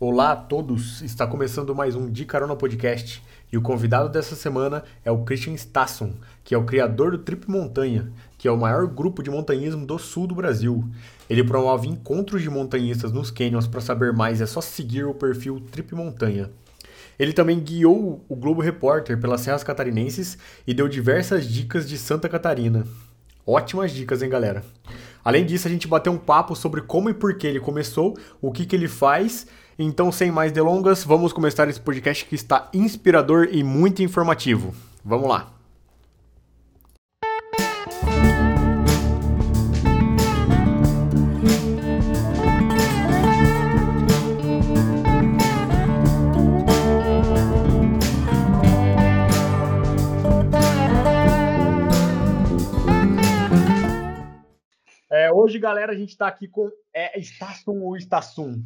Olá 0.00 0.32
a 0.32 0.36
todos, 0.36 1.02
está 1.02 1.24
começando 1.24 1.72
mais 1.72 1.94
um 1.94 2.10
De 2.10 2.24
Carona 2.24 2.56
Podcast 2.56 3.22
e 3.52 3.56
o 3.56 3.62
convidado 3.62 4.08
dessa 4.08 4.34
semana 4.34 4.82
é 5.04 5.10
o 5.12 5.22
Christian 5.22 5.56
Stasson, 5.56 6.14
que 6.42 6.52
é 6.52 6.58
o 6.58 6.64
criador 6.64 7.12
do 7.12 7.18
Trip 7.18 7.48
Montanha, 7.48 8.10
que 8.36 8.48
é 8.48 8.50
o 8.50 8.56
maior 8.56 8.88
grupo 8.88 9.22
de 9.22 9.30
montanhismo 9.30 9.86
do 9.86 9.96
sul 9.96 10.26
do 10.26 10.34
Brasil. 10.34 10.84
Ele 11.30 11.44
promove 11.44 11.86
encontros 11.86 12.42
de 12.42 12.50
montanhistas 12.50 13.12
nos 13.12 13.30
canyons, 13.30 13.68
para 13.68 13.80
saber 13.80 14.12
mais 14.12 14.40
é 14.40 14.46
só 14.46 14.60
seguir 14.60 15.04
o 15.04 15.14
perfil 15.14 15.60
Trip 15.70 15.94
Montanha. 15.94 16.50
Ele 17.16 17.32
também 17.32 17.60
guiou 17.60 18.24
o 18.28 18.34
Globo 18.34 18.60
Repórter 18.60 19.20
pelas 19.20 19.42
Serras 19.42 19.62
Catarinenses 19.62 20.36
e 20.66 20.74
deu 20.74 20.88
diversas 20.88 21.46
dicas 21.46 21.88
de 21.88 21.96
Santa 21.96 22.28
Catarina. 22.28 22.84
Ótimas 23.46 23.92
dicas, 23.92 24.22
hein, 24.22 24.28
galera? 24.28 24.64
Além 25.24 25.46
disso, 25.46 25.68
a 25.68 25.70
gente 25.70 25.86
bateu 25.86 26.12
um 26.12 26.18
papo 26.18 26.56
sobre 26.56 26.82
como 26.82 27.08
e 27.08 27.14
por 27.14 27.38
que 27.38 27.46
ele 27.46 27.60
começou, 27.60 28.16
o 28.42 28.50
que, 28.50 28.66
que 28.66 28.74
ele 28.74 28.88
faz. 28.88 29.46
Então, 29.78 30.12
sem 30.12 30.30
mais 30.30 30.52
delongas, 30.52 31.02
vamos 31.02 31.32
começar 31.32 31.68
esse 31.68 31.80
podcast 31.80 32.24
que 32.24 32.34
está 32.34 32.68
inspirador 32.72 33.48
e 33.50 33.62
muito 33.64 34.02
informativo. 34.02 34.74
Vamos 35.04 35.28
lá! 35.28 35.54
hoje, 55.44 55.58
galera, 55.58 55.92
a 55.92 55.94
gente 55.94 56.10
está 56.10 56.26
aqui 56.26 56.48
com 56.48 56.70
é, 56.92 57.18
Stassum 57.20 57.82
ou 57.82 57.96
Stassum? 57.98 58.62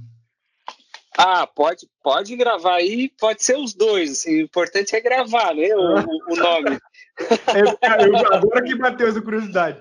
Ah, 1.20 1.48
pode, 1.48 1.88
pode 2.00 2.36
gravar 2.36 2.76
aí, 2.76 3.10
pode 3.18 3.42
ser 3.42 3.56
os 3.58 3.74
dois. 3.74 4.12
Assim, 4.12 4.36
o 4.36 4.44
importante 4.44 4.94
é 4.94 5.00
gravar, 5.00 5.52
né? 5.52 5.66
O, 5.74 6.32
o 6.32 6.36
nome. 6.36 6.78
É, 7.48 8.06
eu, 8.06 8.16
agora 8.32 8.62
que 8.62 8.76
bateu 8.76 9.08
essa 9.08 9.20
curiosidade. 9.20 9.80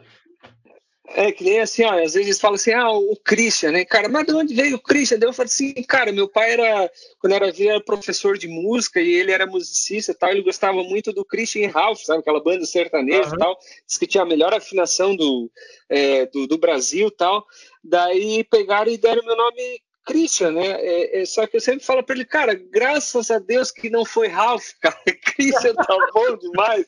É 1.10 1.32
que 1.32 1.44
nem 1.44 1.62
assim, 1.62 1.84
ó, 1.84 1.94
às 1.94 2.14
vezes 2.14 2.28
eles 2.28 2.40
falam 2.40 2.56
assim, 2.56 2.74
ah, 2.74 2.90
o 2.90 3.16
Christian, 3.24 3.72
né, 3.72 3.86
cara, 3.86 4.10
mas 4.10 4.26
de 4.26 4.34
onde 4.34 4.54
veio 4.54 4.76
o 4.76 4.82
Christian? 4.82 5.20
Daí 5.20 5.30
eu 5.30 5.34
falo 5.34 5.46
assim, 5.46 5.74
cara, 5.84 6.12
meu 6.12 6.28
pai 6.28 6.54
era, 6.54 6.92
quando 7.20 7.34
era 7.34 7.52
vivo, 7.52 7.70
era 7.70 7.80
professor 7.80 8.38
de 8.38 8.48
música 8.48 9.00
e 9.00 9.14
ele 9.14 9.32
era 9.32 9.46
musicista 9.46 10.12
e 10.12 10.16
tal, 10.16 10.32
ele 10.32 10.42
gostava 10.42 10.84
muito 10.84 11.14
do 11.14 11.24
Christian 11.24 11.70
Ralph, 11.70 12.02
sabe, 12.02 12.20
aquela 12.20 12.44
banda 12.44 12.66
sertaneja 12.66 13.30
uhum. 13.30 13.36
e 13.36 13.38
tal, 13.38 13.58
diz 13.88 13.98
que 13.98 14.08
tinha 14.08 14.24
a 14.24 14.28
melhor 14.28 14.54
afinação 14.54 15.16
do, 15.16 15.50
é, 15.88 16.26
do, 16.26 16.46
do 16.46 16.58
Brasil 16.58 17.08
e 17.08 17.16
tal, 17.16 17.46
daí 17.82 18.44
pegaram 18.44 18.92
e 18.92 18.98
deram 18.98 19.24
meu 19.24 19.38
nome 19.38 19.82
Christian, 20.08 20.54
né? 20.54 20.68
É, 20.80 21.22
é, 21.22 21.26
só 21.26 21.46
que 21.46 21.58
eu 21.58 21.62
sempre 21.62 21.86
falo 21.86 22.02
para 22.02 22.16
ele, 22.16 22.26
cara, 22.26 22.56
graças 22.56 23.30
a 23.30 23.38
Deus 23.38 23.70
que 23.70 23.90
não 23.90 24.06
foi 24.06 24.30
Ralph, 24.30 24.70
cara. 24.82 24.98
Christian 25.36 25.76
tá 25.76 25.98
bom 26.14 26.38
demais. 26.38 26.86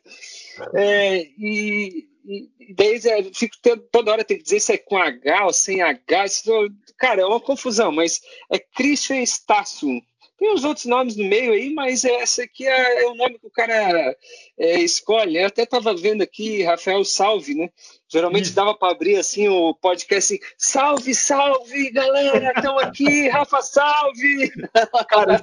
É, 0.73 1.27
e, 1.37 2.07
e 2.25 2.73
daí 2.73 2.95
é, 2.95 3.23
fico 3.33 3.57
toda 3.91 4.11
hora 4.11 4.23
tem 4.23 4.37
que 4.37 4.43
dizer 4.43 4.61
se 4.61 4.73
é 4.73 4.77
com 4.77 4.97
H 4.97 5.45
ou 5.45 5.53
sem 5.53 5.81
H. 5.81 6.25
Isso, 6.25 6.51
cara, 6.97 7.21
é 7.21 7.25
uma 7.25 7.41
confusão, 7.41 7.91
mas 7.91 8.21
é 8.49 8.57
Christian 8.57 9.21
Stassum. 9.21 9.99
Tem 10.39 10.53
os 10.53 10.63
outros 10.63 10.85
nomes 10.85 11.17
no 11.17 11.25
meio 11.25 11.51
aí, 11.51 11.73
mas 11.73 12.05
essa 12.05 12.43
aqui 12.43 12.65
é, 12.65 13.03
é 13.03 13.07
o 13.07 13.13
nome 13.13 13.37
que 13.37 13.45
o 13.47 13.51
cara 13.51 14.15
é, 14.57 14.79
escolhe. 14.79 15.37
Eu 15.37 15.47
até 15.47 15.63
estava 15.63 15.93
vendo 15.93 16.21
aqui, 16.21 16.63
Rafael 16.63 17.03
Salve, 17.03 17.53
né? 17.53 17.69
Geralmente 18.07 18.45
Isso. 18.45 18.55
dava 18.55 18.73
para 18.73 18.91
abrir 18.91 19.17
assim 19.17 19.49
o 19.49 19.75
podcast 19.75 20.33
assim, 20.33 20.43
salve, 20.57 21.13
salve, 21.13 21.91
galera, 21.91 22.53
estão 22.55 22.79
aqui, 22.79 23.27
Rafa 23.27 23.61
Salve! 23.61 24.49
Cara, 25.09 25.41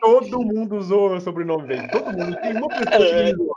todo 0.00 0.42
mundo 0.42 0.76
usou 0.76 1.16
o 1.16 1.20
sobrenome 1.20 1.66
dele, 1.66 1.88
todo 1.88 2.12
mundo, 2.12 2.36
tem 2.40 2.56
uma 2.56 2.68
pessoa 2.68 3.24
que 3.24 3.34
usou. 3.34 3.56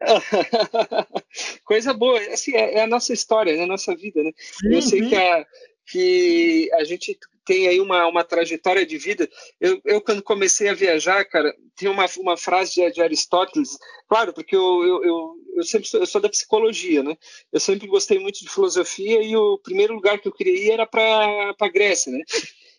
Coisa 1.64 1.94
boa, 1.94 2.18
assim, 2.32 2.54
é, 2.54 2.74
é, 2.74 2.82
a 2.82 2.86
nossa 2.86 3.12
história, 3.12 3.52
é 3.52 3.62
a 3.62 3.66
nossa 3.66 3.94
vida, 3.94 4.22
né? 4.22 4.32
Sim, 4.36 4.74
eu 4.74 4.82
sei 4.82 5.08
que 5.08 5.14
a, 5.14 5.46
que 5.86 6.70
a 6.74 6.84
gente 6.84 7.18
tem 7.44 7.66
aí 7.66 7.80
uma, 7.80 8.06
uma 8.06 8.24
trajetória 8.24 8.86
de 8.86 8.96
vida. 8.98 9.28
Eu, 9.60 9.80
eu, 9.84 10.00
quando 10.00 10.22
comecei 10.22 10.68
a 10.68 10.74
viajar, 10.74 11.24
cara, 11.24 11.54
tem 11.76 11.88
uma, 11.88 12.06
uma 12.18 12.36
frase 12.36 12.74
de, 12.74 12.90
de 12.92 13.02
Aristóteles, 13.02 13.76
claro, 14.08 14.32
porque 14.32 14.54
eu, 14.54 14.84
eu, 14.84 15.04
eu, 15.04 15.34
eu 15.56 15.64
sempre 15.64 15.88
sou, 15.88 16.00
eu 16.00 16.06
sou 16.06 16.20
da 16.20 16.28
psicologia, 16.28 17.02
né? 17.02 17.16
Eu 17.52 17.60
sempre 17.60 17.86
gostei 17.86 18.18
muito 18.18 18.40
de 18.40 18.48
filosofia 18.48 19.22
e 19.22 19.36
o 19.36 19.58
primeiro 19.58 19.94
lugar 19.94 20.18
que 20.20 20.28
eu 20.28 20.32
queria 20.32 20.54
ir 20.54 20.70
era 20.70 20.86
para 20.86 21.54
a 21.60 21.68
Grécia, 21.68 22.12
né? 22.12 22.22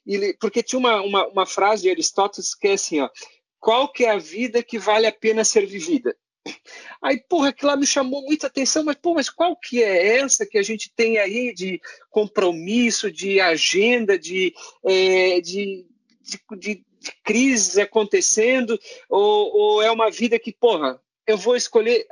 E, 0.05 0.33
porque 0.39 0.63
tinha 0.63 0.79
uma, 0.79 1.01
uma, 1.01 1.27
uma 1.27 1.45
frase 1.45 1.83
de 1.83 1.89
Aristóteles 1.89 2.55
que 2.55 2.67
é 2.67 2.73
assim, 2.73 3.01
ó, 3.01 3.09
qual 3.59 3.91
que 3.91 4.05
é 4.05 4.11
a 4.11 4.17
vida 4.17 4.61
que 4.61 4.77
vale 4.77 5.07
a 5.07 5.11
pena 5.11 5.43
ser 5.43 5.65
vivida? 5.65 6.15
Aí, 7.01 7.21
porra, 7.27 7.49
aquilo 7.49 7.71
lá 7.71 7.77
me 7.77 7.85
chamou 7.85 8.21
muita 8.23 8.47
atenção, 8.47 8.83
mas, 8.83 8.95
pô, 8.95 9.13
mas 9.13 9.29
qual 9.29 9.55
que 9.55 9.81
é 9.83 10.19
essa 10.19 10.45
que 10.45 10.57
a 10.57 10.63
gente 10.63 10.91
tem 10.95 11.17
aí 11.17 11.53
de 11.53 11.81
compromisso, 12.09 13.11
de 13.11 13.39
agenda, 13.39 14.17
de, 14.17 14.53
é, 14.83 15.41
de, 15.41 15.85
de, 16.21 16.85
de 16.99 17.11
crises 17.23 17.77
acontecendo, 17.77 18.79
ou, 19.09 19.55
ou 19.55 19.81
é 19.81 19.91
uma 19.91 20.09
vida 20.09 20.39
que, 20.39 20.51
porra, 20.51 20.99
eu 21.25 21.37
vou 21.37 21.55
escolher 21.55 22.05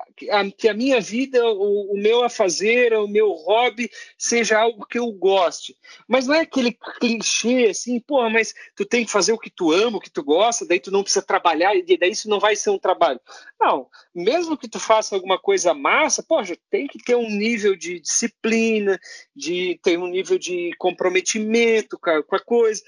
que 0.58 0.68
a 0.70 0.74
minha 0.74 1.02
vida, 1.02 1.46
o, 1.46 1.98
meu 1.98 2.24
a 2.24 2.30
fazer, 2.30 2.94
o 2.94 3.08
meu 3.08 3.32
hobby 3.32 3.90
seja 4.18 4.60
algo 4.60 4.86
que 4.86 4.98
eu 4.98 5.12
goste. 5.12 5.76
Mas 6.08 6.28
não 6.28 6.36
é 6.36 6.42
aquele 6.42 6.78
clichê 7.00 7.68
assim, 7.70 8.00
pô, 8.00 8.30
mas 8.30 8.54
tu 8.76 8.86
tem 8.86 9.04
que 9.04 9.12
fazer 9.12 9.34
o 9.34 9.38
que 9.38 9.50
tu 9.50 9.72
ama, 9.72 9.98
o 9.98 10.02
que 10.02 10.10
tu 10.10 10.24
gosta, 10.24 10.66
daí 10.66 10.80
tu 10.80 10.92
não 10.92 11.04
precisa 11.04 11.26
trabalhar, 11.26 11.76
e 11.76 11.98
daí 11.98 12.12
isso 12.12 12.30
não 12.30 12.40
vai 12.40 12.56
ser 12.56 12.70
um 12.70 12.80
trabalho. 12.80 13.20
Não, 13.60 13.88
mesmo 14.16 14.58
que 14.58 14.70
tu 14.70 14.80
faça 14.80 15.14
alguma 15.14 15.38
coisa 15.38 15.74
massa, 15.74 16.24
poxa, 16.24 16.58
tem 16.70 16.88
que 16.88 17.04
ter 17.04 17.16
um 17.16 17.30
nível 17.30 17.76
de 17.76 18.00
disciplina, 18.00 19.00
de 19.36 19.80
ter 19.84 19.98
um 20.00 20.08
nível 20.08 20.38
de 20.38 20.72
comprometimento 20.78 22.00
com 22.00 22.10
a, 22.10 22.24
com 22.24 22.36
a 22.36 22.40
coisa. 22.40 22.82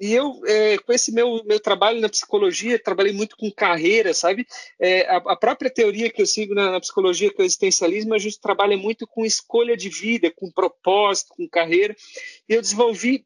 E 0.00 0.12
eu, 0.12 0.40
é, 0.46 0.78
com 0.78 0.92
esse 0.92 1.12
meu, 1.12 1.42
meu 1.44 1.60
trabalho 1.60 2.00
na 2.00 2.08
psicologia, 2.08 2.82
trabalhei 2.82 3.12
muito 3.12 3.36
com 3.36 3.50
carreira, 3.50 4.12
sabe? 4.12 4.46
É, 4.78 5.08
a, 5.08 5.16
a, 5.16 5.36
própria 5.36 5.70
teoria 5.70 6.10
que 6.10 6.20
eu 6.20 6.26
sigo 6.26 6.54
na, 6.54 6.72
na, 6.72 6.80
psicologia, 6.80 7.32
que 7.32 7.40
é 7.40 7.44
o 7.44 7.46
existencialismo, 7.46 8.12
a 8.12 8.18
gente 8.18 8.40
trabalha 8.40 8.76
muito 8.76 9.06
com 9.06 9.24
escolha 9.24 9.76
de 9.76 9.88
vida, 9.88 10.30
com 10.30 10.50
propósito, 10.50 11.34
com 11.36 11.48
carreira. 11.48 11.94
E 12.48 12.54
eu 12.54 12.60
desenvolvi 12.60 13.24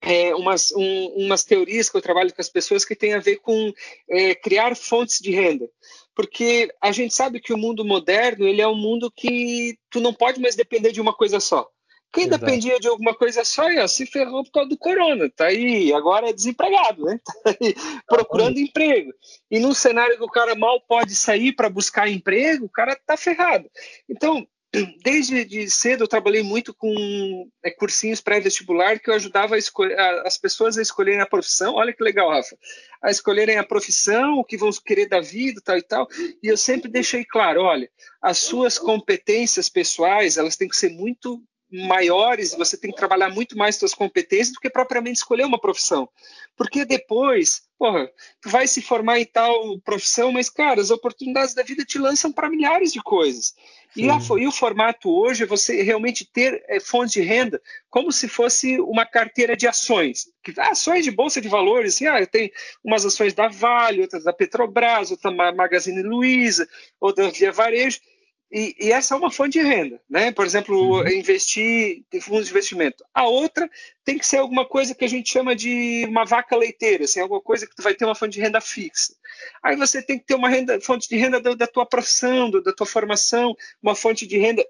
é, 0.00 0.34
umas, 0.34 0.72
um, 0.72 1.06
umas 1.24 1.44
teorias 1.44 1.90
que 1.90 1.96
eu 1.96 2.02
trabalho 2.02 2.32
com 2.32 2.40
as 2.40 2.48
pessoas 2.48 2.84
que 2.84 2.96
tem 2.96 3.12
a 3.12 3.20
ver 3.20 3.36
com 3.36 3.72
é, 4.08 4.34
criar 4.34 4.74
fontes 4.76 5.18
de 5.20 5.30
renda. 5.30 5.68
Porque 6.14 6.72
a 6.80 6.90
gente 6.92 7.14
sabe 7.14 7.40
que 7.40 7.52
o 7.52 7.58
mundo 7.58 7.84
moderno 7.84 8.46
ele 8.46 8.62
é 8.62 8.68
um 8.68 8.76
mundo 8.76 9.10
que 9.10 9.78
tu 9.90 10.00
não 10.00 10.14
pode 10.14 10.40
mais 10.40 10.56
depender 10.56 10.90
de 10.90 11.00
uma 11.00 11.12
coisa 11.12 11.38
só. 11.38 11.70
Quem 12.12 12.26
Exato. 12.26 12.44
dependia 12.44 12.78
de 12.78 12.88
alguma 12.88 13.14
coisa 13.14 13.44
só, 13.44 13.66
ó, 13.66 13.86
se 13.86 14.06
ferrou 14.06 14.42
por 14.44 14.50
causa 14.50 14.68
do 14.70 14.78
corona, 14.78 15.30
tá 15.36 15.46
aí, 15.46 15.92
agora 15.92 16.30
é 16.30 16.32
desempregado, 16.32 17.04
né? 17.04 17.20
Tá 17.44 17.56
aí, 17.60 17.74
procurando 18.06 18.58
emprego. 18.58 19.12
E 19.50 19.58
num 19.58 19.74
cenário 19.74 20.16
que 20.16 20.24
o 20.24 20.30
cara 20.30 20.54
mal 20.54 20.80
pode 20.80 21.14
sair 21.14 21.52
para 21.52 21.68
buscar 21.68 22.08
emprego, 22.08 22.64
o 22.64 22.70
cara 22.70 22.98
tá 23.06 23.16
ferrado. 23.16 23.70
Então, 24.08 24.46
desde 25.02 25.44
de 25.44 25.70
cedo 25.70 26.04
eu 26.04 26.08
trabalhei 26.08 26.42
muito 26.42 26.74
com 26.74 27.48
é, 27.64 27.70
cursinhos 27.70 28.20
pré-vestibular 28.20 28.98
que 28.98 29.10
eu 29.10 29.14
ajudava 29.14 29.56
a 29.56 29.58
as 30.26 30.38
pessoas 30.38 30.76
a 30.76 30.82
escolherem 30.82 31.20
a 31.20 31.26
profissão. 31.26 31.74
Olha 31.74 31.92
que 31.92 32.02
legal, 32.02 32.30
Rafa. 32.30 32.56
A 33.02 33.10
escolherem 33.10 33.58
a 33.58 33.64
profissão, 33.64 34.38
o 34.38 34.44
que 34.44 34.56
vão 34.56 34.70
querer 34.84 35.08
da 35.08 35.20
vida, 35.20 35.60
tal 35.64 35.78
e 35.78 35.82
tal. 35.82 36.08
E 36.42 36.48
eu 36.48 36.56
sempre 36.56 36.90
deixei 36.90 37.24
claro, 37.24 37.62
olha, 37.62 37.88
as 38.20 38.38
suas 38.38 38.78
competências 38.78 39.68
pessoais, 39.68 40.36
elas 40.36 40.56
têm 40.56 40.68
que 40.68 40.76
ser 40.76 40.90
muito 40.90 41.42
maiores, 41.70 42.54
você 42.54 42.76
tem 42.76 42.90
que 42.90 42.96
trabalhar 42.96 43.28
muito 43.28 43.56
mais 43.56 43.76
suas 43.76 43.94
competências 43.94 44.52
do 44.52 44.60
que 44.60 44.70
propriamente 44.70 45.18
escolher 45.18 45.44
uma 45.44 45.60
profissão. 45.60 46.08
Porque 46.56 46.84
depois, 46.84 47.62
porra, 47.78 48.08
tu 48.40 48.48
vai 48.48 48.66
se 48.66 48.80
formar 48.80 49.18
em 49.18 49.24
tal 49.24 49.78
profissão, 49.80 50.32
mas, 50.32 50.48
cara, 50.48 50.80
as 50.80 50.90
oportunidades 50.90 51.54
da 51.54 51.62
vida 51.62 51.84
te 51.84 51.98
lançam 51.98 52.32
para 52.32 52.48
milhares 52.48 52.92
de 52.92 53.02
coisas. 53.02 53.54
E, 53.96 54.10
a, 54.10 54.18
e, 54.38 54.46
o 54.46 54.52
formato 54.52 55.10
hoje 55.10 55.44
é 55.44 55.46
você 55.46 55.82
realmente 55.82 56.24
ter 56.30 56.62
é, 56.68 56.78
fonte 56.78 57.14
de 57.14 57.22
renda 57.22 57.60
como 57.88 58.12
se 58.12 58.28
fosse 58.28 58.78
uma 58.80 59.06
carteira 59.06 59.56
de 59.56 59.66
ações. 59.66 60.26
Que, 60.42 60.52
ah, 60.58 60.70
ações 60.70 61.04
de 61.04 61.10
bolsa 61.10 61.40
de 61.40 61.48
valores, 61.48 61.94
assim, 61.94 62.06
ah, 62.06 62.24
tem 62.26 62.52
umas 62.84 63.06
ações 63.06 63.32
da 63.32 63.48
Vale, 63.48 64.02
outras 64.02 64.24
da 64.24 64.32
Petrobras, 64.32 65.10
outra 65.10 65.30
da 65.30 65.52
Magazine 65.52 66.02
Luiza, 66.02 66.68
outra 67.00 67.30
Via 67.30 67.50
Varejo, 67.50 67.98
e, 68.50 68.76
e, 68.78 68.92
essa 68.92 69.14
é 69.14 69.18
uma 69.18 69.30
fonte 69.30 69.58
de 69.58 69.62
renda, 69.62 70.00
né? 70.08 70.30
Por 70.30 70.46
exemplo, 70.46 71.00
uhum. 71.00 71.08
investir 71.08 72.04
em 72.12 72.20
fundos 72.20 72.46
de 72.46 72.52
investimento. 72.52 73.04
A 73.12 73.26
outra 73.26 73.68
tem 74.04 74.16
que 74.16 74.26
ser 74.26 74.36
alguma 74.36 74.64
coisa 74.64 74.94
que 74.94 75.04
a 75.04 75.08
gente 75.08 75.32
chama 75.32 75.54
de 75.56 76.04
uma 76.08 76.24
vaca 76.24 76.56
leiteira, 76.56 77.04
assim, 77.04 77.20
alguma 77.20 77.40
coisa 77.40 77.66
que 77.66 77.74
tu 77.74 77.82
vai 77.82 77.94
ter 77.94 78.04
uma 78.04 78.14
fonte 78.14 78.34
de 78.34 78.40
renda 78.40 78.60
fixa. 78.60 79.14
Aí 79.62 79.74
você 79.74 80.00
tem 80.00 80.18
que 80.18 80.24
ter 80.24 80.36
uma 80.36 80.48
renda, 80.48 80.80
fonte 80.80 81.08
de 81.08 81.16
renda 81.16 81.40
da, 81.40 81.54
da 81.54 81.66
tua 81.66 81.84
profissão, 81.84 82.48
do, 82.48 82.62
da 82.62 82.72
tua 82.72 82.86
formação, 82.86 83.54
uma 83.82 83.96
fonte 83.96 84.26
de 84.26 84.38
renda 84.38 84.64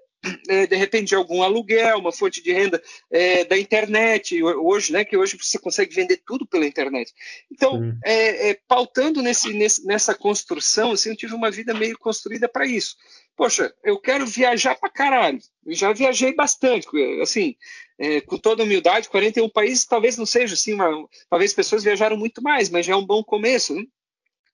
de 0.67 0.75
repente, 0.75 1.09
de 1.09 1.15
algum 1.15 1.41
aluguel, 1.41 1.99
uma 1.99 2.11
fonte 2.11 2.41
de 2.41 2.51
renda 2.51 2.81
é, 3.11 3.45
da 3.45 3.57
internet, 3.57 4.41
hoje, 4.43 4.91
né, 4.91 5.05
que 5.05 5.17
hoje 5.17 5.37
você 5.39 5.57
consegue 5.57 5.93
vender 5.93 6.21
tudo 6.25 6.45
pela 6.45 6.65
internet. 6.65 7.13
Então, 7.51 7.97
é, 8.03 8.49
é, 8.49 8.59
pautando 8.67 9.21
nesse, 9.21 9.53
nesse, 9.53 9.85
nessa 9.85 10.13
construção, 10.15 10.91
assim, 10.91 11.09
eu 11.09 11.15
tive 11.15 11.33
uma 11.33 11.51
vida 11.51 11.73
meio 11.73 11.97
construída 11.97 12.47
para 12.47 12.65
isso. 12.65 12.95
Poxa, 13.35 13.71
eu 13.83 13.99
quero 13.99 14.25
viajar 14.25 14.75
para 14.75 14.89
caralho. 14.89 15.39
Eu 15.65 15.75
já 15.75 15.93
viajei 15.93 16.33
bastante, 16.33 16.87
assim, 17.21 17.55
é, 17.99 18.21
com 18.21 18.37
toda 18.37 18.63
humildade, 18.63 19.09
41 19.09 19.49
países 19.49 19.85
talvez 19.85 20.17
não 20.17 20.25
seja 20.25 20.55
assim, 20.55 20.73
uma, 20.73 21.07
talvez 21.29 21.53
pessoas 21.53 21.83
viajaram 21.83 22.17
muito 22.17 22.41
mais, 22.41 22.69
mas 22.69 22.85
já 22.85 22.93
é 22.93 22.95
um 22.95 23.05
bom 23.05 23.23
começo, 23.23 23.75
né? 23.75 23.83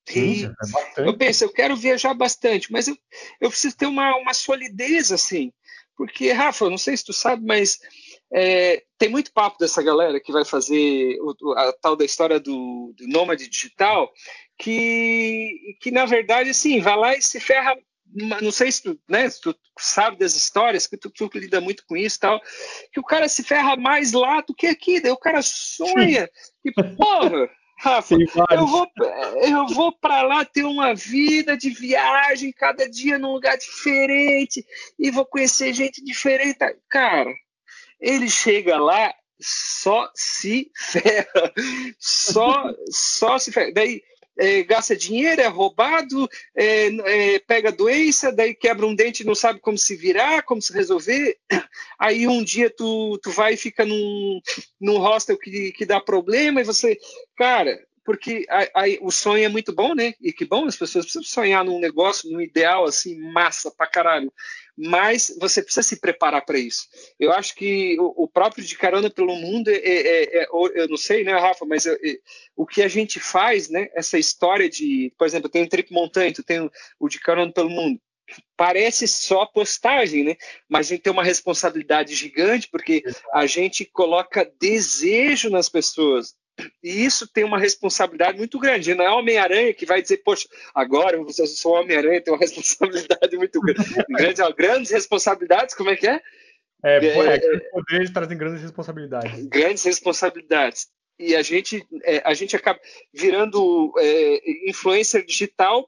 Sim, 0.06 0.46
é 0.98 1.08
eu 1.08 1.18
penso, 1.18 1.46
eu 1.46 1.50
quero 1.50 1.78
viajar 1.78 2.14
bastante, 2.14 2.72
mas 2.72 2.88
eu, 2.88 2.98
eu 3.40 3.50
preciso 3.50 3.78
ter 3.78 3.86
uma, 3.86 4.16
uma 4.18 4.34
solidez 4.34 5.12
assim. 5.12 5.52
Porque, 6.03 6.33
Rafa, 6.33 6.69
não 6.69 6.77
sei 6.77 6.97
se 6.97 7.05
tu 7.05 7.13
sabe, 7.13 7.45
mas 7.45 7.79
é, 8.33 8.83
tem 8.97 9.07
muito 9.07 9.31
papo 9.31 9.57
dessa 9.57 9.81
galera 9.81 10.19
que 10.19 10.33
vai 10.33 10.44
fazer 10.44 11.17
o, 11.21 11.53
a 11.53 11.71
tal 11.71 11.95
da 11.95 12.03
história 12.03 12.41
do, 12.41 12.94
do 12.97 13.07
nômade 13.07 13.47
digital, 13.47 14.11
que, 14.59 15.77
que 15.79 15.91
na 15.91 16.05
verdade, 16.05 16.50
assim, 16.50 16.81
vai 16.81 16.97
lá 16.97 17.15
e 17.15 17.21
se 17.21 17.39
ferra. 17.39 17.73
Não 18.41 18.51
sei 18.51 18.69
se 18.69 18.83
tu, 18.83 19.00
né, 19.07 19.29
se 19.29 19.39
tu 19.39 19.55
sabe 19.79 20.17
das 20.17 20.35
histórias, 20.35 20.88
que 20.88 20.97
tu, 20.97 21.09
tu 21.09 21.29
lida 21.33 21.61
muito 21.61 21.85
com 21.88 21.95
isso 21.95 22.17
e 22.17 22.19
tal, 22.19 22.41
que 22.91 23.00
o 23.00 23.05
cara 23.05 23.29
se 23.29 23.41
ferra 23.41 23.77
mais 23.77 24.11
lá 24.11 24.41
do 24.41 24.53
que 24.53 24.67
aqui, 24.67 25.00
daí 25.00 25.11
o 25.11 25.17
cara 25.17 25.41
sonha, 25.41 26.29
e 26.65 26.71
porra, 26.97 27.50
Rafa, 27.80 28.16
eu 28.52 28.66
vou, 28.66 28.88
eu 29.42 29.68
vou 29.68 29.92
para 29.92 30.22
lá 30.22 30.46
ter 30.46 30.64
uma 30.64 30.96
vida 30.96 31.58
de 31.58 31.70
viagem, 31.70 32.54
cada 32.54 32.90
dia 32.90 33.20
num 33.20 33.34
lugar 33.34 33.58
diferente, 33.58 34.66
e 34.98 35.12
vou 35.12 35.25
conhecer 35.25 35.74
gente 35.74 36.04
diferente. 36.04 36.58
Cara, 36.90 37.31
ele 38.00 38.30
chega 38.30 38.78
lá, 38.78 39.14
só 39.40 40.10
se 40.16 40.72
ferra. 40.78 41.54
Só, 42.00 42.74
só 42.90 43.38
se 43.38 43.52
ferra. 43.52 43.72
Daí 43.74 44.02
é, 44.38 44.63
gasta 44.63 44.95
dinheiro, 44.95 45.41
é 45.41 45.47
roubado, 45.47 46.27
é, 46.56 46.88
é, 47.35 47.39
pega 47.39 47.71
doença, 47.71 48.31
daí 48.31 48.53
quebra 48.53 48.85
um 48.85 48.95
dente 48.95 49.24
não 49.24 49.35
sabe 49.35 49.59
como 49.59 49.77
se 49.77 49.95
virar, 49.95 50.44
como 50.44 50.62
se 50.62 50.74
resolver. 50.74 51.38
Aí 52.00 52.27
um 52.27 52.44
dia 52.44 52.69
tu, 52.69 53.19
tu 53.21 53.31
vai 53.31 53.53
e 53.53 53.57
fica 53.57 53.85
num, 53.85 54.41
num 54.80 54.97
hostel 54.97 55.38
que, 55.38 55.71
que 55.71 55.85
dá 55.85 56.00
problema 56.00 56.62
e 56.62 56.65
você. 56.65 56.97
Cara, 57.35 57.80
porque 58.03 58.45
a, 58.50 58.81
a, 58.81 58.83
o 59.01 59.12
sonho 59.12 59.45
é 59.45 59.50
muito 59.50 59.74
bom, 59.74 59.95
né? 59.95 60.13
E 60.21 60.33
que 60.33 60.45
bom, 60.45 60.65
as 60.65 60.75
pessoas 60.75 61.06
precisam 61.06 61.24
sonhar 61.24 61.63
num 61.63 61.79
negócio, 61.79 62.29
num 62.29 62.41
ideal 62.41 62.86
assim, 62.86 63.18
massa 63.31 63.71
pra 63.71 63.88
caralho. 63.88 64.31
Mas 64.78 65.36
você 65.40 65.62
precisa 65.62 65.84
se 65.84 66.00
preparar 66.00 66.44
para 66.44 66.58
isso. 66.58 66.88
Eu 67.20 67.31
acho 67.31 67.56
que 67.56 67.96
o, 68.00 68.24
o, 68.24 68.28
próprio 68.28 68.64
de 68.64 68.75
carona 68.75 69.10
pelo 69.10 69.36
mundo 69.36 69.70
é, 69.70 69.75
é, 69.75 70.24
é, 70.24 70.44
é 70.44 70.48
eu 70.52 70.88
não 70.88 70.98
sei, 70.98 71.24
né, 71.24 71.34
Rafa, 71.34 71.66
mas 71.66 71.86
é, 71.86 71.96
o 72.56 72.66
que 72.66 72.81
a 72.81 72.88
gente 72.88 73.20
faz, 73.20 73.70
né? 73.70 73.90
Essa 73.94 74.18
história 74.18 74.68
de, 74.68 75.14
por 75.18 75.28
exemplo, 75.28 75.50
tem 75.50 75.64
o 75.64 75.70
Trip 75.70 75.94
Montanha, 75.94 76.34
tu 76.34 76.44
tem 76.44 76.70
o 77.00 77.08
de 77.08 77.20
carona 77.20 77.52
pelo 77.52 77.70
mundo 77.70 78.00
parece 78.56 79.08
só 79.08 79.46
postagem, 79.46 80.24
né? 80.24 80.36
Mas 80.70 80.88
a 80.88 80.90
gente 80.90 81.02
tem 81.02 81.14
uma 81.14 81.24
responsabilidade 81.24 82.16
gigante 82.16 82.70
porque 82.70 83.04
a 83.34 83.46
gente 83.46 83.86
coloca 83.86 84.50
desejo 84.60 85.50
nas 85.50 85.70
pessoas. 85.70 86.36
E 86.83 87.03
isso 87.05 87.27
tem 87.27 87.44
uma 87.44 87.59
responsabilidade 87.59 88.38
muito 88.38 88.59
grande. 88.59 88.94
Não 88.94 89.05
é 89.05 89.09
Homem-Aranha 89.09 89.73
que 89.73 89.85
vai 89.85 90.01
dizer, 90.01 90.17
poxa, 90.17 90.47
agora 90.73 91.17
eu 91.17 91.47
sou 91.47 91.73
Homem-Aranha, 91.73 92.21
tenho 92.21 92.35
uma 92.35 92.41
responsabilidade 92.45 93.35
muito 93.35 93.59
grande. 93.59 93.83
Grandes 94.55 94.91
responsabilidades, 94.91 95.75
como 95.75 95.89
é 95.89 95.95
que 95.95 96.07
é? 96.07 96.21
É, 96.85 96.97
é, 96.97 97.35
é 97.35 97.59
poderes 97.71 98.11
trazem 98.11 98.38
grandes 98.38 98.61
responsabilidades. 98.61 99.45
Grandes 99.47 99.83
responsabilidades. 99.83 100.88
E 101.17 101.35
a 101.35 101.41
gente, 101.41 101.85
é, 102.03 102.21
a 102.25 102.33
gente 102.33 102.55
acaba 102.55 102.79
virando 103.13 103.94
é, 103.97 104.69
influencer 104.69 105.25
digital 105.25 105.88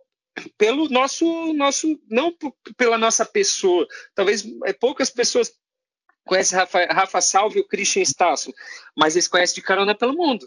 pelo 0.57 0.87
nosso, 0.89 1.53
nosso 1.53 1.99
não 2.09 2.33
pela 2.77 2.97
nossa 2.97 3.25
pessoa. 3.25 3.85
Talvez 4.13 4.45
é, 4.65 4.73
poucas 4.73 5.09
pessoas 5.09 5.51
conhecem 6.25 6.57
Rafa, 6.57 6.85
Rafa 6.85 7.21
Salve 7.21 7.59
e 7.59 7.61
o 7.61 7.67
Christian 7.67 8.01
Stasso, 8.03 8.53
mas 8.97 9.15
eles 9.15 9.27
conhecem 9.27 9.55
de 9.55 9.61
carona 9.61 9.95
pelo 9.95 10.13
mundo. 10.13 10.45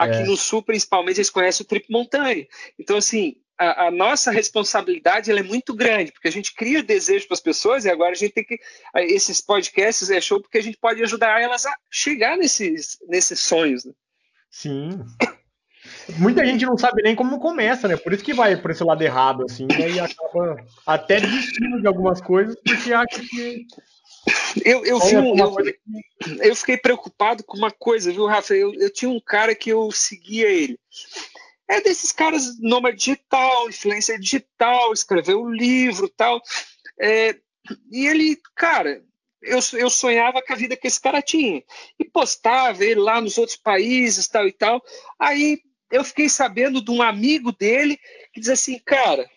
Aqui 0.00 0.16
é. 0.16 0.24
no 0.24 0.34
Sul, 0.34 0.62
principalmente, 0.62 1.18
eles 1.18 1.28
conhecem 1.28 1.62
o 1.62 1.68
Trip 1.68 1.84
Montanha. 1.90 2.46
Então, 2.78 2.96
assim, 2.96 3.36
a, 3.58 3.88
a, 3.88 3.90
nossa 3.90 4.30
responsabilidade 4.30 5.30
é 5.30 5.42
muito 5.42 5.74
grande, 5.74 6.10
porque 6.10 6.26
a 6.26 6.32
gente 6.32 6.54
cria 6.54 6.82
desejo 6.82 7.26
para 7.26 7.34
as 7.34 7.40
pessoas 7.40 7.84
e 7.84 7.90
agora 7.90 8.12
a 8.12 8.14
gente 8.14 8.32
tem 8.32 8.42
que. 8.42 8.58
Esses 8.94 9.42
podcasts 9.42 10.08
é 10.08 10.18
show 10.18 10.40
porque 10.40 10.56
a 10.56 10.62
gente 10.62 10.78
pode 10.78 11.02
ajudar 11.02 11.38
elas 11.38 11.66
a 11.66 11.76
chegar 11.90 12.38
nesses, 12.38 12.96
nesses 13.06 13.40
sonhos. 13.40 13.84
Né? 13.84 13.92
Sim. 14.50 15.04
Muita 16.16 16.46
gente 16.46 16.64
não 16.64 16.78
sabe 16.78 17.02
nem 17.02 17.14
como 17.14 17.38
começa, 17.38 17.86
né? 17.86 17.98
Por 17.98 18.14
isso 18.14 18.24
que 18.24 18.32
vai 18.32 18.56
por 18.56 18.70
esse 18.70 18.82
lado 18.82 19.02
errado, 19.02 19.44
assim, 19.44 19.66
né? 19.66 19.90
e 19.90 20.00
acaba 20.00 20.64
até 20.86 21.20
desistindo 21.20 21.78
de 21.78 21.86
algumas 21.86 22.22
coisas, 22.22 22.56
porque 22.64 22.90
acha 22.94 23.20
que. 23.20 23.66
Eu, 24.64 24.84
eu, 24.84 24.98
vi 25.00 25.16
um, 25.16 25.36
eu, 25.36 25.56
eu, 26.42 26.56
fiquei 26.56 26.76
preocupado 26.76 27.42
com 27.44 27.56
uma 27.56 27.70
coisa, 27.70 28.12
viu, 28.12 28.26
Rafa? 28.26 28.54
Eu, 28.54 28.74
eu 28.74 28.92
tinha 28.92 29.10
um 29.10 29.20
cara 29.20 29.54
que 29.54 29.70
eu 29.70 29.90
seguia 29.90 30.48
ele. 30.48 30.78
É 31.68 31.80
desses 31.80 32.12
caras 32.12 32.58
nômade 32.60 32.98
digital, 32.98 33.68
influência 33.68 34.18
digital, 34.18 34.92
escreveu 34.92 35.40
um 35.40 35.50
livro 35.50 36.08
tal. 36.08 36.40
É, 37.00 37.36
e 37.90 38.06
ele, 38.06 38.36
cara, 38.54 39.02
eu, 39.42 39.58
eu 39.74 39.88
sonhava 39.88 40.42
com 40.42 40.52
a 40.52 40.56
vida 40.56 40.76
que 40.76 40.86
esse 40.86 41.00
cara 41.00 41.22
tinha. 41.22 41.62
E 41.98 42.04
postava 42.04 42.84
ele 42.84 43.00
lá 43.00 43.20
nos 43.20 43.38
outros 43.38 43.56
países, 43.56 44.28
tal 44.28 44.46
e 44.46 44.52
tal. 44.52 44.82
Aí 45.18 45.60
eu 45.90 46.04
fiquei 46.04 46.28
sabendo 46.28 46.82
de 46.84 46.90
um 46.90 47.02
amigo 47.02 47.52
dele 47.52 47.98
que 48.32 48.40
diz 48.40 48.48
assim, 48.48 48.78
cara, 48.84 49.28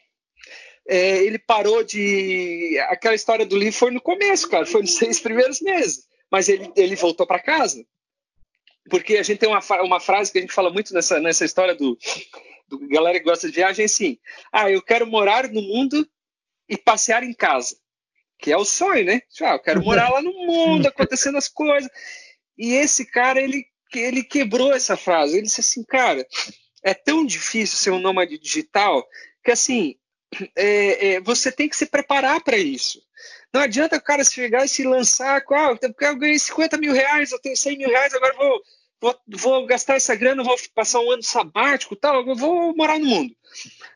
é, 0.87 1.23
ele 1.23 1.39
parou 1.39 1.83
de. 1.83 2.77
Aquela 2.89 3.15
história 3.15 3.45
do 3.45 3.57
livro 3.57 3.77
foi 3.77 3.91
no 3.91 4.01
começo, 4.01 4.49
cara, 4.49 4.65
foi 4.65 4.81
nos 4.81 4.95
seis 4.95 5.19
primeiros 5.19 5.61
meses. 5.61 6.05
Mas 6.31 6.49
ele, 6.49 6.71
ele 6.75 6.95
voltou 6.95 7.25
para 7.25 7.39
casa. 7.39 7.85
Porque 8.89 9.17
a 9.17 9.23
gente 9.23 9.39
tem 9.39 9.49
uma, 9.49 9.61
uma 9.81 9.99
frase 9.99 10.31
que 10.31 10.39
a 10.39 10.41
gente 10.41 10.53
fala 10.53 10.69
muito 10.69 10.93
nessa, 10.93 11.19
nessa 11.19 11.45
história 11.45 11.73
do, 11.73 11.97
do 12.67 12.87
galera 12.89 13.17
que 13.17 13.25
gosta 13.25 13.47
de 13.47 13.55
viagem, 13.55 13.85
assim: 13.85 14.17
ah, 14.51 14.69
eu 14.69 14.81
quero 14.81 15.07
morar 15.07 15.47
no 15.47 15.61
mundo 15.61 16.07
e 16.67 16.77
passear 16.77 17.23
em 17.23 17.33
casa. 17.33 17.77
Que 18.39 18.51
é 18.51 18.57
o 18.57 18.65
sonho, 18.65 19.05
né? 19.05 19.21
Ah, 19.41 19.53
eu 19.53 19.59
quero 19.59 19.81
morar 19.81 20.09
lá 20.09 20.21
no 20.21 20.33
mundo, 20.33 20.87
acontecendo 20.87 21.37
as 21.37 21.47
coisas. 21.47 21.89
E 22.57 22.73
esse 22.73 23.05
cara, 23.05 23.41
ele 23.41 23.65
ele 23.99 24.23
quebrou 24.23 24.73
essa 24.73 24.97
frase. 24.97 25.37
Ele 25.37 25.45
disse 25.45 25.61
assim, 25.61 25.83
cara, 25.83 26.25
é 26.83 26.93
tão 26.93 27.25
difícil 27.25 27.77
ser 27.77 27.91
um 27.91 27.99
nômade 27.99 28.37
digital 28.39 29.05
que 29.43 29.51
assim 29.51 29.95
é, 30.55 31.13
é, 31.13 31.21
você 31.21 31.51
tem 31.51 31.69
que 31.69 31.75
se 31.75 31.85
preparar 31.85 32.41
para 32.41 32.57
isso. 32.57 33.01
Não 33.53 33.61
adianta 33.61 33.97
o 33.97 34.01
cara 34.01 34.23
chegar 34.23 34.65
e 34.65 34.67
se 34.67 34.83
lançar 34.83 35.41
com, 35.43 35.53
ah, 35.53 35.77
eu 36.01 36.15
ganhei 36.17 36.39
50 36.39 36.77
mil 36.77 36.91
reais, 36.91 37.31
eu 37.31 37.39
tenho 37.39 37.55
100 37.55 37.77
mil 37.77 37.89
reais, 37.89 38.13
agora 38.13 38.33
vou, 38.33 38.61
vou, 39.03 39.15
vou 39.27 39.65
gastar 39.65 39.95
essa 39.95 40.15
grana, 40.15 40.43
vou 40.43 40.55
passar 40.73 41.01
um 41.01 41.11
ano 41.11 41.23
sabático 41.23 41.95
tal, 41.95 42.23
vou 42.35 42.73
morar 42.73 42.97
no 42.97 43.05
mundo. 43.05 43.35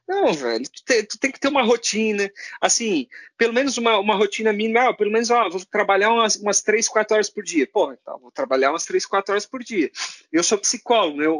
Não, 0.08 0.34
velho, 0.34 0.64
tu, 0.66 0.84
te, 0.86 1.04
tu, 1.04 1.18
tem 1.18 1.32
que 1.32 1.40
ter 1.40 1.48
uma 1.48 1.64
rotina, 1.64 2.32
assim, 2.62 3.08
pelo 3.38 3.54
menos 3.54 3.78
uma, 3.78 3.98
uma 3.98 4.16
rotina 4.16 4.54
mínima, 4.54 4.90
ah, 4.90 4.94
pelo 4.94 5.12
menos, 5.12 5.30
ó, 5.30 5.50
vou 5.50 5.66
trabalhar 5.66 6.12
umas, 6.12 6.36
umas 6.36 6.62
3, 6.62 6.88
4 6.88 7.16
horas 7.16 7.30
por 7.30 7.44
dia. 7.44 7.68
Pô, 7.72 7.92
então, 7.92 8.20
vou 8.20 8.32
trabalhar 8.32 8.72
umas 8.72 8.86
3, 8.86 9.06
4 9.06 9.32
horas 9.32 9.46
por 9.46 9.64
dia. 9.64 9.90
Eu 10.32 10.44
sou 10.44 10.58
psicólogo, 10.58 11.22
eu, 11.22 11.40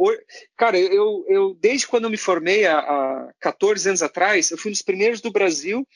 cara, 0.56 0.78
eu, 0.80 1.26
eu, 1.28 1.58
desde 1.60 1.88
quando 1.88 2.06
eu 2.06 2.10
me 2.10 2.18
formei, 2.18 2.66
há, 2.66 2.80
há 2.80 3.34
14 3.40 3.90
anos 3.90 4.02
atrás, 4.02 4.50
eu 4.50 4.58
fui 4.58 4.70
um 4.70 4.74
dos 4.74 4.82
primeiros 4.82 5.22
do 5.22 5.32
Brasil 5.32 5.88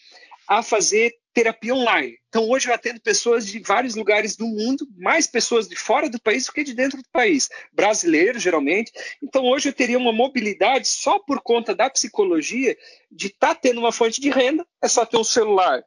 a 0.48 0.62
fazer 0.62 1.14
terapia 1.34 1.74
online. 1.74 2.18
Então, 2.28 2.50
hoje 2.50 2.70
eu 2.70 2.74
atendo 2.74 3.02
pessoas 3.02 3.46
de 3.46 3.60
vários 3.60 3.96
lugares 3.96 4.36
do 4.36 4.46
mundo, 4.46 4.88
mais 4.98 5.28
pessoas 5.28 5.68
de 5.68 5.76
fora 5.76 6.10
do 6.10 6.22
país 6.22 6.46
do 6.46 6.52
que 6.52 6.64
de 6.64 6.74
dentro 6.74 6.98
do 6.98 7.10
país, 7.12 7.50
brasileiros, 7.72 8.42
geralmente. 8.42 8.92
Então, 9.22 9.46
hoje 9.46 9.70
eu 9.70 9.74
teria 9.74 9.98
uma 9.98 10.14
mobilidade 10.14 10.88
só 10.88 11.20
por 11.20 11.42
conta 11.42 11.76
da 11.76 11.90
psicologia 11.90 12.78
de 13.12 13.28
estar 13.28 13.56
tá 13.56 13.56
tendo 13.56 13.80
uma 13.80 13.92
fonte 13.92 14.20
de 14.20 14.30
renda, 14.30 14.66
é 14.82 14.88
só 14.88 15.06
ter 15.06 15.18
um 15.18 15.24
celular 15.24 15.84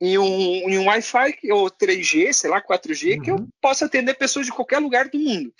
e 0.00 0.18
um, 0.18 0.66
um 0.66 0.86
Wi-Fi 0.86 1.38
ou 1.50 1.70
3G, 1.70 2.32
sei 2.32 2.48
lá, 2.48 2.62
4G, 2.62 3.16
uhum. 3.16 3.22
que 3.22 3.30
eu 3.30 3.34
uhum. 3.36 3.48
possa 3.60 3.84
atender 3.84 4.14
pessoas 4.14 4.46
de 4.46 4.52
qualquer 4.52 4.78
lugar 4.78 5.08
do 5.08 5.18
mundo. 5.18 5.52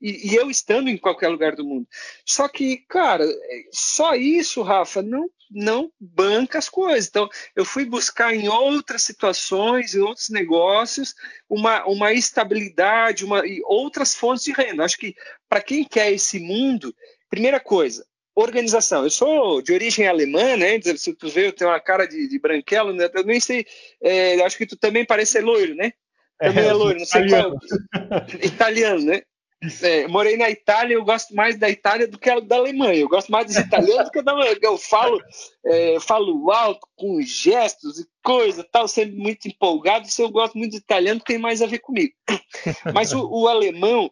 E, 0.00 0.30
e, 0.30 0.34
eu 0.34 0.50
estando 0.50 0.88
em 0.88 0.96
qualquer 0.96 1.28
lugar 1.28 1.56
do 1.56 1.64
mundo. 1.64 1.88
Só 2.24 2.46
que, 2.46 2.76
cara, 2.88 3.26
só 3.72 4.14
isso, 4.14 4.62
Rafa, 4.62 5.02
não 5.02 5.28
não 5.50 5.90
banca 6.00 6.58
as 6.58 6.68
coisas. 6.68 7.08
Então, 7.08 7.28
eu 7.54 7.64
fui 7.64 7.84
buscar 7.84 8.34
em 8.34 8.48
outras 8.48 9.02
situações, 9.02 9.94
em 9.94 10.00
outros 10.00 10.28
negócios, 10.28 11.14
uma, 11.48 11.84
uma 11.86 12.12
estabilidade 12.12 13.24
uma, 13.24 13.46
e 13.46 13.60
outras 13.64 14.14
fontes 14.14 14.44
de 14.44 14.52
renda. 14.52 14.84
Acho 14.84 14.98
que 14.98 15.14
para 15.48 15.60
quem 15.60 15.84
quer 15.84 16.12
esse 16.12 16.38
mundo, 16.38 16.94
primeira 17.30 17.60
coisa, 17.60 18.04
organização. 18.34 19.04
Eu 19.04 19.10
sou 19.10 19.60
de 19.60 19.72
origem 19.72 20.06
alemã, 20.06 20.56
né? 20.56 20.80
Se 20.96 21.12
tu 21.14 21.28
vê, 21.28 21.48
eu 21.48 21.52
tenho 21.52 21.70
uma 21.70 21.80
cara 21.80 22.06
de, 22.06 22.28
de 22.28 22.38
branquelo, 22.38 22.92
né? 22.92 23.08
eu 23.12 23.24
nem 23.24 23.40
sei. 23.40 23.66
É, 24.00 24.40
acho 24.42 24.56
que 24.56 24.66
tu 24.66 24.76
também 24.76 25.04
parece 25.04 25.32
ser 25.32 25.44
loiro, 25.44 25.74
né? 25.74 25.92
Também 26.38 26.64
é, 26.64 26.68
é 26.68 26.72
loiro, 26.72 27.00
não 27.00 27.06
sei 27.06 27.22
italiano. 27.22 27.58
qual. 27.58 28.26
italiano, 28.42 29.04
né? 29.04 29.22
É, 29.82 30.06
morei 30.06 30.36
na 30.36 30.48
Itália, 30.48 30.94
eu 30.94 31.04
gosto 31.04 31.34
mais 31.34 31.58
da 31.58 31.68
Itália 31.68 32.06
do 32.06 32.16
que 32.16 32.40
da 32.42 32.56
Alemanha. 32.56 33.00
Eu 33.00 33.08
gosto 33.08 33.30
mais 33.30 33.46
dos 33.46 33.56
italianos 33.56 34.04
do 34.04 34.10
que 34.12 34.22
da 34.22 34.30
Alemanha. 34.30 34.56
Eu 34.62 34.78
falo, 34.78 35.20
é, 35.66 35.98
falo 36.00 36.50
alto, 36.52 36.86
com 36.94 37.20
gestos 37.20 37.98
e 37.98 38.06
coisa, 38.22 38.64
tal, 38.70 38.86
sempre 38.86 39.16
muito 39.16 39.48
empolgado. 39.48 40.06
Se 40.06 40.22
eu 40.22 40.30
gosto 40.30 40.56
muito 40.56 40.72
de 40.72 40.78
italiano, 40.78 41.20
tem 41.20 41.38
mais 41.38 41.60
a 41.60 41.66
ver 41.66 41.80
comigo. 41.80 42.14
Mas 42.94 43.12
o, 43.12 43.28
o 43.28 43.48
alemão, 43.48 44.08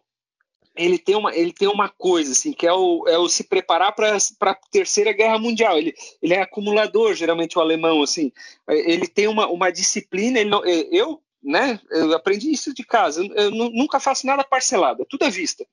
ele 0.75 0.99
tem 0.99 1.15
uma, 1.15 1.33
ele 1.33 1.53
tem 1.53 1.69
uma 1.69 1.87
coisa 1.87 2.33
assim 2.33 2.51
que 2.51 2.67
é 2.67 2.73
o, 2.73 3.05
é 3.07 3.17
o 3.17 3.29
se 3.29 3.45
preparar 3.45 3.95
para 3.95 4.17
a 4.17 4.55
terceira 4.69 5.13
guerra 5.13 5.39
mundial. 5.39 5.77
Ele, 5.77 5.93
ele 6.21 6.33
é 6.33 6.41
acumulador, 6.41 7.13
geralmente 7.13 7.57
o 7.57 7.61
alemão 7.61 8.03
assim. 8.03 8.33
Ele 8.67 9.07
tem 9.07 9.27
uma, 9.29 9.47
uma 9.47 9.71
disciplina. 9.71 10.43
Não, 10.43 10.65
eu 10.65 11.21
né? 11.47 11.79
Eu 11.89 12.13
aprendi 12.13 12.51
isso 12.51 12.73
de 12.73 12.83
casa. 12.83 13.25
Eu, 13.33 13.51
nunca 13.51 14.01
faço 14.01 14.27
nada 14.27 14.43
parcelado, 14.43 15.03
é 15.03 15.05
tudo 15.09 15.23
à 15.23 15.29
vista. 15.29 15.65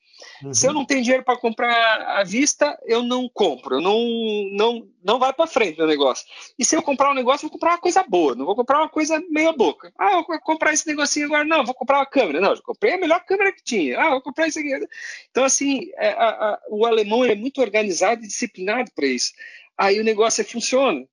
Uhum. 0.42 0.54
Se 0.54 0.66
eu 0.66 0.72
não 0.72 0.84
tenho 0.84 1.02
dinheiro 1.02 1.24
para 1.24 1.36
comprar 1.36 2.00
à 2.16 2.22
vista, 2.22 2.78
eu 2.86 3.02
não 3.02 3.28
compro. 3.28 3.76
Eu 3.76 3.80
não, 3.80 3.98
não, 4.52 4.88
não 5.02 5.18
vai 5.18 5.32
para 5.32 5.48
frente 5.48 5.82
o 5.82 5.86
negócio. 5.86 6.24
E 6.56 6.64
se 6.64 6.76
eu 6.76 6.82
comprar 6.82 7.10
um 7.10 7.14
negócio, 7.14 7.44
eu 7.44 7.50
vou 7.50 7.58
comprar 7.58 7.72
uma 7.72 7.80
coisa 7.80 8.04
boa. 8.04 8.36
Não 8.36 8.46
vou 8.46 8.54
comprar 8.54 8.78
uma 8.78 8.88
coisa 8.88 9.20
meia 9.28 9.52
boca. 9.52 9.92
Ah, 9.98 10.12
eu 10.12 10.24
vou 10.24 10.38
comprar 10.40 10.72
esse 10.72 10.86
negocinho 10.86 11.26
agora. 11.26 11.44
Não, 11.44 11.64
vou 11.64 11.74
comprar 11.74 11.98
uma 11.98 12.06
câmera. 12.06 12.40
Não, 12.40 12.52
eu 12.52 12.62
comprei 12.62 12.94
a 12.94 12.98
melhor 12.98 13.24
câmera 13.24 13.52
que 13.52 13.64
tinha. 13.64 14.00
Ah, 14.00 14.10
vou 14.10 14.22
comprar 14.22 14.46
isso 14.46 14.60
aqui. 14.60 14.70
Então, 15.30 15.44
assim, 15.44 15.90
é, 15.96 16.10
a, 16.10 16.28
a, 16.28 16.60
o 16.70 16.86
alemão 16.86 17.24
é 17.24 17.34
muito 17.34 17.60
organizado 17.60 18.22
e 18.22 18.28
disciplinado 18.28 18.92
para 18.94 19.06
isso. 19.06 19.32
Aí 19.76 19.98
o 19.98 20.04
negócio 20.04 20.44
funciona 20.44 21.04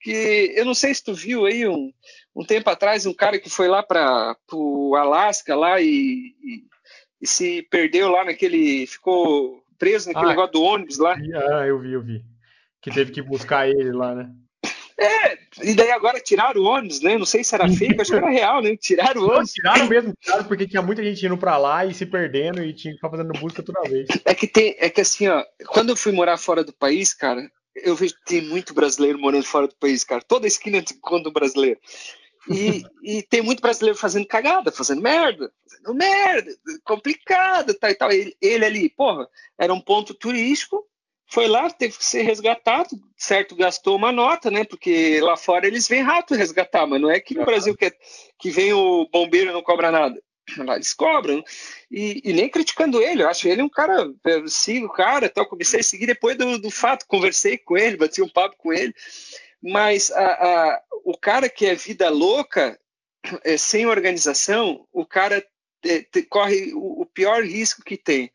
que 0.00 0.52
eu 0.56 0.64
não 0.64 0.74
sei 0.74 0.94
se 0.94 1.04
tu 1.04 1.14
viu 1.14 1.44
aí 1.46 1.68
um, 1.68 1.92
um 2.34 2.44
tempo 2.44 2.68
atrás 2.70 3.06
um 3.06 3.14
cara 3.14 3.38
que 3.38 3.50
foi 3.50 3.68
lá 3.68 3.82
para 3.82 4.34
o 4.52 4.94
Alasca 4.96 5.54
lá 5.54 5.80
e, 5.80 6.34
e, 6.42 6.64
e, 7.20 7.26
se 7.26 7.62
perdeu 7.70 8.08
lá 8.08 8.24
naquele 8.24 8.86
ficou 8.86 9.62
preso 9.78 10.08
naquele 10.08 10.26
ah, 10.26 10.30
negócio 10.30 10.52
do 10.52 10.62
ônibus 10.62 10.98
lá. 10.98 11.14
Ah, 11.14 11.66
eu 11.66 11.78
vi, 11.78 11.92
eu 11.92 12.02
vi. 12.02 12.22
Que 12.82 12.90
teve 12.90 13.12
que 13.12 13.22
buscar 13.22 13.68
ele 13.68 13.92
lá, 13.92 14.14
né? 14.14 14.30
É, 15.00 15.38
e 15.62 15.74
daí 15.74 15.90
agora 15.90 16.20
tiraram 16.20 16.60
o 16.60 16.66
ônibus, 16.66 17.00
né? 17.00 17.16
Não 17.16 17.24
sei 17.24 17.42
se 17.42 17.54
era 17.54 17.66
fake, 17.66 17.98
acho 17.98 18.10
que 18.10 18.18
era 18.18 18.28
real, 18.28 18.60
né? 18.60 18.76
Tiraram 18.76 19.22
o 19.22 19.24
ônibus. 19.24 19.54
Não, 19.64 19.72
tiraram 19.72 19.88
mesmo, 19.88 20.12
tiraram 20.20 20.44
porque 20.44 20.68
tinha 20.68 20.82
muita 20.82 21.02
gente 21.02 21.24
indo 21.24 21.38
pra 21.38 21.56
lá 21.56 21.86
e 21.86 21.94
se 21.94 22.04
perdendo 22.04 22.62
e 22.62 22.74
tinha 22.74 22.92
que 22.92 22.98
ficar 22.98 23.08
fazendo 23.08 23.32
busca 23.40 23.62
toda 23.62 23.88
vez. 23.88 24.06
É 24.26 24.34
que 24.34 24.46
tem, 24.46 24.76
é 24.78 24.90
que 24.90 25.00
assim, 25.00 25.26
ó, 25.28 25.42
quando 25.68 25.88
eu 25.88 25.96
fui 25.96 26.12
morar 26.12 26.36
fora 26.36 26.62
do 26.62 26.72
país, 26.72 27.14
cara, 27.14 27.50
eu 27.74 27.94
vejo 27.94 28.14
que 28.14 28.24
tem 28.24 28.42
muito 28.42 28.74
brasileiro 28.74 29.18
morando 29.18 29.44
fora 29.44 29.68
do 29.68 29.76
país, 29.76 30.04
cara. 30.04 30.22
Toda 30.22 30.46
esquina 30.46 30.82
tem 30.82 30.98
conta 30.98 31.28
um 31.28 31.32
brasileiro. 31.32 31.78
E, 32.48 32.82
e, 33.02 33.22
tem 33.22 33.42
muito 33.42 33.60
brasileiro 33.60 33.98
fazendo 33.98 34.26
cagada, 34.26 34.72
fazendo 34.72 35.02
merda, 35.02 35.52
fazendo 35.68 35.94
merda, 35.94 36.50
complicado, 36.84 37.74
tal 37.74 37.90
e 37.90 37.94
tal. 37.94 38.12
Ele, 38.12 38.36
ele 38.40 38.64
ali, 38.64 38.88
porra, 38.88 39.28
era 39.58 39.72
um 39.72 39.80
ponto 39.80 40.14
turístico, 40.14 40.86
foi 41.30 41.46
lá, 41.46 41.70
teve 41.70 41.96
que 41.96 42.04
ser 42.04 42.22
resgatado, 42.22 42.88
certo? 43.16 43.54
Gastou 43.54 43.96
uma 43.96 44.10
nota, 44.10 44.50
né? 44.50 44.64
Porque 44.64 45.20
lá 45.20 45.36
fora 45.36 45.66
eles 45.66 45.86
vêm 45.86 46.02
rápido 46.02 46.36
resgatar, 46.36 46.86
mas 46.86 47.00
não 47.00 47.10
é 47.10 47.20
que 47.20 47.34
no 47.34 47.44
Brasil 47.44 47.76
que, 47.76 47.86
é, 47.86 47.92
que 48.38 48.50
vem 48.50 48.72
o 48.72 49.08
bombeiro 49.12 49.50
e 49.50 49.52
não 49.52 49.62
cobra 49.62 49.92
nada. 49.92 50.20
Lá 50.58 50.76
eles 50.76 50.92
cobram. 50.92 51.42
E, 51.90 52.20
e, 52.24 52.32
nem 52.32 52.48
criticando 52.48 53.02
ele, 53.02 53.22
eu 53.22 53.28
acho 53.28 53.48
ele 53.48 53.62
um 53.62 53.68
cara, 53.68 54.10
eu 54.24 54.48
sigo 54.48 54.86
o 54.86 54.92
cara, 54.92 55.28
tal, 55.28 55.46
comecei 55.46 55.80
a 55.80 55.82
seguir 55.82 56.06
depois 56.06 56.36
do, 56.36 56.58
do 56.58 56.70
fato, 56.70 57.06
conversei 57.06 57.58
com 57.58 57.76
ele, 57.76 57.96
bati 57.96 58.22
um 58.22 58.28
papo 58.28 58.56
com 58.56 58.72
ele. 58.72 58.94
Mas 59.62 60.10
a, 60.10 60.24
a, 60.24 60.82
o 61.04 61.16
cara 61.16 61.48
que 61.48 61.66
é 61.66 61.74
vida 61.74 62.08
louca, 62.08 62.78
é, 63.44 63.56
sem 63.56 63.86
organização, 63.86 64.86
o 64.92 65.04
cara 65.04 65.44
é, 65.84 66.02
te, 66.02 66.22
corre 66.22 66.72
o, 66.74 67.02
o 67.02 67.06
pior 67.06 67.42
risco 67.44 67.84
que 67.84 67.96
tem 67.96 68.30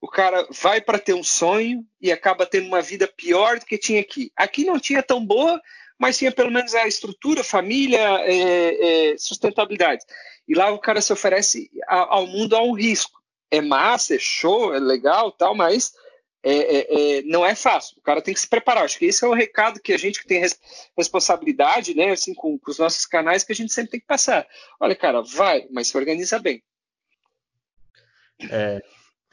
o 0.00 0.08
cara 0.08 0.46
vai 0.50 0.80
para 0.80 0.98
ter 0.98 1.12
um 1.12 1.22
sonho 1.22 1.84
e 2.00 2.10
acaba 2.10 2.46
tendo 2.46 2.66
uma 2.66 2.80
vida 2.80 3.06
pior 3.06 3.58
do 3.58 3.66
que 3.66 3.76
tinha 3.76 4.00
aqui. 4.00 4.32
Aqui 4.34 4.64
não 4.64 4.80
tinha 4.80 5.02
tão 5.02 5.24
boa, 5.24 5.60
mas 6.00 6.16
tinha 6.16 6.32
pelo 6.32 6.50
menos 6.50 6.74
a 6.74 6.88
estrutura, 6.88 7.44
família, 7.44 8.00
é, 8.22 9.10
é, 9.12 9.18
sustentabilidade. 9.18 10.02
E 10.48 10.54
lá 10.54 10.70
o 10.70 10.78
cara 10.78 11.02
se 11.02 11.12
oferece 11.12 11.70
ao 11.86 12.26
mundo 12.26 12.56
a 12.56 12.62
um 12.62 12.72
risco. 12.72 13.20
É 13.50 13.60
massa, 13.60 14.14
é 14.14 14.18
show, 14.18 14.74
é 14.74 14.78
legal, 14.78 15.30
tal, 15.30 15.54
mas 15.54 15.92
é, 16.42 16.52
é, 16.52 17.18
é, 17.18 17.22
não 17.22 17.44
é 17.44 17.54
fácil. 17.54 17.98
O 17.98 18.00
cara 18.00 18.22
tem 18.22 18.32
que 18.32 18.40
se 18.40 18.48
preparar. 18.48 18.84
Acho 18.84 18.98
que 18.98 19.04
esse 19.04 19.22
é 19.22 19.28
o 19.28 19.34
recado 19.34 19.78
que 19.78 19.92
a 19.92 19.98
gente 19.98 20.22
que 20.22 20.26
tem 20.26 20.40
res 20.40 20.58
responsabilidade, 20.96 21.94
né, 21.94 22.12
assim, 22.12 22.32
com, 22.32 22.58
com, 22.58 22.70
os 22.70 22.78
nossos 22.78 23.04
canais, 23.04 23.44
que 23.44 23.52
a 23.52 23.56
gente 23.56 23.72
sempre 23.72 23.90
tem 23.90 24.00
que 24.00 24.06
passar. 24.06 24.46
Olha, 24.80 24.96
cara, 24.96 25.20
vai, 25.20 25.66
mas 25.70 25.88
se 25.88 25.98
organiza 25.98 26.38
bem. 26.38 26.62
É, 28.50 28.80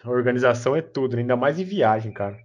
organização 0.04 0.76
é 0.76 0.82
tudo, 0.82 1.16
ainda 1.16 1.38
mais 1.38 1.58
em 1.58 1.64
viagem, 1.64 2.12
cara. 2.12 2.38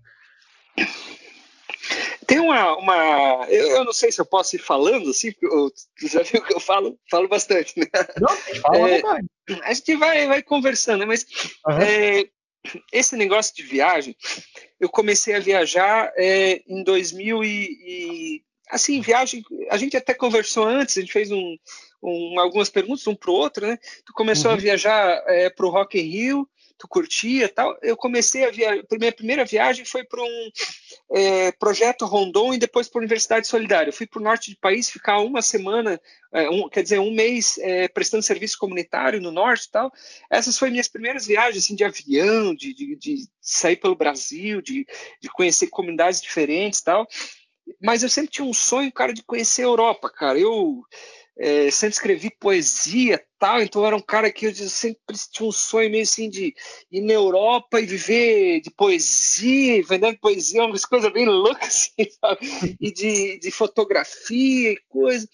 Tem 2.33 2.41
uma. 2.41 2.77
uma 2.79 3.47
eu, 3.51 3.77
eu, 3.77 3.85
não 3.85 3.93
sei 3.93 4.11
se 4.11 4.19
eu 4.19 4.25
posso 4.25 4.57
ir 4.57 4.59
falando 4.59 5.11
assim, 5.11 5.33
porque 5.33 5.47
eu, 5.47 5.71
tu 5.71 6.09
já 6.09 6.23
viu 6.23 6.43
que 6.43 6.55
eu 6.55 6.61
falo, 6.61 6.99
falo 7.11 7.29
bastante, 7.29 7.79
né? 7.79 7.87
Não, 8.19 8.35
fala 8.63 8.91
é, 8.91 9.03
A 9.63 9.75
gente 9.75 9.97
vai, 9.97 10.27
vai 10.27 10.43
conversando, 10.43 11.01
né? 11.01 11.07
mas 11.07 11.27
uhum. 11.67 11.79
é, 11.79 12.25
esse 12.91 13.17
negócio 13.17 13.55
de 13.55 13.63
viagem, 13.63 14.17
eu 14.81 14.89
comecei 14.89 15.35
a 15.35 15.41
viajar 15.41 16.11
é, 16.17 16.63
em 16.67 16.83
2000 16.83 17.45
e, 17.45 17.49
e, 17.49 18.43
assim, 18.71 19.03
viagem, 19.03 19.43
a 19.69 19.77
gente 19.77 19.95
até 19.95 20.15
conversou 20.15 20.65
antes, 20.65 20.97
a 20.97 21.03
gente 21.03 21.13
fez 21.13 21.31
um, 21.31 21.57
um 22.03 22.41
algumas 22.41 22.71
perguntas 22.71 23.07
um 23.07 23.15
para 23.15 23.31
o 23.31 23.35
outro, 23.35 23.67
né? 23.67 23.79
Tu 24.07 24.13
começou 24.15 24.51
uhum. 24.51 24.57
a 24.57 24.61
viajar 24.61 25.23
é, 25.27 25.51
para 25.51 25.67
o 25.67 25.71
Rock 25.71 26.01
in 26.01 26.05
Rio, 26.05 26.49
tu 26.79 26.89
curtia 26.89 27.47
tal. 27.49 27.77
Eu 27.83 27.97
comecei 27.97 28.47
a 28.47 28.51
viajar, 28.51 28.83
minha 28.99 29.13
primeira 29.13 29.45
viagem 29.45 29.85
foi 29.85 30.03
para 30.03 30.23
um 30.23 30.51
é, 31.15 31.53
projeto 31.53 32.07
Rondon 32.07 32.55
e 32.55 32.59
depois 32.59 32.89
para 32.89 32.99
a 32.99 33.03
Universidade 33.03 33.47
Solidária. 33.47 33.91
Eu 33.91 33.93
fui 33.93 34.07
para 34.07 34.19
o 34.19 34.23
norte 34.23 34.51
do 34.51 34.57
país 34.57 34.89
ficar 34.89 35.19
uma 35.19 35.43
semana, 35.43 36.01
é, 36.33 36.49
um, 36.49 36.69
quer 36.69 36.83
dizer, 36.83 36.99
um 36.99 37.13
mês 37.13 37.59
é, 37.59 37.87
prestando 37.87 38.23
serviço 38.23 38.57
comunitário 38.59 39.21
no 39.21 39.31
norte 39.31 39.67
e 39.67 39.71
tal. 39.71 39.93
Essas 40.31 40.59
foram 40.59 40.73
minhas 40.73 40.89
primeiras 40.89 41.27
viagens 41.27 41.65
assim, 41.65 41.77
de 41.77 41.85
avião, 41.85 42.55
de, 42.55 42.73
de, 42.73 42.97
de 42.97 43.29
sair 43.41 43.77
pelo 43.77 43.95
Brasil, 43.95 44.63
de, 44.63 44.87
de 45.21 45.29
conhecer 45.29 45.67
comunidades 45.67 46.21
diferentes 46.21 46.81
e 46.81 46.85
tal. 46.85 47.07
Mas 47.81 48.03
eu 48.03 48.09
sempre 48.09 48.31
tinha 48.31 48.47
um 48.47 48.55
sonho, 48.55 48.91
cara, 48.91 49.13
de 49.13 49.23
conhecer 49.23 49.63
a 49.63 49.67
Europa, 49.67 50.11
cara. 50.11 50.39
Eu 50.39 50.83
é, 51.39 51.71
sempre 51.71 51.95
escrevi 51.95 52.31
poesia 52.39 53.23
tal, 53.39 53.61
então 53.61 53.85
era 53.85 53.97
um 53.97 54.01
cara 54.01 54.31
que 54.31 54.47
eu 54.47 54.55
sempre 54.55 55.17
tinha 55.33 55.49
um 55.49 55.53
sonho 55.53 55.91
meio 55.91 56.03
assim 56.05 56.31
de 56.31 56.55
ir 56.91 57.01
na 57.01 57.13
Europa 57.13 57.81
e 57.81 57.87
viver 57.87 58.61
de 58.61 58.71
poesia, 58.71 59.83
vendendo 59.85 60.19
poesia, 60.19 60.65
umas 60.65 60.85
coisas 60.85 61.13
bem 61.13 61.27
loucas 61.27 61.91
assim, 61.99 62.11
sabe? 62.21 62.77
E 62.81 62.93
de, 62.93 63.39
de 63.39 63.51
fotografia 63.51 64.73
e 64.73 64.81
coisa. 64.89 65.29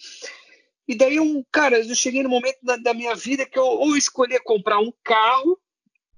E 0.86 0.94
daí, 0.96 1.20
um 1.20 1.44
cara, 1.52 1.78
eu 1.78 1.94
cheguei 1.94 2.22
no 2.22 2.30
momento 2.30 2.58
da, 2.62 2.76
da 2.76 2.94
minha 2.94 3.14
vida 3.14 3.44
que 3.44 3.58
eu 3.58 3.64
ou 3.64 3.94
escolhia 3.94 4.40
comprar 4.42 4.78
um 4.78 4.92
carro 5.04 5.58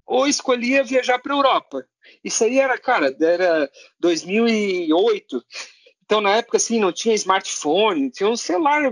ou 0.06 0.28
escolhia 0.28 0.84
viajar 0.84 1.18
para 1.18 1.32
a 1.32 1.36
Europa. 1.36 1.84
Isso 2.22 2.44
aí 2.44 2.58
era, 2.58 2.78
cara, 2.78 3.16
era 3.20 3.70
2008. 3.98 5.44
Então, 6.10 6.20
na 6.20 6.38
época, 6.38 6.56
assim, 6.56 6.80
não 6.80 6.90
tinha 6.90 7.14
smartphone, 7.14 8.10
tinha 8.10 8.28
um 8.28 8.36
celular, 8.36 8.82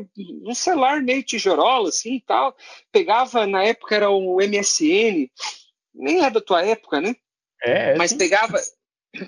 um 0.46 0.54
celular 0.54 1.02
meio 1.02 1.20
tijorola, 1.20 1.88
assim, 1.88 2.14
e 2.14 2.20
tal. 2.20 2.56
Pegava, 2.92 3.44
na 3.44 3.64
época, 3.64 3.96
era 3.96 4.08
o 4.08 4.36
MSN, 4.36 5.28
nem 5.92 6.24
é 6.24 6.30
da 6.30 6.40
tua 6.40 6.64
época, 6.64 7.00
né? 7.00 7.16
É, 7.60 7.90
é 7.90 7.96
Mas 7.96 8.12
sim. 8.12 8.18
pegava, 8.18 8.56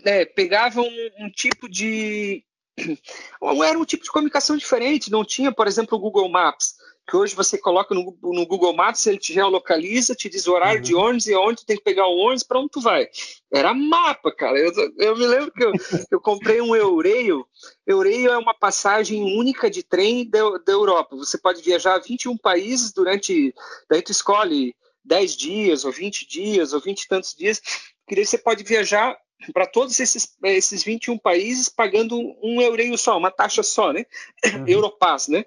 é, 0.04 0.24
pegava 0.24 0.80
um, 0.80 1.10
um 1.18 1.28
tipo 1.32 1.68
de... 1.68 2.44
Era 3.66 3.76
um 3.76 3.84
tipo 3.84 4.04
de 4.04 4.12
comunicação 4.12 4.56
diferente, 4.56 5.10
não 5.10 5.24
tinha, 5.24 5.50
por 5.50 5.66
exemplo, 5.66 5.98
o 5.98 6.00
Google 6.00 6.28
Maps 6.28 6.76
que 7.10 7.16
hoje 7.16 7.34
você 7.34 7.58
coloca 7.58 7.92
no, 7.92 8.16
no, 8.22 8.46
Google 8.46 8.72
Maps, 8.72 9.04
ele 9.04 9.18
te 9.18 9.34
geolocaliza, 9.34 10.14
te 10.14 10.28
diz 10.28 10.46
o 10.46 10.52
horário 10.52 10.76
uhum. 10.76 10.84
de 10.84 10.94
ônibus 10.94 11.26
e 11.26 11.34
onde 11.34 11.56
tu 11.56 11.66
tem 11.66 11.76
que 11.76 11.82
pegar 11.82 12.06
o 12.06 12.16
ônibus, 12.16 12.44
para 12.44 12.60
onde 12.60 12.70
tu 12.70 12.80
vai. 12.80 13.08
Era 13.52 13.74
mapa, 13.74 14.30
cara. 14.32 14.56
Eu, 14.56 14.72
eu 14.96 15.16
me 15.16 15.26
lembro 15.26 15.50
que 15.50 15.64
eu, 15.64 15.72
eu 16.12 16.20
comprei 16.20 16.60
um 16.60 16.76
Eureio. 16.76 17.44
Eureio 17.84 18.30
é 18.30 18.38
uma 18.38 18.54
passagem 18.54 19.36
única 19.36 19.68
de 19.68 19.82
trem 19.82 20.30
da, 20.30 20.58
da 20.58 20.72
Europa. 20.72 21.16
Você 21.16 21.36
pode 21.36 21.60
viajar 21.62 21.96
a 21.96 21.98
21 21.98 22.36
países 22.36 22.92
durante. 22.92 23.52
Daí 23.90 24.02
tu 24.02 24.12
escolhe 24.12 24.72
10 25.04 25.36
dias, 25.36 25.84
ou 25.84 25.90
20 25.90 26.28
dias, 26.28 26.72
ou 26.72 26.80
20 26.80 27.02
e 27.02 27.08
tantos 27.08 27.34
dias, 27.34 27.60
que 28.06 28.14
daí 28.14 28.24
você 28.24 28.38
pode 28.38 28.62
viajar 28.62 29.18
para 29.52 29.66
todos 29.66 29.98
esses, 29.98 30.36
esses 30.44 30.84
21 30.84 31.18
países 31.18 31.68
pagando 31.68 32.16
um 32.40 32.60
eureio 32.60 32.96
só, 32.96 33.18
uma 33.18 33.30
taxa 33.30 33.64
só, 33.64 33.92
né? 33.92 34.06
Uhum. 34.44 34.68
Europass, 34.68 35.26
né? 35.26 35.44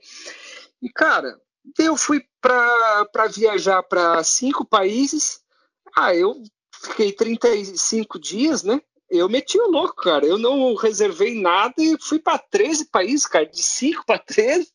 E, 0.82 0.90
cara, 0.90 1.40
eu 1.80 1.96
fui 1.96 2.24
para 2.42 3.28
viajar 3.34 3.84
para 3.84 4.24
cinco 4.24 4.66
países. 4.66 5.42
Ah, 5.96 6.16
eu 6.16 6.42
fiquei 6.82 7.12
35 7.12 8.20
dias, 8.20 8.64
né? 8.64 8.82
eu 9.14 9.30
meti 9.30 9.60
o 9.60 9.70
louco, 9.70 9.96
cara. 9.96 10.26
Eu 10.26 10.40
não 10.40 10.74
reservei 10.74 11.40
nada 11.40 11.76
e 11.78 11.96
fui 12.02 12.18
para 12.18 12.40
13 12.40 12.86
países, 12.86 13.28
cara, 13.28 13.46
de 13.46 13.62
5 13.62 14.04
para 14.06 14.18
13. 14.18 14.68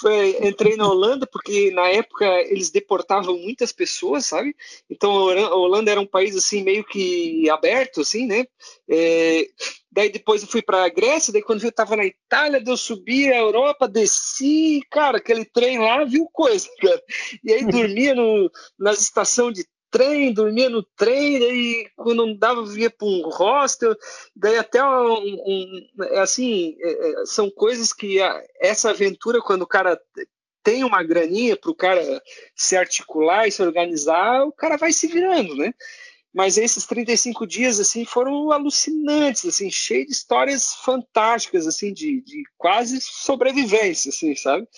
Foi, 0.00 0.36
entrei 0.46 0.76
na 0.76 0.88
Holanda 0.88 1.26
porque 1.26 1.70
na 1.70 1.88
época 1.88 2.26
eles 2.50 2.70
deportavam 2.70 3.38
muitas 3.38 3.72
pessoas, 3.72 4.26
sabe? 4.26 4.54
Então 4.90 5.28
a 5.30 5.54
Holanda 5.54 5.90
era 5.90 6.00
um 6.00 6.06
país 6.06 6.36
assim 6.36 6.64
meio 6.64 6.84
que 6.84 7.48
aberto, 7.48 8.00
assim, 8.00 8.26
né? 8.26 8.44
É, 8.88 9.48
daí 9.96 10.10
depois 10.10 10.42
eu 10.42 10.48
fui 10.48 10.60
para 10.60 10.84
a 10.84 10.90
Grécia, 10.90 11.32
daí 11.32 11.40
quando 11.40 11.62
eu 11.62 11.70
estava 11.70 11.96
na 11.96 12.04
Itália, 12.04 12.62
eu 12.64 12.76
subi 12.76 13.32
a 13.32 13.38
Europa, 13.38 13.88
desci, 13.88 14.82
cara, 14.90 15.16
aquele 15.16 15.46
trem 15.46 15.78
lá 15.78 16.04
viu 16.04 16.28
coisa, 16.30 16.68
cara. 16.78 17.02
E 17.42 17.50
aí 17.50 17.64
dormia 17.64 18.14
no, 18.14 18.50
nas 18.78 19.00
estações 19.00 19.54
de 19.54 19.66
trem, 19.90 20.34
dormia 20.34 20.68
no 20.68 20.82
trem, 20.82 21.40
daí 21.40 21.88
quando 21.96 22.26
não 22.26 22.36
dava, 22.36 22.62
via 22.66 22.90
para 22.90 23.08
um 23.08 23.22
hostel, 23.30 23.96
daí 24.36 24.58
até 24.58 24.84
um, 24.84 25.14
um 25.14 25.86
é 26.10 26.18
assim, 26.18 26.76
é, 26.78 27.22
é, 27.22 27.24
são 27.24 27.50
coisas 27.50 27.90
que 27.94 28.18
essa 28.60 28.90
aventura, 28.90 29.40
quando 29.40 29.62
o 29.62 29.66
cara 29.66 29.98
tem 30.62 30.84
uma 30.84 31.02
graninha 31.02 31.56
para 31.56 31.70
o 31.70 31.74
cara 31.74 32.02
se 32.54 32.76
articular 32.76 33.48
e 33.48 33.52
se 33.52 33.62
organizar, 33.62 34.44
o 34.44 34.52
cara 34.52 34.76
vai 34.76 34.92
se 34.92 35.06
virando, 35.06 35.56
né? 35.56 35.72
Mas 36.36 36.58
esses 36.58 36.84
35 36.84 37.46
dias 37.46 37.80
assim 37.80 38.04
foram 38.04 38.52
alucinantes, 38.52 39.46
assim, 39.46 39.70
cheio 39.70 40.04
de 40.04 40.12
histórias 40.12 40.74
fantásticas, 40.84 41.66
assim, 41.66 41.94
de, 41.94 42.20
de 42.20 42.42
quase 42.58 43.00
sobrevivência, 43.00 44.10
assim, 44.10 44.36
sabe? 44.36 44.68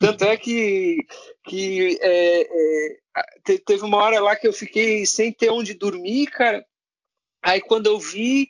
Tanto 0.00 0.24
é 0.24 0.36
que, 0.36 0.98
que 1.44 1.96
é, 2.02 2.40
é, 2.40 3.58
teve 3.64 3.84
uma 3.84 3.98
hora 3.98 4.20
lá 4.20 4.34
que 4.34 4.48
eu 4.48 4.52
fiquei 4.52 5.06
sem 5.06 5.30
ter 5.30 5.50
onde 5.50 5.72
dormir, 5.72 6.26
cara. 6.32 6.66
Aí 7.40 7.60
quando 7.60 7.86
eu 7.86 7.96
vi, 7.96 8.48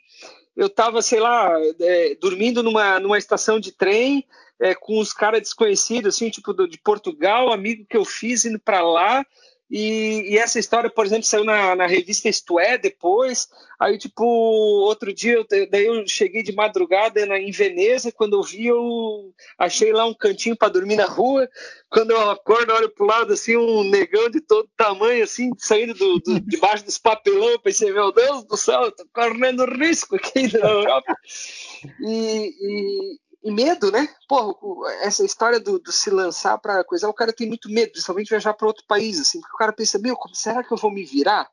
eu 0.57 0.67
tava, 0.67 1.03
sei 1.03 1.19
lá, 1.19 1.53
é, 1.79 2.15
dormindo 2.15 2.63
numa, 2.63 2.99
numa 2.99 3.19
estação 3.19 3.59
de 3.59 3.73
trem 3.73 4.25
é, 4.59 4.73
com 4.73 4.97
os 4.97 5.13
caras 5.13 5.41
desconhecidos, 5.41 6.15
assim, 6.15 6.31
tipo 6.31 6.51
de 6.67 6.79
Portugal, 6.79 7.53
amigo 7.53 7.85
que 7.87 7.95
eu 7.95 8.05
fiz 8.05 8.43
indo 8.43 8.59
para 8.59 8.81
lá. 8.81 9.23
E, 9.69 10.33
e, 10.33 10.37
essa 10.37 10.59
história, 10.59 10.89
por 10.89 11.05
exemplo, 11.05 11.23
saiu 11.23 11.43
na, 11.43 11.75
na, 11.75 11.87
revista 11.87 12.29
Isto 12.29 12.59
É 12.59 12.77
depois. 12.77 13.47
Aí, 13.79 13.97
tipo, 13.97 14.23
outro 14.23 15.11
dia, 15.11 15.33
eu, 15.33 15.45
daí 15.69 15.85
eu 15.85 16.07
cheguei 16.07 16.43
de 16.43 16.53
madrugada 16.53 17.25
na, 17.25 17.39
em 17.39 17.51
Veneza. 17.51 18.11
Quando 18.11 18.37
eu 18.37 18.43
vi, 18.43 18.67
eu 18.67 19.33
achei 19.57 19.91
lá 19.91 20.05
um 20.05 20.13
cantinho 20.13 20.55
para 20.55 20.71
dormir 20.71 20.95
na 20.95 21.05
rua. 21.05 21.49
Quando 21.89 22.11
eu 22.11 22.29
acordo, 22.29 22.73
olho 22.73 22.89
pro 22.89 23.07
lado, 23.07 23.33
assim, 23.33 23.57
um 23.57 23.83
negão 23.83 24.29
de 24.29 24.39
todo 24.39 24.69
tamanho, 24.77 25.23
assim, 25.23 25.51
saindo 25.57 25.93
do, 25.95 26.19
do 26.19 26.39
debaixo 26.45 26.85
dos 26.85 26.99
papelão. 26.99 27.49
Eu 27.49 27.59
pensei, 27.59 27.91
meu 27.91 28.11
Deus 28.11 28.45
do 28.45 28.55
céu, 28.55 28.83
eu 28.83 28.91
tô 28.91 29.05
correndo 29.11 29.65
risco 29.65 30.15
aqui 30.15 30.43
na 30.57 30.69
Europa. 30.69 31.15
E, 32.01 32.53
e, 32.61 33.19
e 33.45 33.51
medo, 33.51 33.91
né? 33.91 34.09
Pô, 34.27 34.87
essa 35.03 35.23
história 35.23 35.59
do, 35.59 35.77
do 35.77 35.91
se 35.91 36.09
lançar 36.09 36.57
para 36.57 36.83
coisa, 36.83 37.07
o 37.07 37.13
cara 37.13 37.31
tem 37.31 37.47
muito 37.47 37.69
medo, 37.69 37.91
principalmente 37.91 38.29
viajar 38.29 38.55
para 38.55 38.65
outro 38.65 38.83
país, 38.87 39.21
assim, 39.21 39.39
porque 39.39 39.53
o 39.53 39.59
cara 39.59 39.71
pensa, 39.71 39.99
meu, 39.99 40.17
será 40.33 40.63
que 40.63 40.73
eu 40.73 40.77
vou 40.77 40.91
me 40.91 41.05
virar? 41.05 41.47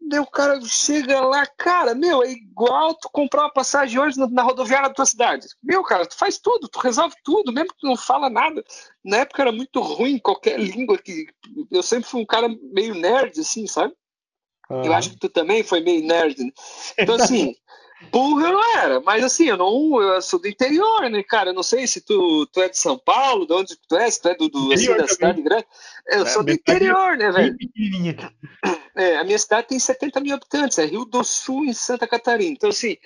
Daí 0.00 0.20
o 0.20 0.26
cara 0.26 0.60
chega 0.60 1.20
lá, 1.20 1.44
cara, 1.44 1.92
meu, 1.92 2.22
é 2.22 2.30
igual 2.30 2.94
tu 2.94 3.10
comprar 3.10 3.42
uma 3.42 3.52
passagem 3.52 3.98
hoje 3.98 4.16
na, 4.16 4.28
na, 4.28 4.42
rodoviária 4.42 4.88
da 4.88 4.94
tua 4.94 5.04
cidade. 5.04 5.48
Meu, 5.60 5.82
cara, 5.82 6.06
tu 6.06 6.16
faz 6.16 6.38
tudo, 6.38 6.68
tu 6.68 6.78
resolve 6.78 7.16
tudo, 7.24 7.52
mesmo 7.52 7.70
que 7.70 7.80
tu 7.80 7.88
não 7.88 7.96
fala 7.96 8.30
nada. 8.30 8.64
Na 9.04 9.16
época 9.18 9.42
era 9.42 9.50
muito 9.50 9.80
ruim 9.80 10.20
qualquer 10.20 10.56
língua 10.60 10.96
que. 10.98 11.26
Eu 11.68 11.82
sempre 11.82 12.08
fui 12.08 12.22
um 12.22 12.26
cara 12.26 12.48
meio 12.72 12.94
nerd, 12.94 13.40
assim, 13.40 13.66
sabe? 13.66 13.92
Eu 14.70 14.92
acho 14.92 15.10
que 15.10 15.18
tu 15.18 15.28
também 15.28 15.64
foi 15.64 15.80
meio 15.80 16.06
nerd. 16.06 16.44
Né? 16.44 16.52
Então, 16.96 17.16
assim, 17.16 17.56
Burro 18.12 18.40
eu 18.40 18.52
não 18.52 18.76
era, 18.76 19.00
mas 19.00 19.24
assim, 19.24 19.48
eu 19.48 19.56
não. 19.56 20.00
Eu 20.00 20.22
sou 20.22 20.40
do 20.40 20.46
interior, 20.46 21.10
né, 21.10 21.22
cara? 21.22 21.50
Eu 21.50 21.54
não 21.54 21.64
sei 21.64 21.86
se 21.86 22.00
tu, 22.00 22.46
tu 22.46 22.60
é 22.60 22.68
de 22.68 22.78
São 22.78 22.96
Paulo, 22.96 23.46
de 23.46 23.52
onde 23.52 23.76
tu 23.76 23.96
é, 23.96 24.08
se 24.08 24.22
tu 24.22 24.28
é 24.28 24.36
do, 24.36 24.48
do 24.48 24.72
assim, 24.72 24.96
da 24.96 25.08
cidade 25.08 25.42
grande. 25.42 25.66
Eu 26.06 26.22
é, 26.22 26.26
sou 26.26 26.44
do 26.44 26.52
interior, 26.52 27.16
né, 27.16 27.30
velho? 27.32 27.56
É, 28.96 29.16
a 29.16 29.24
minha 29.24 29.38
cidade 29.38 29.68
tem 29.68 29.78
70 29.78 30.20
mil 30.20 30.34
habitantes, 30.34 30.78
é 30.78 30.84
Rio 30.84 31.04
do 31.04 31.24
Sul, 31.24 31.64
em 31.64 31.72
Santa 31.72 32.06
Catarina. 32.06 32.52
Então, 32.52 32.70
assim, 32.70 32.96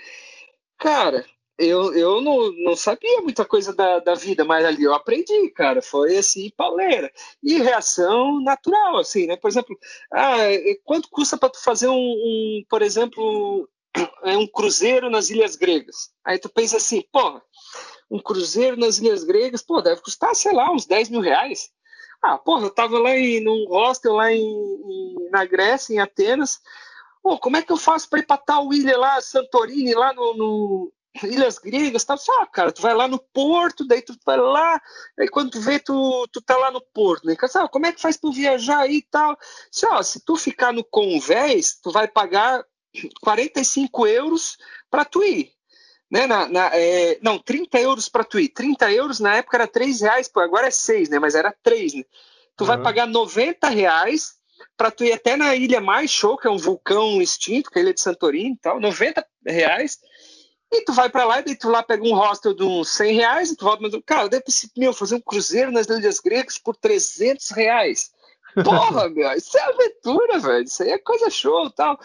cara, 0.78 1.25
eu, 1.58 1.94
eu 1.94 2.20
não, 2.20 2.52
não 2.52 2.76
sabia 2.76 3.20
muita 3.20 3.44
coisa 3.44 3.75
da, 3.75 3.99
da 3.99 4.14
vida, 4.14 4.45
mas 4.45 4.64
ali 4.64 4.82
eu 4.82 4.95
aprendi, 4.95 5.50
cara. 5.50 5.80
Foi 5.80 6.17
assim, 6.17 6.50
pauleira. 6.56 7.10
E 7.43 7.58
reação 7.58 8.40
natural, 8.43 8.99
assim, 8.99 9.26
né? 9.26 9.36
Por 9.36 9.49
exemplo, 9.49 9.78
ah, 10.12 10.36
quanto 10.84 11.08
custa 11.10 11.36
para 11.36 11.50
tu 11.50 11.62
fazer 11.62 11.88
um, 11.88 11.95
um, 11.95 12.64
por 12.69 12.82
exemplo, 12.82 13.69
é 14.25 14.37
um 14.37 14.47
cruzeiro 14.47 15.11
nas 15.11 15.31
Ilhas 15.31 15.57
Gregas. 15.57 16.11
Aí 16.25 16.39
tu 16.39 16.49
pensa 16.49 16.76
assim, 16.76 17.02
pô, 17.13 17.41
um 18.11 18.19
cruzeiro 18.19 18.76
nas 18.76 18.99
Ilhas 18.99 19.25
Gregas, 19.25 19.63
pô, 19.63 19.81
deve 19.81 20.02
custar, 20.02 20.35
sei 20.35 20.52
lá, 20.52 20.71
uns 20.71 20.87
10 20.87 21.11
mil 21.11 21.21
reais. 21.21 21.71
Ah, 22.23 22.39
porra, 22.39 22.67
eu 22.67 22.71
tava 22.71 22.99
lá 22.99 23.17
em, 23.17 23.41
num 23.43 23.67
hostel 23.69 24.15
lá 24.15 24.33
em, 24.33 24.41
em, 24.41 25.31
na 25.31 25.45
Grécia, 25.45 25.95
em 25.95 25.99
Atenas. 25.99 26.61
Pô, 27.23 27.39
como 27.39 27.57
é 27.57 27.63
que 27.63 27.73
eu 27.73 27.76
faço 27.76 28.09
para 28.09 28.21
ir 28.21 28.26
pra 28.26 28.37
tal 28.37 28.73
ilha 28.73 28.97
lá, 28.97 29.21
Santorini, 29.21 29.93
lá 29.95 30.13
no, 30.13 30.35
no 30.35 30.93
Ilhas 31.25 31.59
Gregas, 31.59 32.05
tal? 32.05 32.17
Só, 32.17 32.47
cara, 32.47 32.71
tu 32.71 32.81
vai 32.81 32.95
lá 32.95 33.09
no 33.09 33.19
porto, 33.19 33.87
daí 33.87 34.02
tu 34.02 34.15
vai 34.25 34.37
lá, 34.37 34.81
aí 35.19 35.28
quando 35.28 35.50
tu 35.50 35.61
vê, 35.61 35.78
tu, 35.81 36.28
tu 36.33 36.41
tá 36.41 36.57
lá 36.57 36.71
no 36.71 36.81
porto, 36.81 37.26
né? 37.26 37.37
Ah, 37.57 37.69
como 37.69 37.87
é 37.87 37.93
que 37.93 38.00
faz 38.00 38.17
para 38.17 38.31
viajar 38.31 38.78
aí 38.81 38.99
e 38.99 39.02
tal? 39.02 39.37
Só, 39.71 40.02
se 40.02 40.25
tu 40.25 40.37
ficar 40.37 40.73
no 40.73 40.85
convés, 40.85 41.78
tu 41.83 41.91
vai 41.91 42.07
pagar 42.07 42.65
45 43.21 44.07
euros 44.07 44.59
para 44.91 45.05
tu 45.05 45.23
ir. 45.23 45.52
Né, 46.11 46.26
na, 46.26 46.47
na, 46.47 46.71
é, 46.75 47.19
não, 47.23 47.39
30 47.39 47.81
euros 47.81 48.09
para 48.09 48.23
tu 48.23 48.39
ir. 48.39 48.49
30 48.49 48.93
euros 48.93 49.19
na 49.19 49.37
época 49.37 49.57
era 49.57 49.67
3 49.67 50.02
reais, 50.02 50.28
pô, 50.28 50.41
agora 50.41 50.67
é 50.67 50.71
6, 50.71 51.09
né? 51.09 51.19
Mas 51.19 51.35
era 51.35 51.55
3, 51.63 51.95
né? 51.95 52.05
Tu 52.55 52.65
uhum. 52.65 52.67
vai 52.67 52.83
pagar 52.83 53.07
90 53.07 53.67
reais 53.71 54.35
para 54.76 54.91
tu 54.91 55.05
ir 55.05 55.13
até 55.13 55.37
na 55.37 55.57
ilha 55.57 55.81
mais 55.81 56.11
show, 56.11 56.37
que 56.37 56.47
é 56.47 56.50
um 56.50 56.59
vulcão 56.59 57.21
extinto, 57.23 57.71
que 57.71 57.78
é 57.78 57.81
a 57.81 57.85
ilha 57.85 57.95
de 57.95 58.00
Santorini 58.00 58.52
e 58.52 58.59
tal, 58.59 58.78
90 58.78 59.26
reais. 59.47 59.99
E 60.71 60.85
tu 60.85 60.93
vai 60.93 61.11
para 61.11 61.25
lá 61.25 61.41
e 61.41 61.45
daí 61.45 61.57
tu 61.57 61.69
lá 61.69 61.83
pega 61.83 62.02
um 62.02 62.15
hostel 62.15 62.55
de 62.55 62.63
uns 62.63 62.89
100 62.91 63.15
reais 63.15 63.50
e 63.50 63.57
tu 63.57 63.65
volta, 63.65 63.83
mas, 63.83 63.93
cara, 64.07 64.28
deve 64.28 64.45
meu, 64.76 64.93
fazer 64.93 65.17
um 65.17 65.21
cruzeiro 65.21 65.71
nas 65.71 65.87
ilhas 65.87 66.19
gregas 66.19 66.59
por 66.59 66.76
300 66.76 67.50
reais. 67.50 68.11
Porra, 68.62 69.08
meu, 69.08 69.30
isso 69.32 69.56
é 69.56 69.62
aventura, 69.62 70.38
velho. 70.38 70.65
Isso 70.65 70.82
aí 70.82 70.91
é 70.91 70.99
coisa 70.99 71.30
show 71.30 71.71
tal. 71.71 71.99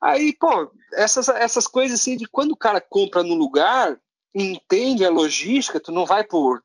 Aí, 0.00 0.32
pô, 0.32 0.70
essas, 0.94 1.28
essas 1.28 1.66
coisas 1.66 2.00
assim 2.00 2.16
de 2.16 2.26
quando 2.26 2.52
o 2.52 2.56
cara 2.56 2.80
compra 2.80 3.22
no 3.22 3.34
lugar, 3.34 3.98
entende 4.34 5.04
a 5.04 5.10
logística, 5.10 5.80
tu 5.80 5.92
não 5.92 6.04
vai 6.04 6.24
por, 6.24 6.62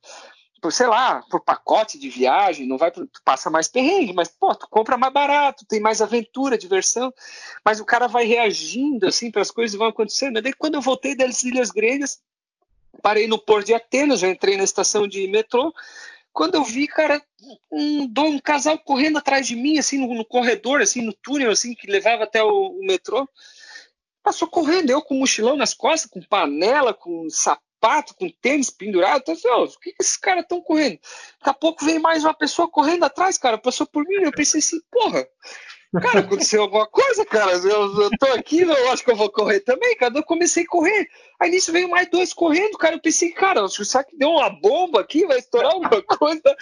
por 0.62 0.72
sei 0.72 0.88
lá, 0.88 1.22
por 1.30 1.42
pacote 1.42 2.00
de 2.00 2.10
viagem, 2.10 2.68
não 2.68 2.78
vai 2.78 2.92
por, 2.92 3.06
tu 3.08 3.22
passa 3.24 3.50
mais 3.50 3.68
perrengue, 3.68 4.14
mas 4.14 4.30
pô, 4.30 4.56
tu 4.56 4.68
compra 4.70 4.98
mais 4.98 5.14
barato, 5.14 5.66
tem 5.68 5.80
mais 5.80 6.02
aventura, 6.02 6.58
diversão, 6.58 7.14
mas 7.64 7.80
o 7.80 7.86
cara 7.86 8.08
vai 8.08 8.26
reagindo 8.26 9.08
assim 9.08 9.30
para 9.30 9.42
as 9.42 9.52
coisas 9.52 9.78
vão 9.78 9.88
acontecendo. 9.88 10.42
Daí 10.42 10.54
quando 10.54 10.76
eu 10.76 10.82
voltei 10.82 11.16
das 11.16 11.44
Ilhas 11.44 11.70
Gregas, 11.70 12.20
parei 13.02 13.28
no 13.28 13.38
porto 13.38 13.68
de 13.68 13.74
Atenas, 13.74 14.22
já 14.22 14.28
entrei 14.28 14.58
na 14.58 14.64
estação 14.64 15.08
de 15.08 15.28
metrô, 15.28 15.74
quando 16.38 16.54
eu 16.54 16.64
vi, 16.64 16.88
cara, 16.88 17.20
um, 17.72 18.14
um 18.16 18.40
casal 18.40 18.78
correndo 18.78 19.18
atrás 19.18 19.48
de 19.48 19.56
mim, 19.56 19.80
assim, 19.80 19.98
no, 19.98 20.14
no, 20.14 20.24
corredor, 20.24 20.82
assim, 20.82 21.02
no 21.02 21.12
túnel, 21.12 21.50
assim, 21.50 21.74
que 21.74 21.90
levava 21.90 22.26
até 22.26 22.44
o, 22.44 22.78
o, 22.80 22.86
metrô. 22.86 23.28
Passou 24.22 24.48
correndo, 24.48 24.92
eu 24.92 25.02
com 25.02 25.16
mochilão 25.16 25.58
nas 25.58 25.74
costas, 25.74 26.12
com 26.12 26.22
panela, 26.22 26.94
com 26.94 27.28
sapato, 27.28 28.14
com 28.14 28.30
tênis 28.30 28.70
pendurado. 28.70 29.22
Então, 29.22 29.34
assim, 29.34 29.48
oh, 29.48 29.64
o 29.64 29.80
que, 29.80 29.94
que 29.94 30.04
esses 30.04 30.16
caras 30.16 30.44
estão 30.44 30.62
correndo? 30.62 31.00
Daqui 31.40 31.50
a 31.50 31.54
pouco 31.56 31.84
vem 31.84 31.98
mais 31.98 32.24
uma 32.24 32.36
pessoa 32.36 32.70
correndo 32.70 33.06
atrás, 33.06 33.36
cara, 33.40 33.58
passou 33.58 33.88
por 33.88 34.04
mim. 34.04 34.18
Eu 34.22 34.32
pensei 34.32 34.60
assim, 34.60 34.80
porra, 34.92 35.28
Cara, 36.02 36.20
aconteceu 36.20 36.62
alguma 36.62 36.86
coisa, 36.86 37.26
cara. 37.26 37.52
Eu, 37.54 38.02
eu 38.02 38.10
tô 38.20 38.28
aqui, 38.34 38.62
eu 38.62 38.92
acho 38.92 39.04
que 39.04 39.12
eu 39.12 39.16
vou 39.16 39.32
correr 39.32 39.62
também, 39.62 39.96
cara. 39.96 40.18
Eu 40.18 40.24
comecei 40.24 40.64
a 40.64 40.68
correr. 40.68 41.08
Aí 41.40 41.52
nisso 41.52 41.72
veio 41.72 41.88
mais 41.90 42.10
dois 42.10 42.34
correndo, 42.34 42.78
cara. 42.78 42.96
Eu 42.96 43.02
pensei, 43.02 43.30
cara, 43.30 43.68
será 43.70 44.04
que 44.04 44.18
deu 44.18 44.30
uma 44.30 44.50
bomba 44.50 45.00
aqui? 45.00 45.26
Vai 45.26 45.38
estourar 45.38 45.72
alguma 45.72 46.02
coisa? 46.02 46.56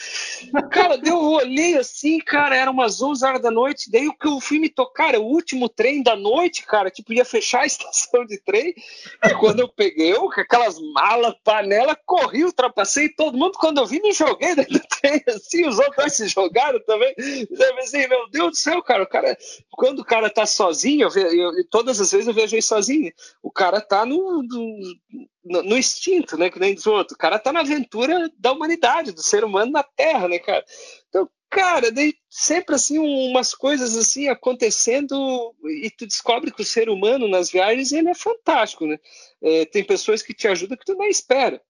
Cara, 0.69 0.97
deu, 0.97 1.15
eu 1.15 1.31
olhei 1.31 1.77
assim, 1.77 2.19
cara, 2.19 2.55
era 2.55 2.69
umas 2.69 3.01
11 3.01 3.25
horas 3.25 3.41
da 3.41 3.49
noite. 3.49 3.89
Daí 3.89 4.07
o 4.07 4.13
que 4.13 4.27
eu 4.27 4.39
fui 4.39 4.59
me 4.59 4.69
tocar, 4.69 5.09
era 5.09 5.19
o 5.19 5.25
último 5.25 5.69
trem 5.69 6.03
da 6.03 6.15
noite, 6.15 6.65
cara. 6.65 6.91
Tipo, 6.91 7.13
ia 7.13 7.25
fechar 7.25 7.61
a 7.61 7.65
estação 7.67 8.25
de 8.25 8.37
trem. 8.41 8.75
E 9.23 9.33
quando 9.35 9.61
eu 9.61 9.69
peguei, 9.69 10.13
eu, 10.13 10.29
com 10.29 10.41
aquelas 10.41 10.77
malas, 10.93 11.33
panela, 11.43 11.97
corri, 12.05 12.43
ultrapassei 12.43 13.09
todo 13.09 13.37
mundo. 13.37 13.57
Quando 13.57 13.79
eu 13.79 13.85
vi, 13.87 14.01
me 14.01 14.11
joguei 14.11 14.55
dentro 14.55 14.73
do 14.73 14.87
trem, 15.01 15.23
assim. 15.27 15.67
Os 15.67 15.79
outros 15.79 16.13
se 16.13 16.27
jogaram 16.27 16.79
também. 16.81 17.15
Eu 17.17 17.75
pensei, 17.75 18.07
meu 18.07 18.29
Deus 18.29 18.51
do 18.51 18.57
céu, 18.57 18.83
cara, 18.83 19.03
o 19.03 19.07
cara, 19.15 19.37
quando 19.71 19.99
o 19.99 20.05
cara 20.05 20.29
tá 20.29 20.45
sozinho, 20.45 21.07
eu, 21.15 21.31
eu, 21.31 21.69
todas 21.69 22.01
as 22.01 22.11
vezes 22.11 22.27
eu 22.27 22.33
viajei 22.33 22.61
sozinho, 22.61 23.13
o 23.41 23.49
cara 23.49 23.79
tá 23.79 24.05
no, 24.05 24.43
no, 24.43 25.63
no, 25.63 25.77
instinto, 25.77 26.37
né? 26.37 26.49
Que 26.49 26.59
nem 26.59 26.75
diz 26.75 26.85
o 26.85 26.91
outro. 26.91 27.15
O 27.15 27.17
cara 27.17 27.39
tá 27.39 27.53
na 27.53 27.61
aventura 27.61 28.29
da 28.37 28.51
humanidade, 28.51 29.13
do 29.13 29.23
ser 29.23 29.45
humano 29.45 29.71
na 29.71 29.83
Terra, 29.83 30.27
né, 30.27 30.37
cara? 30.39 30.65
Então, 31.07 31.29
cara, 31.49 31.91
daí 31.91 32.13
sempre 32.29 32.75
assim 32.75 32.99
umas 32.99 33.55
coisas 33.55 33.95
assim 33.95 34.27
acontecendo 34.27 35.55
e 35.81 35.89
tu 35.89 36.05
descobre 36.05 36.51
que 36.51 36.61
o 36.61 36.65
ser 36.65 36.89
humano 36.89 37.27
nas 37.29 37.49
viagens 37.49 37.93
ele 37.93 38.09
é 38.09 38.15
fantástico, 38.15 38.85
né? 38.85 38.97
É, 39.41 39.65
tem 39.65 39.83
pessoas 39.83 40.21
que 40.21 40.33
te 40.33 40.47
ajudam 40.47 40.77
que 40.77 40.85
tu 40.85 40.95
não 40.95 41.05
espera. 41.05 41.61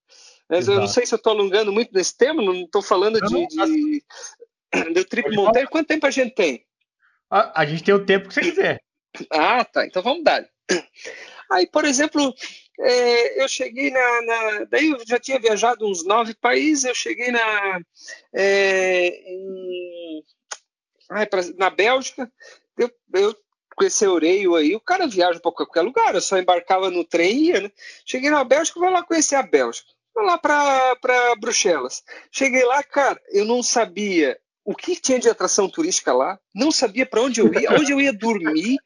Mas 0.49 0.59
Exato. 0.61 0.77
eu 0.77 0.81
não 0.81 0.87
sei 0.87 1.05
se 1.05 1.13
eu 1.13 1.17
estou 1.17 1.33
alongando 1.33 1.71
muito 1.71 1.93
nesse 1.93 2.15
tema, 2.17 2.41
não 2.41 2.63
estou 2.63 2.81
falando 2.81 3.19
de, 3.19 3.47
de, 3.47 4.03
do 4.93 5.05
Trip 5.05 5.35
Montanha. 5.35 5.67
Quanto 5.67 5.87
tempo 5.87 6.05
a 6.05 6.11
gente 6.11 6.33
tem? 6.33 6.65
A, 7.35 7.63
a 7.63 7.65
gente 7.65 7.83
tem 7.83 7.93
o 7.93 8.05
tempo 8.05 8.29
que 8.29 8.33
você 8.33 8.39
quiser. 8.39 8.81
Ah, 9.29 9.65
tá. 9.65 9.85
Então 9.85 10.01
vamos 10.01 10.23
dar. 10.23 10.47
Aí, 11.51 11.67
por 11.67 11.83
exemplo, 11.83 12.33
é, 12.79 13.43
eu 13.43 13.47
cheguei 13.49 13.91
na, 13.91 14.21
na, 14.21 14.63
Daí 14.69 14.89
eu 14.89 15.05
já 15.05 15.19
tinha 15.19 15.37
viajado 15.37 15.85
uns 15.85 16.05
nove 16.05 16.33
países, 16.33 16.85
eu 16.85 16.95
cheguei 16.95 17.31
na. 17.31 17.81
É, 18.33 19.07
em, 19.29 20.23
ai, 21.09 21.25
pra, 21.25 21.41
na 21.57 21.69
Bélgica, 21.69 22.31
eu, 22.77 22.89
eu 23.13 23.35
com 23.75 23.83
esse 23.83 24.05
Eureio 24.05 24.55
aí, 24.55 24.73
o 24.73 24.79
cara 24.79 25.05
viaja 25.05 25.37
para 25.37 25.51
qualquer 25.51 25.81
lugar, 25.81 26.15
eu 26.15 26.21
só 26.21 26.37
embarcava 26.37 26.89
no 26.89 27.03
trem 27.03 27.31
e 27.31 27.47
ia, 27.47 27.61
né? 27.61 27.71
Cheguei 28.05 28.29
na 28.29 28.45
Bélgica, 28.45 28.79
vou 28.79 28.89
lá 28.89 29.03
conhecer 29.03 29.35
a 29.35 29.43
Bélgica. 29.43 29.89
Vou 30.13 30.23
lá 30.23 30.37
para 30.37 31.35
Bruxelas. 31.37 32.01
Cheguei 32.31 32.63
lá, 32.63 32.81
cara, 32.81 33.21
eu 33.33 33.43
não 33.43 33.61
sabia 33.61 34.39
o 34.65 34.75
que 34.75 34.99
tinha 34.99 35.19
de 35.19 35.29
atração 35.29 35.69
turística 35.69 36.11
lá, 36.11 36.39
não 36.53 36.71
sabia 36.71 37.05
para 37.05 37.21
onde 37.21 37.39
eu 37.39 37.53
ia, 37.53 37.71
onde 37.71 37.91
eu 37.91 38.01
ia 38.01 38.11
dormir, 38.11 38.77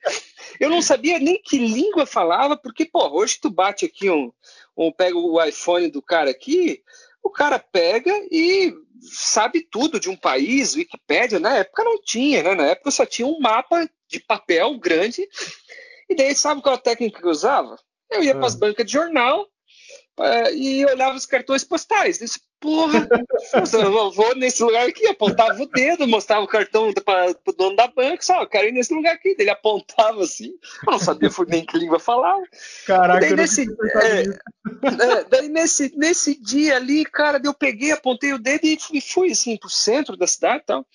eu 0.59 0.69
não 0.69 0.81
sabia 0.81 1.17
nem 1.17 1.41
que 1.41 1.57
língua 1.57 2.05
falava, 2.05 2.57
porque, 2.57 2.85
pô, 2.85 3.07
hoje 3.17 3.39
tu 3.41 3.49
bate 3.49 3.85
aqui 3.85 4.09
um, 4.11 4.29
um 4.75 4.91
pega 4.91 5.17
o 5.17 5.41
iPhone 5.41 5.89
do 5.89 6.01
cara 6.01 6.29
aqui, 6.29 6.83
o 7.23 7.29
cara 7.29 7.57
pega 7.57 8.11
e 8.29 8.73
sabe 9.01 9.61
tudo 9.61 10.01
de 10.01 10.09
um 10.09 10.17
país, 10.17 10.75
Wikipédia, 10.75 11.39
na 11.39 11.55
época 11.55 11.85
não 11.85 12.01
tinha, 12.01 12.43
né? 12.43 12.55
Na 12.55 12.65
época 12.67 12.91
só 12.91 13.05
tinha 13.05 13.25
um 13.25 13.39
mapa 13.39 13.89
de 14.09 14.19
papel 14.19 14.77
grande, 14.77 15.25
e 16.09 16.15
daí 16.15 16.35
sabe 16.35 16.61
qual 16.61 16.75
a 16.75 16.79
técnica 16.79 17.21
que 17.21 17.25
eu 17.25 17.31
usava? 17.31 17.77
Eu 18.11 18.21
ia 18.21 18.35
para 18.35 18.47
as 18.47 18.55
ah. 18.55 18.59
bancas 18.59 18.85
de 18.85 18.91
jornal, 18.91 19.47
uh, 20.19 20.53
e 20.53 20.85
olhava 20.85 21.15
os 21.15 21.25
cartões 21.25 21.63
postais. 21.63 22.19
Disse, 22.19 22.41
porra, 22.59 23.07
eu 23.73 24.11
vou 24.11 24.35
nesse 24.35 24.61
lugar 24.61 24.87
aqui, 24.87 25.07
apontava 25.07 25.61
o 25.61 25.65
dedo, 25.65 26.07
mostrava 26.07 26.43
o 26.43 26.47
cartão 26.47 26.93
para 26.93 27.33
o 27.47 27.53
dono 27.53 27.75
da 27.75 27.87
banca, 27.87 28.21
só, 28.21 28.41
eu 28.41 28.47
quero 28.47 28.67
ir 28.67 28.73
nesse 28.73 28.93
lugar 28.93 29.15
aqui. 29.15 29.35
Ele 29.39 29.49
apontava 29.49 30.21
assim, 30.23 30.53
eu 30.85 30.91
não 30.91 30.99
sabia 30.99 31.29
nem 31.47 31.65
que 31.65 31.77
língua 31.77 31.99
falava. 31.99 32.43
Caraca, 32.85 33.21
daí, 33.21 33.35
nesse, 33.35 33.61
é, 33.63 34.21
é, 34.21 35.23
daí 35.29 35.47
nesse, 35.47 35.93
nesse 35.95 36.39
dia 36.39 36.75
ali, 36.75 37.05
cara, 37.05 37.41
eu 37.43 37.53
peguei, 37.53 37.91
apontei 37.91 38.33
o 38.33 38.39
dedo 38.39 38.65
e 38.65 39.01
fui 39.01 39.31
assim 39.31 39.57
pro 39.57 39.69
centro 39.69 40.17
da 40.17 40.27
cidade 40.27 40.63
e 40.63 40.65
tal. 40.65 40.85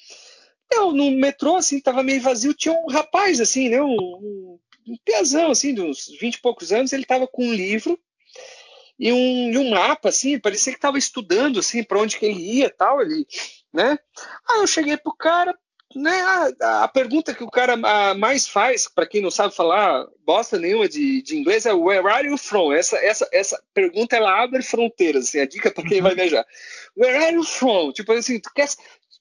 Eu, 0.72 0.92
no 0.92 1.10
metrô, 1.10 1.56
assim, 1.56 1.80
tava 1.80 2.02
meio 2.02 2.20
vazio, 2.20 2.52
tinha 2.52 2.74
um 2.74 2.90
rapaz, 2.90 3.40
assim, 3.40 3.68
né, 3.68 3.80
um, 3.80 3.94
um, 3.94 4.58
um 4.88 4.96
piazão, 5.04 5.50
assim, 5.50 5.72
de 5.72 5.80
uns 5.80 6.08
20 6.20 6.34
e 6.34 6.40
poucos 6.40 6.72
anos, 6.72 6.92
ele 6.92 7.04
tava 7.04 7.28
com 7.28 7.44
um 7.44 7.52
livro, 7.52 7.98
e 8.98 9.12
um, 9.12 9.52
e 9.52 9.58
um 9.58 9.70
mapa, 9.70 10.08
assim, 10.08 10.38
parecia 10.38 10.72
que 10.72 10.78
estava 10.78 10.98
estudando, 10.98 11.58
assim, 11.58 11.82
para 11.82 11.98
onde 11.98 12.18
que 12.18 12.26
ele 12.26 12.40
ia 12.40 12.70
tal, 12.70 13.00
ele, 13.00 13.26
né? 13.72 13.98
Aí 14.48 14.60
eu 14.60 14.66
cheguei 14.66 14.96
pro 14.96 15.14
cara, 15.14 15.56
né, 15.94 16.20
a, 16.60 16.84
a 16.84 16.88
pergunta 16.88 17.34
que 17.34 17.42
o 17.42 17.50
cara 17.50 17.76
mais 18.14 18.48
faz, 18.48 18.88
para 18.88 19.06
quem 19.06 19.20
não 19.20 19.30
sabe 19.30 19.54
falar 19.54 20.06
bosta 20.24 20.58
nenhuma 20.58 20.88
de, 20.88 21.22
de 21.22 21.36
inglês, 21.36 21.66
é 21.66 21.72
Where 21.72 22.06
are 22.08 22.26
you 22.26 22.36
from? 22.36 22.72
Essa, 22.72 22.96
essa, 22.98 23.28
essa 23.32 23.62
pergunta, 23.72 24.16
ela 24.16 24.42
abre 24.42 24.62
fronteiras, 24.62 25.28
assim, 25.28 25.40
a 25.40 25.46
dica 25.46 25.70
para 25.70 25.88
quem 25.88 26.00
vai 26.00 26.12
uhum. 26.12 26.16
viajar. 26.16 26.46
Where 26.96 27.24
are 27.24 27.34
you 27.34 27.44
from? 27.44 27.92
Tipo 27.92 28.12
assim, 28.12 28.40
tu 28.40 28.50
quer, 28.54 28.68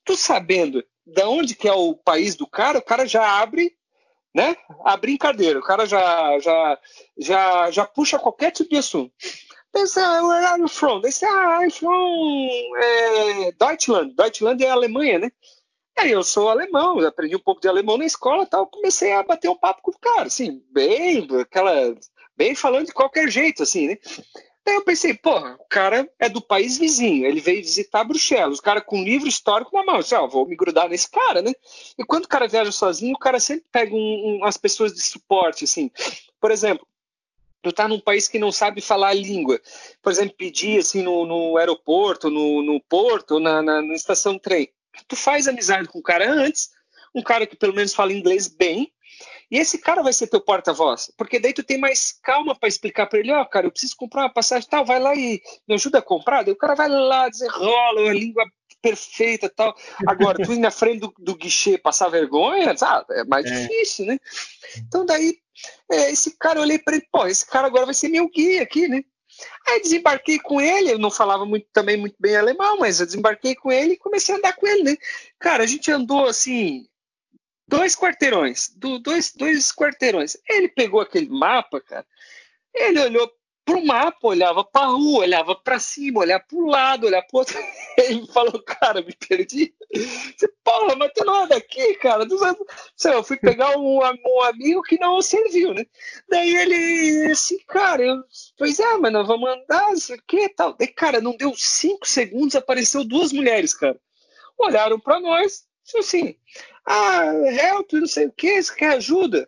tu 0.03 0.15
sabendo 0.15 0.83
da 1.05 1.27
onde 1.27 1.55
que 1.55 1.67
é 1.67 1.73
o 1.73 1.95
país 1.95 2.35
do 2.35 2.47
cara, 2.47 2.79
o 2.79 2.83
cara 2.83 3.05
já 3.05 3.41
abre 3.41 3.75
né? 4.33 4.55
A 4.83 4.97
brincadeira, 4.97 5.59
o 5.59 5.61
cara 5.61 5.85
já, 5.85 6.39
já, 6.39 6.79
já, 7.17 7.71
já 7.71 7.85
puxa 7.85 8.17
qualquer 8.17 8.51
tipo 8.51 8.71
de 8.71 8.77
assunto. 8.77 9.13
Pensa, 9.73 10.21
where 10.21 10.59
you 10.59 10.67
from? 10.67 11.01
They 11.01 11.11
say, 11.11 11.27
ah, 11.27 11.59
I'm 11.59 11.71
from 11.71 12.77
é, 12.77 13.51
Deutschland. 13.53 14.13
Deutschland 14.15 14.63
é 14.63 14.69
Alemanha, 14.69 15.17
né? 15.17 15.31
Aí 15.97 16.11
eu 16.11 16.23
sou 16.23 16.49
alemão, 16.49 16.99
aprendi 16.99 17.35
um 17.35 17.39
pouco 17.39 17.59
de 17.59 17.67
alemão 17.67 17.97
na 17.97 18.05
escola 18.05 18.45
tal, 18.45 18.67
comecei 18.67 19.13
a 19.13 19.23
bater 19.23 19.49
um 19.49 19.57
papo 19.57 19.81
com 19.81 19.91
o 19.91 19.99
cara, 19.99 20.27
assim, 20.27 20.63
bem, 20.71 21.27
aquela, 21.39 21.95
bem 22.35 22.55
falando 22.55 22.87
de 22.87 22.93
qualquer 22.93 23.29
jeito, 23.29 23.63
assim, 23.63 23.87
né? 23.87 23.97
Daí 24.65 24.75
eu 24.75 24.83
pensei, 24.83 25.13
porra, 25.13 25.55
o 25.59 25.65
cara 25.67 26.09
é 26.19 26.29
do 26.29 26.41
país 26.41 26.77
vizinho, 26.77 27.25
ele 27.25 27.41
veio 27.41 27.61
visitar 27.61 28.03
Bruxelas, 28.03 28.59
o 28.59 28.61
cara 28.61 28.79
com 28.79 28.99
um 28.99 29.03
livro 29.03 29.27
histórico 29.27 29.75
na 29.75 29.83
mão, 29.83 29.99
disse, 29.99 30.15
ó, 30.15 30.25
vou 30.27 30.47
me 30.47 30.55
grudar 30.55 30.87
nesse 30.87 31.09
cara, 31.09 31.41
né? 31.41 31.51
E 31.97 32.03
quando 32.05 32.25
o 32.25 32.29
cara 32.29 32.47
viaja 32.47 32.71
sozinho, 32.71 33.13
o 33.13 33.19
cara 33.19 33.39
sempre 33.39 33.65
pega 33.71 33.93
um, 33.93 34.39
um, 34.39 34.45
as 34.45 34.57
pessoas 34.57 34.93
de 34.93 35.01
suporte, 35.01 35.65
assim. 35.65 35.91
Por 36.39 36.49
exemplo, 36.49 36.87
tu 37.63 37.71
tá 37.71 37.87
num 37.87 37.99
país 37.99 38.27
que 38.27 38.37
não 38.37 38.51
sabe 38.51 38.81
falar 38.81 39.09
a 39.09 39.13
língua. 39.13 39.59
Por 40.01 40.11
exemplo, 40.11 40.35
pedir 40.37 40.79
assim 40.79 41.01
no, 41.01 41.25
no 41.25 41.57
aeroporto, 41.57 42.29
no, 42.29 42.61
no 42.61 42.79
porto, 42.81 43.39
na, 43.39 43.61
na, 43.61 43.81
na, 43.81 43.95
estação 43.95 44.33
de 44.33 44.41
trem. 44.41 44.69
Tu 45.07 45.15
faz 45.15 45.47
amizade 45.47 45.87
com 45.87 45.97
o 45.97 46.03
cara 46.03 46.29
antes, 46.29 46.69
um 47.15 47.23
cara 47.23 47.47
que 47.47 47.55
pelo 47.55 47.73
menos 47.73 47.95
fala 47.95 48.13
inglês 48.13 48.47
bem, 48.47 48.91
e 49.49 49.57
esse 49.57 49.77
cara 49.77 50.03
vai 50.03 50.11
ser 50.11 50.27
teu 50.27 50.41
porta-voz, 50.41 51.11
porque 51.17 51.39
daí 51.39 51.53
tu 51.53 51.63
tem 51.63 51.77
mais 51.77 52.11
calma 52.23 52.55
para 52.55 52.67
explicar 52.67 53.05
para 53.07 53.19
ele, 53.19 53.31
ó, 53.31 53.41
oh, 53.41 53.45
cara, 53.45 53.67
eu 53.67 53.71
preciso 53.71 53.95
comprar 53.95 54.23
uma 54.23 54.33
passagem 54.33 54.67
tal, 54.67 54.83
vai 54.83 54.99
lá 54.99 55.15
e 55.15 55.41
me 55.67 55.75
ajuda 55.75 55.99
a 55.99 56.01
comprar. 56.01 56.43
Daí 56.43 56.53
o 56.53 56.57
cara 56.57 56.75
vai 56.75 56.89
lá, 56.89 57.29
desenrola 57.29 58.09
a 58.09 58.13
língua 58.13 58.43
perfeita 58.83 59.49
tal. 59.49 59.73
Agora, 60.05 60.43
tu 60.43 60.51
ir 60.51 60.59
na 60.59 60.69
frente 60.69 60.99
do, 60.99 61.13
do 61.17 61.35
guichê 61.35 61.77
passar 61.77 62.09
vergonha, 62.09 62.75
ah, 62.81 63.05
é 63.11 63.23
mais 63.23 63.45
é. 63.45 63.61
difícil, 63.61 64.05
né? 64.05 64.19
Então 64.77 65.05
daí 65.05 65.37
é, 65.89 66.11
esse 66.11 66.37
cara, 66.37 66.59
eu 66.59 66.63
olhei 66.63 66.77
para 66.77 66.95
ele, 66.95 67.07
pô, 67.09 67.25
esse 67.25 67.45
cara 67.45 67.67
agora 67.67 67.85
vai 67.85 67.93
ser 67.93 68.09
meu 68.09 68.29
guia 68.29 68.61
aqui, 68.61 68.87
né? 68.87 69.01
Aí 69.67 69.81
desembarquei 69.81 70.37
com 70.37 70.61
ele, 70.61 70.91
eu 70.91 70.99
não 70.99 71.09
falava 71.09 71.45
muito, 71.45 71.65
também 71.73 71.97
muito 71.97 72.15
bem 72.19 72.35
alemão, 72.35 72.77
mas 72.77 72.99
eu 72.99 73.05
desembarquei 73.05 73.55
com 73.55 73.71
ele 73.71 73.93
e 73.93 73.97
comecei 73.97 74.35
a 74.35 74.37
andar 74.37 74.53
com 74.53 74.67
ele, 74.67 74.83
né? 74.83 74.97
Cara, 75.39 75.63
a 75.63 75.67
gente 75.67 75.89
andou 75.89 76.27
assim, 76.27 76.85
dois 77.67 77.95
quarteirões, 77.95 78.69
do, 78.75 78.99
dois, 78.99 79.33
dois 79.33 79.71
quarteirões. 79.71 80.37
Ele 80.47 80.67
pegou 80.67 80.99
aquele 80.99 81.29
mapa, 81.29 81.81
cara, 81.81 82.05
ele 82.73 82.99
olhou 82.99 83.31
pro 83.65 83.85
mapa, 83.85 84.27
olhava 84.27 84.63
pra 84.63 84.85
rua, 84.85 85.19
olhava 85.19 85.55
para 85.55 85.79
cima, 85.79 86.21
olhava 86.21 86.43
pro 86.47 86.65
lado, 86.65 87.07
olhava 87.07 87.25
pro 87.27 87.39
outro. 87.39 87.57
Ele 87.97 88.25
falou, 88.27 88.61
cara, 88.63 89.01
me 89.01 89.13
perdi. 89.13 89.73
Você, 89.93 90.47
porra, 90.63 90.95
mas 90.95 91.11
não 91.17 91.43
é 91.43 91.47
daqui, 91.47 91.95
cara. 91.95 92.25
Eu 93.05 93.23
fui 93.23 93.37
pegar 93.37 93.77
um, 93.77 93.99
um 93.99 94.41
amigo 94.43 94.81
que 94.81 94.99
não 94.99 95.21
serviu, 95.21 95.73
né? 95.73 95.85
Daí 96.29 96.55
ele, 96.55 97.31
assim, 97.31 97.57
cara, 97.67 98.03
eu, 98.03 98.23
pois 98.57 98.79
é, 98.79 98.97
mas 98.97 99.13
nós 99.13 99.27
vamos 99.27 99.49
andar, 99.49 99.93
isso 99.93 100.13
aqui 100.13 100.49
tal. 100.49 100.73
Daí, 100.73 100.87
cara, 100.87 101.21
não 101.21 101.37
deu 101.37 101.53
cinco 101.55 102.07
segundos, 102.07 102.55
apareceu 102.55 103.03
duas 103.03 103.31
mulheres, 103.31 103.73
cara. 103.73 103.99
Olharam 104.57 104.99
para 104.99 105.19
nós, 105.19 105.65
assim, 105.97 106.35
ah, 106.85 107.25
help, 107.45 107.93
não 107.93 108.07
sei 108.07 108.27
o 108.27 108.31
que, 108.31 108.61
você 108.61 108.75
quer 108.75 108.93
ajuda? 108.95 109.47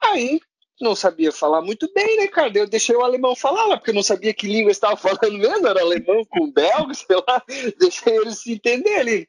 Aí 0.00 0.40
não 0.80 0.94
sabia 0.94 1.32
falar 1.32 1.60
muito 1.60 1.90
bem, 1.92 2.16
né, 2.16 2.28
cara? 2.28 2.52
Eu 2.54 2.68
deixei 2.68 2.94
o 2.94 3.02
alemão 3.02 3.34
falar, 3.34 3.76
porque 3.76 3.90
eu 3.90 3.94
não 3.94 4.02
sabia 4.02 4.32
que 4.32 4.46
língua 4.46 4.70
estava 4.70 4.96
falando 4.98 5.38
mesmo, 5.38 5.66
era 5.66 5.80
alemão 5.80 6.24
com 6.24 6.50
belga, 6.50 6.94
sei 6.94 7.16
lá, 7.16 7.42
deixei 7.78 8.16
eles 8.16 8.38
se 8.38 8.52
entender 8.52 8.94
ali. 8.94 9.28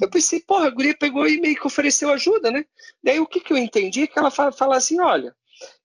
Eu 0.00 0.10
pensei, 0.10 0.40
porra, 0.40 0.66
a 0.66 0.70
guria 0.70 0.96
pegou 0.98 1.26
e 1.26 1.40
meio 1.40 1.54
que 1.54 1.66
ofereceu 1.66 2.10
ajuda, 2.10 2.50
né? 2.50 2.64
Daí 3.02 3.20
o 3.20 3.26
que, 3.26 3.40
que 3.40 3.52
eu 3.52 3.58
entendi? 3.58 4.06
Que 4.06 4.18
ela 4.18 4.30
fala, 4.30 4.50
fala 4.50 4.76
assim: 4.76 5.00
olha, 5.00 5.34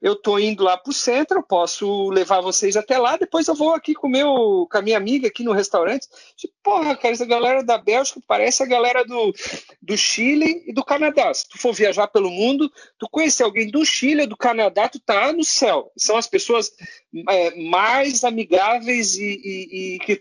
eu 0.02 0.16
tô 0.16 0.40
indo 0.40 0.64
lá 0.64 0.78
pro 0.78 0.94
centro, 0.94 1.44
posso 1.44 2.10
levar 2.10 2.42
vocês 2.42 2.78
até 2.78 2.98
lá, 2.98 3.18
depois 3.18 3.48
eu 3.48 3.56
vou 3.56 3.74
aqui 3.74 3.94
com, 3.94 4.08
meu, 4.08 4.68
com 4.72 4.78
a 4.78 4.82
minha 4.82 4.98
amiga 4.98 5.28
aqui 5.28 5.44
no 5.44 5.52
restaurante. 5.52 6.08
Tipo, 6.36 6.54
porra, 6.64 6.96
cara, 6.96 7.14
essa 7.14 7.26
galera 7.26 7.64
da 7.64 7.78
Bélgica 7.78 8.22
parece 8.28 8.64
a 8.64 8.66
galera 8.66 9.04
do, 9.04 9.34
do 9.82 9.98
Chile 9.98 10.64
e 10.68 10.74
do 10.74 10.84
Canadá. 10.84 11.34
Se 11.34 11.48
tu 11.48 11.58
for 11.58 11.74
viajar 11.74 12.08
pelo 12.08 12.30
mundo, 12.30 12.72
tu 12.98 13.08
conhecer 13.10 13.44
alguém 13.44 13.70
do 13.70 13.86
Chile 13.86 14.26
do 14.26 14.38
Canadá, 14.38 14.88
tu 14.88 15.00
tá 15.00 15.34
no 15.34 15.44
céu. 15.44 15.92
São 15.98 16.18
as 16.18 16.28
pessoas 16.28 16.72
é, 17.30 17.56
mais 17.56 18.24
amigáveis 18.24 19.16
e, 19.16 19.42
e, 19.44 19.96
e 19.96 20.00
que 20.00 20.16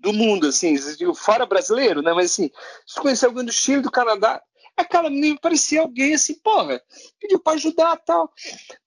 do 0.00 0.12
mundo, 0.12 0.46
assim, 0.46 0.76
fora 1.14 1.44
brasileiro, 1.44 2.02
né? 2.02 2.12
Mas 2.12 2.26
assim, 2.32 2.50
se 2.86 2.94
tu 2.94 3.02
conhecer 3.02 3.26
alguém 3.26 3.44
do 3.44 3.52
Chile, 3.52 3.82
do 3.82 3.90
Canadá, 3.90 4.40
aquela 4.78 5.10
menina 5.10 5.38
parecia 5.40 5.80
alguém 5.80 6.14
assim, 6.14 6.34
porra, 6.34 6.80
pediu 7.20 7.38
para 7.40 7.54
ajudar 7.54 7.96
tal. 7.98 8.32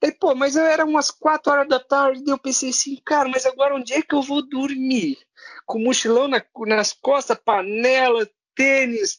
Daí, 0.02 0.12
pô, 0.14 0.34
mas 0.34 0.56
era 0.56 0.86
umas 0.86 1.12
quatro 1.12 1.52
horas 1.52 1.68
da 1.68 1.80
tarde, 1.80 2.24
eu 2.26 2.38
pensei 2.38 2.70
assim, 2.70 2.98
cara, 3.06 3.28
mas 3.30 3.46
agora 3.46 3.76
onde 3.76 3.94
é 3.94 4.02
que 4.02 4.16
eu 4.16 4.22
vou 4.22 4.42
dormir? 4.42 5.18
Com 5.66 5.80
mochilão 5.80 6.28
na, 6.28 6.44
nas 6.66 6.94
costas, 6.94 7.38
panela, 7.44 8.28
tênis 8.56 9.18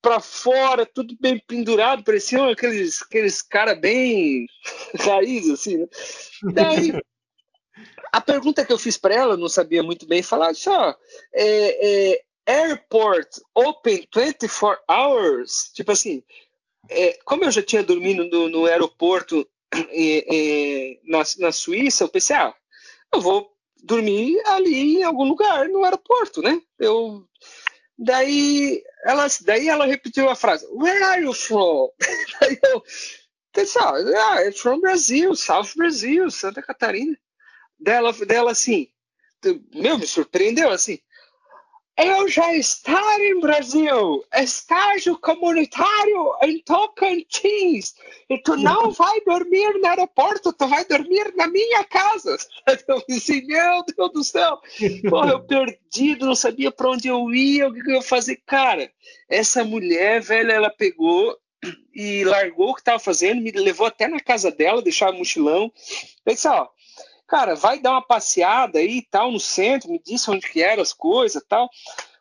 para 0.00 0.20
fora, 0.20 0.84
tudo 0.84 1.16
bem 1.18 1.42
pendurado, 1.46 2.04
pareciam 2.04 2.50
aqueles, 2.50 3.00
aqueles 3.02 3.40
caras 3.40 3.78
bem 3.78 4.46
raiz, 5.00 5.48
assim, 5.48 5.78
né? 5.78 5.86
Daí, 6.52 6.92
a 8.12 8.20
pergunta 8.20 8.64
que 8.64 8.72
eu 8.72 8.78
fiz 8.78 8.98
para 8.98 9.14
ela, 9.14 9.36
não 9.36 9.48
sabia 9.48 9.82
muito 9.82 10.06
bem 10.06 10.22
falar, 10.22 10.54
só, 10.54 10.94
é, 11.32 12.12
é, 12.12 12.22
airport 12.46 13.40
open 13.54 14.06
24 14.14 14.78
hours. 14.88 15.70
Tipo 15.74 15.92
assim, 15.92 16.22
é, 16.88 17.18
como 17.24 17.44
eu 17.44 17.50
já 17.50 17.62
tinha 17.62 17.82
dormido 17.82 18.24
no, 18.24 18.48
no 18.48 18.66
aeroporto 18.66 19.46
é, 19.72 19.76
é, 20.94 21.00
na, 21.04 21.22
na 21.38 21.52
Suíça, 21.52 22.04
eu 22.04 22.08
pensei, 22.08 22.36
ah, 22.36 22.54
eu 23.12 23.20
vou 23.20 23.50
dormir 23.82 24.40
ali 24.46 24.98
em 24.98 25.02
algum 25.02 25.24
lugar 25.24 25.68
no 25.68 25.84
aeroporto, 25.84 26.40
né? 26.40 26.60
Eu 26.78 27.26
daí 27.96 28.82
ela 29.04 29.26
daí 29.42 29.68
ela 29.68 29.86
repetiu 29.86 30.28
a 30.28 30.34
frase 30.34 30.66
Where 30.72 31.02
are 31.04 31.22
you 31.22 31.32
from? 31.32 31.90
daí 32.40 32.58
eu 32.62 32.82
pensei, 33.52 33.82
ah, 33.82 34.42
I'm 34.42 34.52
from 34.52 34.80
Brazil, 34.80 35.36
South 35.36 35.74
Brazil, 35.76 36.30
Santa 36.30 36.62
Catarina. 36.62 37.16
Dela 37.78 38.12
dela 38.12 38.52
assim, 38.52 38.88
meu, 39.74 39.98
me 39.98 40.06
surpreendeu 40.06 40.70
assim. 40.70 40.98
Eu 41.96 42.28
já 42.28 42.52
estar 42.54 43.20
em 43.20 43.38
Brasil, 43.38 44.24
estágio 44.34 45.16
comunitário 45.16 46.34
em 46.42 46.58
Tocantins, 46.58 47.94
e 48.28 48.36
tu 48.38 48.56
não 48.56 48.90
vai 48.92 49.20
dormir 49.20 49.78
no 49.78 49.86
aeroporto, 49.86 50.52
tu 50.52 50.66
vai 50.66 50.84
dormir 50.84 51.32
na 51.36 51.46
minha 51.46 51.84
casa. 51.84 52.36
Eu 52.88 53.00
disse, 53.08 53.42
meu 53.46 53.84
Deus 53.84 54.12
do 54.12 54.24
céu, 54.24 54.58
porra, 55.08 55.32
eu 55.32 55.40
perdido, 55.40 56.26
não 56.26 56.34
sabia 56.34 56.72
para 56.72 56.90
onde 56.90 57.08
eu 57.08 57.32
ia, 57.32 57.68
o 57.68 57.72
que 57.72 57.80
eu 57.90 57.96
ia 57.96 58.02
fazer. 58.02 58.42
Cara, 58.44 58.90
essa 59.28 59.62
mulher, 59.62 60.20
velho, 60.20 60.50
ela 60.50 60.70
pegou 60.70 61.38
e 61.94 62.24
largou 62.24 62.70
o 62.70 62.74
que 62.74 62.80
estava 62.80 62.98
fazendo, 62.98 63.40
me 63.40 63.50
levou 63.52 63.86
até 63.86 64.08
na 64.08 64.20
casa 64.20 64.50
dela, 64.50 64.82
deixar 64.82 65.10
o 65.10 65.18
mochilão. 65.18 65.72
Eu 66.26 66.34
disse, 66.34 66.48
ó, 66.48 66.68
cara, 67.34 67.56
vai 67.56 67.80
dar 67.80 67.90
uma 67.90 68.06
passeada 68.06 68.78
aí 68.78 68.98
e 68.98 69.02
tal 69.02 69.32
no 69.32 69.40
centro, 69.40 69.90
me 69.90 69.98
disse 69.98 70.30
onde 70.30 70.48
que 70.48 70.62
eram 70.62 70.80
as 70.80 70.92
coisas 70.92 71.42
tal. 71.48 71.68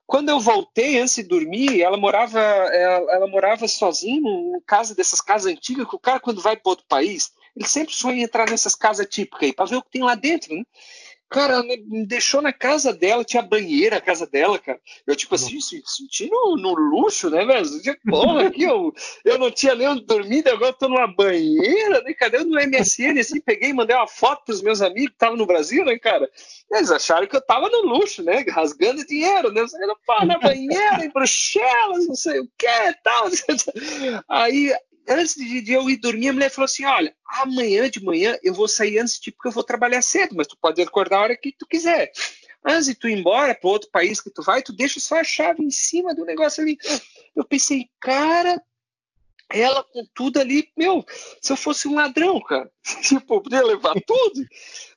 Quando 0.08 0.30
eu 0.30 0.40
voltei 0.40 1.00
antes 1.00 1.14
de 1.14 1.24
dormir, 1.24 1.84
ela 1.84 1.98
morava, 1.98 2.40
ela, 2.40 3.12
ela 3.14 3.28
morava 3.28 3.68
sozinha 3.68 4.18
em 4.18 4.60
casa 4.66 4.96
dessas 4.96 5.22
casas 5.22 5.52
antigas, 5.52 5.88
que 5.88 5.96
o 5.96 6.00
cara 6.00 6.20
quando 6.20 6.42
vai 6.42 6.58
para 6.58 6.72
outro 6.72 6.86
país, 6.90 7.32
ele 7.56 7.68
sempre 7.68 7.94
sonha 7.94 8.22
em 8.22 8.24
entrar 8.24 8.50
nessas 8.50 8.74
casas 8.74 9.06
típicas 9.08 9.44
aí, 9.44 9.54
para 9.54 9.66
ver 9.66 9.76
o 9.76 9.84
que 9.84 9.92
tem 9.92 10.02
lá 10.02 10.16
dentro, 10.16 10.56
né? 10.56 10.64
Cara, 11.30 11.64
me 11.64 12.06
deixou 12.06 12.42
na 12.42 12.54
casa 12.54 12.94
dela, 12.94 13.24
tinha 13.24 13.42
banheira 13.42 13.98
a 13.98 14.02
casa 14.02 14.28
dela, 14.28 14.60
cara. 14.60 14.80
Eu, 15.08 15.16
tipo 15.16 15.34
assim, 15.34 15.60
senti 15.60 16.30
no, 16.30 16.56
no 16.56 16.74
luxo, 16.76 17.30
né, 17.30 17.44
velho? 17.44 17.66
Porra, 18.08 18.48
aqui 18.48 18.64
eu, 18.64 18.94
eu 19.26 19.40
não 19.40 19.50
tinha 19.50 19.74
nem 19.74 19.88
onde 19.88 20.06
dormir, 20.06 20.48
agora 20.48 20.70
eu 20.70 20.78
tô 20.78 20.88
numa 20.88 21.08
banheira, 21.08 22.02
né? 22.02 22.14
Cadê 22.14 22.44
no 22.44 22.60
MSN, 22.60 23.20
assim, 23.20 23.42
peguei 23.42 23.70
e 23.70 23.74
mandei 23.74 23.96
uma 23.96 24.08
foto 24.08 24.46
pros 24.46 24.62
meus 24.62 24.82
amigos 24.82 25.10
que 25.10 25.16
estavam 25.16 25.36
no 25.36 25.48
Brasil, 25.48 25.84
né, 25.84 25.98
cara? 25.98 26.30
Eles 26.72 26.92
acharam 26.92 27.26
que 27.26 27.36
eu 27.36 27.42
tava 27.42 27.68
no 27.68 27.82
luxo, 27.82 28.22
né? 28.22 28.46
Rasgando 28.50 29.06
dinheiro, 29.06 29.52
né? 29.52 29.62
Eu 29.62 29.98
pô, 30.06 30.26
na 30.26 30.38
banheira, 30.38 31.04
em 31.04 31.10
Bruxelas, 31.10 32.08
não 32.08 32.16
sei 32.16 32.42
o 32.42 32.48
que 32.58 32.94
tal. 33.04 33.28
Aí, 34.30 34.72
antes 35.08 35.36
de, 35.36 35.72
eu 35.72 35.90
ir 35.90 35.98
dormir, 35.98 36.30
a 36.30 36.34
mulher 36.34 36.50
falou 36.50 36.66
assim: 36.66 36.86
olha, 36.86 37.16
amanhã 37.26 37.90
de 37.90 38.04
manhã 38.04 38.38
eu 38.44 38.54
vou 38.54 38.68
sair 38.68 39.00
antes 39.00 39.20
de 39.20 39.32
porque 39.32 39.48
eu 39.48 39.52
vou 39.52 39.64
trabalhar 39.64 40.02
cedo, 40.02 40.36
mas 40.36 40.48
tu 40.48 40.58
pode 40.60 40.82
acordar 40.82 41.18
a 41.18 41.22
hora 41.22 41.38
que 41.38 41.56
tu 41.58 41.66
quiser. 41.66 42.12
Antes 42.66 42.86
de 42.86 42.96
tu 42.96 43.10
ir 43.10 43.18
embora 43.18 43.54
para 43.54 43.70
outro 43.70 43.90
país 43.92 44.22
que 44.22 44.30
tu 44.30 44.42
vai, 44.42 44.62
tu 44.62 44.72
deixa 44.72 45.00
só 45.00 45.20
a 45.20 45.24
chave 45.24 45.62
em 45.62 45.72
cima 45.72 46.16
do 46.16 46.24
negócio 46.24 46.64
ali. 46.64 46.78
Eu 47.36 47.44
pensei, 47.44 47.90
cara, 48.00 48.62
ela 49.50 49.84
com 49.84 50.06
tudo 50.14 50.40
ali, 50.40 50.70
meu, 50.76 51.06
se 51.42 51.52
eu 51.52 51.58
fosse 51.58 51.88
um 51.88 51.96
ladrão, 51.96 52.42
cara, 52.42 52.72
tipo, 53.02 53.42
podia 53.42 53.64
levar 53.64 53.94
tudo. 54.06 54.46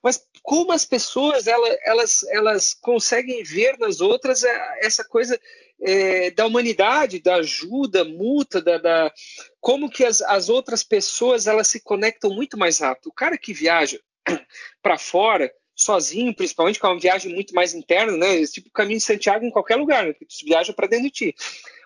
Mas 0.03 0.25
como 0.43 0.73
as 0.73 0.85
pessoas, 0.85 1.47
elas, 1.47 1.77
elas, 1.85 2.23
elas 2.31 2.75
conseguem 2.75 3.43
ver 3.43 3.77
nas 3.79 4.01
outras 4.01 4.45
é, 4.45 4.79
essa 4.81 5.05
coisa 5.05 5.39
é, 5.81 6.31
da 6.31 6.47
humanidade, 6.47 7.21
da 7.21 7.37
ajuda 7.37 8.05
mútua, 8.05 8.61
da, 8.61 8.79
da 8.79 9.13
como 9.61 9.91
que 9.91 10.05
as, 10.05 10.21
as 10.23 10.49
outras 10.49 10.83
pessoas 10.83 11.47
elas 11.47 11.69
se 11.69 11.81
conectam 11.81 12.31
muito 12.31 12.59
mais 12.59 12.79
rápido. 12.79 13.09
O 13.09 13.13
cara 13.13 13.37
que 13.37 13.53
viaja 13.53 14.01
para 14.83 14.99
fora, 14.99 15.53
sozinho, 15.75 16.35
principalmente, 16.35 16.79
com 16.79 16.87
é 16.87 16.91
uma 16.91 17.01
viagem 17.01 17.35
muito 17.35 17.55
mais 17.55 17.75
interna, 17.75 18.17
né? 18.17 18.45
Tipo 18.47 18.71
caminho 18.71 18.99
de 18.99 19.05
Santiago 19.05 19.45
em 19.45 19.51
qualquer 19.51 19.77
lugar, 19.77 20.07
né? 20.07 20.15
tu 20.15 20.27
viaja 20.45 20.73
para 20.73 20.87
dentro 20.87 21.05
de 21.05 21.11
ti. 21.11 21.35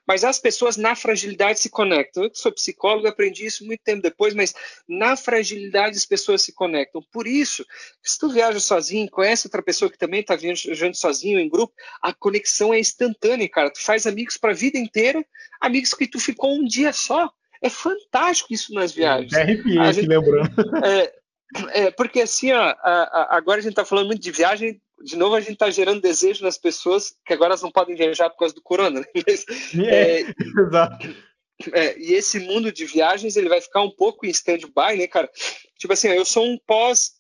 Mas 0.07 0.25
as 0.25 0.39
pessoas 0.39 0.77
na 0.77 0.95
fragilidade 0.95 1.61
se 1.61 1.71
conectam. 1.71 2.25
Eu 2.25 2.31
que 2.31 2.39
sou 2.39 2.53
psicólogo, 2.53 3.07
aprendi 3.07 3.47
isso 3.47 3.65
muito 3.65 3.81
tempo 3.83 4.03
depois, 4.03 4.35
mas 4.35 4.55
na 4.89 5.17
fragilidade 5.17 5.97
as 5.97 6.07
pessoas 6.07 6.43
se 6.43 6.53
conectam. 6.53 7.03
Por 7.13 7.27
isso, 7.27 7.65
se 8.03 8.19
tu 8.19 8.29
viaja 8.29 8.61
sozinho, 8.61 9.11
conhece 9.11 9.47
outra 9.47 9.63
pessoa 9.63 9.91
que 9.91 9.99
também 9.99 10.21
está 10.21 10.37
viajando 10.37 10.97
sozinho 10.97 11.39
em 11.39 11.49
grupo, 11.49 11.73
a 12.03 12.13
conexão 12.13 12.73
é 12.73 12.81
instantânea, 12.81 13.49
cara. 13.49 13.71
Tu 13.71 13.81
faz 13.81 14.07
amigos 14.07 14.37
para 14.37 14.51
a 14.51 14.55
vida 14.55 14.79
inteira, 14.79 15.25
amigos 15.61 15.95
que 15.95 16.07
tu 16.07 16.19
ficou 16.19 16.55
um 16.55 16.65
dia 16.65 16.93
só. 16.93 17.31
É 17.63 17.69
fantástico 17.69 18.53
isso 18.55 18.73
nas 18.73 18.93
viagens. 18.93 19.33
É 19.33 19.43
arrepiante, 19.43 20.01
lembrando. 20.03 20.51
É, 21.63 21.87
é, 21.87 21.91
porque 21.91 22.21
assim, 22.21 22.53
ó, 22.53 22.63
a, 22.63 22.77
a, 22.83 23.37
agora 23.37 23.59
a 23.59 23.63
gente 23.63 23.73
está 23.73 23.85
falando 23.85 24.07
muito 24.07 24.23
de 24.23 24.31
viagem, 24.31 24.81
de 25.03 25.17
novo 25.17 25.35
a 25.35 25.41
gente 25.41 25.55
está 25.55 25.71
gerando 25.71 26.01
desejo 26.01 26.45
nas 26.45 26.59
pessoas 26.59 27.15
que 27.25 27.33
agora 27.33 27.51
elas 27.51 27.63
não 27.63 27.71
podem 27.71 27.97
viajar 27.97 28.31
por 28.31 28.39
causa 28.39 28.55
do 28.55 28.63
corona. 28.63 29.01
Né? 29.01 29.07
Mas, 29.27 29.45
é, 29.79 30.21
é, 30.21 30.27
exato. 30.67 31.31
É, 31.73 31.99
e 31.99 32.15
esse 32.15 32.41
mundo 32.41 32.73
de 32.73 32.87
viagens 32.87 33.37
ele 33.37 33.49
vai 33.49 33.61
ficar 33.61 33.83
um 33.83 33.91
pouco 33.91 34.25
em 34.25 34.31
stand-by, 34.31 34.97
né, 34.97 35.07
cara? 35.07 35.31
Tipo 35.79 35.93
assim, 35.93 36.09
eu 36.09 36.25
sou 36.25 36.45
um 36.45 36.59
pós. 36.67 37.19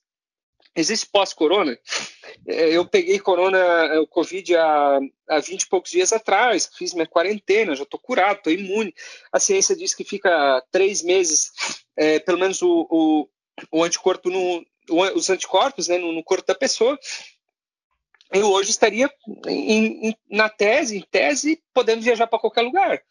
Existe 0.75 1.09
pós-corona? 1.11 1.77
É, 2.47 2.71
eu 2.71 2.87
peguei 2.87 3.19
corona, 3.19 3.59
o 4.01 4.07
Covid 4.07 4.57
há, 4.57 5.01
há 5.29 5.41
20 5.41 5.63
e 5.63 5.69
poucos 5.69 5.91
dias 5.91 6.13
atrás, 6.13 6.71
fiz 6.79 6.95
minha 6.95 7.09
quarentena, 7.09 7.75
já 7.75 7.83
estou 7.83 7.99
curado, 7.99 8.39
estou 8.39 8.53
imune. 8.53 8.95
A 9.33 9.41
ciência 9.41 9.75
diz 9.75 9.95
que 9.95 10.05
fica 10.05 10.65
três 10.71 11.03
meses, 11.03 11.51
é, 11.97 12.21
pelo 12.21 12.39
menos 12.39 12.63
o, 12.63 12.87
o, 12.89 13.29
o 13.73 13.83
anticorpo 13.83 14.31
no, 14.31 14.65
os 14.89 15.29
anticorpos 15.29 15.89
né, 15.89 15.99
no, 15.99 16.13
no 16.13 16.23
corpo 16.23 16.47
da 16.47 16.55
pessoa 16.55 16.99
eu 18.33 18.51
hoje 18.51 18.71
estaria 18.71 19.11
em, 19.47 20.09
em, 20.09 20.17
na 20.31 20.49
tese, 20.49 20.99
em 20.99 21.05
tese, 21.11 21.63
podendo 21.75 22.03
viajar 22.03 22.27
para 22.27 22.39
qualquer 22.39 22.63
lugar. 22.63 23.03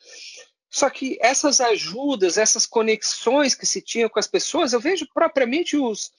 Só 0.71 0.87
que 0.89 1.17
essas 1.19 1.59
ajudas, 1.59 2.37
essas 2.37 2.67
conexões 2.67 3.55
que 3.55 3.65
se 3.65 3.81
tinha 3.81 4.07
com 4.07 4.19
as 4.19 4.27
pessoas, 4.27 4.71
eu 4.71 4.79
vejo 4.79 5.07
propriamente 5.13 5.75
os, 5.75 6.11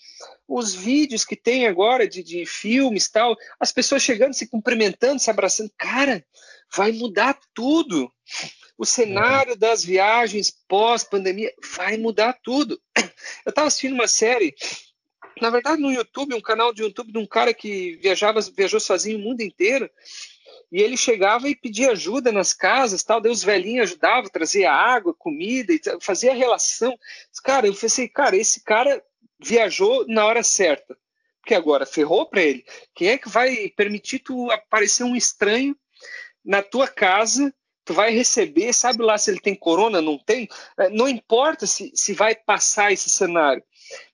os 0.48 0.74
vídeos 0.74 1.24
que 1.24 1.36
tem 1.36 1.68
agora 1.68 2.08
de, 2.08 2.22
de 2.22 2.44
filmes 2.44 3.08
tal, 3.08 3.36
as 3.60 3.70
pessoas 3.70 4.02
chegando, 4.02 4.34
se 4.34 4.48
cumprimentando, 4.48 5.20
se 5.20 5.30
abraçando. 5.30 5.70
Cara, 5.78 6.24
vai 6.74 6.90
mudar 6.90 7.38
tudo. 7.54 8.12
O 8.76 8.84
cenário 8.84 9.56
das 9.56 9.84
viagens 9.84 10.52
pós-pandemia 10.66 11.52
vai 11.76 11.96
mudar 11.96 12.36
tudo. 12.42 12.80
Eu 13.46 13.50
estava 13.50 13.68
assistindo 13.68 13.94
uma 13.94 14.08
série 14.08 14.54
na 15.40 15.50
verdade, 15.50 15.80
no 15.80 15.92
YouTube, 15.92 16.34
um 16.34 16.40
canal 16.40 16.72
de 16.72 16.82
YouTube 16.82 17.12
de 17.12 17.18
um 17.18 17.26
cara 17.26 17.52
que 17.52 17.96
viajava, 17.96 18.40
viajou 18.40 18.80
sozinho 18.80 19.18
o 19.18 19.22
mundo 19.22 19.42
inteiro, 19.42 19.90
e 20.72 20.80
ele 20.80 20.96
chegava 20.96 21.48
e 21.48 21.56
pedia 21.56 21.90
ajuda 21.90 22.30
nas 22.30 22.52
casas, 22.52 23.02
tal, 23.02 23.20
daí 23.20 23.32
os 23.32 23.42
velhinhos 23.42 23.90
ajudavam, 23.90 24.30
trazia 24.30 24.72
água, 24.72 25.12
comida, 25.12 25.72
fazia 26.00 26.32
relação. 26.32 26.96
Cara, 27.42 27.66
eu 27.66 27.74
pensei, 27.74 28.08
cara, 28.08 28.36
esse 28.36 28.62
cara 28.62 29.02
viajou 29.38 30.06
na 30.06 30.24
hora 30.24 30.42
certa, 30.42 30.96
porque 31.40 31.54
agora 31.54 31.84
ferrou 31.84 32.26
para 32.26 32.42
ele. 32.42 32.64
Quem 32.94 33.08
é 33.08 33.18
que 33.18 33.28
vai 33.28 33.68
permitir 33.76 34.20
tu 34.20 34.50
aparecer 34.50 35.02
um 35.02 35.16
estranho 35.16 35.76
na 36.44 36.62
tua 36.62 36.86
casa 36.86 37.52
tu 37.84 37.94
vai 37.94 38.12
receber, 38.12 38.72
sabe 38.72 39.02
lá 39.02 39.18
se 39.18 39.32
ele 39.32 39.40
tem 39.40 39.54
corona, 39.54 40.00
não 40.00 40.16
tem, 40.16 40.48
é, 40.78 40.88
não 40.90 41.08
importa 41.08 41.66
se, 41.66 41.90
se 41.92 42.12
vai 42.12 42.36
passar 42.36 42.92
esse 42.92 43.10
cenário 43.10 43.64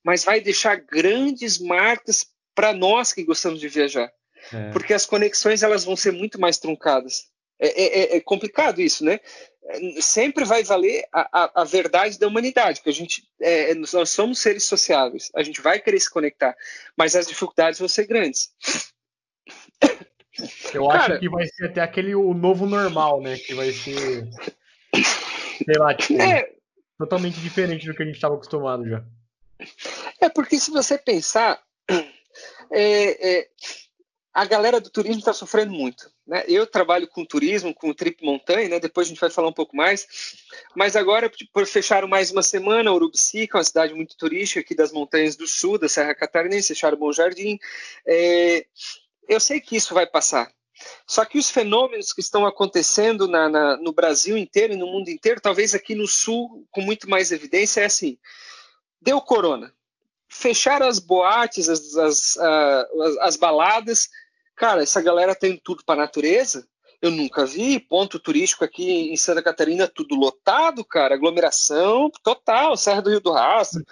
mas 0.04 0.24
vai 0.24 0.40
deixar 0.40 0.76
grandes 0.76 1.58
marcas 1.58 2.26
para 2.54 2.72
nós 2.72 3.12
que 3.12 3.24
gostamos 3.24 3.60
de 3.60 3.68
viajar. 3.68 4.10
É. 4.52 4.70
Porque 4.70 4.94
as 4.94 5.06
conexões 5.06 5.62
elas 5.62 5.84
vão 5.84 5.96
ser 5.96 6.12
muito 6.12 6.40
mais 6.40 6.58
truncadas. 6.58 7.24
É, 7.58 7.68
é, 7.68 7.98
é, 7.98 8.16
é 8.16 8.20
complicado 8.20 8.80
isso, 8.80 9.04
né? 9.04 9.18
Sempre 10.00 10.44
vai 10.44 10.62
valer 10.62 11.04
a, 11.12 11.44
a, 11.44 11.62
a 11.62 11.64
verdade 11.64 12.18
da 12.18 12.28
humanidade, 12.28 12.80
que 12.82 12.88
a 12.88 12.92
gente 12.92 13.24
é, 13.40 13.74
nós 13.74 14.10
somos 14.10 14.38
seres 14.38 14.64
sociáveis, 14.64 15.30
a 15.34 15.42
gente 15.42 15.60
vai 15.60 15.80
querer 15.80 15.98
se 15.98 16.10
conectar, 16.10 16.54
mas 16.96 17.16
as 17.16 17.26
dificuldades 17.26 17.80
vão 17.80 17.88
ser 17.88 18.06
grandes. 18.06 18.50
Eu 20.72 20.86
Cara, 20.86 21.14
acho 21.14 21.20
que 21.20 21.28
vai 21.28 21.46
ser 21.46 21.66
até 21.66 21.80
aquele 21.80 22.14
o 22.14 22.34
novo 22.34 22.66
normal, 22.66 23.20
né? 23.20 23.36
Que 23.38 23.54
vai 23.54 23.72
ser, 23.72 24.28
sei 24.92 25.78
lá, 25.78 25.94
tipo, 25.94 26.20
é, 26.20 26.52
totalmente 26.98 27.40
diferente 27.40 27.86
do 27.86 27.94
que 27.94 28.02
a 28.02 28.06
gente 28.06 28.16
estava 28.16 28.34
acostumado 28.34 28.86
já. 28.86 29.02
É 30.20 30.28
porque 30.28 30.58
se 30.58 30.70
você 30.70 30.98
pensar, 30.98 31.62
é, 32.70 33.38
é, 33.38 33.48
a 34.32 34.44
galera 34.44 34.80
do 34.80 34.90
turismo 34.90 35.18
está 35.18 35.32
sofrendo 35.32 35.72
muito. 35.72 36.10
Né? 36.26 36.44
Eu 36.46 36.66
trabalho 36.66 37.08
com 37.08 37.24
turismo, 37.24 37.74
com 37.74 37.88
o 37.88 37.94
Trip 37.94 38.24
Montanha, 38.24 38.68
né? 38.68 38.80
depois 38.80 39.06
a 39.06 39.10
gente 39.10 39.20
vai 39.20 39.30
falar 39.30 39.48
um 39.48 39.52
pouco 39.52 39.76
mais. 39.76 40.06
Mas 40.74 40.94
agora, 40.94 41.30
por 41.52 41.66
fecharam 41.66 42.06
mais 42.06 42.30
uma 42.30 42.42
semana, 42.42 42.92
Urubici, 42.92 43.46
que 43.46 43.56
é 43.56 43.58
uma 43.58 43.64
cidade 43.64 43.94
muito 43.94 44.16
turística 44.16 44.60
aqui 44.60 44.74
das 44.74 44.92
montanhas 44.92 45.36
do 45.36 45.46
sul, 45.46 45.78
da 45.78 45.88
Serra 45.88 46.14
Catarinense, 46.14 46.68
fecharam 46.68 46.98
Bom 46.98 47.12
Jardim. 47.12 47.58
É, 48.06 48.66
eu 49.28 49.40
sei 49.40 49.60
que 49.60 49.76
isso 49.76 49.94
vai 49.94 50.06
passar. 50.06 50.52
Só 51.06 51.24
que 51.24 51.38
os 51.38 51.50
fenômenos 51.50 52.12
que 52.12 52.20
estão 52.20 52.44
acontecendo 52.44 53.26
na, 53.26 53.48
na, 53.48 53.76
no 53.78 53.92
Brasil 53.92 54.36
inteiro 54.36 54.74
e 54.74 54.76
no 54.76 54.86
mundo 54.86 55.08
inteiro, 55.08 55.40
talvez 55.40 55.74
aqui 55.74 55.94
no 55.94 56.06
Sul 56.06 56.66
com 56.70 56.82
muito 56.82 57.08
mais 57.08 57.32
evidência, 57.32 57.80
é 57.80 57.86
assim: 57.86 58.18
deu 59.00 59.20
corona, 59.20 59.72
fecharam 60.28 60.87
as 60.87 60.98
boates, 60.98 61.68
as, 61.68 61.96
as, 61.96 62.37
as, 62.37 63.18
as 63.20 63.37
baladas. 63.37 64.09
Cara, 64.54 64.82
essa 64.82 65.02
galera 65.02 65.35
tem 65.35 65.61
tudo 65.62 65.85
para 65.85 66.00
natureza. 66.00 66.66
Eu 67.00 67.11
nunca 67.11 67.44
vi. 67.44 67.78
Ponto 67.78 68.18
turístico 68.18 68.64
aqui 68.64 69.12
em 69.12 69.16
Santa 69.16 69.42
Catarina 69.42 69.87
tudo 69.87 70.14
lotado, 70.14 70.85
cara, 70.85 71.14
aglomeração 71.14 72.11
total, 72.22 72.76
Serra 72.76 73.02
do 73.02 73.11
Rio 73.11 73.20
do 73.20 73.32
Rastro, 73.32 73.85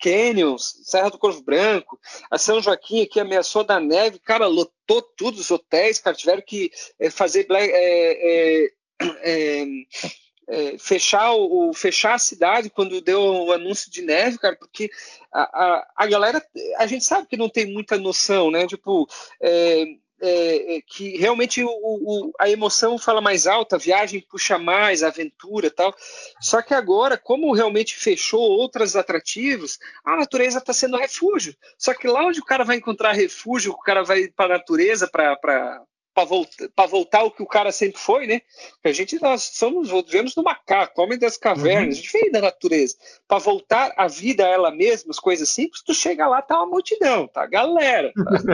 Canyons, 0.00 0.80
Serra 0.84 1.10
do 1.10 1.18
Corvo 1.18 1.42
Branco, 1.42 1.98
a 2.30 2.38
São 2.38 2.60
Joaquim 2.60 3.02
aqui 3.02 3.20
ameaçou 3.20 3.62
da 3.62 3.78
neve, 3.78 4.18
cara, 4.18 4.46
lotou 4.46 5.02
tudo 5.16 5.38
os 5.38 5.50
hotéis, 5.50 5.98
cara, 5.98 6.16
tiveram 6.16 6.42
que 6.46 6.70
é, 6.98 7.10
fazer 7.10 7.46
é, 7.50 8.70
é, 10.50 10.76
fechar, 10.78 11.32
o, 11.32 11.72
fechar 11.72 12.14
a 12.14 12.18
cidade 12.18 12.68
quando 12.68 13.00
deu 13.00 13.20
o 13.20 13.52
anúncio 13.52 13.90
de 13.90 14.02
neve, 14.02 14.36
cara, 14.36 14.56
porque 14.56 14.90
a, 15.32 15.42
a, 15.42 15.92
a 15.96 16.06
galera, 16.06 16.44
a 16.76 16.86
gente 16.86 17.04
sabe 17.04 17.28
que 17.28 17.36
não 17.36 17.48
tem 17.48 17.72
muita 17.72 17.96
noção, 17.96 18.50
né, 18.50 18.66
tipo, 18.66 19.08
é, 19.40 20.76
é, 20.76 20.82
que 20.86 21.16
realmente 21.16 21.62
o, 21.64 21.70
o, 21.70 22.32
a 22.38 22.50
emoção 22.50 22.98
fala 22.98 23.20
mais 23.20 23.46
alta, 23.46 23.76
a 23.76 23.78
viagem 23.78 24.20
puxa 24.20 24.58
mais, 24.58 25.02
a 25.02 25.08
aventura 25.08 25.70
tal. 25.70 25.94
Só 26.40 26.60
que 26.60 26.74
agora, 26.74 27.16
como 27.16 27.54
realmente 27.54 27.96
fechou 27.96 28.40
outros 28.40 28.96
atrativos, 28.96 29.78
a 30.04 30.16
natureza 30.16 30.58
está 30.58 30.72
sendo 30.72 30.98
refúgio. 30.98 31.56
Só 31.78 31.94
que 31.94 32.06
lá 32.06 32.26
onde 32.26 32.40
o 32.40 32.44
cara 32.44 32.64
vai 32.64 32.76
encontrar 32.76 33.12
refúgio, 33.12 33.72
o 33.72 33.80
cara 33.80 34.02
vai 34.02 34.28
para 34.28 34.54
a 34.54 34.58
natureza 34.58 35.08
para 35.08 35.82
para 36.14 36.24
voltar, 36.24 36.86
voltar 36.88 37.18
ao 37.20 37.30
que 37.30 37.42
o 37.42 37.46
cara 37.46 37.70
sempre 37.72 38.00
foi, 38.00 38.26
né? 38.26 38.42
A 38.82 38.92
gente 38.92 39.20
nós 39.20 39.42
somos 39.54 39.90
vivemos 39.90 40.34
no 40.34 40.42
macaco, 40.42 41.00
homem 41.00 41.18
das 41.18 41.36
cavernas, 41.36 41.82
uhum. 41.82 41.90
a 41.90 41.94
gente 41.94 42.12
veio 42.12 42.32
da 42.32 42.40
natureza. 42.40 42.96
Para 43.28 43.38
voltar 43.38 43.92
a 43.96 44.08
vida 44.08 44.44
a 44.44 44.48
ela 44.48 44.70
mesma, 44.70 45.10
as 45.10 45.18
coisas 45.18 45.48
simples, 45.48 45.82
tu 45.82 45.94
chega 45.94 46.26
lá, 46.26 46.42
tá 46.42 46.56
uma 46.56 46.66
multidão, 46.66 47.28
tá? 47.28 47.46
Galera. 47.46 48.12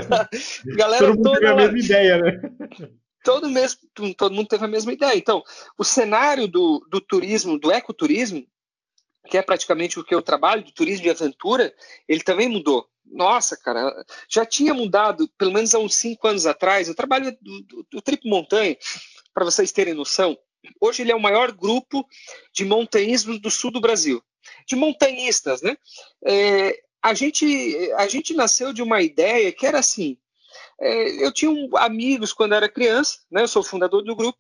Tá? 0.09 0.29
galera 0.77 1.07
todo 1.07 1.23
toda. 1.23 1.53
A 1.53 1.57
mesma 1.57 1.79
ideia, 1.79 2.19
né? 2.19 2.41
Todo, 3.25 3.51
mesmo, 3.51 3.81
todo 4.17 4.35
mundo 4.35 4.47
teve 4.47 4.65
a 4.65 4.69
mesma 4.69 4.93
ideia. 4.93 5.17
Então, 5.17 5.43
o 5.77 5.83
cenário 5.83 6.47
do, 6.47 6.87
do 6.89 7.01
turismo, 7.01 7.59
do 7.59 7.73
ecoturismo, 7.73 8.47
que 9.29 9.37
é 9.37 9.43
praticamente 9.43 9.99
o 9.99 10.05
que 10.05 10.15
eu 10.15 10.23
trabalho, 10.23 10.65
do 10.65 10.73
turismo 10.73 11.03
de 11.03 11.11
aventura, 11.11 11.75
ele 12.09 12.23
também 12.23 12.49
mudou 12.49 12.89
nossa, 13.11 13.57
cara, 13.57 14.05
já 14.29 14.45
tinha 14.45 14.75
mudado, 14.75 15.29
pelo 15.39 15.53
menos 15.53 15.75
há 15.75 15.79
uns 15.79 15.95
cinco 15.95 16.27
anos 16.27 16.47
atrás. 16.47 16.89
Eu 16.89 16.95
trabalho 16.95 17.37
do, 17.41 17.63
do, 17.63 17.87
do 17.93 18.03
Trip 18.03 18.29
Montanha, 18.29 18.77
para 19.33 19.45
vocês 19.45 19.73
terem 19.73 19.95
noção. 19.95 20.37
Hoje 20.81 21.03
ele 21.03 21.13
é 21.13 21.17
o 21.17 21.21
maior 21.21 21.53
grupo 21.53 22.07
de 22.53 22.65
montanhismo 22.65 23.39
do 23.39 23.51
sul 23.51 23.71
do 23.71 23.81
Brasil, 23.81 24.23
de 24.67 24.75
montanhistas, 24.75 25.63
né? 25.63 25.77
É, 26.25 26.81
a, 27.03 27.15
gente, 27.15 27.93
a 27.97 28.09
gente 28.09 28.35
nasceu 28.35 28.73
de 28.73 28.83
uma 28.83 29.01
ideia 29.01 29.53
que 29.53 29.67
era 29.67 29.79
assim: 29.79 30.19
é, 30.81 31.25
eu 31.25 31.33
tinha 31.33 31.51
um, 31.51 31.77
amigos 31.77 32.33
quando 32.33 32.55
era 32.55 32.69
criança, 32.69 33.21
né? 33.31 33.43
Eu 33.43 33.49
sou 33.49 33.63
fundador 33.63 34.03
do 34.03 34.17
grupo, 34.17 34.39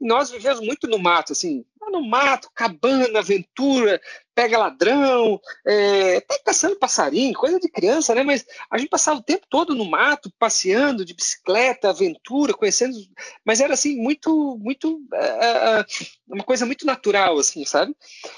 e 0.00 0.06
nós 0.06 0.30
vivemos 0.30 0.60
muito 0.60 0.86
no 0.86 0.98
mato, 0.98 1.32
assim, 1.32 1.64
no 1.90 2.02
mato, 2.02 2.50
cabana, 2.54 3.18
aventura, 3.18 4.00
pega 4.34 4.58
ladrão, 4.58 5.40
é, 5.66 6.16
até 6.16 6.38
caçando 6.44 6.76
passarinho, 6.76 7.32
coisa 7.34 7.60
de 7.60 7.68
criança, 7.68 8.14
né? 8.14 8.22
Mas 8.22 8.44
a 8.70 8.76
gente 8.76 8.88
passava 8.88 9.20
o 9.20 9.22
tempo 9.22 9.46
todo 9.48 9.74
no 9.74 9.84
mato, 9.84 10.32
passeando 10.38 11.04
de 11.04 11.14
bicicleta, 11.14 11.90
aventura, 11.90 12.52
conhecendo, 12.52 12.96
mas 13.44 13.60
era 13.60 13.74
assim 13.74 13.96
muito, 13.96 14.58
muito 14.60 15.00
é 15.12 15.84
uma 16.28 16.44
coisa 16.44 16.66
muito 16.66 16.84
natural, 16.84 17.38
assim, 17.38 17.64
sabe? 17.64 17.94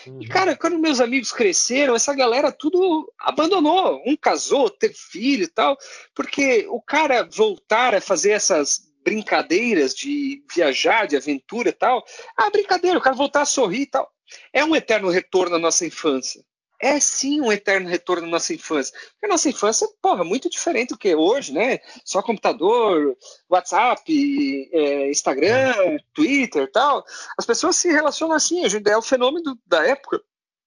Uhum. 0.06 0.22
E 0.22 0.28
cara, 0.28 0.54
quando 0.54 0.78
meus 0.78 1.00
amigos 1.00 1.32
cresceram, 1.32 1.94
essa 1.94 2.14
galera 2.14 2.52
tudo 2.52 3.10
abandonou, 3.18 4.02
um 4.06 4.16
casou, 4.16 4.68
teve 4.68 4.94
filho 4.94 5.44
e 5.44 5.48
tal, 5.48 5.76
porque 6.14 6.66
o 6.68 6.80
cara 6.80 7.26
voltar 7.30 7.94
a 7.94 8.00
fazer 8.00 8.32
essas 8.32 8.86
brincadeiras 9.06 9.94
de 9.94 10.42
viajar, 10.52 11.06
de 11.06 11.16
aventura 11.16 11.68
e 11.68 11.72
tal. 11.72 12.04
Ah, 12.36 12.50
brincadeira, 12.50 12.96
eu 12.96 13.00
quero 13.00 13.14
voltar 13.14 13.42
a 13.42 13.46
sorrir 13.46 13.82
e 13.82 13.86
tal. 13.86 14.10
É 14.52 14.64
um 14.64 14.74
eterno 14.74 15.08
retorno 15.08 15.54
à 15.54 15.58
nossa 15.60 15.86
infância. 15.86 16.44
É 16.82 16.98
sim 16.98 17.40
um 17.40 17.52
eterno 17.52 17.88
retorno 17.88 18.26
à 18.26 18.30
nossa 18.30 18.52
infância. 18.52 18.92
Porque 19.12 19.26
a 19.26 19.28
nossa 19.28 19.48
infância, 19.48 19.88
porra, 20.02 20.24
muito 20.24 20.50
diferente 20.50 20.88
do 20.88 20.98
que 20.98 21.14
hoje, 21.14 21.52
né? 21.52 21.78
Só 22.04 22.20
computador, 22.20 23.16
WhatsApp, 23.48 24.68
é, 24.72 25.08
Instagram, 25.08 25.98
Twitter 26.12 26.64
e 26.64 26.72
tal. 26.72 27.04
As 27.38 27.46
pessoas 27.46 27.76
se 27.76 27.88
relacionam 27.88 28.34
assim, 28.34 28.64
a 28.64 28.68
gente 28.68 28.90
é 28.90 28.98
o 28.98 29.02
fenômeno 29.02 29.56
da 29.64 29.86
época. 29.86 30.20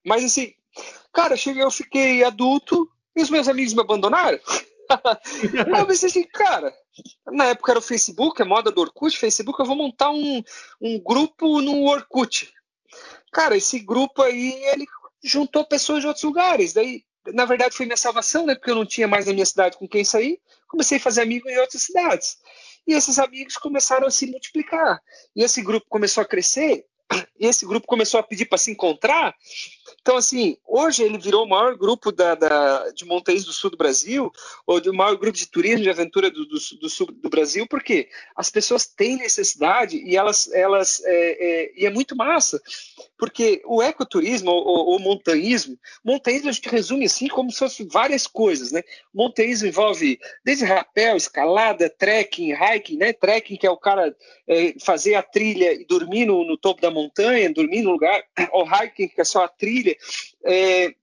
Mas 0.04 0.24
assim, 0.24 0.54
cara, 1.12 1.34
eu 1.58 1.70
fiquei 1.70 2.24
adulto 2.24 2.90
e 3.14 3.22
os 3.22 3.28
meus 3.28 3.46
amigos 3.48 3.74
me 3.74 3.82
abandonaram. 3.82 4.40
eu 5.78 5.86
pensei 5.86 6.08
assim, 6.08 6.24
cara, 6.24 6.72
na 7.26 7.46
época 7.46 7.72
era 7.72 7.78
o 7.78 7.82
Facebook, 7.82 8.40
a 8.40 8.44
moda 8.44 8.70
do 8.70 8.80
Orkut, 8.80 9.18
Facebook, 9.18 9.58
eu 9.60 9.66
vou 9.66 9.76
montar 9.76 10.10
um, 10.10 10.42
um 10.80 11.00
grupo 11.00 11.60
no 11.60 11.84
Orkut. 11.84 12.52
Cara, 13.32 13.56
esse 13.56 13.78
grupo 13.78 14.22
aí, 14.22 14.52
ele 14.66 14.86
juntou 15.22 15.64
pessoas 15.64 16.00
de 16.00 16.06
outros 16.06 16.24
lugares. 16.24 16.72
Daí, 16.72 17.04
na 17.26 17.44
verdade, 17.44 17.76
foi 17.76 17.86
minha 17.86 17.96
salvação, 17.96 18.46
né? 18.46 18.54
Porque 18.54 18.70
eu 18.70 18.74
não 18.74 18.86
tinha 18.86 19.06
mais 19.06 19.26
na 19.26 19.32
minha 19.32 19.46
cidade 19.46 19.76
com 19.76 19.88
quem 19.88 20.04
sair. 20.04 20.40
Comecei 20.66 20.98
a 20.98 21.00
fazer 21.00 21.22
amigos 21.22 21.50
em 21.50 21.58
outras 21.58 21.82
cidades. 21.82 22.38
E 22.86 22.92
esses 22.94 23.18
amigos 23.18 23.56
começaram 23.56 24.06
a 24.06 24.10
se 24.10 24.26
multiplicar. 24.26 25.00
E 25.36 25.42
esse 25.42 25.62
grupo 25.62 25.86
começou 25.88 26.22
a 26.22 26.26
crescer. 26.26 26.84
E 27.38 27.46
esse 27.46 27.66
grupo 27.66 27.86
começou 27.86 28.18
a 28.20 28.22
pedir 28.22 28.46
para 28.46 28.58
se 28.58 28.70
encontrar. 28.70 29.34
Então, 30.00 30.16
assim, 30.16 30.56
hoje 30.66 31.02
ele 31.02 31.18
virou 31.18 31.44
o 31.44 31.48
maior 31.48 31.76
grupo 31.76 32.10
da, 32.12 32.34
da, 32.34 32.90
de 32.90 33.04
montanhismo 33.04 33.48
do 33.48 33.52
sul 33.52 33.70
do 33.70 33.76
Brasil, 33.76 34.30
ou 34.66 34.80
do 34.80 34.94
maior 34.94 35.16
grupo 35.16 35.36
de 35.36 35.46
turismo 35.46 35.82
de 35.82 35.90
aventura 35.90 36.30
do, 36.30 36.46
do, 36.46 36.58
do 36.80 36.88
sul 36.88 37.06
do 37.06 37.28
Brasil, 37.28 37.66
porque 37.68 38.08
as 38.36 38.50
pessoas 38.50 38.86
têm 38.86 39.16
necessidade 39.16 39.96
e 39.96 40.16
elas, 40.16 40.50
elas 40.52 41.02
é, 41.04 41.12
é, 41.14 41.72
e 41.76 41.86
é 41.86 41.90
muito 41.90 42.16
massa, 42.16 42.60
porque 43.18 43.62
o 43.64 43.82
ecoturismo 43.82 44.50
ou, 44.50 44.96
o 44.96 44.98
montanhismo, 44.98 45.78
montanhismo 46.04 46.48
a 46.48 46.52
gente 46.52 46.68
resume 46.68 47.04
assim 47.04 47.28
como 47.28 47.50
se 47.50 47.58
fosse 47.58 47.84
várias 47.84 48.26
coisas, 48.26 48.72
né? 48.72 48.82
Montanhismo 49.12 49.68
envolve 49.68 50.18
desde 50.44 50.64
rapel, 50.64 51.16
escalada, 51.16 51.90
trekking, 51.90 52.52
hiking, 52.52 52.96
né? 52.96 53.12
Trekking 53.12 53.56
que 53.56 53.66
é 53.66 53.70
o 53.70 53.76
cara 53.76 54.14
é, 54.48 54.74
fazer 54.80 55.14
a 55.14 55.22
trilha 55.22 55.72
e 55.72 55.84
dormir 55.84 56.26
no, 56.26 56.44
no 56.44 56.56
topo 56.56 56.80
da 56.80 56.90
montanha, 56.90 57.52
dormir 57.52 57.82
no 57.82 57.92
lugar, 57.92 58.22
ou 58.52 58.64
hiking 58.64 59.08
que 59.08 59.20
é 59.20 59.24
só 59.24 59.44
a 59.44 59.48
trilha 59.48 59.79
trilha, 59.80 59.96
é, 60.44 60.94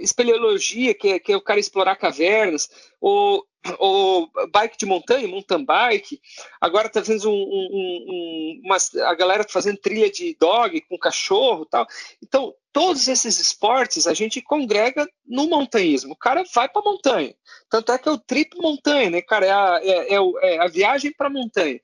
espeleologia, 0.00 0.94
que 0.94 1.08
é, 1.08 1.18
que 1.18 1.32
é 1.32 1.36
o 1.36 1.40
cara 1.40 1.58
explorar 1.58 1.96
cavernas, 1.96 2.68
ou, 3.00 3.44
ou 3.78 4.30
bike 4.52 4.76
de 4.78 4.86
montanha, 4.86 5.26
mountain 5.26 5.64
bike. 5.64 6.20
Agora 6.60 6.88
está 6.88 7.02
fazendo 7.02 7.30
um, 7.30 7.32
um, 7.32 8.60
um, 8.62 9.02
a 9.02 9.14
galera 9.14 9.44
tá 9.44 9.52
fazendo 9.52 9.78
trilha 9.78 10.10
de 10.10 10.36
dog 10.38 10.80
com 10.82 10.98
cachorro 10.98 11.64
tal. 11.64 11.86
Então, 12.22 12.54
todos 12.72 13.08
esses 13.08 13.40
esportes 13.40 14.06
a 14.06 14.12
gente 14.12 14.42
congrega 14.42 15.08
no 15.26 15.48
montanhismo. 15.48 16.12
O 16.12 16.18
cara 16.18 16.44
vai 16.54 16.68
para 16.68 16.82
a 16.82 16.84
montanha. 16.84 17.34
Tanto 17.70 17.92
é 17.92 17.98
que 17.98 18.08
é 18.08 18.12
o 18.12 18.18
trip 18.18 18.56
montanha, 18.58 19.08
né, 19.08 19.22
cara? 19.22 19.46
É 19.46 19.50
a, 19.50 19.80
é, 19.82 20.14
é, 20.14 20.54
é 20.54 20.58
a 20.60 20.68
viagem 20.68 21.12
para 21.12 21.28
a 21.28 21.30
montanha. 21.32 21.80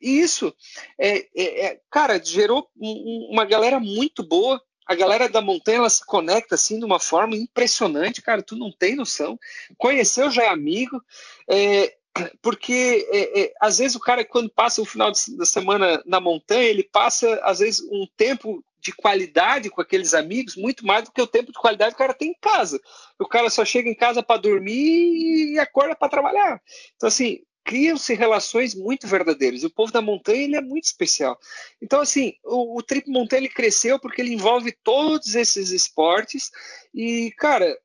E 0.00 0.20
isso, 0.20 0.54
é, 0.98 1.26
é, 1.34 1.66
é, 1.66 1.80
cara, 1.90 2.22
gerou 2.24 2.68
uma 2.76 3.44
galera 3.44 3.80
muito 3.80 4.22
boa 4.22 4.62
a 4.86 4.94
galera 4.94 5.28
da 5.28 5.40
montanha 5.40 5.78
ela 5.78 5.90
se 5.90 6.04
conecta 6.04 6.54
assim 6.54 6.78
de 6.78 6.84
uma 6.84 7.00
forma 7.00 7.34
impressionante, 7.36 8.22
cara. 8.22 8.42
Tu 8.42 8.56
não 8.56 8.70
tem 8.70 8.94
noção. 8.94 9.38
Conheceu 9.78 10.30
já 10.30 10.44
é 10.44 10.48
amigo, 10.48 11.02
é, 11.48 11.94
porque 12.42 13.08
é, 13.10 13.42
é, 13.42 13.52
às 13.60 13.78
vezes 13.78 13.96
o 13.96 14.00
cara 14.00 14.24
quando 14.24 14.50
passa 14.50 14.80
o 14.80 14.84
final 14.84 15.10
de, 15.10 15.36
da 15.36 15.46
semana 15.46 16.02
na 16.06 16.20
montanha 16.20 16.68
ele 16.68 16.84
passa 16.84 17.40
às 17.42 17.58
vezes 17.58 17.80
um 17.90 18.06
tempo 18.16 18.64
de 18.78 18.92
qualidade 18.92 19.70
com 19.70 19.80
aqueles 19.80 20.12
amigos 20.12 20.56
muito 20.56 20.84
mais 20.84 21.04
do 21.04 21.10
que 21.12 21.22
o 21.22 21.26
tempo 21.26 21.50
de 21.50 21.58
qualidade 21.58 21.92
que 21.92 21.96
o 21.96 22.04
cara 22.06 22.12
tem 22.12 22.30
em 22.30 22.38
casa. 22.40 22.78
O 23.18 23.26
cara 23.26 23.48
só 23.48 23.64
chega 23.64 23.88
em 23.88 23.94
casa 23.94 24.22
para 24.22 24.40
dormir 24.40 25.54
e 25.54 25.58
acorda 25.58 25.96
para 25.96 26.10
trabalhar. 26.10 26.60
Então 26.94 27.08
assim 27.08 27.40
criam-se 27.64 28.14
relações 28.14 28.74
muito 28.74 29.06
verdadeiras. 29.06 29.64
O 29.64 29.70
povo 29.70 29.90
da 29.90 30.02
montanha 30.02 30.42
ele 30.42 30.56
é 30.56 30.60
muito 30.60 30.84
especial. 30.84 31.38
Então, 31.80 32.00
assim, 32.00 32.34
o, 32.44 32.78
o 32.78 32.82
Trip 32.82 33.10
Montanha 33.10 33.40
ele 33.40 33.48
cresceu 33.48 33.98
porque 33.98 34.20
ele 34.20 34.34
envolve 34.34 34.72
todos 34.84 35.34
esses 35.34 35.70
esportes. 35.70 36.50
E, 36.94 37.32
cara, 37.38 37.76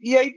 e 0.00 0.16
aí, 0.16 0.34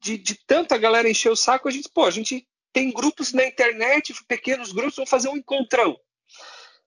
de, 0.00 0.18
de 0.18 0.34
tanta 0.46 0.76
galera 0.76 1.08
encher 1.08 1.30
o 1.30 1.36
saco, 1.36 1.68
a 1.68 1.70
gente, 1.70 1.88
pô, 1.88 2.04
a 2.04 2.10
gente 2.10 2.46
tem 2.72 2.92
grupos 2.92 3.32
na 3.32 3.46
internet, 3.46 4.12
pequenos 4.28 4.72
grupos, 4.72 4.96
vão 4.96 5.06
fazer 5.06 5.28
um 5.28 5.36
encontrão. 5.36 5.96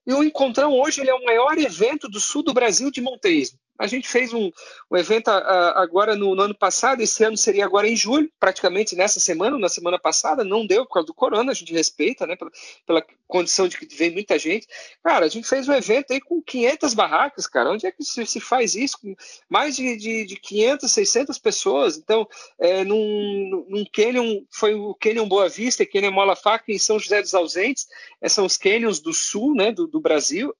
E 0.08 0.14
o 0.14 0.24
Encontrão 0.24 0.72
hoje 0.72 1.02
ele 1.02 1.10
é 1.10 1.14
o 1.14 1.22
maior 1.22 1.58
evento 1.58 2.08
do 2.08 2.18
sul 2.18 2.42
do 2.42 2.54
Brasil 2.54 2.90
de 2.90 2.98
montanhismo. 2.98 3.58
A 3.78 3.86
gente 3.86 4.08
fez 4.08 4.32
um, 4.32 4.50
um 4.90 4.96
evento 4.96 5.28
agora 5.28 6.16
no, 6.16 6.34
no, 6.34 6.42
ano 6.42 6.54
passado, 6.54 7.00
esse 7.00 7.22
ano 7.22 7.36
seria 7.36 7.64
agora 7.64 7.88
em 7.88 7.94
julho, 7.94 8.30
praticamente 8.40 8.96
nessa 8.96 9.20
semana, 9.20 9.56
na 9.56 9.68
semana 9.68 9.98
passada, 9.98 10.42
não 10.42 10.66
deu 10.66 10.84
por 10.84 10.94
causa 10.94 11.06
do 11.06 11.14
corona, 11.14 11.52
a 11.52 11.54
gente 11.54 11.72
respeita, 11.72 12.26
né, 12.26 12.34
pela, 12.34 12.50
pela 12.84 13.06
condição 13.26 13.68
de 13.68 13.78
que 13.78 13.86
vem 13.94 14.10
muita 14.10 14.36
gente. 14.38 14.66
Cara, 15.02 15.26
a 15.26 15.28
gente 15.28 15.46
fez 15.46 15.68
um 15.68 15.72
evento 15.72 16.12
aí 16.12 16.20
com 16.20 16.42
500 16.42 16.94
barracas, 16.94 17.46
cara, 17.46 17.70
onde 17.70 17.86
é 17.86 17.92
que 17.92 18.02
se, 18.02 18.26
se 18.26 18.40
faz 18.40 18.74
isso? 18.74 18.98
Com 19.00 19.14
mais 19.48 19.76
de, 19.76 19.96
de, 19.96 20.26
de 20.26 20.36
500, 20.36 20.90
600 20.90 21.38
pessoas, 21.38 21.96
então, 21.96 22.26
é, 22.58 22.84
num, 22.84 23.64
num 23.68 23.84
canyon, 23.92 24.42
foi 24.50 24.74
o 24.74 24.94
Canyon 24.94 25.28
Boa 25.28 25.48
Vista, 25.48 25.86
Canyon 25.86 26.10
Mola 26.10 26.34
Faca 26.34 26.72
em 26.72 26.78
São 26.78 26.98
José 26.98 27.22
dos 27.22 27.34
Ausentes, 27.34 27.86
é, 28.20 28.28
são 28.28 28.44
os 28.44 28.56
canyons 28.56 28.98
do 28.98 29.12
sul, 29.12 29.54
né, 29.54 29.70
do, 29.70 29.86
do 29.86 30.00
Brasil, 30.00 30.52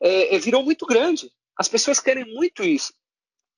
é, 0.00 0.34
é, 0.34 0.38
virou 0.38 0.62
muito 0.62 0.86
grande. 0.86 1.30
As 1.56 1.68
pessoas 1.68 2.00
querem 2.00 2.24
muito 2.34 2.62
isso. 2.62 2.92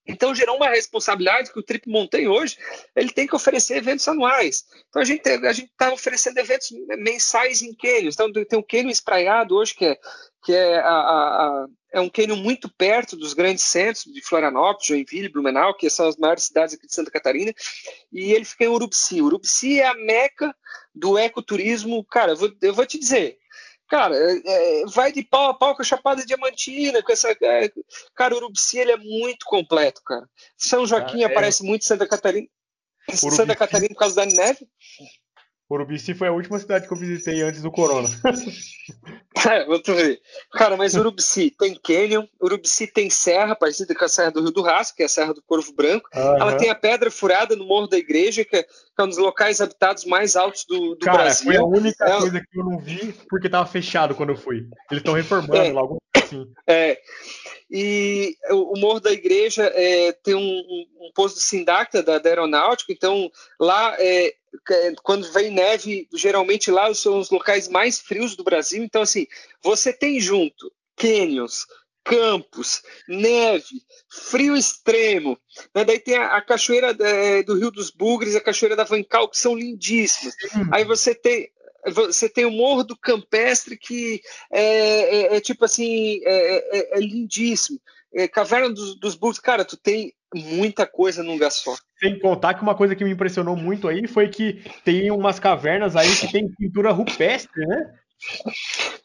Então 0.09 0.35
gerou 0.35 0.57
uma 0.57 0.71
responsabilidade 0.71 1.53
que 1.53 1.59
o 1.59 1.63
Trip 1.63 1.87
Mountain 1.87 2.29
hoje 2.29 2.57
ele 2.97 3.11
tem 3.11 3.27
que 3.27 3.37
oferecer 3.37 3.77
eventos 3.77 4.09
anuais. 4.09 4.65
Então 4.89 5.03
a 5.03 5.05
gente 5.05 5.29
a 5.29 5.53
gente 5.53 5.71
está 5.71 5.93
oferecendo 5.93 6.39
eventos 6.39 6.71
mensais 6.99 7.61
em 7.61 7.75
cânions. 7.75 8.15
Então 8.15 8.33
tem 8.33 8.59
um 8.59 8.63
cânion 8.63 8.89
espraiado 8.89 9.55
hoje 9.55 9.75
que 9.75 9.85
é 9.85 9.99
que 10.43 10.55
é, 10.55 10.79
a, 10.79 10.89
a, 10.89 11.67
é 11.93 12.01
um 12.01 12.09
cânion 12.09 12.37
muito 12.37 12.71
perto 12.71 13.17
dos 13.17 13.35
grandes 13.35 13.65
centros 13.65 14.05
de 14.05 14.23
Florianópolis, 14.23 14.87
Joinville, 14.87 15.29
Blumenau, 15.29 15.75
que 15.75 15.91
são 15.91 16.09
as 16.09 16.17
maiores 16.17 16.45
cidades 16.45 16.75
aqui 16.75 16.87
de 16.87 16.95
Santa 16.95 17.11
Catarina, 17.11 17.53
e 18.13 18.33
ele 18.33 18.45
fica 18.45 18.65
em 18.65 18.69
Urupsi. 18.69 19.21
Urupsi 19.21 19.81
é 19.81 19.87
a 19.87 19.95
meca 19.95 20.55
do 20.95 21.19
ecoturismo. 21.19 22.05
Cara, 22.05 22.33
eu 22.33 22.37
vou, 22.37 22.53
eu 22.63 22.73
vou 22.73 22.87
te 22.87 22.99
dizer, 22.99 23.37
cara, 23.89 24.15
é, 24.15 24.43
é, 24.45 24.87
vai 24.87 25.11
de 25.11 25.23
pau 25.23 25.51
a 25.51 25.55
pau 25.55 25.75
com 25.75 25.83
a 25.83 25.85
Chapada 25.85 26.25
Diamantina, 26.25 27.03
com 27.03 27.13
essa. 27.13 27.31
É, 27.31 27.71
cara, 28.15 28.35
o 28.35 28.39
Urubici 28.39 28.79
ele 28.79 28.93
é 28.93 28.97
muito 28.97 29.47
completo, 29.47 30.03
cara. 30.05 30.29
São 30.57 30.87
Joaquim 30.87 31.25
ah, 31.25 31.29
é. 31.29 31.31
aparece 31.31 31.65
muito 31.65 31.85
Santa 31.85 32.07
Catarina. 32.07 32.47
Urubici. 33.09 33.37
Santa 33.37 33.57
Catarina 33.57 33.95
por 33.95 34.01
causa 34.01 34.17
da 34.17 34.27
neve. 34.27 34.69
Urubici 35.71 36.15
foi 36.15 36.29
a 36.29 36.33
última 36.33 36.59
cidade 36.59 36.87
que 36.87 36.93
eu 36.93 36.97
visitei 36.97 37.43
antes 37.43 37.61
do 37.61 37.71
Corona. 37.71 38.09
é, 39.47 39.67
vou 39.67 39.81
ver. 39.85 40.19
Cara, 40.53 40.79
mas 40.79 40.95
Urubici 40.95 41.51
tem 41.51 41.75
Canyon, 41.75 42.27
Urubici 42.43 42.87
tem 42.87 43.11
serra, 43.11 43.55
parecida 43.55 43.95
com 43.95 44.05
a 44.05 44.09
Serra 44.09 44.31
do 44.31 44.41
Rio 44.41 44.51
do 44.51 44.63
Rastro, 44.63 44.97
que 44.97 45.03
é 45.03 45.07
a 45.07 45.11
Serra 45.11 45.35
do 45.35 45.43
Corvo 45.43 45.71
Branco. 45.75 46.09
Uhum. 46.15 46.37
Ela 46.41 46.57
tem 46.57 46.71
a 46.71 46.75
Pedra 46.75 47.11
Furada 47.11 47.55
no 47.55 47.67
Morro 47.67 47.87
da 47.87 47.99
Igreja, 47.99 48.47
que 48.47 48.57
é, 48.57 48.67
é 48.99 49.03
um 49.03 49.09
dos 49.09 49.19
locais 49.19 49.61
habitados 49.61 50.07
mais 50.07 50.37
altos 50.37 50.65
do, 50.65 50.95
do 50.95 51.05
Cara, 51.05 51.19
Brasil. 51.19 51.53
Foi 51.53 51.57
a 51.57 51.65
única 51.65 52.05
é... 52.05 52.19
coisa 52.19 52.41
que 52.41 52.59
eu 52.59 52.65
não 52.65 52.79
vi 52.79 53.15
porque 53.29 53.49
estava 53.49 53.67
fechado 53.67 54.15
quando 54.15 54.31
eu 54.31 54.37
fui. 54.37 54.67
Eles 54.91 55.03
estão 55.03 55.13
reformando 55.13 55.55
é. 55.55 55.71
lá, 55.71 55.83
assim. 56.29 56.53
É. 56.67 57.01
E 57.71 58.37
o, 58.51 58.79
Morro 58.79 59.01
da 59.01 59.13
Igreja 59.13 59.65
é, 59.75 60.13
tem 60.13 60.35
um, 60.35 60.41
um, 60.41 60.87
um, 61.01 61.13
posto 61.15 61.37
de 61.37 61.43
Sindacta 61.43 62.03
da, 62.03 62.19
da 62.19 62.29
Aeronáutica, 62.29 62.93
então 62.93 63.31
lá 63.61 63.95
é, 63.99 64.35
é, 64.71 64.95
quando 65.03 65.31
vem 65.33 65.51
neve, 65.51 66.09
geralmente 66.15 66.71
lá 66.71 66.93
são 66.95 67.19
os 67.19 67.31
locais 67.31 67.69
mais 67.69 68.01
frios 68.01 68.37
do 68.37 68.45
Brasil. 68.45 68.83
Então, 68.83 69.03
assim, 69.03 69.27
você 69.63 69.93
tem 69.93 70.21
junto 70.21 70.73
cânions, 70.97 71.67
campos, 72.05 72.83
neve, 73.07 73.83
frio 74.09 74.57
extremo. 74.57 75.39
Né? 75.75 75.85
Daí 75.85 75.99
tem 75.99 76.17
a, 76.17 76.37
a 76.37 76.43
cachoeira 76.43 76.97
é, 77.01 77.43
do 77.43 77.55
Rio 77.55 77.71
dos 77.71 77.91
Bugres, 77.91 78.35
a 78.35 78.41
cachoeira 78.41 78.75
da 78.75 78.85
Vancal, 78.85 79.29
que 79.29 79.39
são 79.39 79.55
lindíssimas. 79.55 80.35
Aí 80.73 80.85
você 80.85 81.15
tem 81.15 81.51
você 81.87 82.29
tem 82.29 82.45
o 82.45 82.51
Morro 82.51 82.85
do 82.85 82.97
Campestre, 82.97 83.77
que 83.77 84.21
é, 84.51 85.35
é, 85.35 85.37
é 85.37 85.41
tipo 85.41 85.65
assim, 85.65 86.21
é, 86.25 86.79
é, 86.79 86.99
é 86.99 87.01
lindíssimo. 87.01 87.81
É, 88.13 88.27
Caverna 88.27 88.71
dos, 88.71 88.99
dos 88.99 89.39
cara, 89.39 89.65
tu 89.65 89.77
tem 89.77 90.13
muita 90.35 90.87
coisa 90.87 91.23
num 91.23 91.33
lugar 91.33 91.51
só. 91.51 91.75
Sem 91.99 92.19
contar 92.19 92.55
que 92.55 92.63
uma 92.63 92.75
coisa 92.75 92.95
que 92.95 93.05
me 93.05 93.11
impressionou 93.11 93.57
muito 93.57 93.89
aí 93.89 94.07
foi 94.07 94.29
que 94.29 94.63
tem 94.85 95.11
umas 95.11 95.39
cavernas 95.39 95.97
aí 95.97 96.15
que 96.17 96.31
tem 96.31 96.49
pintura 96.49 96.91
rupestre, 96.91 97.67
né? 97.67 97.95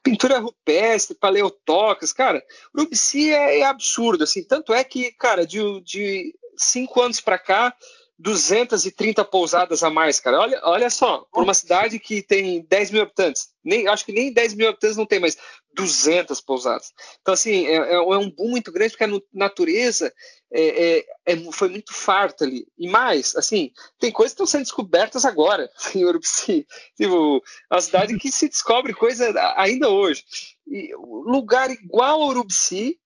Pintura 0.02 0.40
rupestre, 0.40 1.16
paleotócas, 1.16 2.12
cara, 2.12 2.44
Urubici 2.76 3.32
é, 3.32 3.60
é, 3.60 3.66
absurdo, 3.66 4.24
assim, 4.24 4.44
tanto 4.44 4.74
é 4.74 4.84
que, 4.84 5.12
cara, 5.12 5.46
de, 5.46 5.60
de 5.82 6.36
cinco 6.58 7.02
anos 7.02 7.22
para 7.22 7.38
cá, 7.38 7.76
230 8.20 9.26
pousadas 9.26 9.84
a 9.84 9.89
mais, 9.89 10.20
cara. 10.20 10.39
Olha, 10.39 10.61
olha 10.64 10.89
só, 10.89 11.26
por 11.32 11.43
uma 11.43 11.53
cidade 11.53 11.99
que 11.99 12.22
tem 12.22 12.66
10 12.70 12.91
mil 12.91 13.01
habitantes, 13.01 13.49
nem, 13.64 13.88
acho 13.88 14.05
que 14.05 14.14
nem 14.14 14.32
10 14.32 14.53
mil 14.53 14.70
habitantes 14.70 14.97
não 14.97 15.05
tem, 15.05 15.20
mas 15.20 15.38
200 15.74 16.39
pousadas. 16.41 16.91
Então, 17.22 17.34
assim, 17.34 17.66
é, 17.66 17.76
é, 17.76 17.93
é 17.93 18.18
um 18.18 18.30
boom 18.30 18.49
muito 18.49 18.72
grande, 18.72 18.91
porque 18.91 19.03
a 19.03 19.20
natureza 19.34 20.14
é, 20.51 20.97
é, 20.97 21.05
é, 21.26 21.51
foi 21.51 21.70
muito 21.70 21.93
farta 21.93 22.45
ali. 22.45 22.68
E 22.78 22.88
mais, 22.88 23.36
assim, 23.36 23.72
tem 23.99 24.11
coisas 24.11 24.32
que 24.32 24.36
estão 24.36 24.45
sendo 24.45 24.64
descobertas 24.64 25.26
agora 25.26 25.70
em 25.95 26.05
Urupsi. 26.05 26.68
Tipo, 26.95 27.43
a 27.70 27.82
cidade 27.82 28.18
que 28.18 28.32
se 28.32 28.47
descobre 28.47 28.93
coisa 28.93 29.34
ainda 29.57 29.89
hoje. 29.89 30.24
E, 30.68 30.93
lugar 30.95 31.72
igual 31.72 32.22
a 32.22 32.28
Urupsi, 32.28 32.99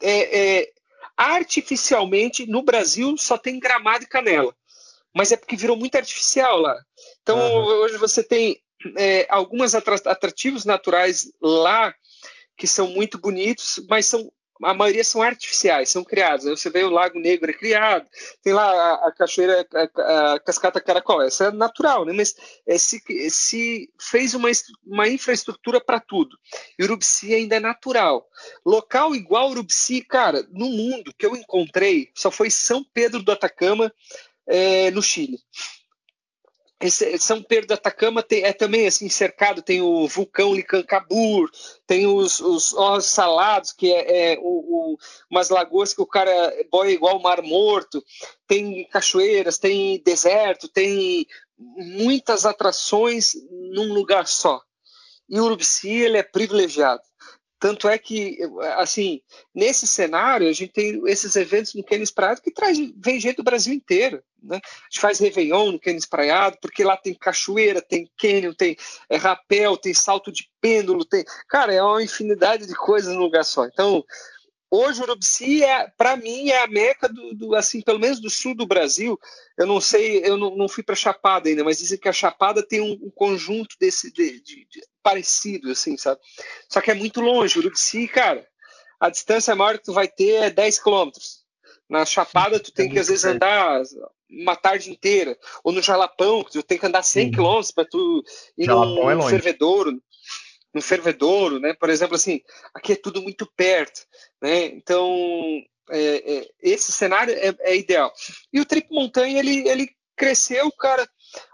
é, 0.00 0.60
é, 0.60 0.72
artificialmente 1.16 2.46
no 2.46 2.62
Brasil 2.62 3.16
só 3.16 3.38
tem 3.38 3.58
gramado 3.58 4.04
e 4.04 4.08
canela. 4.08 4.54
Mas 5.14 5.32
é 5.32 5.36
porque 5.36 5.56
virou 5.56 5.76
muito 5.76 5.96
artificial 5.96 6.58
lá. 6.58 6.78
Então 7.22 7.38
uhum. 7.38 7.64
hoje 7.80 7.96
você 7.96 8.22
tem 8.22 8.60
é, 8.96 9.26
alguns 9.30 9.74
atrativos 9.74 10.64
naturais 10.64 11.30
lá 11.40 11.94
que 12.56 12.66
são 12.66 12.88
muito 12.88 13.18
bonitos, 13.18 13.80
mas 13.88 14.06
são 14.06 14.30
a 14.62 14.74
maioria 14.74 15.04
são 15.04 15.22
artificiais, 15.22 15.88
são 15.88 16.04
criados. 16.04 16.44
Você 16.44 16.70
vê 16.70 16.84
o 16.84 16.90
Lago 16.90 17.18
Negro 17.18 17.50
é 17.50 17.54
criado, 17.54 18.06
tem 18.42 18.52
lá 18.52 18.64
a, 18.64 19.08
a 19.08 19.12
cachoeira, 19.12 19.66
a, 19.74 20.34
a, 20.34 20.40
cascata 20.40 20.80
Caracol, 20.80 21.22
essa 21.22 21.46
é 21.46 21.50
natural, 21.50 22.04
né? 22.04 22.12
mas 22.12 22.34
é, 22.66 22.78
se, 22.78 23.00
se, 23.30 23.90
fez 24.00 24.34
uma, 24.34 24.48
uma 24.84 25.08
infraestrutura 25.08 25.80
para 25.80 26.00
tudo. 26.00 26.36
E 26.78 26.84
Urubisi 26.84 27.34
ainda 27.34 27.56
é 27.56 27.60
natural. 27.60 28.26
Local 28.64 29.14
igual 29.14 29.50
Urubisi, 29.50 30.02
cara, 30.02 30.46
no 30.50 30.66
mundo 30.66 31.12
que 31.16 31.26
eu 31.26 31.36
encontrei, 31.36 32.10
só 32.14 32.30
foi 32.30 32.50
São 32.50 32.84
Pedro 32.94 33.22
do 33.22 33.32
Atacama, 33.32 33.92
é, 34.46 34.90
no 34.90 35.02
Chile. 35.02 35.38
Esse, 36.78 37.18
São 37.18 37.42
Pedro 37.42 37.68
do 37.68 37.74
Atacama 37.74 38.22
tem, 38.22 38.44
é 38.44 38.52
também 38.52 38.86
assim 38.86 39.08
cercado, 39.08 39.62
tem 39.62 39.80
o 39.80 40.06
vulcão 40.06 40.54
Licancabur, 40.54 41.50
tem 41.86 42.06
os, 42.06 42.38
os 42.40 42.74
salados, 43.06 43.72
que 43.72 43.90
é, 43.90 44.34
é 44.34 44.38
o, 44.38 44.42
o, 44.42 44.98
umas 45.30 45.48
lagoas 45.48 45.94
que 45.94 46.02
o 46.02 46.06
cara 46.06 46.52
boia 46.70 46.90
igual 46.90 47.16
o 47.16 47.22
Mar 47.22 47.40
Morto, 47.40 48.04
tem 48.46 48.86
cachoeiras, 48.88 49.56
tem 49.56 50.02
deserto, 50.04 50.68
tem 50.68 51.26
muitas 51.58 52.44
atrações 52.44 53.32
num 53.50 53.94
lugar 53.94 54.26
só. 54.26 54.60
E 55.28 55.40
Urubici 55.40 55.90
ele 55.90 56.18
é 56.18 56.22
privilegiado. 56.22 57.02
Tanto 57.66 57.88
é 57.88 57.98
que, 57.98 58.38
assim, 58.76 59.20
nesse 59.52 59.88
cenário, 59.88 60.48
a 60.48 60.52
gente 60.52 60.72
tem 60.72 61.02
esses 61.08 61.34
eventos 61.34 61.74
no 61.74 61.82
Cânion 61.82 62.04
Espraiado 62.04 62.40
que 62.40 62.52
traz, 62.52 62.78
vem 62.96 63.18
gente 63.18 63.38
do 63.38 63.42
Brasil 63.42 63.74
inteiro. 63.74 64.22
Né? 64.40 64.60
A 64.62 64.84
gente 64.88 65.00
faz 65.00 65.18
Réveillon 65.18 65.72
no 65.72 65.80
Cânion 65.80 65.98
Espraiado, 65.98 66.58
porque 66.62 66.84
lá 66.84 66.96
tem 66.96 67.12
cachoeira, 67.12 67.82
tem 67.82 68.08
cânion, 68.16 68.52
tem 68.52 68.76
é, 69.10 69.16
rapel, 69.16 69.76
tem 69.76 69.92
salto 69.92 70.30
de 70.30 70.48
pêndulo, 70.60 71.04
tem. 71.04 71.24
Cara, 71.48 71.74
é 71.74 71.82
uma 71.82 72.00
infinidade 72.00 72.68
de 72.68 72.74
coisas 72.76 73.12
num 73.12 73.22
lugar 73.22 73.44
só. 73.44 73.66
Então, 73.66 74.04
hoje 74.70 75.00
o 75.00 75.04
Urubici 75.04 75.62
é, 75.62 75.88
para 75.96 76.16
mim, 76.16 76.48
é 76.48 76.62
a 76.62 76.66
meca 76.66 77.08
do, 77.08 77.34
do, 77.34 77.54
assim, 77.54 77.80
pelo 77.80 77.98
menos 77.98 78.20
do 78.20 78.30
sul 78.30 78.54
do 78.54 78.66
Brasil. 78.66 79.18
Eu 79.56 79.66
não 79.66 79.80
sei, 79.80 80.22
eu 80.24 80.36
não, 80.36 80.56
não 80.56 80.68
fui 80.68 80.82
para 80.82 80.94
Chapada 80.94 81.48
ainda, 81.48 81.64
mas 81.64 81.78
dizem 81.78 81.98
que 81.98 82.08
a 82.08 82.12
Chapada 82.12 82.62
tem 82.62 82.80
um, 82.80 82.92
um 83.02 83.10
conjunto 83.10 83.76
desse 83.80 84.12
de, 84.12 84.40
de, 84.40 84.66
de, 84.66 84.82
parecido, 85.02 85.70
assim, 85.70 85.96
sabe? 85.96 86.20
Só 86.68 86.80
que 86.80 86.90
é 86.90 86.94
muito 86.94 87.20
longe. 87.20 87.58
O 87.58 87.62
Urubici, 87.62 88.08
cara, 88.08 88.46
a 88.98 89.10
distância 89.10 89.54
maior 89.54 89.78
que 89.78 89.84
tu 89.84 89.92
vai 89.92 90.08
ter 90.08 90.42
é 90.42 90.50
10 90.50 90.82
quilômetros. 90.82 91.44
Na 91.88 92.04
Chapada, 92.04 92.58
tu 92.58 92.72
tem 92.72 92.88
é 92.88 92.92
que 92.92 92.98
às 92.98 93.08
vezes 93.08 93.24
andar 93.24 93.80
uma 94.28 94.56
tarde 94.56 94.90
inteira. 94.90 95.38
Ou 95.62 95.72
no 95.72 95.80
Jalapão, 95.80 96.42
tu 96.42 96.62
tem 96.62 96.78
que 96.78 96.86
andar 96.86 97.02
100 97.02 97.30
quilômetros 97.30 97.70
para 97.70 97.84
tu 97.84 98.24
ir 98.58 98.66
Jalapão 98.66 99.14
num, 99.14 99.26
é 99.26 99.30
fervedouro 99.30 100.02
no 100.76 100.82
fervedouro, 100.82 101.58
né? 101.58 101.72
Por 101.72 101.88
exemplo, 101.88 102.16
assim, 102.16 102.42
aqui 102.74 102.92
é 102.92 102.96
tudo 102.96 103.22
muito 103.22 103.50
perto, 103.56 104.06
né? 104.42 104.66
Então, 104.66 105.10
é, 105.90 106.36
é, 106.36 106.50
esse 106.60 106.92
cenário 106.92 107.34
é, 107.34 107.54
é, 107.60 107.76
ideal. 107.76 108.12
E 108.52 108.60
o 108.60 108.64
Trip 108.66 108.86
Montanha, 108.90 109.38
ele, 109.38 109.66
ele 109.66 109.88
cresceu, 110.14 110.70
cara, 110.72 111.08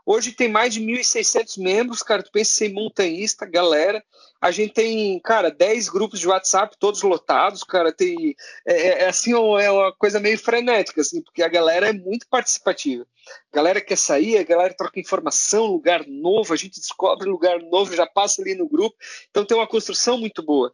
Hoje 0.05 0.33
tem 0.33 0.49
mais 0.49 0.75
de 0.75 0.81
1.600 0.81 1.59
membros, 1.59 2.03
cara. 2.03 2.23
Tu 2.23 2.31
pensa 2.31 2.65
em 2.65 2.73
montanhista, 2.73 3.47
galera. 3.47 4.03
A 4.41 4.51
gente 4.51 4.75
tem, 4.75 5.21
cara, 5.21 5.51
10 5.51 5.89
grupos 5.89 6.19
de 6.19 6.27
WhatsApp, 6.27 6.77
todos 6.79 7.03
lotados, 7.03 7.63
cara. 7.63 7.93
Tem. 7.93 8.35
É, 8.67 8.75
é, 8.75 9.03
é 9.05 9.09
assim, 9.09 9.33
é 9.33 9.71
uma 9.71 9.93
coisa 9.93 10.19
meio 10.19 10.39
frenética, 10.39 11.01
assim, 11.01 11.23
porque 11.23 11.43
a 11.43 11.49
galera 11.49 11.89
é 11.89 11.93
muito 11.93 12.27
participativa. 12.29 13.07
A 13.53 13.57
galera 13.57 13.81
quer 13.81 13.97
sair, 13.97 14.37
a 14.39 14.43
galera 14.43 14.75
troca 14.75 14.99
informação, 14.99 15.67
lugar 15.67 16.07
novo, 16.09 16.53
a 16.53 16.57
gente 16.57 16.81
descobre 16.81 17.29
lugar 17.29 17.61
novo, 17.61 17.95
já 17.95 18.07
passa 18.07 18.43
ali 18.43 18.55
no 18.55 18.69
grupo. 18.69 18.97
Então 19.31 19.45
tem 19.45 19.57
uma 19.57 19.67
construção 19.67 20.19
muito 20.19 20.43
boa. 20.43 20.73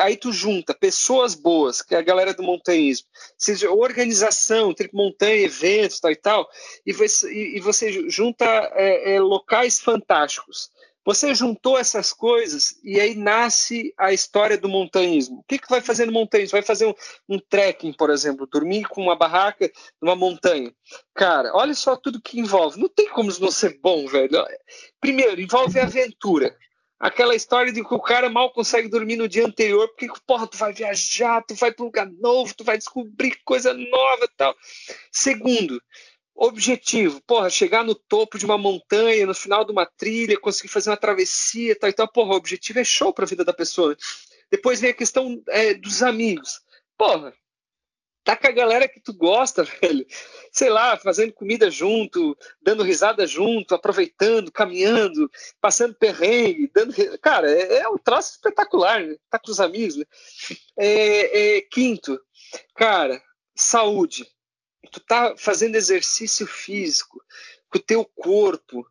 Aí 0.00 0.16
tu 0.16 0.32
junta 0.32 0.74
pessoas 0.74 1.34
boas, 1.34 1.80
que 1.80 1.94
é 1.94 1.98
a 1.98 2.02
galera 2.02 2.34
do 2.34 2.42
montanhismo, 2.42 3.08
seja 3.38 3.70
organização, 3.70 4.74
tipo 4.74 4.96
montanha, 4.96 5.42
eventos, 5.42 6.00
tal 6.00 6.10
e 6.10 6.16
tal, 6.16 6.48
e 6.84 6.92
você, 6.92 7.32
e 7.32 7.60
você 7.60 8.10
junta 8.10 8.29
é, 8.74 9.14
é, 9.14 9.20
locais 9.20 9.80
fantásticos. 9.80 10.70
Você 11.04 11.34
juntou 11.34 11.78
essas 11.78 12.12
coisas 12.12 12.78
e 12.84 13.00
aí 13.00 13.14
nasce 13.14 13.92
a 13.98 14.12
história 14.12 14.58
do 14.58 14.68
montanhismo. 14.68 15.38
O 15.38 15.44
que, 15.44 15.58
que 15.58 15.68
vai 15.68 15.80
fazer 15.80 16.04
no 16.04 16.12
montanhismo? 16.12 16.52
Vai 16.52 16.62
fazer 16.62 16.86
um, 16.86 16.94
um 17.28 17.38
trekking, 17.38 17.92
por 17.94 18.10
exemplo, 18.10 18.46
dormir 18.46 18.84
com 18.84 19.02
uma 19.02 19.16
barraca 19.16 19.70
numa 20.00 20.14
montanha. 20.14 20.72
Cara, 21.14 21.52
olha 21.54 21.74
só 21.74 21.96
tudo 21.96 22.20
que 22.20 22.38
envolve. 22.38 22.78
Não 22.78 22.88
tem 22.88 23.08
como 23.08 23.32
não 23.40 23.50
ser 23.50 23.78
bom, 23.82 24.06
velho. 24.06 24.44
Primeiro, 25.00 25.40
envolve 25.40 25.80
aventura. 25.80 26.54
Aquela 27.00 27.34
história 27.34 27.72
de 27.72 27.82
que 27.82 27.94
o 27.94 27.98
cara 27.98 28.28
mal 28.28 28.52
consegue 28.52 28.86
dormir 28.86 29.16
no 29.16 29.26
dia 29.26 29.46
anterior, 29.46 29.88
porque, 29.88 30.06
porra, 30.26 30.46
tu 30.46 30.58
vai 30.58 30.70
viajar, 30.74 31.42
tu 31.42 31.54
vai 31.54 31.72
para 31.72 31.82
um 31.82 31.86
lugar 31.86 32.06
novo, 32.20 32.54
tu 32.54 32.62
vai 32.62 32.76
descobrir 32.76 33.40
coisa 33.42 33.72
nova 33.72 34.28
tal. 34.36 34.54
Segundo, 35.10 35.82
objetivo, 36.40 37.20
porra, 37.26 37.50
chegar 37.50 37.84
no 37.84 37.94
topo 37.94 38.38
de 38.38 38.46
uma 38.46 38.56
montanha, 38.56 39.26
no 39.26 39.34
final 39.34 39.62
de 39.62 39.72
uma 39.72 39.84
trilha, 39.84 40.40
conseguir 40.40 40.68
fazer 40.68 40.88
uma 40.88 40.96
travessia, 40.96 41.78
tal 41.78 41.90
e 41.90 41.92
tal, 41.92 42.10
porra, 42.10 42.32
o 42.32 42.36
objetivo 42.36 42.78
é 42.78 42.84
show 42.84 43.12
para 43.12 43.26
a 43.26 43.28
vida 43.28 43.44
da 43.44 43.52
pessoa. 43.52 43.94
Depois 44.50 44.80
vem 44.80 44.90
a 44.90 44.94
questão 44.94 45.42
é, 45.48 45.74
dos 45.74 46.02
amigos. 46.02 46.62
Porra, 46.96 47.34
tá 48.24 48.34
com 48.34 48.46
a 48.46 48.52
galera 48.52 48.88
que 48.88 49.00
tu 49.00 49.12
gosta, 49.12 49.64
velho. 49.82 50.06
Sei 50.50 50.70
lá, 50.70 50.96
fazendo 50.96 51.34
comida 51.34 51.70
junto, 51.70 52.34
dando 52.62 52.82
risada 52.82 53.26
junto, 53.26 53.74
aproveitando, 53.74 54.50
caminhando, 54.50 55.30
passando 55.60 55.94
perrengue, 55.94 56.70
dando. 56.74 56.94
Cara, 57.18 57.50
é, 57.50 57.80
é 57.80 57.88
um 57.90 57.98
troço 57.98 58.32
espetacular, 58.32 59.04
né? 59.04 59.14
Tá 59.28 59.38
com 59.38 59.50
os 59.50 59.60
amigos, 59.60 59.94
né? 59.94 60.04
É, 60.78 61.58
é, 61.58 61.60
quinto, 61.60 62.18
cara, 62.74 63.22
saúde 63.54 64.26
tu 64.90 65.00
tá 65.00 65.34
fazendo 65.36 65.76
exercício 65.76 66.46
físico 66.46 67.22
com 67.70 67.78
o 67.78 67.82
teu 67.82 68.04
corpo, 68.04 68.86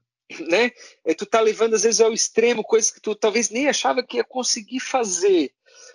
né? 0.48 0.72
É, 1.06 1.14
tu 1.14 1.26
tá 1.26 1.42
levando 1.42 1.76
às 1.76 1.84
vezes 1.84 2.02
ao 2.02 2.14
extremo 2.14 2.64
coisas 2.64 2.92
que 2.92 3.02
tu 3.02 3.16
talvez 3.16 3.50
nem 3.50 3.68
achava 3.68 4.04
que 4.04 4.18
ia 4.18 4.24
conseguir 4.24 4.80
fazer. 4.80 5.52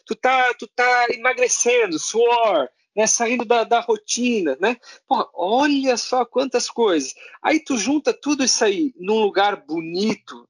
Tu 0.07 0.15
tá, 0.15 0.53
tu 0.55 0.67
tá 0.67 1.07
emagrecendo, 1.11 1.99
suor, 1.99 2.69
né? 2.95 3.07
Saindo 3.07 3.45
da, 3.45 3.65
da 3.65 3.81
rotina, 3.81 4.57
né? 4.61 4.77
Porra, 5.07 5.29
olha 5.35 5.97
só 5.97 6.25
quantas 6.25 6.69
coisas. 6.69 7.15
Aí 7.43 7.61
tu 7.61 7.77
junta 7.77 8.13
tudo 8.13 8.45
isso 8.45 8.65
aí 8.65 8.93
num 8.97 9.21
lugar 9.21 9.65
bonito, 9.65 10.49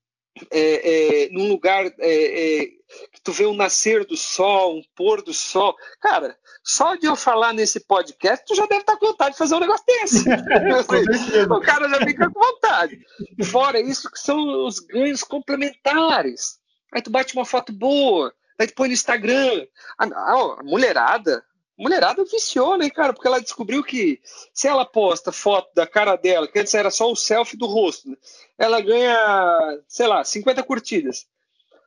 é, 0.50 1.24
é, 1.24 1.28
num 1.30 1.48
lugar 1.48 1.86
é, 1.86 1.92
é, 2.00 2.66
que 3.12 3.20
tu 3.22 3.32
vê 3.32 3.46
um 3.46 3.54
nascer 3.54 4.04
do 4.04 4.16
sol, 4.16 4.78
um 4.78 4.82
pôr 4.94 5.22
do 5.22 5.32
sol. 5.32 5.74
Cara, 6.00 6.36
só 6.62 6.94
de 6.96 7.06
eu 7.06 7.14
falar 7.14 7.52
nesse 7.52 7.80
podcast, 7.80 8.44
tu 8.46 8.54
já 8.54 8.66
deve 8.66 8.80
estar 8.80 8.96
com 8.96 9.06
vontade 9.06 9.32
de 9.32 9.38
fazer 9.38 9.54
um 9.54 9.60
negócio 9.60 9.84
desse. 9.86 10.24
o 11.50 11.60
cara 11.60 11.88
já 11.88 11.98
fica 11.98 12.30
com 12.30 12.40
vontade. 12.40 12.98
Fora 13.44 13.80
isso, 13.80 14.10
que 14.10 14.18
são 14.18 14.66
os 14.66 14.80
ganhos 14.80 15.22
complementares. 15.22 16.58
Aí 16.92 17.02
tu 17.02 17.10
bate 17.10 17.34
uma 17.34 17.44
foto 17.44 17.72
boa, 17.72 18.32
aí 18.58 18.66
tu 18.66 18.74
põe 18.74 18.88
no 18.88 18.94
Instagram. 18.94 19.66
A, 19.98 20.04
a, 20.04 20.56
a 20.60 20.62
mulherada, 20.62 21.44
mulherada 21.76 22.24
viciou, 22.24 22.76
né, 22.76 22.88
cara? 22.88 23.12
Porque 23.12 23.26
ela 23.26 23.40
descobriu 23.40 23.82
que 23.82 24.20
se 24.52 24.68
ela 24.68 24.84
posta 24.84 25.32
foto 25.32 25.72
da 25.74 25.86
cara 25.86 26.16
dela, 26.16 26.48
que 26.48 26.58
antes 26.58 26.74
era 26.74 26.90
só 26.90 27.10
o 27.10 27.16
selfie 27.16 27.56
do 27.56 27.66
rosto, 27.66 28.08
né? 28.08 28.16
ela 28.58 28.80
ganha, 28.80 29.82
sei 29.88 30.06
lá, 30.06 30.24
50 30.24 30.62
curtidas. 30.62 31.26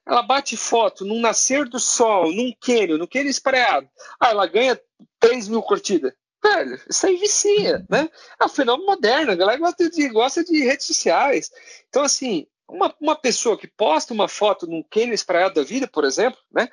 Ela 0.05 0.21
bate 0.21 0.55
foto 0.55 1.03
num 1.03 1.19
nascer 1.19 1.67
do 1.67 1.79
sol, 1.79 2.31
num 2.31 2.53
cânion, 2.61 2.97
no 2.97 3.07
cânion 3.07 3.29
espraiado. 3.29 3.89
Ah, 4.19 4.29
ela 4.29 4.47
ganha 4.47 4.79
3 5.19 5.47
mil 5.49 5.61
curtidas. 5.61 6.13
Velho, 6.41 6.79
isso 6.89 7.05
aí 7.05 7.17
vicia, 7.17 7.85
né? 7.89 8.09
É 8.39 8.45
um 8.45 8.49
fenômeno 8.49 8.85
moderno, 8.85 9.31
a 9.31 9.35
galera 9.35 9.59
gosta 9.59 9.89
de, 9.89 10.07
gosta 10.09 10.43
de 10.43 10.63
redes 10.63 10.85
sociais. 10.85 11.51
Então, 11.89 12.03
assim, 12.03 12.47
uma, 12.67 12.93
uma 12.99 13.15
pessoa 13.15 13.57
que 13.57 13.67
posta 13.67 14.13
uma 14.13 14.27
foto 14.27 14.67
num 14.67 14.83
cânion 14.83 15.13
espraiado 15.13 15.55
da 15.55 15.63
vida, 15.63 15.87
por 15.87 16.03
exemplo, 16.03 16.39
né? 16.51 16.67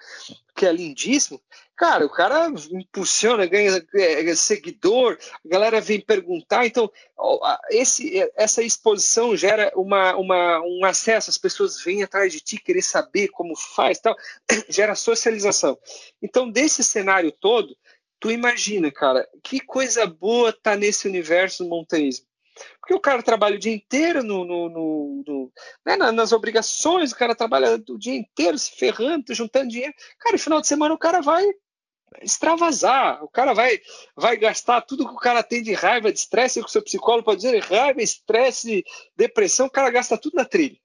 Que 0.55 0.66
é 0.66 0.72
lindíssimo, 0.72 1.40
cara, 1.76 2.05
o 2.05 2.11
cara 2.11 2.49
impulsiona, 2.70 3.47
ganha, 3.47 3.80
ganha 3.92 4.36
seguidor, 4.36 5.18
a 5.45 5.49
galera 5.49 5.80
vem 5.80 6.01
perguntar, 6.01 6.66
então 6.66 6.90
esse, 7.70 8.28
essa 8.36 8.62
exposição 8.62 9.36
gera 9.36 9.72
uma, 9.76 10.16
uma, 10.16 10.61
um 10.61 10.84
acesso, 10.84 11.30
as 11.30 11.38
pessoas 11.38 11.82
vêm 11.82 12.03
atrás 12.03 12.32
de 12.32 12.40
ti 12.40 12.59
querer 12.59 12.82
saber 12.82 13.28
como 13.28 13.57
faz, 13.57 13.99
tal, 14.01 14.16
gera 14.68 14.95
socialização. 14.95 15.78
Então, 16.22 16.51
desse 16.51 16.82
cenário 16.82 17.32
todo, 17.32 17.76
tu 18.20 18.30
imagina, 18.30 18.90
cara, 18.90 19.28
que 19.42 19.61
coisa 19.61 20.07
boa 20.07 20.53
tá 20.53 20.76
nesse 20.76 21.07
universo 21.07 21.64
do 21.64 21.70
montanhismo. 21.70 22.26
Porque 22.80 22.94
o 22.94 23.00
cara 23.00 23.22
trabalha 23.22 23.57
o 23.57 23.59
dia 23.59 23.74
inteiro 23.74 24.22
no, 24.22 24.44
no, 24.44 24.68
no, 24.68 25.24
no 25.26 25.52
né, 25.84 25.96
nas 25.96 26.32
obrigações, 26.32 27.12
o 27.12 27.16
cara 27.16 27.34
trabalha 27.34 27.80
o 27.88 27.98
dia 27.98 28.14
inteiro 28.14 28.59
se 28.59 28.72
ferrando, 28.72 29.34
juntando 29.34 29.68
dinheiro. 29.68 29.94
Cara, 30.18 30.34
no 30.34 30.42
final 30.42 30.61
de 30.61 30.66
semana 30.66 30.94
o 30.94 30.98
cara 30.98 31.20
vai 31.20 31.44
extravasar, 32.22 33.24
o 33.24 33.28
cara 33.28 33.52
vai, 33.52 33.80
vai 34.16 34.36
gastar 34.36 34.82
tudo 34.82 35.07
que 35.07 35.14
o 35.14 35.18
cara 35.18 35.42
tem 35.42 35.62
de 35.62 35.72
raiva, 35.72 36.12
de 36.12 36.18
estresse, 36.18 36.61
que 36.61 36.66
o 36.66 36.70
seu 36.70 36.82
psicólogo 36.82 37.24
pode 37.24 37.40
dizer, 37.40 37.59
raiva, 37.61 38.00
estresse, 38.00 38.84
depressão, 39.16 39.66
o 39.66 39.70
cara 39.70 39.90
gasta 39.90 40.16
tudo 40.16 40.34
na 40.34 40.44
trilha 40.44 40.78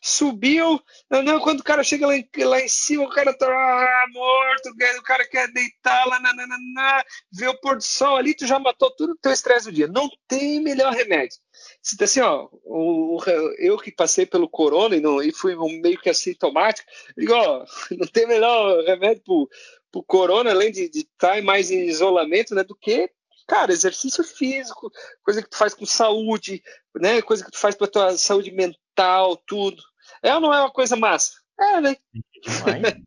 subiu. 0.00 0.80
Não, 1.10 1.40
quando 1.40 1.60
o 1.60 1.64
cara 1.64 1.82
chega 1.82 2.06
lá 2.06 2.16
em, 2.16 2.28
lá 2.38 2.60
em 2.60 2.68
cima, 2.68 3.04
o 3.04 3.10
cara 3.10 3.36
tá 3.36 3.46
ah, 3.46 4.06
morto, 4.12 4.70
o 4.98 5.02
cara 5.02 5.26
quer 5.28 5.50
deitar 5.52 6.06
lá, 6.06 6.20
na, 6.20 6.34
na, 6.34 6.46
na, 6.46 6.56
na, 6.74 7.04
vê 7.32 7.48
o 7.48 7.60
pôr 7.60 7.76
do 7.76 7.82
sol 7.82 8.16
ali, 8.16 8.34
tu 8.34 8.46
já 8.46 8.58
matou 8.58 8.90
tudo 8.94 9.12
o 9.12 9.18
teu 9.18 9.32
estresse 9.32 9.66
do 9.66 9.72
dia. 9.72 9.86
Não 9.86 10.08
tem 10.26 10.60
melhor 10.60 10.92
remédio. 10.92 11.38
Tá 11.98 12.04
assim, 12.04 12.20
ó, 12.20 12.48
o, 12.64 13.18
eu 13.58 13.76
que 13.78 13.92
passei 13.92 14.24
pelo 14.24 14.48
corona 14.48 14.96
e, 14.96 15.00
não, 15.00 15.22
e 15.22 15.32
fui 15.32 15.54
meio 15.80 16.00
que 16.00 16.08
assintomático, 16.08 16.88
digo, 17.16 17.34
ó, 17.34 17.64
não 17.92 18.06
tem 18.06 18.26
melhor 18.26 18.84
remédio 18.84 19.22
pro, 19.24 19.48
pro 19.90 20.02
corona, 20.02 20.50
além 20.50 20.70
de 20.72 20.84
estar 20.84 21.36
tá 21.36 21.42
mais 21.42 21.70
em 21.70 21.86
isolamento, 21.86 22.54
né, 22.54 22.64
do 22.64 22.74
que 22.74 23.10
cara, 23.50 23.72
exercício 23.72 24.22
físico, 24.22 24.92
coisa 25.24 25.42
que 25.42 25.50
tu 25.50 25.56
faz 25.56 25.74
com 25.74 25.84
saúde, 25.84 26.62
né? 26.94 27.20
Coisa 27.20 27.44
que 27.44 27.50
tu 27.50 27.58
faz 27.58 27.74
para 27.74 27.88
tua 27.88 28.16
saúde 28.16 28.52
mental, 28.52 29.36
tudo. 29.38 29.82
É 30.22 30.32
ou 30.32 30.40
não 30.40 30.54
é 30.54 30.60
uma 30.60 30.70
coisa 30.70 30.94
massa? 30.94 31.32
É, 31.58 31.80
né? 31.80 31.96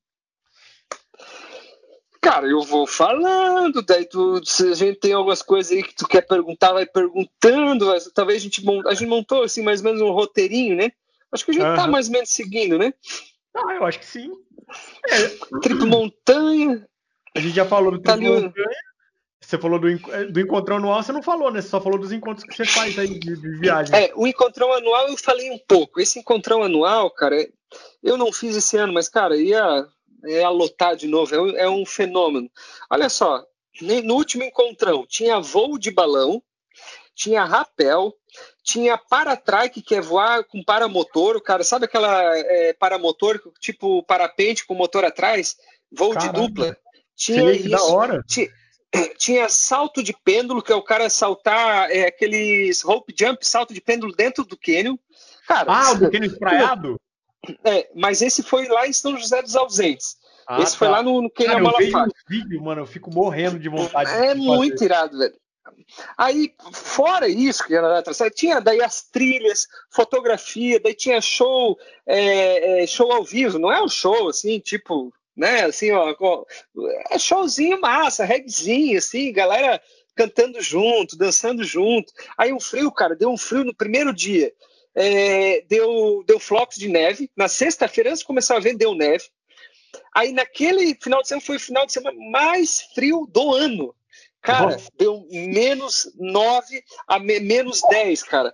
Cara, 2.22 2.46
eu 2.46 2.62
vou 2.62 2.86
falando, 2.86 3.82
daí 3.82 4.06
tu, 4.06 4.44
se 4.46 4.70
a 4.70 4.76
gente 4.76 5.00
tem 5.00 5.14
algumas 5.14 5.42
coisas 5.42 5.72
aí 5.72 5.82
que 5.82 5.96
tu 5.96 6.06
quer 6.08 6.22
perguntar, 6.22 6.74
vai 6.74 6.86
perguntando, 6.86 7.86
talvez 8.14 8.42
a 8.42 8.44
gente, 8.44 8.64
montou, 8.66 8.92
a 8.92 8.94
gente 8.94 9.08
montou 9.08 9.44
assim 9.44 9.62
mais 9.62 9.80
ou 9.80 9.86
menos 9.86 10.02
um 10.02 10.12
roteirinho, 10.12 10.76
né? 10.76 10.92
Acho 11.32 11.46
que 11.46 11.52
a 11.52 11.54
gente 11.54 11.66
uhum. 11.66 11.76
tá 11.76 11.88
mais 11.88 12.08
ou 12.08 12.14
menos 12.14 12.30
seguindo, 12.30 12.78
né? 12.78 12.94
Ah, 13.56 13.76
eu 13.76 13.86
acho 13.86 14.00
que 14.00 14.06
sim. 14.06 14.30
É. 15.08 15.60
Triplo 15.62 15.88
montanha. 15.88 16.86
A 17.36 17.40
gente 17.40 17.56
já 17.56 17.66
falou 17.66 17.92
do 17.92 18.02
tá 18.02 18.16
triplo 18.18 18.42
montanha. 18.42 18.93
Você 19.46 19.58
falou 19.58 19.78
do, 19.78 19.90
é, 19.90 20.26
do 20.26 20.40
encontrão 20.40 20.78
anual, 20.78 21.04
você 21.04 21.12
não 21.12 21.22
falou, 21.22 21.52
né? 21.52 21.62
Você 21.62 21.68
só 21.68 21.82
falou 21.82 22.00
dos 22.00 22.12
encontros 22.12 22.46
que 22.46 22.56
você 22.56 22.66
faz 22.66 22.98
aí 22.98 23.20
de, 23.20 23.36
de 23.36 23.60
viagem. 23.60 23.96
É, 23.96 24.12
o 24.16 24.26
encontrão 24.26 24.72
anual 24.72 25.10
eu 25.10 25.18
falei 25.18 25.52
um 25.52 25.60
pouco. 25.68 26.00
Esse 26.00 26.20
encontrão 26.20 26.64
anual, 26.64 27.12
cara, 27.12 27.36
eu 28.02 28.18
não 28.18 28.32
fiz 28.32 28.56
esse 28.56 28.78
ano, 28.78 28.94
mas, 28.94 29.10
cara, 29.10 29.36
ia, 29.36 29.86
ia 30.26 30.50
lotar 30.50 30.96
de 30.96 31.08
novo. 31.08 31.36
É, 31.36 31.64
é 31.64 31.70
um 31.70 31.86
fenômeno. 31.86 32.50
Olha 32.90 33.10
só, 33.10 33.46
no 33.82 34.16
último 34.16 34.44
encontrão 34.44 35.06
tinha 35.08 35.40
voo 35.40 35.78
de 35.78 35.92
balão, 35.92 36.42
tinha 37.14 37.44
rapel, 37.44 38.14
tinha 38.64 38.98
paratrike, 38.98 39.82
que 39.82 39.96
é 39.96 40.02
voar 40.02 40.44
com 40.46 40.64
paramotor. 40.64 41.36
O 41.36 41.42
cara, 41.42 41.64
sabe 41.64 41.86
aquela 41.86 42.38
é, 42.38 42.74
paramotor, 42.74 43.42
tipo 43.60 44.02
parapente 44.04 44.66
com 44.66 44.74
motor 44.74 45.04
atrás? 45.04 45.58
Voo 45.92 46.14
Caramba. 46.14 46.34
de 46.34 46.48
dupla. 46.48 46.78
Tinha 47.16 47.52
isso. 47.52 47.70
Da 47.70 47.84
hora. 47.84 48.24
Tinha, 48.28 48.48
tinha 49.18 49.50
salto 49.50 50.04
de 50.04 50.14
pêndulo, 50.14 50.62
que 50.62 50.72
é 50.72 50.76
o 50.76 50.84
cara 50.84 51.10
saltar 51.10 51.90
é, 51.90 52.08
aqueles 52.08 52.82
rope 52.82 53.14
jump, 53.18 53.46
salto 53.48 53.74
de 53.74 53.82
pêndulo 53.82 54.14
dentro 54.16 54.44
do 54.44 54.58
cânion. 54.58 54.96
Cara, 55.48 55.72
ah, 55.72 55.92
o 55.92 56.00
do 56.00 56.12
cânion 56.12 56.28
espraiado? 56.28 57.00
É, 57.62 57.90
mas 57.94 58.22
esse 58.22 58.42
foi 58.42 58.70
lá 58.70 58.88
em 58.88 58.94
São 58.94 59.18
José 59.18 59.42
dos 59.42 59.58
Ausentes. 59.58 60.16
Ah, 60.48 60.62
esse 60.62 60.72
tá. 60.72 60.78
foi 60.78 60.88
lá 60.88 61.04
no, 61.04 61.22
no 61.22 61.30
Cânion 61.30 61.60
Malafaia. 61.60 61.90
Eu 61.90 62.04
vejo 62.04 62.14
vídeo, 62.26 62.62
mano, 62.62 62.82
eu 62.84 62.86
fico 62.86 63.14
morrendo 63.14 63.60
de 63.60 63.68
vontade. 63.68 64.10
É 64.12 64.34
de 64.34 64.40
muito 64.40 64.82
irado, 64.82 65.18
velho. 65.18 65.36
Aí, 66.18 66.54
fora 66.72 67.28
isso, 67.28 67.66
que 67.66 67.76
era 67.76 68.02
tinha 68.34 68.60
daí 68.60 68.82
as 68.82 69.04
trilhas, 69.04 69.68
fotografia, 69.90 70.80
daí 70.80 70.94
tinha 70.94 71.20
show, 71.22 71.78
é, 72.06 72.84
é, 72.84 72.88
show 72.88 73.12
ao 73.12 73.24
vivo, 73.24 73.60
não 73.60 73.72
é 73.72 73.82
um 73.82 73.88
show 73.88 74.30
assim, 74.30 74.60
tipo, 74.60 75.14
né, 75.36 75.64
assim, 75.64 75.92
ó, 75.92 76.14
é 77.10 77.18
showzinho 77.18 77.80
massa, 77.82 78.26
regzinho, 78.26 78.98
assim, 78.98 79.32
galera 79.32 79.82
cantando 80.16 80.62
junto, 80.62 81.18
dançando 81.18 81.64
junto. 81.64 82.14
Aí 82.38 82.52
o 82.52 82.58
um 82.58 82.60
frio, 82.60 82.92
cara, 82.92 83.16
deu 83.16 83.32
um 83.32 83.38
frio 83.38 83.64
no 83.64 83.76
primeiro 83.76 84.14
dia. 84.14 84.54
É, 84.96 85.62
deu, 85.68 86.24
deu 86.28 86.40
flocos 86.40 86.78
de 86.78 86.88
neve. 86.88 87.30
Na 87.36 87.48
sexta-feira, 87.48 88.10
antes 88.10 88.20
de 88.20 88.28
começar 88.28 88.58
a 88.58 88.60
ver, 88.60 88.76
deu 88.76 88.94
neve. 88.94 89.26
Aí 90.16 90.32
naquele 90.32 90.96
final 91.02 91.22
de 91.22 91.28
semana 91.28 91.46
foi 91.46 91.56
o 91.58 91.60
final 91.60 91.86
de 91.86 91.94
semana 91.94 92.18
mais 92.32 92.82
frio 92.94 93.28
do 93.32 93.54
ano. 93.54 93.96
Cara, 94.42 94.78
deu 94.98 95.26
menos 95.32 96.12
9 96.20 96.84
a 97.08 97.18
me, 97.18 97.40
menos 97.40 97.82
10, 97.90 98.24
cara. 98.24 98.54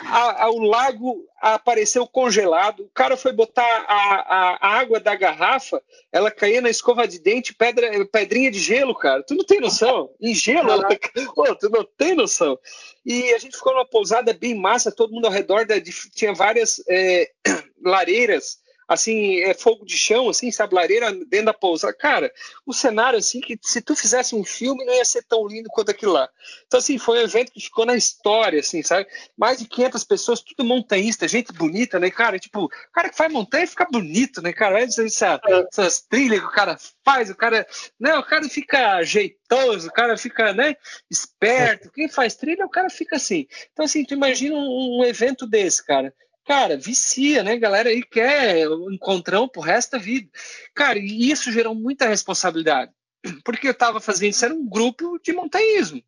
A, 0.00 0.44
a, 0.44 0.50
o 0.50 0.60
lago 0.60 1.24
apareceu 1.40 2.06
congelado. 2.06 2.84
O 2.84 2.90
cara 2.90 3.16
foi 3.16 3.32
botar 3.32 3.84
a, 3.88 4.56
a, 4.60 4.78
água 4.78 5.00
da 5.00 5.14
garrafa, 5.14 5.82
ela 6.12 6.30
caía 6.30 6.60
na 6.60 6.70
escova 6.70 7.06
de 7.06 7.18
dente, 7.18 7.54
pedra, 7.54 8.06
pedrinha 8.06 8.50
de 8.50 8.58
gelo, 8.58 8.94
cara. 8.94 9.22
Tu 9.22 9.34
não 9.34 9.44
tem 9.44 9.60
noção? 9.60 10.10
Em 10.20 10.34
gelo, 10.34 10.70
ela... 10.70 10.88
Tu 11.58 11.68
não 11.70 11.84
tem 11.96 12.14
noção. 12.14 12.58
E 13.04 13.32
a 13.32 13.38
gente 13.38 13.56
ficou 13.56 13.72
numa 13.72 13.86
pousada 13.86 14.32
bem 14.32 14.54
massa, 14.54 14.92
todo 14.92 15.12
mundo 15.12 15.26
ao 15.26 15.32
redor 15.32 15.66
da, 15.66 15.74
tinha 16.14 16.34
várias 16.34 16.82
é, 16.88 17.30
lareiras 17.82 18.58
assim, 18.88 19.40
é 19.40 19.52
fogo 19.52 19.84
de 19.84 19.96
chão, 19.98 20.30
assim, 20.30 20.50
sabe, 20.50 20.74
lareira 20.74 21.12
dentro 21.12 21.46
da 21.46 21.54
pousada. 21.54 21.92
Cara, 21.92 22.32
o 22.66 22.72
cenário, 22.72 23.18
assim, 23.18 23.40
que 23.40 23.58
se 23.62 23.82
tu 23.82 23.94
fizesse 23.94 24.34
um 24.34 24.42
filme, 24.42 24.84
não 24.84 24.94
ia 24.94 25.04
ser 25.04 25.22
tão 25.24 25.46
lindo 25.46 25.68
quanto 25.68 25.90
aquilo 25.90 26.12
lá. 26.12 26.28
Então, 26.66 26.78
assim, 26.78 26.96
foi 26.96 27.18
um 27.18 27.22
evento 27.22 27.52
que 27.52 27.60
ficou 27.60 27.84
na 27.84 27.94
história, 27.94 28.60
assim, 28.60 28.82
sabe? 28.82 29.06
Mais 29.36 29.58
de 29.58 29.66
500 29.66 30.04
pessoas, 30.04 30.40
tudo 30.40 30.64
montanhista, 30.64 31.28
gente 31.28 31.52
bonita, 31.52 31.98
né, 31.98 32.10
cara? 32.10 32.38
Tipo, 32.38 32.64
o 32.64 32.70
cara 32.92 33.10
que 33.10 33.16
faz 33.16 33.30
montanha 33.30 33.66
fica 33.66 33.84
bonito, 33.84 34.40
né, 34.40 34.54
cara? 34.54 34.80
Essa, 34.80 35.04
essa, 35.04 35.40
essas 35.70 36.00
trilhas 36.00 36.40
que 36.40 36.46
o 36.46 36.50
cara 36.50 36.78
faz, 37.04 37.28
o 37.28 37.36
cara, 37.36 37.66
né, 38.00 38.16
o 38.16 38.22
cara 38.22 38.48
fica 38.48 39.02
jeitoso, 39.02 39.88
o 39.88 39.92
cara 39.92 40.16
fica, 40.16 40.54
né, 40.54 40.74
esperto. 41.10 41.90
Quem 41.90 42.08
faz 42.08 42.34
trilha, 42.36 42.64
o 42.64 42.70
cara 42.70 42.88
fica 42.88 43.16
assim. 43.16 43.46
Então, 43.72 43.84
assim, 43.84 44.02
tu 44.04 44.14
imagina 44.14 44.54
um, 44.54 45.00
um 45.00 45.04
evento 45.04 45.46
desse, 45.46 45.84
cara 45.84 46.14
cara, 46.48 46.78
vicia, 46.78 47.42
né? 47.42 47.58
Galera 47.58 47.90
aí 47.90 48.02
quer 48.02 48.66
um 48.70 48.90
encontrão 48.90 49.46
pro 49.46 49.60
resto 49.60 49.92
da 49.92 49.98
vida. 49.98 50.30
Cara, 50.74 50.98
e 50.98 51.30
isso 51.30 51.52
gerou 51.52 51.74
muita 51.74 52.08
responsabilidade. 52.08 52.90
Porque 53.44 53.68
eu 53.68 53.72
estava 53.72 54.00
fazendo 54.00 54.30
isso, 54.30 54.46
era 54.46 54.54
um 54.54 54.66
grupo 54.66 55.20
de 55.22 55.30
montanhismo. 55.34 56.02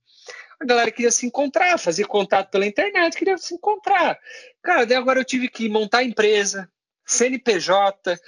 A 0.58 0.64
galera 0.64 0.90
queria 0.90 1.10
se 1.10 1.26
encontrar, 1.26 1.78
fazer 1.78 2.06
contato 2.06 2.50
pela 2.50 2.66
internet, 2.66 3.18
queria 3.18 3.36
se 3.36 3.54
encontrar. 3.54 4.18
Cara, 4.62 4.86
daí 4.86 4.96
agora 4.96 5.20
eu 5.20 5.24
tive 5.24 5.46
que 5.46 5.68
montar 5.68 6.04
empresa, 6.04 6.70
CNPJ, 7.04 8.18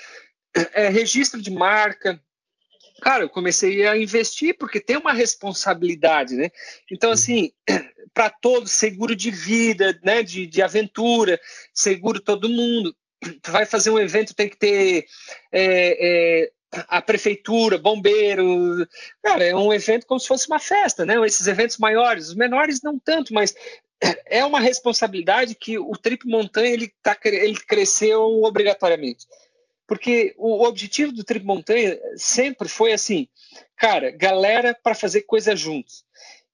é, 0.75 0.89
registro 0.91 1.41
de 1.41 1.51
marca, 1.51 2.23
cara, 3.03 3.25
eu 3.25 3.29
comecei 3.29 3.85
a 3.87 3.97
investir 3.99 4.57
porque 4.57 4.81
tem 4.81 4.97
uma 4.97 5.13
responsabilidade, 5.13 6.37
né? 6.37 6.51
Então, 6.91 7.11
uhum. 7.11 7.15
assim, 7.15 7.53
para 8.15 8.31
todos, 8.31 8.71
seguro 8.71 9.17
de 9.17 9.31
vida, 9.31 9.99
né? 10.05 10.23
De, 10.23 10.47
de 10.47 10.63
aventura, 10.63 11.39
seguro 11.75 12.21
todo 12.21 12.49
mundo. 12.49 12.95
Tu 13.43 13.51
vai 13.51 13.67
fazer 13.67 13.91
um 13.91 13.99
evento, 13.99 14.35
tem 14.35 14.49
que 14.49 14.57
ter 14.57 15.05
é, 15.51 16.45
é, 16.45 16.51
a 16.89 17.03
prefeitura, 17.03 17.77
bombeiro. 17.77 18.87
Cara, 19.21 19.45
é 19.45 19.57
um 19.57 19.73
evento 19.73 20.07
como 20.07 20.21
se 20.21 20.29
fosse 20.29 20.47
uma 20.47 20.61
festa, 20.61 21.05
né? 21.05 21.15
Esses 21.27 21.49
eventos 21.49 21.79
maiores, 21.79 22.29
os 22.29 22.35
menores 22.37 22.83
não 22.83 23.01
tanto, 23.01 23.35
mas 23.35 23.53
é 24.27 24.45
uma 24.45 24.61
responsabilidade 24.61 25.57
que 25.57 25.77
o 25.77 25.93
Trip 25.93 26.25
Montanha 26.25 26.73
ele, 26.73 26.93
tá, 27.03 27.19
ele 27.25 27.59
cresceu 27.59 28.23
obrigatoriamente. 28.45 29.27
Porque 29.87 30.35
o 30.39 30.65
objetivo 30.65 31.13
do 31.13 31.25
Trip 31.25 31.45
Montanha 31.45 31.99
sempre 32.17 32.69
foi 32.69 32.93
assim, 32.93 33.29
cara, 33.77 34.11
galera 34.11 34.77
para 34.83 34.95
fazer 34.95 35.23
coisas 35.23 35.59
juntos 35.59 36.05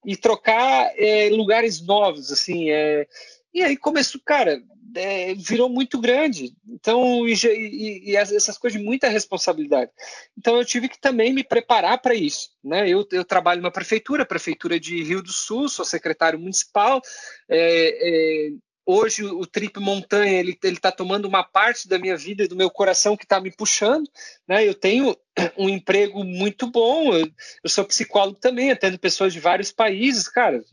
e 0.04 0.16
trocar 0.16 0.92
é, 0.96 1.28
lugares 1.30 1.80
novos, 1.80 2.32
assim. 2.32 2.70
É... 2.70 3.06
E 3.52 3.62
aí 3.62 3.76
começou, 3.76 4.20
cara, 4.24 4.62
é, 4.94 5.34
virou 5.34 5.68
muito 5.68 6.00
grande. 6.00 6.54
Então, 6.66 7.28
e, 7.28 7.34
e, 7.34 8.10
e, 8.10 8.16
essas 8.16 8.56
coisas 8.56 8.80
de 8.80 8.84
muita 8.84 9.08
responsabilidade. 9.08 9.90
Então, 10.36 10.56
eu 10.56 10.64
tive 10.64 10.88
que 10.88 11.00
também 11.00 11.32
me 11.32 11.44
preparar 11.44 12.00
para 12.00 12.14
isso. 12.14 12.50
Né? 12.62 12.88
Eu, 12.88 13.06
eu, 13.12 13.24
trabalho 13.24 13.62
na 13.62 13.70
prefeitura, 13.70 14.24
prefeitura 14.24 14.78
de 14.78 15.02
Rio 15.02 15.22
do 15.22 15.32
Sul, 15.32 15.68
sou 15.68 15.84
secretário 15.84 16.38
municipal. 16.38 17.00
É, 17.48 18.48
é 18.48 18.50
Hoje 18.90 19.22
o 19.22 19.44
Trip 19.44 19.78
Montanha 19.78 20.40
ele 20.40 20.58
está 20.62 20.90
tomando 20.90 21.26
uma 21.26 21.44
parte 21.44 21.86
da 21.86 21.98
minha 21.98 22.16
vida 22.16 22.44
e 22.44 22.48
do 22.48 22.56
meu 22.56 22.70
coração 22.70 23.18
que 23.18 23.24
está 23.24 23.38
me 23.38 23.50
puxando. 23.50 24.08
Né? 24.48 24.66
Eu 24.66 24.72
tenho 24.72 25.14
um 25.58 25.68
emprego 25.68 26.24
muito 26.24 26.70
bom, 26.70 27.12
eu, 27.12 27.30
eu, 27.62 27.68
sou 27.68 27.84
psicólogo 27.84 28.38
também, 28.40 28.70
atendo 28.70 28.98
pessoas 28.98 29.34
de 29.34 29.40
vários 29.40 29.70
países. 29.70 30.26
Cara, 30.26 30.64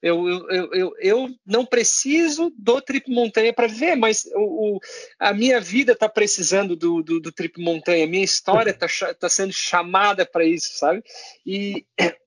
eu, 0.00 0.26
eu, 0.48 0.72
eu, 0.72 0.92
eu 1.00 1.28
não 1.44 1.66
preciso 1.66 2.50
do 2.56 2.80
Trip 2.80 3.10
Montanha 3.10 3.52
para 3.52 3.68
viver, 3.68 3.94
mas 3.94 4.24
o, 4.34 4.76
o, 4.76 4.80
a 5.18 5.34
minha 5.34 5.60
vida 5.60 5.92
está 5.92 6.08
precisando 6.08 6.74
do, 6.74 7.02
do, 7.02 7.20
do, 7.20 7.30
Trip 7.30 7.60
Montanha, 7.60 8.06
a 8.06 8.08
minha 8.08 8.24
história 8.24 8.70
está 8.70 8.86
tá 9.12 9.28
sendo 9.28 9.52
chamada 9.52 10.24
para 10.24 10.46
isso, 10.46 10.78
sabe? 10.78 11.02
E, 11.44 11.84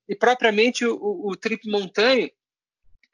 e 0.08 0.16
propriamente 0.16 0.86
o, 0.86 1.28
o 1.28 1.36
Trip 1.36 1.68
Montanha 1.68 2.30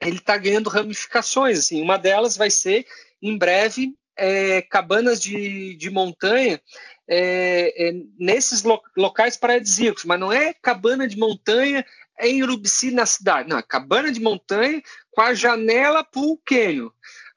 ele 0.02 0.18
está 0.18 0.38
ganhando 0.38 0.70
ramificações. 0.70 1.60
Assim, 1.60 1.82
uma 1.82 1.98
delas 1.98 2.38
vai 2.38 2.50
ser, 2.50 2.86
em 3.22 3.38
breve, 3.38 3.94
é, 4.18 4.62
cabanas 4.62 5.22
de, 5.22 5.76
de 5.76 5.90
montanha 5.90 6.62
é, 7.08 7.90
é, 7.90 7.94
nesses 8.20 8.64
lo, 8.64 8.82
locais 8.96 9.38
paradisíacos, 9.38 10.06
mas 10.06 10.20
não 10.20 10.32
é 10.32 10.54
cabana 10.54 11.08
de 11.08 11.18
montanha 11.18 11.86
em 12.20 12.44
Urubici, 12.44 12.92
na 12.92 13.06
cidade. 13.06 13.50
Não, 13.50 13.58
é 13.58 13.64
cabana 13.64 14.12
de 14.12 14.20
montanha 14.20 14.82
com 15.12 15.22
a 15.22 15.34
janela 15.34 16.04
para 16.04 16.22
o 16.22 16.38
cânion. 16.46 16.90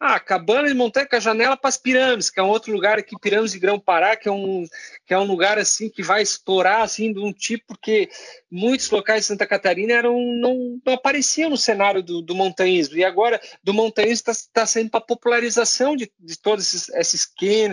Ah, 0.05 0.18
cabana 0.18 0.66
de 0.66 0.74
a 1.16 1.20
janela 1.20 1.57
para 1.57 1.68
as 1.68 1.76
pirâmides, 1.76 2.28
que 2.28 2.40
é 2.40 2.42
um 2.42 2.48
outro 2.48 2.72
lugar 2.72 2.98
aqui, 2.98 3.14
Pirâmides 3.20 3.53
de 3.53 3.61
Grão-Pará, 3.61 4.16
que 4.16 4.28
é 4.28 4.32
um 4.32 4.66
que 5.07 5.14
é 5.14 5.18
um 5.18 5.22
lugar 5.22 5.61
assim 5.61 5.88
que 5.88 6.03
vai 6.03 6.20
explorar 6.20 6.82
assim 6.82 7.12
de 7.12 7.20
um 7.20 7.32
tipo 7.32 7.66
porque 7.68 8.11
muitos 8.50 8.90
locais 8.90 9.20
de 9.20 9.26
Santa 9.28 9.46
Catarina 9.46 9.92
eram 9.92 10.20
não, 10.40 10.80
não 10.84 10.94
apareciam 10.94 11.50
no 11.50 11.57
cenário 11.57 12.03
do, 12.03 12.20
do 12.20 12.34
montanhismo 12.34 12.96
e 12.96 13.05
agora 13.05 13.40
do 13.62 13.72
montanhismo 13.72 14.28
está 14.28 14.32
tá 14.53 14.66
sendo 14.66 14.90
para 14.90 15.00
popularização 15.00 15.94
de, 15.94 16.11
de 16.18 16.36
todos 16.36 16.74
esses, 16.74 16.88
esses 16.88 17.24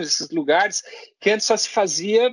esses 0.04 0.30
lugares 0.30 0.84
que 1.18 1.30
antes 1.30 1.48
só 1.48 1.56
se 1.56 1.68
fazia, 1.68 2.32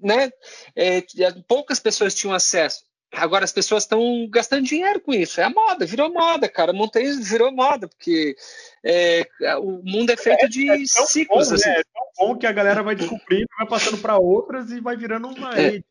né? 0.00 0.30
É, 0.76 1.02
poucas 1.48 1.80
pessoas 1.80 2.14
tinham 2.14 2.32
acesso. 2.32 2.85
Agora 3.12 3.44
as 3.44 3.52
pessoas 3.52 3.84
estão 3.84 4.28
gastando 4.28 4.64
dinheiro 4.64 5.00
com 5.00 5.12
isso. 5.12 5.40
É 5.40 5.44
a 5.44 5.50
moda, 5.50 5.86
virou 5.86 6.12
moda, 6.12 6.48
cara. 6.48 6.72
Montanhismo 6.72 7.22
virou 7.22 7.52
moda, 7.52 7.88
porque 7.88 8.36
é, 8.84 9.26
o 9.58 9.80
mundo 9.84 10.10
é 10.10 10.16
feito 10.16 10.44
é, 10.44 10.48
de 10.48 10.70
é 10.70 10.84
ciclos. 10.84 11.48
Bom, 11.48 11.54
assim. 11.54 11.68
né? 11.68 11.80
É 11.80 11.82
tão 11.84 12.06
bom 12.18 12.36
que 12.36 12.46
a 12.46 12.52
galera 12.52 12.82
vai 12.82 12.94
descobrindo, 12.94 13.46
vai 13.56 13.66
passando 13.66 13.98
para 13.98 14.18
outras 14.18 14.70
e 14.70 14.80
vai 14.80 14.96
virando 14.96 15.28
uma 15.28 15.56
é. 15.56 15.70
rede. 15.70 15.84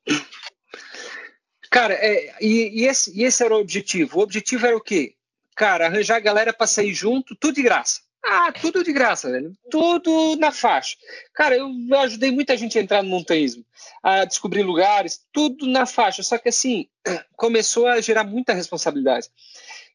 Cara, 1.69 1.93
é, 1.93 2.35
e, 2.39 2.81
e, 2.81 2.85
esse, 2.85 3.17
e 3.17 3.23
esse 3.23 3.43
era 3.43 3.55
o 3.55 3.59
objetivo. 3.59 4.19
O 4.19 4.21
objetivo 4.21 4.65
era 4.65 4.77
o 4.77 4.81
quê? 4.81 5.15
Cara, 5.55 5.87
arranjar 5.87 6.17
a 6.17 6.21
galera 6.21 6.53
para 6.53 6.67
sair 6.67 6.93
junto, 6.93 7.35
tudo 7.35 7.55
de 7.55 7.63
graça. 7.63 8.01
Ah, 8.27 8.51
tudo 8.51 8.83
de 8.83 8.91
graça, 8.91 9.29
velho. 9.29 9.55
Tudo 9.69 10.35
na 10.37 10.51
faixa. 10.51 10.97
Cara, 11.31 11.55
eu, 11.55 11.69
ajudei 11.99 12.31
muita 12.31 12.57
gente 12.57 12.77
a 12.77 12.81
entrar 12.81 13.03
no 13.03 13.09
montanhismo, 13.09 13.63
a 14.01 14.25
descobrir 14.25 14.63
lugares, 14.63 15.21
tudo 15.31 15.67
na 15.67 15.85
faixa. 15.85 16.23
Só 16.23 16.39
que 16.39 16.49
assim, 16.49 16.87
começou 17.37 17.87
a 17.87 18.01
gerar 18.01 18.23
muita 18.23 18.53
responsabilidade. 18.53 19.29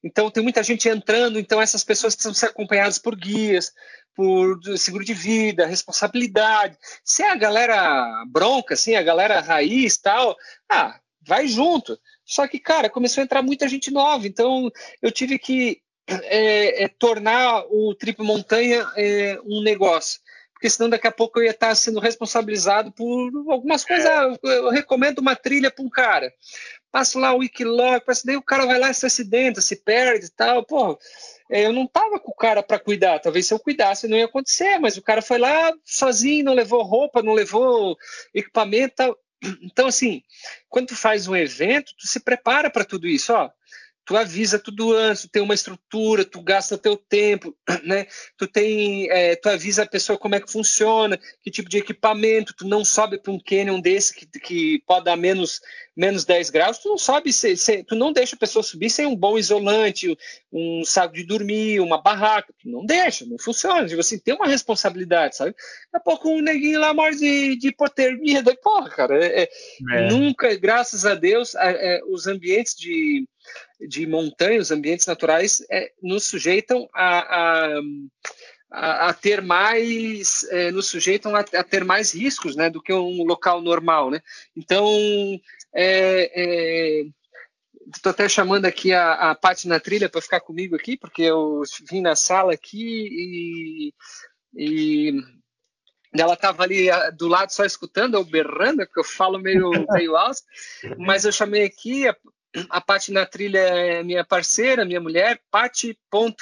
Então 0.03 0.31
tem 0.31 0.43
muita 0.43 0.63
gente 0.63 0.89
entrando, 0.89 1.39
então 1.41 1.61
essas 1.61 1.83
pessoas 1.83 2.15
precisam 2.15 2.33
ser 2.33 2.47
acompanhadas 2.47 2.99
por 2.99 3.17
guias, 3.17 3.73
por 4.15 4.61
seguro 4.79 5.05
de 5.05 5.13
vida, 5.13 5.67
responsabilidade. 5.67 6.79
Se 7.05 7.25
é 7.25 7.31
a 7.31 7.37
galera 7.37 8.25
bronca, 8.29 8.75
assim, 8.75 8.95
a 8.95 9.03
galera 9.03 9.41
raiz 9.41 9.99
tal, 9.99 10.37
ah, 10.71 10.99
vai 11.27 11.49
junto. 11.49 11.99
Só 12.25 12.47
que, 12.47 12.61
cara, 12.61 12.89
começou 12.89 13.21
a 13.21 13.25
entrar 13.25 13.43
muita 13.43 13.69
gente 13.69 13.91
nova, 13.91 14.27
então 14.27 14.71
eu 15.03 15.11
tive 15.11 15.37
que 15.37 15.83
é, 16.25 16.85
é, 16.85 16.89
tornar 16.89 17.65
o 17.69 17.95
Trip 17.95 18.23
Montanha 18.23 18.87
é, 18.97 19.39
um 19.45 19.63
negócio. 19.63 20.21
Porque 20.53 20.69
senão 20.69 20.91
daqui 20.91 21.07
a 21.07 21.13
pouco 21.13 21.39
eu 21.39 21.45
ia 21.45 21.53
estar 21.53 21.75
sendo 21.75 21.99
responsabilizado 22.01 22.93
por 22.93 23.31
algumas 23.49 23.83
coisas. 23.83 24.05
É. 24.05 24.39
Eu 24.43 24.69
recomendo 24.69 25.19
uma 25.21 25.35
trilha 25.35 25.71
para 25.71 25.83
um 25.83 25.89
cara. 25.89 26.31
Passo 26.93 27.19
lá 27.19 27.33
o 27.33 27.39
Wikilog, 27.39 28.03
daí 28.25 28.37
o 28.37 28.43
cara 28.43 28.67
vai 28.67 28.79
lá 28.79 28.91
e 28.91 28.95
se 28.95 29.07
acidenta, 29.07 29.63
se 29.63 29.77
perde 29.77 30.27
e 30.27 30.31
tal. 30.31 30.63
Pô, 30.67 30.99
é, 31.51 31.65
eu 31.65 31.73
não 31.73 31.85
estava 31.85 32.21
com 32.21 32.31
o 32.31 32.37
cara 32.37 32.63
para 32.63 32.79
cuidar. 32.79 33.21
Talvez 33.21 33.47
se 33.47 33.55
eu 33.55 33.59
cuidasse 33.59 34.07
não 34.07 34.19
ia 34.19 34.27
acontecer, 34.27 34.79
mas 34.79 34.99
o 34.99 35.03
cara 35.03 35.23
foi 35.23 35.39
lá 35.39 35.73
sozinho, 35.83 36.45
não 36.45 36.53
levou 36.53 36.83
roupa, 36.83 37.23
não 37.23 37.33
levou 37.33 37.97
equipamento. 38.35 38.97
Tal. 38.97 39.19
Então, 39.63 39.87
assim, 39.87 40.23
quando 40.69 40.89
tu 40.89 40.97
faz 40.97 41.27
um 41.27 41.35
evento, 41.35 41.95
tu 41.99 42.07
se 42.07 42.21
prepara 42.21 42.69
para 42.69 42.85
tudo 42.85 43.09
isso. 43.09 43.33
Ó, 43.33 43.51
tu 44.11 44.17
avisa 44.17 44.59
tudo 44.59 44.93
antes, 44.93 45.23
tu 45.23 45.29
tem 45.29 45.41
uma 45.41 45.55
estrutura, 45.55 46.25
tu 46.25 46.43
gasta 46.43 46.77
teu 46.77 46.97
tempo, 46.97 47.57
né? 47.87 48.09
Tu 48.37 48.49
tem, 48.49 49.09
é, 49.09 49.37
tu 49.37 49.49
avisa 49.49 49.85
a 49.85 49.89
pessoa 49.89 50.19
como 50.19 50.35
é 50.35 50.41
que 50.41 50.51
funciona, 50.51 51.17
que 51.41 51.49
tipo 51.49 51.69
de 51.69 51.79
equipamento, 51.79 52.53
tu 52.53 52.67
não 52.67 52.85
sobe 52.85 53.19
para 53.19 53.33
um 53.33 53.39
canyon 53.39 53.81
desse 53.81 54.13
que, 54.13 54.27
que 54.27 54.83
pode 54.85 55.05
dar 55.05 55.17
menos, 55.17 55.61
menos 55.97 56.25
10 56.25 56.51
graus, 56.51 56.79
tu 56.79 56.89
não 56.89 56.99
sobe, 56.99 57.33
se, 57.33 57.57
se, 57.57 57.85
tu 57.85 57.95
não 57.95 58.13
deixa 58.13 58.35
a 58.35 58.39
pessoa 58.39 58.65
subir 58.65 58.91
sem 58.91 59.07
um 59.07 59.15
bom 59.15 59.39
isolante, 59.39 60.19
um 60.53 60.83
saco 60.85 61.15
de 61.15 61.23
dormir, 61.23 61.79
uma 61.79 62.03
barraca, 62.03 62.53
tu 62.59 62.69
não 62.69 62.85
deixa, 62.85 63.25
não 63.25 63.39
funciona, 63.39 63.87
tipo 63.87 64.01
assim, 64.01 64.19
tem 64.19 64.35
uma 64.35 64.49
responsabilidade, 64.49 65.37
sabe? 65.37 65.53
Daqui 65.53 65.97
a 65.97 66.01
pouco 66.01 66.31
um 66.31 66.43
neguinho 66.43 66.81
lá 66.81 66.93
morre 66.93 67.15
de, 67.15 67.57
de 67.57 67.69
hipotermia, 67.69 68.43
daí, 68.43 68.57
porra, 68.57 68.91
cara, 68.91 69.25
é, 69.25 69.43
é, 69.43 69.51
é. 69.93 70.09
nunca, 70.09 70.53
graças 70.57 71.07
a 71.07 71.15
Deus, 71.15 71.55
é, 71.55 72.01
os 72.09 72.27
ambientes 72.27 72.75
de 72.75 73.25
de 73.89 74.07
montanha, 74.07 74.61
os 74.61 74.71
ambientes 74.71 75.07
naturais, 75.07 75.65
é, 75.71 75.93
nos 76.03 76.25
sujeitam 76.25 76.89
a, 76.95 77.79
a, 78.71 79.09
a 79.09 79.15
ter 79.15 79.43
mais, 79.43 80.45
é, 80.51 80.71
nos 80.71 80.87
sujeitam 80.87 81.35
a, 81.35 81.41
a, 81.41 81.65
ter 81.65 81.85
mais 81.85 82.15
riscos, 82.15 82.55
né, 82.57 82.71
do 82.71 82.83
que 82.83 82.93
um 82.93 83.25
local 83.25 83.61
normal, 83.61 84.11
né? 84.11 84.21
Então, 84.57 84.87
é, 85.75 87.05
estou 87.95 88.11
é, 88.11 88.13
até 88.13 88.29
chamando 88.29 88.67
aqui 88.67 88.93
a, 88.93 89.31
a 89.31 89.35
Paty 89.35 89.67
na 89.67 89.81
trilha 89.81 90.09
para 90.09 90.23
ficar 90.23 90.41
comigo 90.41 90.77
aqui, 90.77 90.97
porque 90.97 91.23
eu 91.23 91.63
vim 91.91 92.01
na 92.01 92.15
sala 92.15 92.53
aqui 92.53 93.09
e, 93.11 93.95
e 94.55 95.13
ela 96.13 96.35
estava 96.35 96.63
ali 96.63 96.89
do 97.17 97.29
lado 97.29 97.51
só 97.51 97.65
escutando, 97.65 98.15
eu 98.15 98.25
berrando, 98.25 98.79
porque 98.79 99.01
eu 99.01 99.05
falo 99.05 99.39
meio, 99.39 99.71
meio 99.91 100.17
alto, 100.17 100.43
mas 100.99 101.25
eu 101.25 101.33
chamei 101.33 101.65
aqui 101.65 102.09
a 102.09 102.17
Pati 102.81 103.13
na 103.13 103.25
Trilha 103.25 103.59
é 103.59 104.03
minha 104.03 104.25
parceira, 104.25 104.85
minha 104.85 105.01
mulher, 105.01 105.41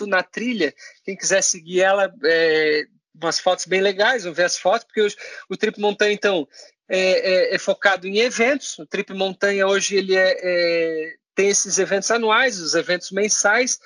na 0.07 0.23
Trilha. 0.23 0.75
Quem 1.05 1.17
quiser 1.17 1.43
seguir 1.43 1.81
ela, 1.81 2.13
é, 2.25 2.87
umas 3.15 3.39
fotos 3.39 3.67
bem 3.67 3.81
legais, 3.81 4.25
vão 4.25 4.33
ver 4.33 4.45
as 4.45 4.59
fotos, 4.59 4.85
porque 4.85 5.03
hoje, 5.03 5.17
o 5.49 5.57
Trip 5.57 5.79
Montanha, 5.81 6.13
então, 6.13 6.49
é, 6.89 6.99
é, 6.99 7.55
é, 7.55 7.59
focado 7.59 8.07
em 8.07 8.19
eventos. 8.19 8.79
O 8.79 8.87
Trip 8.87 9.13
Montanha 9.13 9.67
hoje 9.67 9.97
ele 9.97 10.17
é, 10.17 10.37
é 10.43 11.15
tem 11.35 11.49
esses 11.51 11.79
eventos 11.79 12.11
anuais, 12.11 12.59
os 12.59 12.75
eventos 12.75 13.13
mensais. 13.13 13.79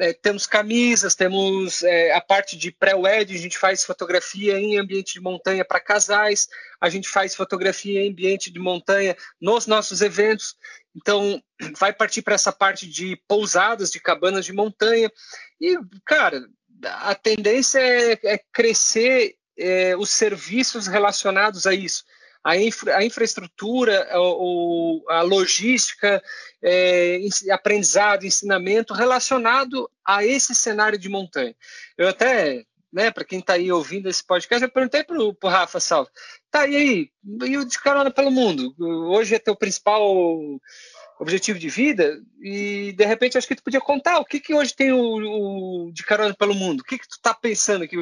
É, 0.00 0.12
temos 0.12 0.46
camisas, 0.46 1.14
temos 1.14 1.82
é, 1.82 2.12
a 2.12 2.20
parte 2.20 2.56
de 2.56 2.70
pré-wed, 2.70 3.34
a 3.34 3.38
gente 3.38 3.58
faz 3.58 3.84
fotografia 3.84 4.58
em 4.58 4.78
ambiente 4.78 5.14
de 5.14 5.20
montanha 5.20 5.64
para 5.64 5.80
casais, 5.80 6.48
a 6.80 6.88
gente 6.88 7.08
faz 7.08 7.34
fotografia 7.34 8.00
em 8.00 8.10
ambiente 8.10 8.50
de 8.50 8.58
montanha 8.58 9.16
nos 9.40 9.66
nossos 9.66 10.00
eventos. 10.00 10.56
Então, 10.94 11.42
vai 11.78 11.92
partir 11.92 12.22
para 12.22 12.34
essa 12.34 12.52
parte 12.52 12.88
de 12.88 13.20
pousadas, 13.28 13.90
de 13.90 14.00
cabanas 14.00 14.44
de 14.44 14.52
montanha. 14.52 15.10
E, 15.60 15.76
cara, 16.06 16.42
a 16.84 17.14
tendência 17.14 17.78
é, 17.78 18.18
é 18.24 18.40
crescer 18.52 19.36
é, 19.58 19.96
os 19.96 20.10
serviços 20.10 20.86
relacionados 20.86 21.66
a 21.66 21.74
isso. 21.74 22.04
A, 22.44 22.56
infra, 22.56 22.96
a 22.96 23.04
infraestrutura, 23.04 24.08
a, 24.10 25.18
a 25.18 25.22
logística, 25.22 26.22
é, 26.62 27.20
aprendizado, 27.50 28.24
ensinamento 28.24 28.92
relacionado 28.94 29.90
a 30.04 30.24
esse 30.24 30.54
cenário 30.54 30.98
de 30.98 31.08
montanha. 31.08 31.54
Eu 31.96 32.08
até 32.08 32.64
né, 32.92 33.10
para 33.10 33.24
quem 33.24 33.38
está 33.38 33.54
aí 33.54 33.72
ouvindo 33.72 34.08
esse 34.08 34.22
podcast, 34.22 34.62
eu 34.62 34.70
perguntei 34.70 35.02
para 35.02 35.18
o 35.18 35.34
Rafa 35.44 35.80
Salve, 35.80 36.10
tá, 36.50 36.66
e 36.66 36.76
aí, 36.76 37.10
e 37.48 37.56
o 37.56 37.64
de 37.64 37.80
carona 37.80 38.10
pelo 38.10 38.30
mundo? 38.30 38.74
Hoje 38.78 39.34
é 39.34 39.38
teu 39.38 39.56
principal 39.56 40.04
objetivo 41.18 41.58
de 41.58 41.68
vida 41.68 42.20
e 42.40 42.92
de 42.92 43.04
repente 43.04 43.38
acho 43.38 43.46
que 43.46 43.54
tu 43.54 43.62
podia 43.62 43.80
contar 43.80 44.18
o 44.18 44.24
que 44.24 44.40
que 44.40 44.54
hoje 44.54 44.74
tem 44.74 44.92
o, 44.92 45.86
o 45.86 45.92
de 45.92 46.02
carona 46.02 46.34
pelo 46.34 46.54
mundo, 46.54 46.80
o 46.80 46.84
que 46.84 46.98
que 46.98 47.08
tu 47.08 47.20
tá 47.20 47.32
pensando 47.32 47.84
aqui, 47.84 47.96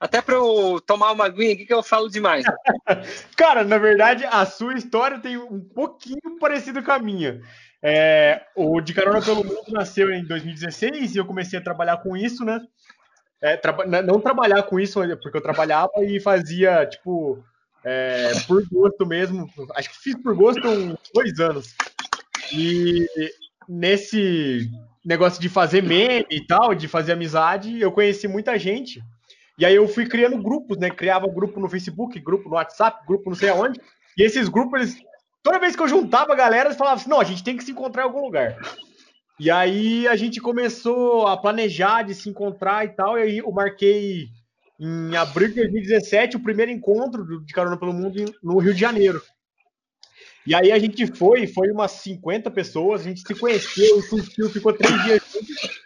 até 0.00 0.22
para 0.22 0.36
eu 0.36 0.80
tomar 0.86 1.12
uma 1.12 1.26
aguinha 1.26 1.54
aqui 1.54 1.66
que 1.66 1.74
eu 1.74 1.82
falo 1.82 2.08
demais. 2.08 2.44
Cara, 3.36 3.64
na 3.64 3.78
verdade 3.78 4.24
a 4.24 4.46
sua 4.46 4.74
história 4.74 5.18
tem 5.18 5.36
um 5.36 5.60
pouquinho 5.60 6.38
parecido 6.40 6.82
com 6.82 6.92
a 6.92 6.98
minha. 6.98 7.40
É, 7.82 8.42
o 8.56 8.80
de 8.80 8.92
carona 8.92 9.22
pelo 9.22 9.44
mundo 9.44 9.70
nasceu 9.70 10.10
em 10.10 10.24
2016 10.24 11.14
e 11.14 11.18
eu 11.18 11.24
comecei 11.24 11.58
a 11.58 11.62
trabalhar 11.62 11.98
com 11.98 12.16
isso, 12.16 12.44
né? 12.44 12.60
É, 13.40 13.60
não 14.02 14.20
trabalhar 14.20 14.64
com 14.64 14.80
isso, 14.80 15.00
porque 15.22 15.36
eu 15.36 15.42
trabalhava 15.42 15.92
e 15.98 16.18
fazia, 16.18 16.84
tipo, 16.86 17.44
é, 17.84 18.32
por 18.46 18.62
gosto 18.68 19.06
mesmo. 19.06 19.48
Acho 19.74 19.90
que 19.90 19.98
fiz 19.98 20.16
por 20.20 20.34
gosto 20.34 20.66
uns 20.66 20.98
dois 21.14 21.38
anos. 21.38 21.74
E 22.52 23.06
nesse 23.68 24.70
negócio 25.04 25.40
de 25.40 25.48
fazer 25.48 25.82
meme 25.82 26.26
e 26.30 26.46
tal, 26.46 26.74
de 26.74 26.88
fazer 26.88 27.12
amizade, 27.12 27.80
eu 27.80 27.92
conheci 27.92 28.28
muita 28.28 28.58
gente. 28.58 29.02
E 29.58 29.64
aí 29.64 29.74
eu 29.74 29.88
fui 29.88 30.06
criando 30.06 30.40
grupos, 30.42 30.78
né? 30.78 30.90
Criava 30.90 31.26
grupo 31.26 31.58
no 31.58 31.68
Facebook, 31.68 32.18
grupo 32.20 32.48
no 32.48 32.54
WhatsApp, 32.54 33.04
grupo 33.06 33.28
não 33.28 33.36
sei 33.36 33.48
aonde. 33.48 33.80
E 34.16 34.22
esses 34.22 34.48
grupos, 34.48 34.80
eles, 34.80 34.96
toda 35.42 35.58
vez 35.58 35.74
que 35.74 35.82
eu 35.82 35.88
juntava 35.88 36.32
a 36.32 36.36
galera, 36.36 36.68
eles 36.68 36.78
falavam 36.78 36.98
assim: 36.98 37.10
não, 37.10 37.20
a 37.20 37.24
gente 37.24 37.42
tem 37.42 37.56
que 37.56 37.64
se 37.64 37.72
encontrar 37.72 38.02
em 38.02 38.06
algum 38.06 38.20
lugar. 38.20 38.56
E 39.38 39.50
aí 39.50 40.06
a 40.08 40.16
gente 40.16 40.40
começou 40.40 41.26
a 41.26 41.36
planejar 41.36 42.02
de 42.02 42.14
se 42.14 42.28
encontrar 42.28 42.84
e 42.84 42.88
tal, 42.88 43.18
e 43.18 43.22
aí 43.22 43.38
eu 43.38 43.50
marquei 43.52 44.28
em 44.80 45.16
abril 45.16 45.48
de 45.48 45.54
2017 45.54 46.36
o 46.36 46.40
primeiro 46.40 46.70
encontro 46.70 47.44
de 47.44 47.52
Carona 47.52 47.76
pelo 47.76 47.92
Mundo 47.92 48.32
no 48.42 48.58
Rio 48.58 48.74
de 48.74 48.80
Janeiro. 48.80 49.20
E 50.48 50.54
aí 50.54 50.72
a 50.72 50.78
gente 50.78 51.06
foi, 51.06 51.46
foi 51.46 51.70
umas 51.70 51.90
50 51.90 52.50
pessoas, 52.50 53.02
a 53.02 53.04
gente 53.04 53.20
se 53.20 53.34
conheceu, 53.34 54.02
curtiu, 54.08 54.48
ficou 54.48 54.72
três 54.72 55.04
dias 55.04 55.20
juntos. 55.30 55.80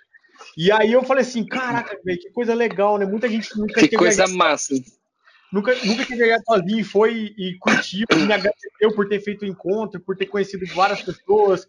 E 0.57 0.71
aí 0.71 0.93
eu 0.93 1.03
falei 1.03 1.23
assim, 1.23 1.45
caraca, 1.45 1.99
velho, 2.05 2.21
que 2.21 2.31
coisa 2.31 2.55
legal, 2.55 2.97
né? 2.97 3.05
Muita 3.05 3.29
gente 3.29 3.59
nunca 3.59 3.81
Que 3.81 3.97
coisa 3.97 4.29
massa 4.29 4.73
nunca, 5.53 5.75
nunca 5.85 6.05
tinha 6.05 6.17
viajado 6.17 6.43
sozinho 6.47 6.81
e 6.81 6.85
foi 6.85 7.35
e 7.37 7.59
curtiu, 7.59 8.07
e 8.11 8.17
me 8.17 8.33
agradeceu 8.33 8.95
por 8.95 9.07
ter 9.07 9.21
feito 9.21 9.43
o 9.43 9.47
encontro, 9.47 10.01
por 10.01 10.17
ter 10.17 10.27
conhecido 10.27 10.65
várias 10.75 11.03
pessoas, 11.03 11.69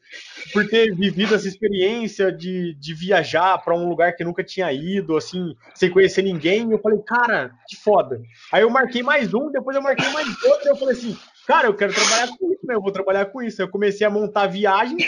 por 0.53 0.65
ter 0.67 0.95
vivido 0.95 1.35
essa 1.35 1.47
experiência 1.47 2.31
de, 2.31 2.73
de 2.75 2.93
viajar 2.93 3.57
para 3.57 3.75
um 3.75 3.89
lugar 3.89 4.15
que 4.15 4.23
nunca 4.23 4.43
tinha 4.43 4.71
ido, 4.71 5.17
assim, 5.17 5.55
sem 5.75 5.91
conhecer 5.91 6.21
ninguém. 6.21 6.69
E 6.69 6.71
eu 6.71 6.79
falei, 6.79 6.99
cara, 7.05 7.51
que 7.67 7.75
foda. 7.75 8.21
Aí 8.51 8.61
eu 8.61 8.69
marquei 8.69 9.03
mais 9.03 9.33
um, 9.33 9.51
depois 9.51 9.75
eu 9.75 9.83
marquei 9.83 10.09
mais 10.09 10.27
outro, 10.43 10.65
e 10.65 10.69
eu 10.69 10.77
falei 10.77 10.95
assim, 10.95 11.17
cara, 11.47 11.67
eu 11.67 11.73
quero 11.73 11.93
trabalhar 11.93 12.27
com 12.37 12.51
isso, 12.51 12.65
né? 12.65 12.75
Eu 12.75 12.81
vou 12.81 12.91
trabalhar 12.91 13.25
com 13.25 13.41
isso. 13.41 13.61
Eu 13.61 13.69
comecei 13.69 14.05
a 14.05 14.09
montar 14.09 14.47
viagens 14.47 15.03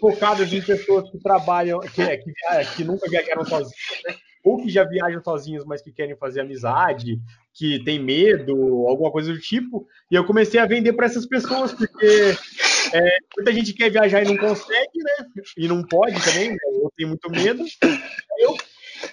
focadas 0.00 0.52
em 0.52 0.62
pessoas 0.62 1.10
que 1.10 1.18
trabalham, 1.18 1.80
que, 1.80 2.16
que, 2.18 2.32
que 2.76 2.84
nunca 2.84 3.08
viajaram 3.08 3.44
sozinhas, 3.44 4.02
né? 4.06 4.16
ou 4.44 4.60
que 4.60 4.68
já 4.68 4.84
viajam 4.84 5.22
sozinhos, 5.22 5.64
mas 5.64 5.80
que 5.80 5.92
querem 5.92 6.16
fazer 6.16 6.40
amizade, 6.40 7.20
que 7.54 7.82
tem 7.84 8.02
medo, 8.02 8.86
alguma 8.88 9.10
coisa 9.10 9.32
do 9.32 9.38
tipo. 9.38 9.86
E 10.10 10.14
eu 10.14 10.24
comecei 10.24 10.58
a 10.58 10.66
vender 10.66 10.92
para 10.94 11.06
essas 11.06 11.26
pessoas, 11.26 11.72
porque 11.72 12.34
é, 12.92 13.16
muita 13.36 13.52
gente 13.52 13.72
quer 13.72 13.90
viajar 13.90 14.22
e 14.22 14.26
não 14.26 14.36
consegue, 14.36 14.98
né? 14.98 15.26
E 15.56 15.68
não 15.68 15.82
pode 15.84 16.20
também, 16.24 16.50
né? 16.50 16.58
eu 16.64 16.92
tenho 16.96 17.10
muito 17.10 17.30
medo. 17.30 17.64
Eu, 18.38 18.56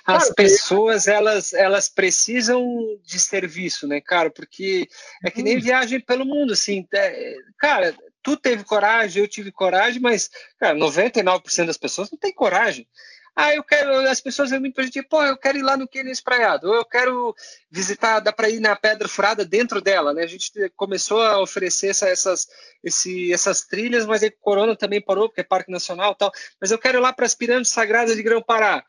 As 0.06 0.30
pessoas, 0.34 1.08
elas, 1.08 1.54
elas 1.54 1.90
precisam 1.90 2.64
de 3.04 3.20
serviço, 3.20 3.88
né, 3.88 4.02
cara? 4.02 4.30
Porque 4.30 4.88
é 5.24 5.32
que 5.32 5.44
nem 5.44 5.58
hum. 5.58 5.62
viagem 5.62 6.00
pelo 6.00 6.26
mundo, 6.26 6.54
assim. 6.54 6.88
É, 6.94 7.36
cara, 7.58 7.96
tu 8.22 8.38
teve 8.38 8.64
coragem, 8.64 9.22
eu 9.22 9.28
tive 9.28 9.52
coragem, 9.52 10.02
mas, 10.02 10.30
cara, 10.60 10.76
99% 10.76 11.66
das 11.66 11.78
pessoas 11.78 12.12
não 12.12 12.18
tem 12.18 12.34
coragem. 12.34 12.88
Ah, 13.36 13.56
eu 13.56 13.64
quero. 13.64 13.92
As 14.10 14.20
pessoas 14.20 14.50
pra 14.50 14.84
gente, 14.84 15.02
pô, 15.04 15.24
eu 15.24 15.38
quero 15.38 15.58
ir 15.58 15.62
lá 15.62 15.78
no 15.78 15.88
Quênia 15.88 16.12
Espraiado, 16.12 16.68
ou 16.68 16.76
eu 16.76 16.84
quero 16.84 17.34
visitar, 17.72 18.20
dá 18.20 18.34
para 18.34 18.50
ir 18.50 18.60
na 18.60 18.76
Pedra 18.76 19.08
Furada 19.08 19.46
dentro 19.46 19.80
dela, 19.80 20.14
né? 20.14 20.24
A 20.24 20.28
gente 20.28 20.52
começou 20.76 21.22
a 21.22 21.40
oferecer 21.42 21.88
essa, 21.88 22.10
essas, 22.10 22.48
esse, 22.84 23.32
essas 23.32 23.62
trilhas, 23.62 24.06
mas 24.06 24.24
aí 24.24 24.30
o 24.30 24.42
Corona 24.42 24.76
também 24.76 25.02
parou, 25.02 25.30
porque 25.30 25.40
é 25.40 25.44
Parque 25.46 25.72
Nacional 25.72 26.12
e 26.12 26.18
tal. 26.18 26.32
Mas 26.60 26.72
eu 26.72 26.78
quero 26.78 26.98
ir 26.98 27.02
lá 27.02 27.14
para 27.14 27.26
as 27.26 27.34
Pirâmides 27.34 27.72
Sagradas 27.72 28.18
de 28.18 28.24
Grão-Pará. 28.24 28.84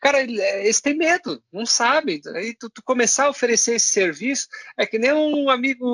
Cara, 0.00 0.22
eles 0.22 0.80
têm 0.80 0.94
medo, 0.96 1.42
não 1.52 1.66
sabem. 1.66 2.22
Aí 2.34 2.54
tu, 2.54 2.70
tu, 2.70 2.82
começar 2.82 3.26
a 3.26 3.30
oferecer 3.30 3.74
esse 3.74 3.88
serviço 3.88 4.48
é 4.74 4.86
que 4.86 4.98
nem 4.98 5.12
um 5.12 5.50
amigo, 5.50 5.86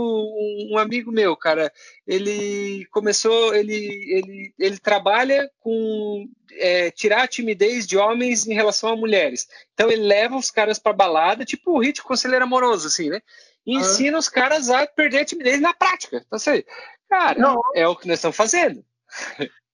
um 0.71 0.79
amigo 0.79 1.11
meu, 1.11 1.37
cara. 1.37 1.73
Ele 2.07 2.87
começou, 2.93 3.53
ele, 3.53 3.75
ele, 3.75 4.55
ele 4.57 4.79
trabalha 4.79 5.51
com 5.59 6.25
é, 6.53 6.89
tirar 6.93 7.25
a 7.25 7.29
timidez 7.29 7.85
de 7.85 7.97
homens 7.97 8.47
em 8.47 8.55
relação 8.55 8.91
a 8.91 8.97
mulheres. 8.97 9.49
Então 9.75 9.91
ele 9.91 10.03
leva 10.03 10.37
os 10.37 10.53
caras 10.53 10.79
para 10.79 10.93
balada, 10.93 11.45
tipo 11.45 11.73
o 11.73 11.81
hit 11.81 12.01
conselheiro 12.01 12.45
amoroso, 12.45 12.87
assim, 12.87 13.11
né? 13.11 13.21
E 13.67 13.75
ensina 13.75 14.17
os 14.17 14.29
caras 14.29 14.71
a 14.71 14.87
perder 14.87 15.19
a 15.19 15.25
timidez 15.25 15.61
na 15.61 15.75
prática. 15.75 16.23
Então, 16.25 16.37
assim, 16.37 16.63
cara, 17.09 17.41
não. 17.41 17.61
é 17.75 17.89
o 17.89 17.97
que 17.97 18.07
nós 18.07 18.19
estamos 18.19 18.37
fazendo. 18.37 18.85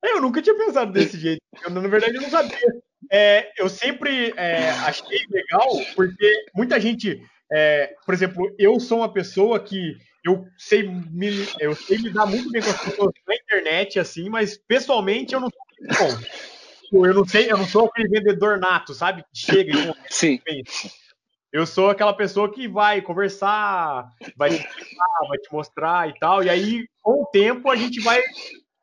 Eu 0.00 0.20
nunca 0.20 0.42
tinha 0.42 0.54
pensado 0.54 0.92
desse 0.92 1.18
jeito. 1.18 1.40
Eu, 1.62 1.70
na 1.70 1.80
verdade, 1.88 2.16
eu 2.16 2.20
não 2.20 2.28
sabia 2.28 2.58
é, 3.10 3.52
eu 3.56 3.68
sempre 3.68 4.32
é, 4.36 4.70
achei 4.70 5.26
legal, 5.30 5.68
porque 5.94 6.46
muita 6.54 6.80
gente, 6.80 7.22
é, 7.52 7.94
por 8.04 8.14
exemplo, 8.14 8.54
eu 8.58 8.78
sou 8.80 8.98
uma 8.98 9.12
pessoa 9.12 9.60
que 9.60 9.96
eu 10.24 10.46
sei, 10.56 10.88
me, 10.88 11.46
eu 11.60 11.74
sei 11.74 11.98
lidar 11.98 12.26
muito 12.26 12.50
bem 12.50 12.62
com 12.62 12.70
as 12.70 12.80
pessoas 12.82 13.12
na 13.26 13.34
internet, 13.34 13.98
assim, 13.98 14.28
mas 14.28 14.56
pessoalmente 14.56 15.34
eu 15.34 15.40
não 15.40 15.50
sou 15.50 15.64
Bom, 16.92 17.06
eu 17.06 17.14
não 17.14 17.26
sei, 17.26 17.50
eu 17.50 17.58
não 17.58 17.66
sou 17.66 17.86
aquele 17.86 18.08
vendedor 18.08 18.58
nato, 18.58 18.94
sabe? 18.94 19.22
Que 19.32 19.40
chega 19.40 19.72
e 19.72 19.94
Sim. 20.08 20.40
Eu 21.52 21.66
sou 21.66 21.90
aquela 21.90 22.12
pessoa 22.12 22.52
que 22.52 22.66
vai 22.66 23.00
conversar, 23.00 24.08
vai 24.36 24.50
te 24.50 24.56
explicar, 24.56 25.28
vai 25.28 25.38
te 25.38 25.52
mostrar 25.52 26.08
e 26.08 26.18
tal. 26.18 26.42
E 26.42 26.50
aí, 26.50 26.88
com 27.00 27.22
o 27.22 27.26
tempo, 27.26 27.70
a 27.70 27.76
gente 27.76 28.00
vai 28.00 28.20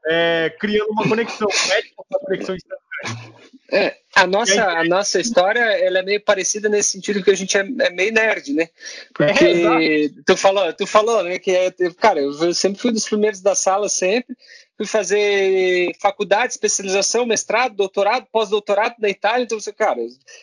é, 0.07 0.55
criando 0.59 0.89
uma 0.89 1.07
conexão, 1.07 1.47
né? 1.47 1.81
uma 1.97 2.19
conexão 2.19 2.55
instantânea. 2.55 3.35
É, 3.73 3.97
a 4.15 4.27
nossa, 4.27 4.63
a 4.63 4.83
nossa 4.83 5.19
história 5.19 5.59
ela 5.59 5.99
é 5.99 6.03
meio 6.03 6.21
parecida 6.21 6.67
nesse 6.67 6.91
sentido 6.91 7.23
que 7.23 7.31
a 7.31 7.35
gente 7.35 7.57
é, 7.57 7.61
é 7.61 7.89
meio 7.91 8.11
nerd, 8.11 8.53
né? 8.53 8.69
Porque 9.13 9.45
é, 9.45 10.23
tu 10.25 10.35
falou, 10.35 10.73
tu 10.73 10.85
falou, 10.85 11.23
né? 11.23 11.39
Que 11.39 11.51
é, 11.51 11.71
cara, 11.97 12.19
eu 12.19 12.53
sempre 12.53 12.81
fui 12.81 12.91
dos 12.91 13.07
primeiros 13.07 13.41
da 13.41 13.55
sala 13.55 13.87
sempre 13.89 14.35
fui 14.81 14.87
fazer 14.87 15.95
faculdade, 15.99 16.53
especialização, 16.53 17.23
mestrado, 17.25 17.75
doutorado, 17.75 18.25
pós-doutorado 18.31 18.95
na 18.97 19.09
Itália. 19.09 19.43
Então, 19.43 19.59
você, 19.59 19.71
cara, 19.71 19.99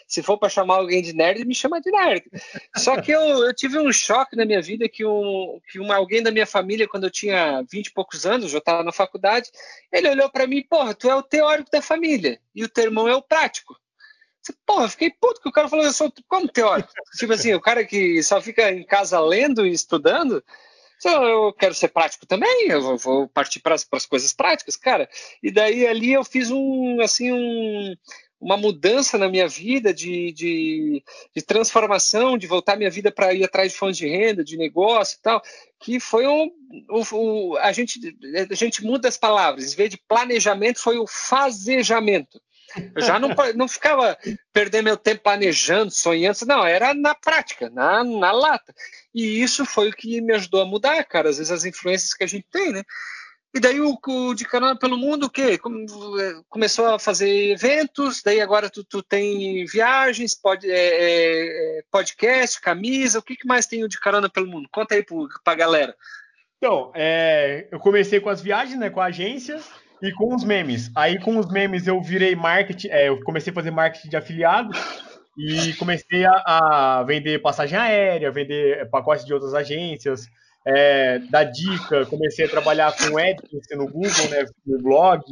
se 0.07 0.23
for 0.23 0.39
para 0.39 0.49
chamar 0.49 0.77
alguém 0.77 1.03
de 1.03 1.13
nerd, 1.13 1.45
me 1.45 1.55
chama 1.55 1.81
de 1.81 1.91
nerd. 1.91 2.25
Só 2.77 3.01
que 3.01 3.11
eu, 3.11 3.21
eu 3.21 3.53
tive 3.53 3.79
um 3.79 3.93
choque 3.93 4.37
na 4.37 4.45
minha 4.45 4.63
vida 4.63 4.89
que, 4.89 5.05
um, 5.05 5.59
que 5.71 5.81
uma, 5.81 5.97
alguém 5.97 6.23
da 6.23 6.31
minha 6.31 6.47
família, 6.47 6.87
quando 6.87 7.05
eu 7.05 7.11
tinha 7.11 7.65
20 7.69 7.87
e 7.87 7.93
poucos 7.93 8.25
anos, 8.25 8.53
já 8.53 8.59
estava 8.59 8.85
na 8.85 8.93
faculdade, 8.93 9.51
ele 9.93 10.09
olhou 10.09 10.31
para 10.31 10.47
mim, 10.47 10.63
porra, 10.63 10.95
tu 10.95 11.11
é 11.11 11.15
o 11.17 11.23
teórico 11.23 11.71
da 11.73 11.83
família 11.83 12.39
e 12.55 12.63
o 12.63 12.69
teu 12.69 12.85
irmão 12.85 13.09
é 13.09 13.15
o 13.17 13.23
prático. 13.23 13.58
Porra, 14.67 14.85
eu 14.85 14.89
fiquei 14.89 15.11
puto 15.11 15.41
que 15.41 15.49
o 15.49 15.53
cara 15.53 15.69
falou, 15.69 15.85
eu 15.85 15.93
sou 15.93 16.13
como 16.29 16.49
teórico? 16.49 16.93
tipo 17.19 17.33
assim, 17.33 17.55
o 17.55 17.61
cara 17.61 17.85
que 17.85 18.23
só 18.23 18.41
fica 18.41 18.71
em 18.71 18.85
casa 18.85 19.21
lendo 19.21 19.67
e 19.67 19.73
estudando, 19.73 20.43
eu 21.05 21.53
quero 21.53 21.75
ser 21.75 21.89
prático 21.89 22.27
também, 22.27 22.69
eu 22.69 22.97
vou 22.97 23.29
partir 23.29 23.61
para 23.61 23.75
as 23.75 24.07
coisas 24.07 24.33
práticas, 24.33 24.77
cara. 24.77 25.09
E 25.43 25.51
daí 25.51 25.87
ali 25.87 26.13
eu 26.13 26.25
fiz 26.25 26.51
um, 26.51 27.01
assim, 27.01 27.33
um, 27.33 27.95
uma 28.41 28.57
mudança 28.57 29.19
na 29.19 29.29
minha 29.29 29.49
vida 29.49 29.93
de, 29.93 30.33
de, 30.33 31.03
de 31.35 31.43
transformação, 31.43 32.39
de 32.39 32.47
voltar 32.47 32.77
minha 32.77 32.91
vida 32.91 33.11
para 33.11 33.33
ir 33.33 33.45
atrás 33.45 33.73
de 33.73 33.79
fontes 33.79 33.99
de 33.99 34.09
renda, 34.09 34.45
de 34.45 34.57
negócio 34.57 35.17
e 35.19 35.23
tal, 35.23 35.43
que 35.81 36.01
foi 36.01 36.27
um, 36.27 36.51
o, 36.89 37.57
a, 37.59 37.73
gente, 37.73 38.17
a 38.51 38.55
gente 38.55 38.85
muda 38.85 39.09
as 39.09 39.17
palavras, 39.17 39.73
em 39.73 39.77
vez 39.77 39.91
de 39.91 40.01
planejamento, 40.09 40.81
foi 40.81 40.99
o 40.99 41.07
fazejamento. 41.07 42.41
Eu 42.95 43.03
já 43.03 43.19
não, 43.19 43.31
não 43.55 43.69
ficava 43.69 44.17
perdendo 44.53 44.85
meu 44.85 44.97
tempo 44.97 45.23
planejando, 45.23 45.91
sonhando, 45.91 46.39
não, 46.47 46.67
era 46.67 46.93
na 46.93 47.15
prática, 47.15 47.71
na, 47.71 48.05
na 48.05 48.33
lata. 48.33 48.75
E 49.15 49.43
isso 49.43 49.65
foi 49.65 49.89
o 49.89 49.93
que 49.93 50.21
me 50.21 50.35
ajudou 50.35 50.63
a 50.63 50.67
mudar, 50.67 51.03
cara, 51.05 51.31
às 51.31 51.39
vezes 51.39 51.51
as 51.51 51.65
influências 51.65 52.15
que 52.15 52.25
a 52.25 52.27
gente 52.27 52.47
tem, 52.51 52.73
né? 52.73 52.83
E 53.55 53.61
daí 53.61 53.81
o, 53.81 53.99
o 54.07 54.35
de 54.35 54.45
carona 54.45 54.79
pelo 54.79 54.99
mundo, 54.99 55.25
o 55.25 55.31
quê? 55.31 55.59
Começou 56.49 56.87
a 56.87 56.99
fazer 56.99 57.53
eventos, 57.53 58.23
daí 58.23 58.41
agora 58.41 58.69
tu, 58.69 58.85
tu 58.85 59.03
tem 59.03 59.65
viagens, 59.65 60.35
pod, 60.35 60.71
é, 60.71 61.79
é, 61.79 61.83
podcast, 61.91 62.61
camisa, 62.61 63.19
o 63.19 63.23
que, 63.23 63.37
que 63.37 63.47
mais 63.47 63.67
tem 63.67 63.83
o 63.83 63.89
de 63.89 63.99
carona 63.99 64.29
pelo 64.29 64.47
mundo? 64.47 64.69
Conta 64.71 64.95
aí 64.95 65.03
para 65.03 65.53
a 65.55 65.57
galera. 65.57 65.97
Então, 66.59 66.93
é, 66.95 67.69
eu 67.71 67.79
comecei 67.79 68.21
com 68.21 68.29
as 68.29 68.43
viagens, 68.43 68.79
né, 68.79 68.91
com 68.91 69.01
a 69.01 69.07
agência, 69.07 69.61
e 70.03 70.13
com 70.13 70.35
os 70.35 70.45
memes. 70.45 70.91
Aí 70.95 71.19
com 71.19 71.37
os 71.39 71.51
memes 71.51 71.87
eu 71.87 72.01
virei 72.01 72.35
marketing, 72.35 72.89
é, 72.89 73.09
eu 73.09 73.21
comecei 73.23 73.51
a 73.51 73.55
fazer 73.55 73.71
marketing 73.71 74.09
de 74.09 74.17
afiliado 74.17 74.71
e 75.37 75.73
comecei 75.75 76.25
a, 76.25 76.43
a 76.47 77.03
vender 77.05 77.41
passagem 77.41 77.79
aérea, 77.79 78.31
vender 78.31 78.89
pacotes 78.91 79.25
de 79.25 79.33
outras 79.33 79.55
agências, 79.55 80.29
é, 80.67 81.19
dar 81.31 81.45
dica, 81.45 82.05
comecei 82.07 82.45
a 82.45 82.49
trabalhar 82.49 82.95
com 82.95 83.17
AdSense 83.17 83.75
no 83.75 83.87
Google, 83.87 84.29
né, 84.31 84.45
no 84.67 84.83
blog. 84.83 85.23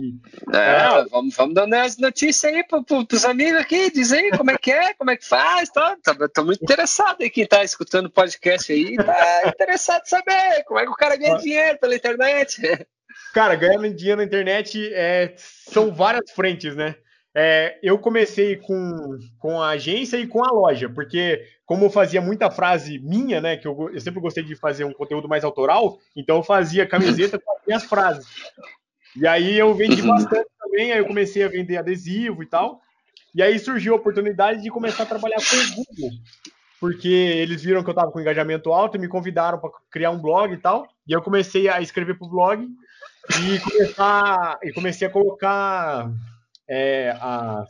É, 0.54 0.58
é, 0.58 1.04
vamos, 1.10 1.34
vamos 1.34 1.54
dando 1.54 1.74
as 1.74 1.98
notícias 1.98 2.54
aí 2.54 2.64
para 2.64 2.80
os 3.12 3.24
amigos 3.24 3.60
aqui, 3.60 3.90
diz 3.90 4.12
aí 4.12 4.30
como 4.30 4.50
é 4.50 4.56
que 4.56 4.72
é, 4.72 4.94
como 4.94 5.10
é 5.10 5.16
que 5.16 5.26
faz, 5.26 5.68
tá? 5.70 5.96
Tô, 6.32 6.44
muito 6.44 6.62
interessado 6.62 7.20
aí 7.20 7.28
quem 7.28 7.44
está 7.44 7.62
escutando 7.62 8.06
o 8.06 8.10
podcast 8.10 8.72
aí, 8.72 8.96
tá 8.96 9.42
interessado 9.48 10.02
em 10.02 10.08
saber 10.08 10.64
como 10.64 10.80
é 10.80 10.84
que 10.84 10.90
o 10.90 10.96
cara 10.96 11.16
ganha 11.16 11.36
dinheiro 11.36 11.78
pela 11.78 11.94
internet. 11.94 12.86
Cara, 13.32 13.54
ganhando 13.54 13.92
dinheiro 13.94 14.20
na 14.20 14.26
internet 14.26 14.92
é, 14.94 15.34
são 15.36 15.92
várias 15.92 16.30
frentes, 16.30 16.74
né? 16.74 16.96
É, 17.38 17.78
eu 17.82 17.98
comecei 17.98 18.56
com, 18.56 19.18
com 19.38 19.60
a 19.60 19.68
agência 19.68 20.16
e 20.16 20.26
com 20.26 20.42
a 20.42 20.50
loja, 20.50 20.88
porque 20.88 21.44
como 21.66 21.84
eu 21.84 21.90
fazia 21.90 22.18
muita 22.18 22.50
frase 22.50 22.98
minha, 22.98 23.42
né? 23.42 23.58
Que 23.58 23.68
eu, 23.68 23.90
eu 23.92 24.00
sempre 24.00 24.20
gostei 24.20 24.42
de 24.42 24.56
fazer 24.56 24.84
um 24.84 24.92
conteúdo 24.94 25.28
mais 25.28 25.44
autoral, 25.44 25.98
então 26.16 26.36
eu 26.36 26.42
fazia 26.42 26.86
camiseta 26.86 27.38
com 27.38 27.52
as 27.52 27.66
minhas 27.66 27.84
frases. 27.84 28.26
E 29.14 29.26
aí 29.26 29.58
eu 29.58 29.74
vendi 29.74 30.00
bastante 30.00 30.48
também, 30.58 30.92
aí 30.92 30.98
eu 30.98 31.06
comecei 31.06 31.44
a 31.44 31.48
vender 31.48 31.76
adesivo 31.76 32.42
e 32.42 32.46
tal. 32.46 32.80
E 33.34 33.42
aí 33.42 33.58
surgiu 33.58 33.92
a 33.92 33.96
oportunidade 33.98 34.62
de 34.62 34.70
começar 34.70 35.02
a 35.02 35.06
trabalhar 35.06 35.36
com 35.36 35.56
o 35.56 35.84
Google, 35.84 36.18
porque 36.80 37.06
eles 37.06 37.62
viram 37.62 37.82
que 37.82 37.90
eu 37.90 37.92
estava 37.92 38.10
com 38.10 38.18
engajamento 38.18 38.72
alto 38.72 38.96
e 38.96 39.00
me 39.00 39.08
convidaram 39.08 39.58
para 39.58 39.68
criar 39.90 40.10
um 40.10 40.18
blog 40.18 40.54
e 40.54 40.56
tal. 40.56 40.88
E 41.06 41.12
eu 41.12 41.20
comecei 41.20 41.68
a 41.68 41.82
escrever 41.82 42.16
para 42.16 42.26
o 42.26 42.30
blog 42.30 42.66
e 43.42 43.58
começar 43.60 44.58
e 44.62 44.72
comecei 44.72 45.08
a 45.08 45.10
colocar 45.10 46.10
é, 46.68 47.16
as, 47.20 47.68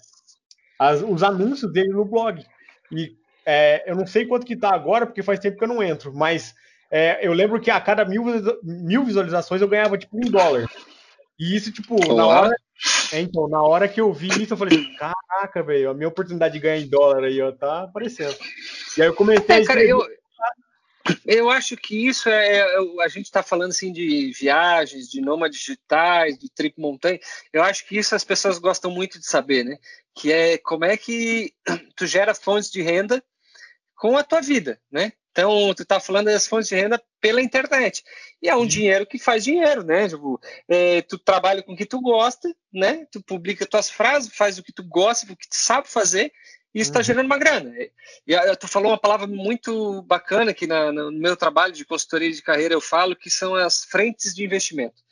as, 0.78 1.02
os 1.02 1.22
anúncios 1.22 1.72
dele 1.72 1.88
no 1.88 2.04
blog. 2.04 2.44
E 2.92 3.16
é, 3.44 3.90
eu 3.90 3.94
não 3.94 4.06
sei 4.06 4.26
quanto 4.26 4.46
que 4.46 4.56
tá 4.56 4.74
agora, 4.74 5.06
porque 5.06 5.22
faz 5.22 5.38
tempo 5.38 5.58
que 5.58 5.64
eu 5.64 5.68
não 5.68 5.82
entro, 5.82 6.12
mas 6.14 6.54
é, 6.90 7.18
eu 7.26 7.32
lembro 7.32 7.60
que 7.60 7.70
a 7.70 7.80
cada 7.80 8.04
mil, 8.04 8.24
mil 8.62 9.04
visualizações 9.04 9.60
eu 9.60 9.68
ganhava 9.68 9.98
tipo 9.98 10.16
um 10.16 10.30
dólar. 10.30 10.68
E 11.38 11.54
isso, 11.54 11.70
tipo, 11.70 11.96
Olá. 12.10 12.16
na 12.16 12.26
hora. 12.26 12.56
É, 13.12 13.20
então, 13.20 13.48
na 13.48 13.62
hora 13.62 13.88
que 13.88 14.00
eu 14.00 14.12
vi 14.12 14.28
isso, 14.42 14.52
eu 14.52 14.56
falei, 14.56 14.84
caraca, 14.96 15.62
velho, 15.62 15.90
a 15.90 15.94
minha 15.94 16.08
oportunidade 16.08 16.54
de 16.54 16.60
ganhar 16.60 16.78
em 16.78 16.88
dólar 16.88 17.24
aí, 17.24 17.40
ó, 17.40 17.52
tá 17.52 17.84
aparecendo. 17.84 18.36
E 18.96 19.02
aí 19.02 19.08
eu 19.08 19.14
comecei 19.14 19.62
é, 19.62 19.64
cara, 19.64 19.82
eu, 19.82 20.00
eu 21.26 21.50
acho 21.50 21.76
que 21.76 22.06
isso 22.06 22.28
é, 22.28 22.58
é 22.58 22.76
a 23.02 23.08
gente 23.08 23.26
está 23.26 23.42
falando 23.42 23.70
assim 23.70 23.92
de 23.92 24.32
viagens, 24.38 25.10
de 25.10 25.20
nômades 25.20 25.58
digitais, 25.58 26.38
do 26.38 26.48
trip 26.48 26.80
montanha. 26.80 27.18
Eu 27.52 27.62
acho 27.62 27.86
que 27.86 27.96
isso 27.96 28.14
as 28.14 28.24
pessoas 28.24 28.58
gostam 28.58 28.90
muito 28.90 29.18
de 29.18 29.26
saber, 29.26 29.64
né? 29.64 29.78
Que 30.14 30.32
é 30.32 30.58
como 30.58 30.84
é 30.84 30.96
que 30.96 31.52
tu 31.96 32.06
gera 32.06 32.34
fontes 32.34 32.70
de 32.70 32.82
renda 32.82 33.22
com 33.94 34.16
a 34.16 34.24
tua 34.24 34.40
vida, 34.40 34.80
né? 34.90 35.12
Então, 35.36 35.74
tu 35.74 35.82
está 35.82 36.00
falando 36.00 36.26
das 36.26 36.46
fontes 36.46 36.68
de 36.68 36.74
renda 36.74 37.02
pela 37.20 37.42
internet. 37.42 38.02
E 38.40 38.48
é 38.48 38.56
um 38.56 38.66
dinheiro 38.66 39.06
que 39.06 39.18
faz 39.18 39.44
dinheiro, 39.44 39.84
né? 39.84 40.08
Tipo, 40.08 40.40
é, 40.66 41.02
tu 41.02 41.18
trabalha 41.18 41.62
com 41.62 41.74
o 41.74 41.76
que 41.76 41.84
tu 41.84 42.00
gosta, 42.00 42.48
né? 42.72 43.06
Tu 43.12 43.22
publica 43.22 43.66
tuas 43.66 43.90
frases, 43.90 44.34
faz 44.34 44.58
o 44.58 44.62
que 44.62 44.72
tu 44.72 44.82
gosta, 44.82 45.30
o 45.30 45.36
que 45.36 45.46
tu 45.46 45.54
sabe 45.54 45.88
fazer, 45.88 46.32
e 46.76 46.80
isso 46.80 46.90
está 46.90 46.98
uhum. 46.98 47.04
gerando 47.04 47.24
uma 47.24 47.38
grana. 47.38 47.74
E 48.26 48.56
tu 48.56 48.68
falou 48.68 48.90
uma 48.90 48.98
palavra 48.98 49.26
muito 49.26 50.02
bacana 50.02 50.52
que 50.52 50.66
na, 50.66 50.92
no 50.92 51.10
meu 51.10 51.34
trabalho 51.34 51.72
de 51.72 51.86
consultoria 51.86 52.30
de 52.30 52.42
carreira 52.42 52.74
eu 52.74 52.82
falo 52.82 53.16
que 53.16 53.30
são 53.30 53.54
as 53.54 53.84
frentes 53.84 54.34
de 54.34 54.44
investimento. 54.44 55.02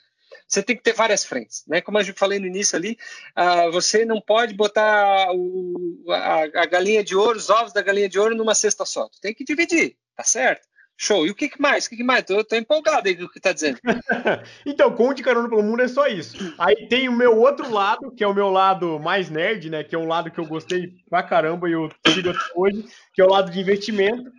Você 0.47 0.63
tem 0.63 0.77
que 0.77 0.83
ter 0.83 0.93
várias 0.93 1.25
frentes, 1.25 1.65
né? 1.67 1.81
Como 1.81 1.99
eu 1.99 2.15
falei 2.15 2.39
no 2.39 2.47
início 2.47 2.77
ali, 2.77 2.99
uh, 3.35 3.73
você 3.73 4.05
não 4.05 4.21
pode 4.21 4.53
botar 4.53 5.33
o, 5.33 6.05
a, 6.11 6.43
a, 6.43 6.67
galinha 6.67 7.03
de 7.03 7.17
ouro, 7.17 7.39
os 7.39 7.49
ovos 7.49 7.73
da 7.73 7.81
galinha 7.81 8.11
de 8.11 8.19
ouro 8.19 8.37
numa 8.37 8.55
cesta 8.55 8.85
só. 8.85 9.09
Tu 9.09 9.19
tem 9.23 9.33
que 9.33 9.43
dividir, 9.43 9.97
tá 10.15 10.23
certo? 10.23 10.69
Show. 10.97 11.27
E 11.27 11.31
o 11.31 11.35
que, 11.35 11.51
mais? 11.59 11.87
O 11.87 11.91
que, 11.91 12.05
mais? 12.05 12.25
Tô, 12.25 12.43
tô 12.45 12.55
empolgado 12.55 13.09
aí 13.09 13.17
com 13.17 13.25
o 13.25 13.29
que 13.29 13.41
tá 13.41 13.53
dizendo. 13.53 13.79
então, 14.65 14.95
com 14.95 15.09
o 15.09 15.15
de 15.15 15.23
carona 15.23 15.49
pelo 15.49 15.63
mundo 15.63 15.83
é 15.83 15.89
só 15.89 16.07
isso. 16.07 16.55
Aí 16.57 16.87
tem 16.87 17.09
o 17.09 17.13
meu 17.13 17.37
outro 17.37 17.71
lado, 17.71 18.13
que 18.13 18.23
é 18.23 18.27
o 18.27 18.35
meu 18.35 18.49
lado 18.49 19.01
mais 19.01 19.29
nerd, 19.29 19.71
né? 19.71 19.83
Que 19.83 19.97
é 19.97 19.99
um 19.99 20.07
lado 20.07 20.31
que 20.31 20.39
eu 20.39 20.47
gostei 20.47 20.93
pra 21.11 21.23
caramba 21.23 21.69
e 21.69 21.73
eu 21.73 21.91
sigo 22.07 22.33
hoje, 22.55 22.85
que 23.13 23.21
é 23.21 23.25
o 23.25 23.29
lado 23.29 23.51
de 23.51 23.61
investimento, 23.61 24.31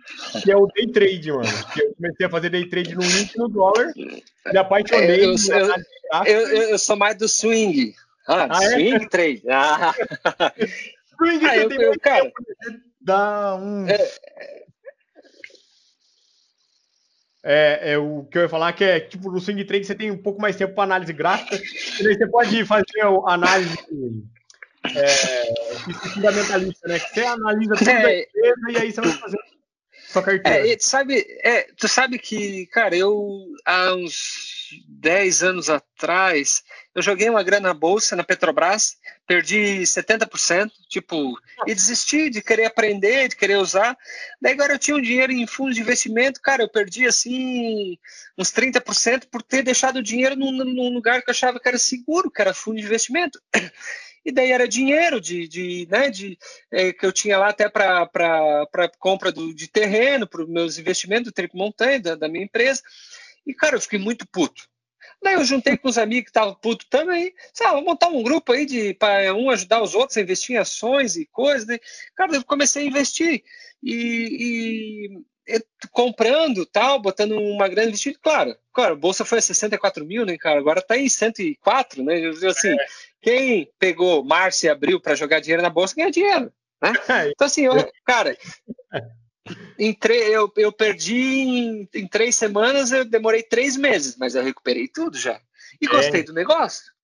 que 0.42 0.50
é 0.50 0.56
o 0.56 0.66
day 0.66 0.86
trade, 0.86 1.30
mano. 1.30 1.48
Que 1.74 1.82
eu 1.82 1.94
comecei 1.94 2.26
a 2.26 2.30
fazer 2.30 2.48
day 2.48 2.68
trade 2.68 2.94
no 2.94 3.04
índice 3.04 3.38
no 3.38 3.48
dólar, 3.48 3.92
me 3.94 4.58
apaixonei. 4.58 5.26
Eu, 5.26 5.34
eu, 6.24 6.24
eu, 6.26 6.62
eu, 6.70 6.78
sou 6.78 6.96
mais 6.96 7.16
do 7.16 7.28
swing. 7.28 7.94
Ah, 8.26 8.48
ah 8.50 8.64
é? 8.64 8.70
swing 8.70 9.04
é? 9.04 9.08
trade. 9.08 9.42
Ah. 9.48 9.94
swing 11.18 11.46
ah, 11.46 11.56
eu, 11.58 11.70
eu, 11.70 12.00
cara, 12.00 12.32
dá 13.00 13.56
um. 13.56 13.86
É, 13.86 14.65
é, 17.48 17.92
é, 17.92 17.98
o 17.98 18.24
que 18.24 18.38
eu 18.38 18.42
ia 18.42 18.48
falar 18.48 18.72
que 18.72 18.82
é 18.82 18.98
tipo 18.98 19.30
no 19.30 19.40
swing 19.40 19.64
trade 19.64 19.86
você 19.86 19.94
tem 19.94 20.10
um 20.10 20.20
pouco 20.20 20.42
mais 20.42 20.56
tempo 20.56 20.74
para 20.74 20.82
análise 20.82 21.12
gráfica, 21.12 21.54
e 21.54 22.08
aí 22.08 22.14
você 22.16 22.26
pode 22.26 22.64
fazer 22.64 22.84
análise 23.24 23.78
é, 24.84 25.94
fundamentalista, 26.12 26.88
né? 26.88 26.98
Que 26.98 27.14
você 27.14 27.20
analisa 27.20 27.76
tudo 27.76 27.88
é, 27.88 28.02
da 28.02 28.18
empresa 28.18 28.70
e 28.70 28.76
aí 28.78 28.92
você 28.92 29.00
vai 29.00 29.12
fazer. 29.12 29.38
sua 30.08 30.22
carteira. 30.24 30.68
É, 30.68 30.76
sabe, 30.80 31.24
é, 31.44 31.68
tu 31.76 31.86
sabe 31.86 32.18
que, 32.18 32.66
cara, 32.66 32.96
eu 32.96 33.46
há 33.64 33.94
uns 33.94 34.55
10 34.88 35.42
anos 35.42 35.70
atrás, 35.70 36.62
eu 36.94 37.02
joguei 37.02 37.28
uma 37.28 37.42
grana 37.42 37.68
na 37.68 37.74
bolsa 37.74 38.16
na 38.16 38.24
Petrobras, 38.24 38.96
perdi 39.26 39.82
70%, 39.82 40.70
tipo, 40.88 41.38
e 41.66 41.74
desisti 41.74 42.30
de 42.30 42.42
querer 42.42 42.66
aprender, 42.66 43.28
de 43.28 43.36
querer 43.36 43.58
usar. 43.58 43.96
Daí 44.40 44.52
agora 44.52 44.74
eu 44.74 44.78
tinha 44.78 44.96
um 44.96 45.02
dinheiro 45.02 45.32
em 45.32 45.46
fundos 45.46 45.74
de 45.74 45.80
investimento, 45.80 46.40
cara, 46.40 46.62
eu 46.62 46.68
perdi 46.68 47.06
assim 47.06 47.98
uns 48.36 48.50
30% 48.50 49.26
por 49.30 49.42
ter 49.42 49.62
deixado 49.62 49.96
o 49.96 50.02
dinheiro 50.02 50.36
num, 50.36 50.52
num 50.52 50.92
lugar 50.92 51.22
que 51.22 51.30
eu 51.30 51.32
achava 51.32 51.60
que 51.60 51.68
era 51.68 51.78
seguro, 51.78 52.30
que 52.30 52.40
era 52.40 52.54
fundo 52.54 52.78
de 52.78 52.86
investimento. 52.86 53.40
e 54.26 54.32
daí 54.32 54.50
era 54.50 54.66
dinheiro 54.66 55.20
de, 55.20 55.46
de, 55.46 55.86
né, 55.88 56.10
de 56.10 56.36
é, 56.72 56.92
que 56.92 57.06
eu 57.06 57.12
tinha 57.12 57.38
lá 57.38 57.50
até 57.50 57.68
para 57.68 58.08
compra 58.98 59.30
do, 59.30 59.54
de 59.54 59.68
terreno, 59.68 60.26
para 60.26 60.42
os 60.42 60.48
meus 60.48 60.78
investimentos 60.78 61.26
do 61.26 61.32
Triple 61.32 61.56
Montanha, 61.56 62.00
da, 62.00 62.14
da, 62.16 62.28
minha 62.28 62.44
empresa. 62.44 62.82
E, 63.46 63.54
cara, 63.54 63.76
eu 63.76 63.80
fiquei 63.80 63.98
muito 63.98 64.26
puto. 64.26 64.68
Daí 65.22 65.34
eu 65.34 65.44
juntei 65.44 65.76
com 65.76 65.88
os 65.88 65.98
amigos 65.98 66.24
que 66.24 66.30
estavam 66.30 66.54
putos 66.54 66.86
também. 66.88 67.32
Sabe, 67.52 67.70
vamos 67.70 67.86
montar 67.86 68.08
um 68.08 68.22
grupo 68.22 68.52
aí 68.52 68.66
de 68.66 68.94
para 68.94 69.34
um 69.34 69.50
ajudar 69.50 69.82
os 69.82 69.94
outros 69.94 70.16
a 70.16 70.20
investir 70.20 70.56
em 70.56 70.58
ações 70.58 71.16
e 71.16 71.26
coisas. 71.26 71.66
Né? 71.66 71.78
Cara, 72.14 72.34
eu 72.34 72.44
comecei 72.44 72.84
a 72.84 72.86
investir. 72.86 73.42
E, 73.82 75.08
e 75.10 75.24
comprando 75.92 76.66
tal, 76.66 77.00
botando 77.00 77.32
uma 77.32 77.68
grande 77.68 77.88
investida, 77.88 78.18
claro, 78.20 78.56
claro, 78.72 78.94
a 78.94 78.98
bolsa 78.98 79.24
foi 79.24 79.38
a 79.38 79.42
64 79.42 80.04
mil, 80.04 80.26
né, 80.26 80.36
cara? 80.36 80.58
Agora 80.58 80.80
está 80.80 80.96
em 80.98 81.08
104, 81.08 82.02
né? 82.02 82.14
Assim, 82.48 82.70
é. 82.70 82.86
quem 83.22 83.70
pegou 83.78 84.24
março 84.24 84.66
e 84.66 84.68
abril 84.68 85.00
para 85.00 85.14
jogar 85.14 85.40
dinheiro 85.40 85.62
na 85.62 85.70
bolsa 85.70 85.94
ganha 85.94 86.10
dinheiro, 86.10 86.52
né? 86.82 86.92
É. 87.08 87.30
Então, 87.30 87.46
assim, 87.46 87.64
eu, 87.64 87.90
cara, 88.04 88.36
em 89.78 89.96
eu, 90.08 90.52
eu 90.56 90.72
perdi 90.72 91.16
em, 91.16 91.88
em, 91.94 92.06
três 92.06 92.36
semanas, 92.36 92.92
eu 92.92 93.04
demorei 93.04 93.42
três 93.42 93.76
meses, 93.76 94.16
mas 94.16 94.34
eu 94.34 94.42
recuperei 94.42 94.88
tudo 94.88 95.16
já. 95.16 95.40
E 95.80 95.86
gostei 95.86 96.20
é. 96.20 96.24
do 96.24 96.32
negócio. 96.32 96.95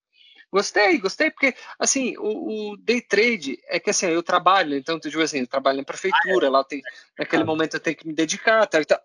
Gostei, 0.53 0.99
gostei, 0.99 1.31
porque 1.31 1.55
assim, 1.79 2.15
o, 2.19 2.73
o, 2.73 2.77
day 2.77 3.01
trade 3.01 3.59
é 3.69 3.81
que 3.81 3.89
assim, 3.89 4.05
eu 4.09 4.23
trabalho, 4.23 4.77
então 4.77 5.01
tu 5.01 5.09
digo 5.09 5.23
assim, 5.23 5.39
eu 5.39 5.47
trabalho 5.47 5.79
na 5.79 5.85
prefeitura, 5.85 6.47
ah, 6.47 6.49
é. 6.49 6.51
lá 6.51 6.63
tem, 6.63 6.83
naquele 7.19 7.43
ah. 7.43 7.47
momento 7.47 7.75
eu 7.75 7.81
tenho 7.81 7.97
que 7.97 8.07
me 8.07 8.13
dedicar, 8.13 8.67
tal, 8.67 8.85
tal. 8.85 9.01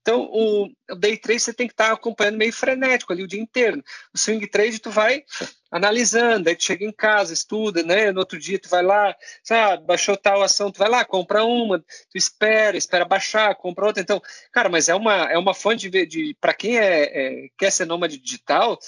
Então 0.00 0.22
o, 0.22 0.64
o, 0.90 0.94
day 0.94 1.18
trade 1.18 1.40
você 1.40 1.52
tem 1.52 1.66
que 1.66 1.74
estar 1.74 1.92
acompanhando 1.92 2.38
meio 2.38 2.54
frenético 2.54 3.12
ali 3.12 3.22
o 3.22 3.28
dia 3.28 3.38
inteiro. 3.38 3.84
O 4.14 4.18
swing 4.18 4.46
trade 4.46 4.78
tu 4.78 4.90
vai 4.90 5.24
analisando, 5.70 6.48
aí 6.48 6.56
tu 6.56 6.64
chega 6.64 6.84
em 6.84 6.92
casa, 6.92 7.34
estuda, 7.34 7.82
né? 7.82 8.10
No 8.10 8.20
outro 8.20 8.38
dia 8.38 8.58
tu 8.58 8.68
vai 8.68 8.82
lá, 8.82 9.14
sabe, 9.42 9.84
baixou 9.84 10.16
tal 10.16 10.42
ação, 10.42 10.72
tu 10.72 10.78
vai 10.78 10.88
lá, 10.88 11.04
compra 11.04 11.44
uma, 11.44 11.78
tu 11.78 12.16
espera, 12.16 12.76
espera 12.76 13.04
baixar, 13.04 13.54
compra 13.56 13.84
outra. 13.84 14.02
Então, 14.02 14.22
cara, 14.50 14.70
mas 14.70 14.88
é 14.88 14.94
uma, 14.94 15.30
é 15.30 15.36
uma 15.36 15.52
fonte 15.52 15.90
de, 15.90 16.06
de 16.06 16.36
para 16.40 16.54
quem 16.54 16.78
é, 16.78 17.02
é, 17.02 17.48
quer 17.58 17.70
ser 17.70 17.84
nômade 17.84 18.18
digital, 18.18 18.78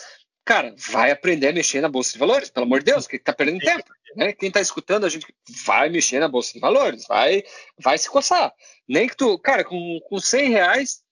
cara, 0.45 0.74
vai 0.76 1.11
aprender 1.11 1.49
a 1.49 1.53
mexer 1.53 1.80
na 1.80 1.88
bolsa 1.88 2.12
de 2.12 2.18
valores, 2.18 2.51
pelo 2.51 2.66
amor 2.66 2.80
de 2.80 2.93
Deus, 2.93 3.07
que 3.07 3.18
tá 3.18 3.32
perdendo 3.32 3.61
tempo. 3.61 3.84
Né? 4.16 4.32
Quem 4.32 4.49
está 4.49 4.61
escutando 4.61 5.07
a 5.07 5.09
gente 5.09 5.26
vai 5.64 5.88
mexer 5.88 6.18
na 6.18 6.28
bolsa 6.28 6.53
de 6.53 6.61
valores, 6.61 7.07
vai, 7.07 7.43
vai 7.78 7.97
se 7.97 8.11
coçar. 8.11 8.53
Nem 8.88 9.09
que 9.09 9.16
tu, 9.16 9.38
cara, 9.38 9.64
com, 9.64 10.01
com 10.09 10.18
100 10.18 10.51
reais, 10.51 11.03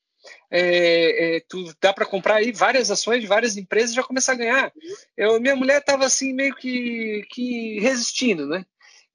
é, 0.50 1.36
é, 1.36 1.40
tu 1.48 1.72
dá 1.80 1.92
para 1.92 2.06
comprar 2.06 2.36
aí 2.36 2.52
várias 2.52 2.90
ações 2.90 3.20
de 3.20 3.26
várias 3.26 3.56
empresas 3.56 3.92
e 3.92 3.94
já 3.94 4.02
começar 4.02 4.32
a 4.32 4.36
ganhar. 4.36 4.72
Eu, 5.16 5.40
minha 5.40 5.56
mulher 5.56 5.80
estava 5.80 6.04
assim 6.04 6.32
meio 6.32 6.54
que, 6.54 7.24
que 7.30 7.78
resistindo, 7.80 8.46
né? 8.46 8.64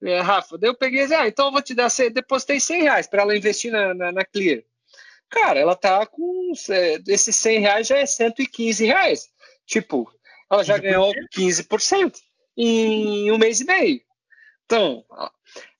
É, 0.01 0.20
Rafa, 0.20 0.57
daí 0.57 0.70
eu 0.70 0.76
peguei 0.76 1.01
e 1.01 1.03
disse, 1.03 1.16
ah, 1.16 1.28
então 1.28 1.45
eu 1.47 1.51
vou 1.51 1.61
te 1.61 1.74
dar, 1.74 1.89
depositei 2.14 2.59
100 2.59 2.82
reais 2.84 3.07
para 3.07 3.22
ela 3.22 3.38
investir 3.38 3.72
na, 3.72 3.93
na, 3.93 4.11
na, 4.11 4.26
Clear. 4.26 4.61
Cara, 5.30 5.59
ela 5.59 5.76
tá 5.76 6.05
com, 6.05 6.51
é, 6.70 6.99
esses 7.07 7.36
100 7.38 7.59
reais 7.59 7.88
já 7.88 7.97
é 7.97 8.05
115 8.05 8.86
reais. 8.86 9.30
Tipo, 9.66 10.11
ela 10.51 10.64
já 10.64 10.78
15%? 10.78 10.82
ganhou 10.82 11.14
15% 11.36 12.20
em 12.57 13.32
um 13.32 13.38
mês 13.38 13.61
e 13.61 13.66
meio. 13.66 14.01
Então, 14.66 15.03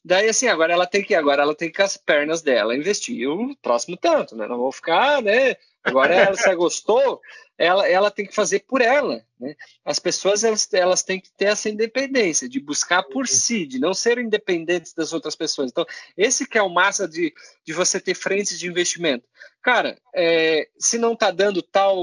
daí 0.04 0.30
assim, 0.30 0.48
agora 0.48 0.74
ela 0.74 0.88
tem 0.88 1.04
que 1.04 1.16
agora 1.16 1.44
ela 1.44 1.56
tem 1.56 1.72
que 1.72 1.82
as 1.82 1.98
pernas 1.98 2.42
dela 2.42 2.76
investir 2.76 3.30
o 3.30 3.56
próximo 3.58 3.98
tanto, 3.98 4.36
né? 4.36 4.48
Não 4.48 4.58
vou 4.58 4.72
ficar, 4.72 5.22
né? 5.22 5.56
Agora 5.84 6.16
ela 6.16 6.36
se 6.36 6.56
gostou, 6.56 7.22
ela, 7.58 7.88
ela 7.88 8.10
tem 8.10 8.26
que 8.26 8.34
fazer 8.34 8.62
por 8.62 8.82
ela. 8.82 9.24
Né? 9.38 9.56
As 9.84 10.00
pessoas 10.00 10.44
elas, 10.44 10.72
elas 10.74 11.04
têm 11.04 11.20
que 11.20 11.30
ter 11.32 11.46
essa 11.46 11.70
independência 11.70 12.48
de 12.48 12.60
buscar 12.60 13.04
por 13.04 13.28
si, 13.28 13.66
de 13.66 13.80
não 13.80 13.94
ser 13.94 14.18
independentes 14.18 14.94
das 14.94 15.12
outras 15.12 15.36
pessoas. 15.36 15.70
Então, 15.70 15.86
esse 16.16 16.48
que 16.48 16.58
é 16.58 16.62
o 16.62 16.70
massa 16.70 17.08
de, 17.08 17.34
de 17.66 17.74
você 17.74 18.00
ter 18.00 18.16
frentes 18.16 18.58
de 18.58 18.68
investimento. 18.68 19.28
Cara, 19.62 20.00
é, 20.16 20.70
se 20.80 20.98
não 20.98 21.14
está 21.14 21.32
dando 21.32 21.62
tal 21.62 21.98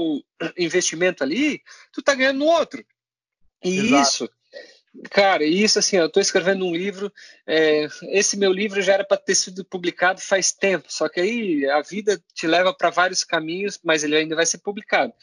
investimento 0.57 1.23
ali, 1.23 1.61
tu 1.91 2.01
está 2.01 2.13
ganhando 2.13 2.39
no 2.39 2.45
outro. 2.45 2.85
E 3.63 3.77
Exato. 3.77 4.01
isso 4.01 4.29
Cara, 5.09 5.43
isso 5.45 5.79
assim, 5.79 5.95
eu 5.95 6.07
estou 6.07 6.21
escrevendo 6.21 6.65
um 6.65 6.75
livro. 6.75 7.11
É, 7.47 7.87
esse 8.09 8.37
meu 8.37 8.51
livro 8.51 8.81
já 8.81 8.93
era 8.93 9.05
para 9.05 9.17
ter 9.17 9.35
sido 9.35 9.63
publicado 9.63 10.19
faz 10.19 10.51
tempo, 10.51 10.91
só 10.91 11.07
que 11.07 11.21
aí 11.21 11.69
a 11.69 11.81
vida 11.81 12.21
te 12.33 12.45
leva 12.45 12.73
para 12.73 12.89
vários 12.89 13.23
caminhos, 13.23 13.79
mas 13.83 14.03
ele 14.03 14.17
ainda 14.17 14.35
vai 14.35 14.45
ser 14.45 14.57
publicado. 14.57 15.13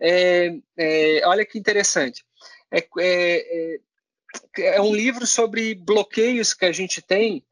É, 0.00 0.56
é, 0.76 1.22
olha 1.26 1.46
que 1.46 1.58
interessante. 1.58 2.24
É, 2.72 2.78
é, 2.78 3.78
é, 4.58 4.76
é, 4.76 4.80
um 4.80 4.92
livro 4.94 5.26
sobre 5.26 5.76
bloqueios 5.76 6.52
que 6.52 6.64
a 6.64 6.72
gente 6.72 7.00
tem, 7.00 7.44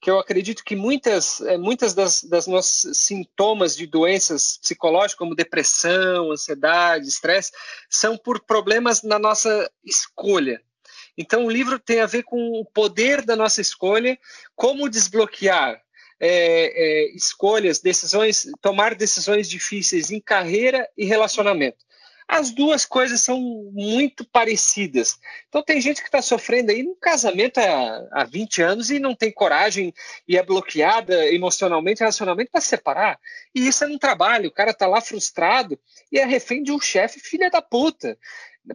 que 0.00 0.10
eu 0.10 0.18
acredito 0.18 0.64
que 0.64 0.74
muitas, 0.74 1.40
muitas 1.58 1.92
das, 1.92 2.24
das 2.24 2.46
nossos 2.46 2.96
sintomas 2.96 3.76
de 3.76 3.86
doenças 3.86 4.56
psicológicas, 4.56 5.18
como 5.18 5.34
depressão, 5.34 6.32
ansiedade, 6.32 7.06
estresse, 7.06 7.52
são 7.90 8.16
por 8.16 8.40
problemas 8.40 9.02
na 9.02 9.18
nossa 9.18 9.70
escolha 9.84 10.62
então, 11.16 11.44
o 11.44 11.50
livro 11.50 11.78
tem 11.78 12.00
a 12.00 12.06
ver 12.06 12.22
com 12.22 12.52
o 12.60 12.64
poder 12.64 13.22
da 13.22 13.36
nossa 13.36 13.60
escolha, 13.60 14.18
como 14.54 14.88
desbloquear 14.88 15.80
é, 16.20 16.28
é, 16.28 17.16
escolhas, 17.16 17.80
decisões, 17.80 18.46
tomar 18.60 18.94
decisões 18.94 19.48
difíceis 19.48 20.10
em 20.10 20.20
carreira 20.20 20.88
e 20.96 21.04
relacionamento. 21.04 21.78
As 22.32 22.52
duas 22.52 22.86
coisas 22.86 23.20
são 23.22 23.40
muito 23.72 24.24
parecidas. 24.24 25.18
Então, 25.48 25.64
tem 25.64 25.80
gente 25.80 26.00
que 26.00 26.06
está 26.06 26.22
sofrendo 26.22 26.70
aí 26.70 26.80
num 26.80 26.94
casamento 26.94 27.58
há, 27.58 28.08
há 28.12 28.24
20 28.24 28.62
anos 28.62 28.88
e 28.88 29.00
não 29.00 29.16
tem 29.16 29.32
coragem 29.32 29.92
e 30.28 30.36
é 30.36 30.42
bloqueada 30.42 31.26
emocionalmente, 31.26 32.04
racionalmente 32.04 32.52
para 32.52 32.60
separar. 32.60 33.18
E 33.52 33.66
isso 33.66 33.82
é 33.82 33.88
um 33.88 33.98
trabalho. 33.98 34.48
O 34.48 34.52
cara 34.52 34.70
está 34.70 34.86
lá 34.86 35.00
frustrado 35.00 35.76
e 36.12 36.20
é 36.20 36.24
refém 36.24 36.62
de 36.62 36.70
um 36.70 36.80
chefe 36.80 37.18
filha 37.18 37.50
da 37.50 37.60
puta. 37.60 38.16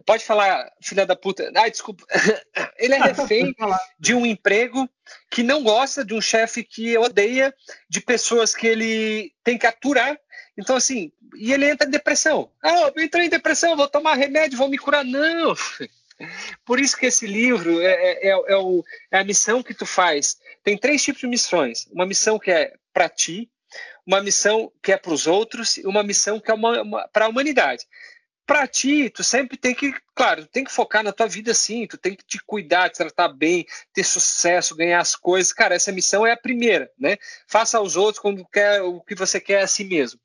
Pode 0.04 0.22
falar, 0.22 0.70
filha 0.82 1.06
da 1.06 1.16
puta. 1.16 1.50
Ai, 1.56 1.70
desculpa. 1.70 2.04
Ele 2.76 2.92
é 2.92 2.98
refém 2.98 3.54
de 3.98 4.14
um 4.14 4.26
emprego 4.26 4.86
que 5.30 5.42
não 5.42 5.62
gosta, 5.62 6.04
de 6.04 6.12
um 6.12 6.20
chefe 6.20 6.62
que 6.62 6.98
odeia, 6.98 7.54
de 7.88 8.00
pessoas 8.00 8.54
que 8.54 8.66
ele 8.66 9.32
tem 9.42 9.56
que 9.56 9.66
aturar. 9.66 10.18
Então, 10.56 10.76
assim, 10.76 11.12
e 11.36 11.52
ele 11.52 11.68
entra 11.68 11.86
em 11.86 11.90
depressão. 11.90 12.50
Ah, 12.62 12.92
eu 12.94 13.02
entrei 13.02 13.26
em 13.26 13.30
depressão, 13.30 13.76
vou 13.76 13.88
tomar 13.88 14.14
remédio, 14.14 14.58
vou 14.58 14.68
me 14.68 14.78
curar. 14.78 15.04
Não! 15.04 15.54
Por 16.64 16.80
isso 16.80 16.96
que 16.96 17.06
esse 17.06 17.26
livro 17.26 17.80
é, 17.80 17.86
é, 17.86 18.28
é, 18.28 18.30
é, 18.30 18.56
o, 18.56 18.82
é 19.10 19.18
a 19.18 19.24
missão 19.24 19.62
que 19.62 19.74
tu 19.74 19.84
faz. 19.84 20.38
Tem 20.64 20.78
três 20.78 21.02
tipos 21.02 21.20
de 21.20 21.26
missões. 21.26 21.86
Uma 21.92 22.06
missão 22.06 22.38
que 22.38 22.50
é 22.50 22.74
para 22.92 23.08
ti, 23.08 23.50
uma 24.06 24.22
missão 24.22 24.72
que 24.82 24.92
é 24.92 24.96
para 24.96 25.12
os 25.12 25.26
outros 25.26 25.76
e 25.76 25.86
uma 25.86 26.02
missão 26.02 26.40
que 26.40 26.50
é 26.50 26.54
para 27.12 27.26
a 27.26 27.28
humanidade 27.28 27.84
para 28.46 28.66
ti, 28.66 29.10
tu 29.10 29.24
sempre 29.24 29.56
tem 29.56 29.74
que, 29.74 29.92
claro, 30.14 30.44
tu 30.44 30.48
tem 30.48 30.62
que 30.62 30.72
focar 30.72 31.02
na 31.02 31.12
tua 31.12 31.26
vida 31.26 31.52
sim, 31.52 31.86
tu 31.86 31.98
tem 31.98 32.14
que 32.14 32.24
te 32.24 32.38
cuidar, 32.46 32.88
te 32.88 32.98
tratar 32.98 33.28
bem, 33.28 33.66
ter 33.92 34.04
sucesso, 34.04 34.76
ganhar 34.76 35.00
as 35.00 35.16
coisas. 35.16 35.52
Cara, 35.52 35.74
essa 35.74 35.90
missão 35.90 36.24
é 36.24 36.30
a 36.30 36.36
primeira, 36.36 36.88
né? 36.96 37.16
Faça 37.48 37.78
aos 37.78 37.96
outros 37.96 38.20
quando 38.20 38.46
quer 38.46 38.80
o 38.82 39.00
que 39.00 39.16
você 39.16 39.40
quer 39.40 39.62
a 39.62 39.66
si 39.66 39.84
mesmo. 39.84 40.20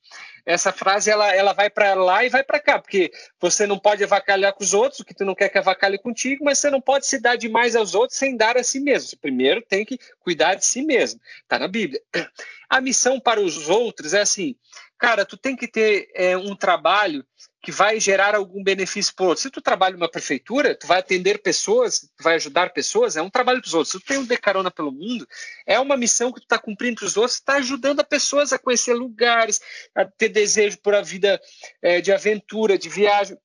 Essa 0.45 0.71
frase 0.71 1.09
ela, 1.09 1.33
ela 1.33 1.53
vai 1.53 1.69
para 1.69 1.93
lá 1.95 2.23
e 2.23 2.29
vai 2.29 2.43
para 2.43 2.59
cá, 2.59 2.79
porque 2.79 3.11
você 3.39 3.65
não 3.65 3.79
pode 3.79 4.03
avacalhar 4.03 4.53
com 4.53 4.63
os 4.63 4.73
outros, 4.73 4.99
o 4.99 5.05
que 5.05 5.13
tu 5.13 5.25
não 5.25 5.35
quer 5.35 5.49
que 5.49 5.57
avacalhe 5.57 5.97
contigo, 5.97 6.45
mas 6.45 6.59
você 6.59 6.69
não 6.69 6.81
pode 6.81 7.07
se 7.07 7.19
dar 7.19 7.35
demais 7.35 7.75
aos 7.75 7.95
outros 7.95 8.19
sem 8.19 8.37
dar 8.37 8.57
a 8.57 8.63
si 8.63 8.79
mesmo. 8.79 9.09
Você 9.09 9.15
primeiro 9.15 9.61
tem 9.61 9.83
que 9.83 9.97
cuidar 10.19 10.55
de 10.55 10.65
si 10.65 10.83
mesmo. 10.83 11.19
Tá 11.47 11.57
na 11.57 11.67
Bíblia. 11.67 12.01
A 12.69 12.79
missão 12.79 13.19
para 13.19 13.41
os 13.41 13.67
outros 13.67 14.13
é 14.13 14.21
assim, 14.21 14.55
cara, 14.97 15.25
tu 15.25 15.35
tem 15.35 15.55
que 15.55 15.67
ter 15.67 16.09
é, 16.13 16.37
um 16.37 16.55
trabalho 16.55 17.25
que 17.61 17.71
vai 17.71 17.99
gerar 17.99 18.33
algum 18.33 18.63
benefício 18.63 19.13
para 19.15 19.27
outro. 19.27 19.43
Se 19.43 19.51
tu 19.51 19.61
trabalha 19.61 19.95
numa 19.95 20.09
prefeitura, 20.09 20.73
tu 20.73 20.87
vai 20.87 20.99
atender 20.99 21.41
pessoas, 21.41 21.99
tu 21.99 22.23
vai 22.23 22.35
ajudar 22.35 22.73
pessoas, 22.73 23.15
é 23.15 23.21
um 23.21 23.29
trabalho 23.29 23.61
para 23.61 23.67
os 23.67 23.73
outros. 23.73 23.91
Se 23.91 23.99
tu 23.99 24.05
tem 24.05 24.17
um 24.17 24.25
decarona 24.25 24.71
pelo 24.71 24.91
mundo, 24.91 25.27
é 25.65 25.79
uma 25.79 25.95
missão 25.95 26.31
que 26.31 26.39
tu 26.39 26.43
está 26.43 26.57
cumprindo 26.57 26.95
para 26.95 27.05
os 27.05 27.17
outros, 27.17 27.35
está 27.35 27.55
ajudando 27.55 27.99
as 27.99 28.07
pessoas 28.07 28.51
a 28.51 28.57
conhecer 28.57 28.93
lugares, 28.93 29.61
a 29.93 30.05
ter 30.05 30.29
desejo 30.29 30.79
por 30.79 30.95
a 30.95 31.01
vida 31.01 31.39
é, 31.81 32.01
de 32.01 32.11
aventura, 32.11 32.77
de 32.77 32.89
viagem. 32.89 33.37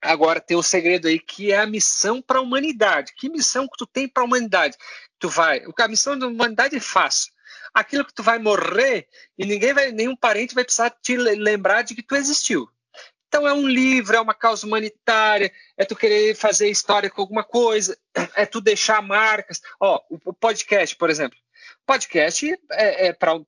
Agora 0.00 0.40
tem 0.40 0.56
um 0.56 0.62
segredo 0.62 1.08
aí 1.08 1.18
que 1.18 1.52
é 1.52 1.58
a 1.58 1.66
missão 1.66 2.22
para 2.22 2.38
a 2.38 2.42
humanidade. 2.42 3.12
Que 3.16 3.28
missão 3.28 3.66
que 3.66 3.76
tu 3.76 3.86
tem 3.86 4.08
para 4.08 4.22
a 4.22 4.26
humanidade? 4.26 4.76
Tu 5.18 5.28
vai. 5.28 5.62
A 5.78 5.88
missão 5.88 6.16
da 6.16 6.26
humanidade 6.26 6.76
é 6.76 6.80
fácil 6.80 7.32
aquilo 7.72 8.04
que 8.04 8.14
tu 8.14 8.22
vai 8.22 8.38
morrer 8.38 9.06
e 9.38 9.46
ninguém 9.46 9.72
vai, 9.72 9.92
nenhum 9.92 10.16
parente 10.16 10.54
vai 10.54 10.64
precisar 10.64 10.90
te 10.90 11.16
lembrar 11.16 11.82
de 11.82 11.94
que 11.94 12.02
tu 12.02 12.16
existiu. 12.16 12.68
Então 13.30 13.46
é 13.46 13.52
um 13.52 13.68
livro, 13.68 14.16
é 14.16 14.20
uma 14.20 14.34
causa 14.34 14.66
humanitária, 14.66 15.52
é 15.76 15.84
tu 15.84 15.94
querer 15.94 16.34
fazer 16.34 16.68
história 16.68 17.08
com 17.08 17.20
alguma 17.20 17.44
coisa, 17.44 17.96
é 18.34 18.44
tu 18.44 18.60
deixar 18.60 19.00
marcas. 19.00 19.60
Ó, 19.78 20.00
o 20.10 20.34
podcast, 20.34 20.96
por 20.96 21.08
exemplo. 21.08 21.38
Podcast 21.86 22.52
é, 22.72 23.06
é 23.06 23.12
para 23.12 23.38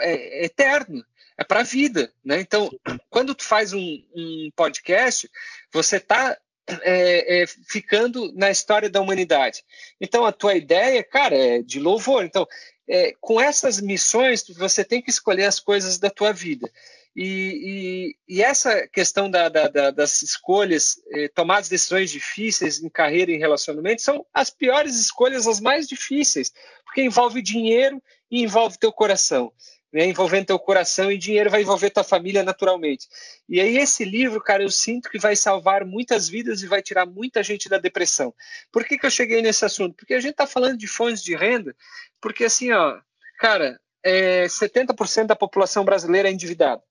é, 0.00 0.12
é 0.12 0.44
eterno, 0.44 1.04
é 1.36 1.42
para 1.42 1.60
a 1.60 1.64
vida, 1.64 2.12
né? 2.24 2.40
Então, 2.40 2.70
quando 3.10 3.34
tu 3.34 3.42
faz 3.42 3.72
um, 3.72 3.80
um 4.14 4.50
podcast, 4.54 5.28
você 5.72 5.96
está 5.96 6.38
é, 6.82 7.42
é, 7.42 7.46
ficando 7.68 8.32
na 8.34 8.52
história 8.52 8.88
da 8.88 9.00
humanidade. 9.00 9.64
Então, 10.00 10.24
a 10.24 10.30
tua 10.30 10.54
ideia, 10.54 11.02
cara, 11.02 11.36
é 11.36 11.60
de 11.60 11.80
louvor. 11.80 12.24
Então, 12.24 12.46
é, 12.88 13.14
com 13.20 13.40
essas 13.40 13.80
missões, 13.80 14.44
você 14.56 14.84
tem 14.84 15.02
que 15.02 15.10
escolher 15.10 15.46
as 15.46 15.58
coisas 15.58 15.98
da 15.98 16.08
tua 16.08 16.32
vida. 16.32 16.70
E, 17.14 18.16
e, 18.26 18.36
e 18.36 18.42
essa 18.42 18.88
questão 18.88 19.30
da, 19.30 19.48
da, 19.48 19.68
da, 19.68 19.90
das 19.90 20.22
escolhas, 20.22 20.96
eh, 21.12 21.28
tomar 21.28 21.58
as 21.58 21.68
decisões 21.68 22.10
difíceis 22.10 22.82
em 22.82 22.88
carreira 22.88 23.30
e 23.30 23.34
em 23.34 23.38
relacionamento, 23.38 24.00
são 24.00 24.24
as 24.32 24.48
piores 24.48 24.98
escolhas, 24.98 25.46
as 25.46 25.60
mais 25.60 25.86
difíceis, 25.86 26.50
porque 26.84 27.02
envolve 27.02 27.42
dinheiro 27.42 28.02
e 28.30 28.42
envolve 28.42 28.78
teu 28.78 28.90
coração. 28.90 29.52
Né? 29.92 30.06
Envolvendo 30.06 30.46
teu 30.46 30.58
coração 30.58 31.12
e 31.12 31.18
dinheiro 31.18 31.50
vai 31.50 31.60
envolver 31.60 31.90
tua 31.90 32.02
família 32.02 32.42
naturalmente. 32.42 33.06
E 33.46 33.60
aí 33.60 33.76
esse 33.76 34.06
livro, 34.06 34.40
cara, 34.40 34.62
eu 34.62 34.70
sinto 34.70 35.10
que 35.10 35.18
vai 35.18 35.36
salvar 35.36 35.84
muitas 35.84 36.26
vidas 36.26 36.62
e 36.62 36.66
vai 36.66 36.80
tirar 36.80 37.04
muita 37.04 37.42
gente 37.42 37.68
da 37.68 37.76
depressão. 37.76 38.34
Por 38.72 38.86
que, 38.86 38.96
que 38.96 39.04
eu 39.04 39.10
cheguei 39.10 39.42
nesse 39.42 39.66
assunto? 39.66 39.94
Porque 39.96 40.14
a 40.14 40.20
gente 40.20 40.32
está 40.32 40.46
falando 40.46 40.78
de 40.78 40.86
fontes 40.86 41.22
de 41.22 41.36
renda, 41.36 41.76
porque 42.22 42.44
assim, 42.44 42.72
ó, 42.72 42.98
cara, 43.38 43.78
é, 44.02 44.46
70% 44.46 45.26
da 45.26 45.36
população 45.36 45.84
brasileira 45.84 46.30
é 46.30 46.32
endividada. 46.32 46.82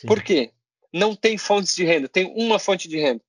Sim. 0.00 0.06
Por 0.06 0.22
quê? 0.22 0.50
Não 0.92 1.14
tem 1.14 1.36
fontes 1.36 1.76
de 1.76 1.84
renda, 1.84 2.08
tem 2.08 2.32
uma 2.34 2.58
fonte 2.58 2.88
de 2.88 2.98
renda. 2.98 3.20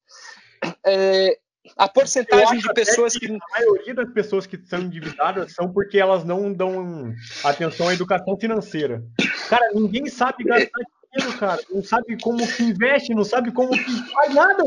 É, 0.86 1.38
a 1.76 1.90
porcentagem 1.90 2.60
de 2.60 2.74
pessoas 2.74 3.14
que, 3.14 3.28
que. 3.28 3.34
A 3.34 3.60
maioria 3.60 3.94
das 3.94 4.14
pessoas 4.14 4.48
que 4.48 4.58
são 4.66 4.80
endividadas 4.80 5.54
são 5.54 5.72
porque 5.72 6.00
elas 6.00 6.24
não 6.24 6.54
dão 6.54 7.14
atenção 7.44 7.90
à 7.90 7.94
educação 7.94 8.38
financeira. 8.40 9.04
Cara, 9.50 9.70
ninguém 9.74 10.08
sabe 10.08 10.46
gastar 10.46 10.80
dinheiro, 11.14 11.38
cara. 11.38 11.62
Não 11.70 11.84
sabe 11.84 12.18
como 12.22 12.48
que 12.48 12.64
investe, 12.64 13.14
não 13.14 13.26
sabe 13.26 13.52
como 13.52 13.72
que 13.72 14.14
faz 14.14 14.34
nada. 14.34 14.64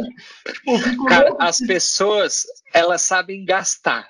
Tipo, 0.52 1.06
cara, 1.06 1.34
as 1.38 1.58
pessoas, 1.60 2.44
elas 2.74 3.00
sabem 3.00 3.46
gastar. 3.46 4.06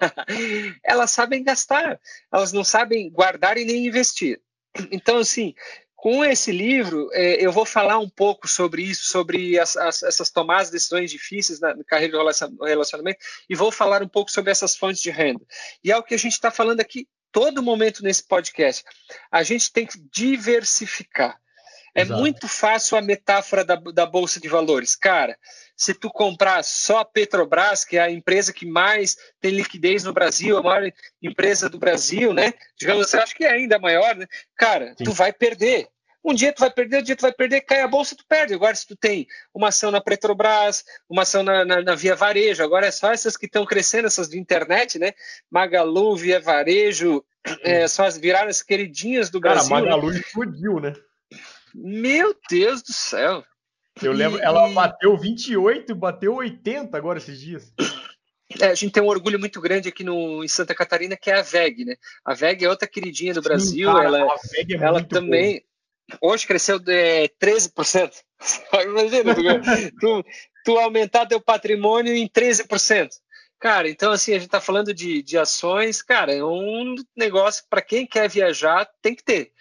elas 0.82 1.12
sabem 1.12 1.44
gastar. 1.44 2.00
Elas 2.32 2.52
não 2.52 2.64
sabem 2.64 3.08
guardar 3.08 3.56
e 3.56 3.64
nem 3.64 3.86
investir. 3.86 4.40
Então, 4.90 5.18
assim, 5.18 5.54
com 6.00 6.24
esse 6.24 6.50
livro, 6.50 7.10
é, 7.12 7.44
eu 7.44 7.52
vou 7.52 7.66
falar 7.66 7.98
um 7.98 8.08
pouco 8.08 8.48
sobre 8.48 8.82
isso, 8.82 9.04
sobre 9.10 9.58
as, 9.58 9.76
as, 9.76 10.02
essas 10.02 10.30
tomadas 10.30 10.68
de 10.68 10.72
decisões 10.72 11.10
difíceis 11.10 11.60
na, 11.60 11.76
na 11.76 11.84
carreira 11.84 12.16
do 12.16 12.64
relacionamento, 12.64 13.18
e 13.50 13.54
vou 13.54 13.70
falar 13.70 14.02
um 14.02 14.08
pouco 14.08 14.30
sobre 14.30 14.50
essas 14.50 14.74
fontes 14.74 15.02
de 15.02 15.10
renda. 15.10 15.44
E 15.84 15.92
é 15.92 15.96
o 15.98 16.02
que 16.02 16.14
a 16.14 16.18
gente 16.18 16.32
está 16.32 16.50
falando 16.50 16.80
aqui 16.80 17.06
todo 17.30 17.62
momento 17.62 18.02
nesse 18.02 18.26
podcast. 18.26 18.82
A 19.30 19.42
gente 19.42 19.70
tem 19.70 19.84
que 19.84 20.00
diversificar. 20.10 21.38
É 21.94 22.02
Exato. 22.02 22.20
muito 22.20 22.48
fácil 22.48 22.96
a 22.96 23.02
metáfora 23.02 23.64
da, 23.64 23.76
da 23.76 24.06
Bolsa 24.06 24.40
de 24.40 24.48
Valores. 24.48 24.94
Cara, 24.94 25.36
se 25.76 25.94
tu 25.94 26.10
comprar 26.10 26.62
só 26.62 26.98
a 26.98 27.04
Petrobras, 27.04 27.84
que 27.84 27.96
é 27.96 28.02
a 28.02 28.10
empresa 28.10 28.52
que 28.52 28.66
mais 28.66 29.16
tem 29.40 29.52
liquidez 29.52 30.04
no 30.04 30.12
Brasil, 30.12 30.58
a 30.58 30.62
maior 30.62 30.92
empresa 31.22 31.68
do 31.68 31.78
Brasil, 31.78 32.32
né? 32.32 32.52
Digamos 32.78 33.06
assim, 33.06 33.16
acho 33.16 33.34
que 33.34 33.44
é 33.44 33.52
ainda 33.52 33.78
maior, 33.78 34.14
né? 34.14 34.26
Cara, 34.56 34.94
Sim. 34.96 35.04
tu 35.04 35.12
vai 35.12 35.32
perder. 35.32 35.88
Um 36.22 36.34
dia 36.34 36.52
tu 36.52 36.60
vai 36.60 36.70
perder, 36.70 36.98
um 36.98 37.02
dia 37.02 37.16
tu 37.16 37.22
vai 37.22 37.32
perder, 37.32 37.62
cai 37.62 37.80
a 37.80 37.88
bolsa, 37.88 38.14
tu 38.14 38.24
perde. 38.28 38.52
Agora, 38.52 38.74
se 38.74 38.86
tu 38.86 38.94
tem 38.94 39.26
uma 39.54 39.68
ação 39.68 39.90
na 39.90 40.02
Petrobras, 40.02 40.84
uma 41.08 41.22
ação 41.22 41.42
na, 41.42 41.64
na, 41.64 41.82
na 41.82 41.94
Via 41.94 42.14
Varejo, 42.14 42.62
agora 42.62 42.86
é 42.86 42.90
só 42.90 43.10
essas 43.10 43.36
que 43.36 43.46
estão 43.46 43.64
crescendo, 43.64 44.06
essas 44.06 44.28
de 44.28 44.38
internet, 44.38 44.98
né? 44.98 45.12
Magalu, 45.50 46.14
Via 46.14 46.38
Varejo, 46.38 47.24
é, 47.64 47.88
são 47.88 48.04
as 48.04 48.18
viraram 48.18 48.50
as 48.50 48.62
queridinhas 48.62 49.30
do 49.30 49.40
Cara, 49.40 49.54
Brasil. 49.54 49.70
Cara, 49.70 49.82
Magalu 49.82 50.12
né? 50.12 50.20
explodiu, 50.20 50.78
né? 50.78 50.92
Meu 51.74 52.34
Deus 52.48 52.82
do 52.82 52.92
céu. 52.92 53.44
Eu 54.02 54.12
lembro, 54.12 54.38
e, 54.38 54.42
ela 54.42 54.68
bateu 54.68 55.16
28, 55.16 55.94
bateu 55.94 56.34
80 56.34 56.96
agora 56.96 57.18
esses 57.18 57.40
dias. 57.40 57.72
É, 58.58 58.66
a 58.66 58.74
gente 58.74 58.92
tem 58.92 59.02
um 59.02 59.08
orgulho 59.08 59.38
muito 59.38 59.60
grande 59.60 59.88
aqui 59.88 60.02
no, 60.02 60.42
em 60.42 60.48
Santa 60.48 60.74
Catarina, 60.74 61.16
que 61.16 61.30
é 61.30 61.38
a 61.38 61.42
VEG, 61.42 61.84
né? 61.84 61.94
A 62.24 62.34
VEG 62.34 62.64
é 62.64 62.68
outra 62.68 62.88
queridinha 62.88 63.34
do 63.34 63.42
Brasil. 63.42 63.88
Sim, 63.88 63.94
cara, 63.94 64.04
ela 64.06 64.18
é 64.18 64.72
ela 64.74 65.04
também. 65.04 65.64
Boa. 66.20 66.32
Hoje 66.32 66.46
cresceu 66.46 66.78
de 66.78 67.28
13%. 67.40 68.12
Imagina, 68.84 69.34
tu, 70.00 70.24
tu 70.64 70.78
aumentar 70.78 71.26
teu 71.26 71.40
patrimônio 71.40 72.12
em 72.14 72.28
13%. 72.28 73.08
Cara, 73.60 73.88
então 73.88 74.10
assim, 74.10 74.32
a 74.32 74.34
gente 74.34 74.46
está 74.46 74.60
falando 74.60 74.92
de, 74.92 75.22
de 75.22 75.36
ações, 75.36 76.00
cara, 76.00 76.32
é 76.34 76.42
um 76.42 76.94
negócio 77.14 77.62
para 77.68 77.82
quem 77.82 78.06
quer 78.06 78.28
viajar 78.28 78.88
tem 79.02 79.14
que 79.14 79.22
ter. 79.22 79.52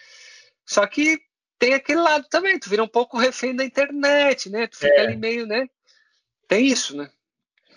Só 0.65 0.87
que 0.87 1.19
tem 1.59 1.73
aquele 1.73 1.99
lado 1.99 2.25
também, 2.29 2.57
tu 2.57 2.69
vira 2.69 2.81
um 2.81 2.87
pouco 2.87 3.17
refém 3.17 3.53
da 3.53 3.65
internet, 3.65 4.49
né? 4.49 4.65
Tu 4.65 4.77
fica 4.77 4.95
é. 4.95 5.01
ali 5.01 5.17
meio, 5.17 5.45
né? 5.45 5.67
Tem 6.47 6.65
isso, 6.65 6.95
né? 6.95 7.09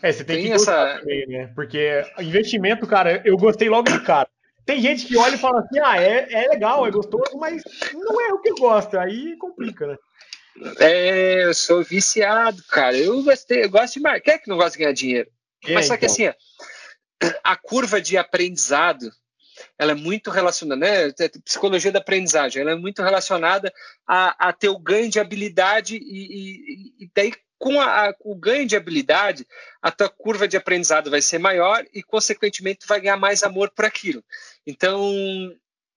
É, 0.01 0.12
você 0.12 0.24
tem, 0.24 0.37
tem 0.37 0.47
que 0.47 0.53
essa... 0.53 0.99
também, 0.99 1.26
né? 1.26 1.53
Porque 1.55 2.03
investimento, 2.20 2.87
cara, 2.87 3.20
eu 3.24 3.37
gostei 3.37 3.68
logo 3.68 3.91
de 3.91 4.01
cara. 4.01 4.28
Tem 4.64 4.80
gente 4.80 5.07
que 5.07 5.16
olha 5.16 5.35
e 5.35 5.39
fala 5.39 5.61
assim, 5.61 5.80
ah, 5.80 6.01
é, 6.01 6.33
é 6.33 6.49
legal, 6.49 6.87
é 6.87 6.91
gostoso, 6.91 7.37
mas 7.37 7.62
não 7.93 8.20
é 8.20 8.33
o 8.33 8.41
que 8.41 8.53
gosta, 8.53 9.01
aí 9.01 9.37
complica, 9.37 9.87
né? 9.89 9.97
É, 10.78 11.45
eu 11.45 11.55
sou 11.55 11.83
viciado, 11.83 12.62
cara. 12.68 12.97
Eu 12.97 13.22
gostei, 13.24 13.64
eu 13.64 13.70
gosto 13.70 13.95
de 13.95 14.01
marcar. 14.01 14.20
Quem 14.20 14.35
é 14.35 14.39
que 14.39 14.49
não 14.49 14.57
gosta 14.57 14.72
de 14.72 14.78
ganhar 14.78 14.93
dinheiro? 14.93 15.30
É, 15.66 15.74
mas 15.74 15.87
só 15.87 15.97
que 15.97 16.07
então. 16.07 16.14
assim, 16.14 17.33
a 17.43 17.57
curva 17.57 18.01
de 18.01 18.16
aprendizado 18.16 19.11
ela 19.83 19.93
é 19.93 19.95
muito 19.97 20.30
relacionada, 20.30 20.80
né? 20.80 21.12
É, 21.18 21.28
psicologia 21.45 21.93
da 21.93 21.99
aprendizagem, 21.99 22.62
ela 22.62 22.72
é 22.72 22.76
muito 22.76 23.03
relacionada 23.03 23.72
a, 24.07 24.49
a 24.49 24.53
ter 24.53 24.68
o 24.68 24.78
ganho 24.78 25.11
de 25.11 25.18
habilidade 25.18 25.97
e, 25.97 26.01
e, 26.01 27.05
e 27.05 27.11
daí 27.14 27.33
com 27.59 27.80
a, 27.80 28.09
a, 28.09 28.14
o 28.20 28.35
ganho 28.35 28.66
de 28.66 28.74
habilidade, 28.74 29.47
a 29.80 29.91
tua 29.91 30.09
curva 30.09 30.49
de 30.49 30.57
aprendizado 30.57 31.11
vai 31.11 31.22
ser 31.22 31.39
maior 31.39 31.85
e, 31.95 32.03
consequentemente, 32.03 32.80
tu 32.80 32.89
vai 32.89 33.01
ganhar 33.01 33.16
mais 33.16 33.45
amor 33.45 33.70
por 33.70 33.85
aquilo. 33.85 34.24
Então, 34.66 35.01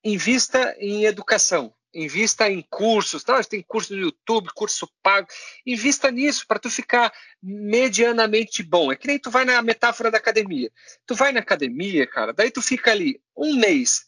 invista 0.03 0.75
em 0.79 1.05
educação, 1.05 1.73
invista 1.95 2.49
em 2.49 2.61
cursos, 2.69 3.23
tá? 3.23 3.41
tem 3.43 3.63
curso 3.63 3.95
no 3.95 4.01
YouTube, 4.01 4.49
curso 4.53 4.87
pago, 5.01 5.27
invista 5.65 6.11
nisso 6.11 6.45
para 6.45 6.59
tu 6.59 6.69
ficar 6.69 7.11
medianamente 7.41 8.61
bom. 8.61 8.91
É 8.91 8.95
que 8.95 9.07
nem 9.07 9.17
tu 9.17 9.31
vai 9.31 9.45
na 9.45 9.61
metáfora 9.61 10.11
da 10.11 10.17
academia. 10.17 10.69
Tu 11.05 11.15
vai 11.15 11.31
na 11.31 11.39
academia, 11.39 12.05
cara, 12.05 12.33
daí 12.33 12.51
tu 12.51 12.61
fica 12.61 12.91
ali 12.91 13.21
um 13.35 13.55
mês. 13.55 14.05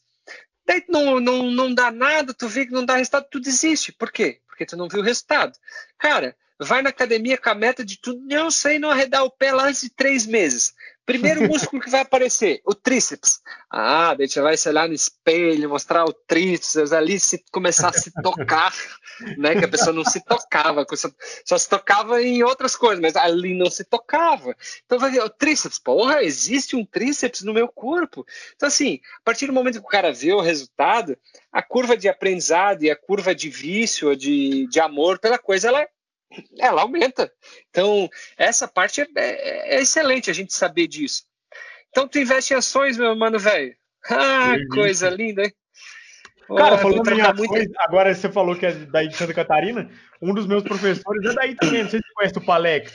Daí 0.66 0.84
não, 0.90 1.20
não, 1.22 1.50
não 1.50 1.74
dá 1.74 1.90
nada, 1.90 2.34
tu 2.34 2.48
vê 2.48 2.66
que 2.66 2.74
não 2.74 2.86
dá 2.86 2.98
resultado, 2.98 3.28
tu 3.32 3.40
desiste. 3.40 3.94
Por 3.94 4.12
quê? 4.12 4.42
Porque 4.46 4.66
tu 4.66 4.76
não 4.76 4.90
viu 4.90 5.00
o 5.00 5.04
resultado. 5.04 5.58
Cara, 5.98 6.36
vai 6.60 6.82
na 6.82 6.90
academia 6.90 7.38
com 7.38 7.50
a 7.50 7.56
meta 7.56 7.84
de 7.84 8.00
tu 8.00 8.20
não 8.26 8.50
sei 8.50 8.80
não 8.80 8.90
arredar 8.90 9.24
o 9.24 9.32
pé 9.32 9.52
lá 9.52 9.68
antes 9.68 9.82
de 9.82 9.90
três 9.90 10.26
meses. 10.26 10.74
Primeiro 11.06 11.44
músculo 11.48 11.82
que 11.82 11.90
vai 11.90 12.02
aparecer, 12.02 12.62
o 12.66 12.76
tríceps. 12.76 13.40
Ah, 13.72 14.14
daí 14.14 14.28
você 14.28 14.42
vai 14.42 14.58
se 14.58 14.68
olhar 14.68 14.90
no 14.90 14.94
espelho, 14.94 15.70
mostrar 15.70 16.04
o 16.04 16.12
tríceps, 16.12 16.92
ali 16.92 17.18
se 17.18 17.44
começar 17.50 17.90
a 17.90 17.94
se 17.94 18.12
tocar, 18.22 18.74
né? 19.38 19.56
Que 19.56 19.66
a 19.66 19.70
pessoa 19.70 19.94
não 19.94 20.04
se 20.04 20.20
tocava, 20.26 20.86
só 21.46 21.58
se 21.58 21.70
tocava 21.70 22.22
em 22.22 22.44
outras 22.44 22.76
coisas, 22.76 23.00
mas 23.00 23.16
ali 23.16 23.58
não 23.58 23.70
se 23.70 23.86
tocava. 23.86 24.54
Então 24.86 25.00
vai 25.00 25.12
ver, 25.12 25.22
o 25.22 25.30
tríceps, 25.30 25.80
porra, 25.80 26.24
existe 26.24 26.76
um 26.76 26.86
tríceps 26.86 27.42
no 27.42 27.54
meu 27.54 27.70
corpo. 27.70 28.26
Então, 28.56 28.68
assim, 28.68 29.00
a 29.22 29.24
partir 29.24 29.48
do 29.48 29.54
momento 29.54 29.80
que 29.80 29.88
o 29.88 29.90
cara 29.90 30.12
vê 30.12 30.34
o 30.34 30.42
resultado, 30.42 31.18
a 31.54 31.64
curva 31.64 31.96
de 31.96 32.10
aprendizado 32.10 32.84
e 32.84 32.92
a 32.92 32.96
curva 32.96 33.34
de 33.34 33.50
vício, 33.50 34.14
de, 34.14 34.68
de 34.68 34.80
amor 34.82 35.20
pela 35.20 35.38
coisa, 35.38 35.70
ela 35.70 35.88
ela 36.60 36.82
aumenta. 36.82 37.32
Então, 37.70 38.10
essa 38.38 38.68
parte 38.68 39.02
é, 39.02 39.08
é, 39.16 39.76
é, 39.76 39.82
excelente 39.82 40.30
a 40.30 40.34
gente 40.34 40.54
saber 40.54 40.88
disso. 40.88 41.24
Então, 41.90 42.08
tu 42.08 42.20
investe 42.20 42.54
em 42.54 42.58
ações, 42.58 42.98
meu 42.98 43.16
mano, 43.16 43.40
velho. 43.40 43.76
Ah, 44.10 44.56
coisa 44.74 45.10
linda, 45.10 45.44
hein? 45.44 45.54
Cara, 46.48 46.76
oh, 46.76 46.78
falando 46.78 47.12
em 47.12 47.22
ações, 47.22 47.48
muito... 47.50 47.74
agora 47.80 48.16
você 48.16 48.32
falou 48.32 48.56
que 48.56 48.66
é 48.66 48.72
daí 48.72 49.10
de 49.10 49.18
Santa 49.18 49.34
Catarina, 49.34 49.90
um 50.22 50.34
dos 50.34 50.48
meus 50.48 50.64
professores 50.64 51.30
é 51.30 51.34
daí 51.34 51.56
também, 51.56 51.84
não 51.84 51.90
sei 51.90 52.00
se 52.00 52.08
você 52.08 52.14
conhece 52.14 52.38
o 52.38 52.46
Palex. 52.46 52.94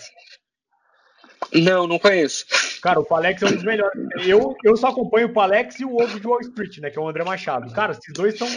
Não, 1.53 1.87
não 1.87 1.99
conheço. 1.99 2.47
Cara, 2.81 3.01
o 3.01 3.05
Palex 3.05 3.43
é 3.43 3.47
um 3.47 3.53
dos 3.53 3.63
melhores. 3.63 3.93
Eu, 4.27 4.57
eu 4.65 4.77
só 4.77 4.89
acompanho 4.89 5.29
o 5.29 5.33
Palex 5.33 5.79
e 5.81 5.85
o 5.85 5.95
Ovo 5.97 6.19
de 6.19 6.27
Wall 6.27 6.41
Street, 6.41 6.79
né? 6.79 6.91
Que 6.91 6.99
é 6.99 7.03
o 7.03 7.09
André 7.09 7.25
Machado. 7.25 7.71
Cara, 7.73 7.93
esses 7.93 8.13
dois 8.15 8.39
são 8.39 8.49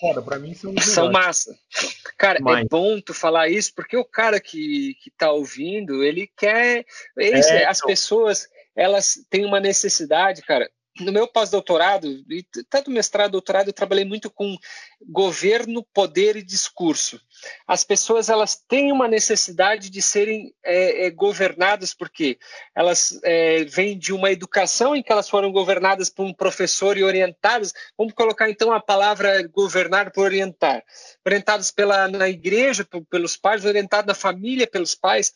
foda, 0.00 0.22
pra 0.22 0.38
mim 0.38 0.54
são 0.54 0.72
os 0.72 0.84
São 0.84 1.12
massa. 1.12 1.54
Cara, 2.22 2.38
é 2.38 2.40
Mas... 2.40 2.64
é 2.64 2.68
bom 2.68 3.00
tu 3.00 3.12
falar 3.12 3.48
isso, 3.48 3.74
porque 3.74 3.96
o 3.96 4.04
cara 4.04 4.38
que, 4.38 4.94
que 5.02 5.10
tá 5.10 5.32
ouvindo, 5.32 6.04
ele 6.04 6.30
quer. 6.36 6.86
Ele, 7.16 7.40
é, 7.40 7.66
as 7.66 7.78
então... 7.78 7.88
pessoas, 7.88 8.48
elas 8.76 9.26
têm 9.28 9.44
uma 9.44 9.58
necessidade, 9.58 10.40
cara, 10.42 10.70
no 11.02 11.12
meu 11.12 11.26
pós-doutorado, 11.26 12.08
e 12.30 12.42
tanto 12.68 12.90
mestrado, 12.90 13.32
doutorado, 13.32 13.68
eu 13.68 13.72
trabalhei 13.72 14.04
muito 14.04 14.30
com 14.30 14.56
governo, 15.00 15.84
poder 15.92 16.36
e 16.36 16.42
discurso. 16.42 17.20
As 17.66 17.84
pessoas 17.84 18.28
elas 18.28 18.56
têm 18.56 18.92
uma 18.92 19.08
necessidade 19.08 19.90
de 19.90 20.00
serem 20.00 20.54
é, 20.64 21.06
é, 21.06 21.10
governadas 21.10 21.92
porque 21.92 22.38
elas 22.74 23.18
é, 23.24 23.64
vêm 23.64 23.98
de 23.98 24.12
uma 24.12 24.30
educação 24.30 24.94
em 24.94 25.02
que 25.02 25.12
elas 25.12 25.28
foram 25.28 25.50
governadas 25.50 26.08
por 26.08 26.24
um 26.24 26.32
professor 26.32 26.96
e 26.96 27.02
orientadas. 27.02 27.72
Vamos 27.98 28.14
colocar 28.14 28.48
então 28.48 28.72
a 28.72 28.80
palavra 28.80 29.46
governar 29.48 30.12
por 30.12 30.24
orientar, 30.24 30.82
orientados 31.24 31.70
pela 31.70 32.08
na 32.08 32.28
igreja 32.28 32.86
pelos 33.10 33.36
pais, 33.36 33.64
orientado 33.64 34.06
na 34.06 34.14
família 34.14 34.66
pelos 34.66 34.94
pais. 34.94 35.32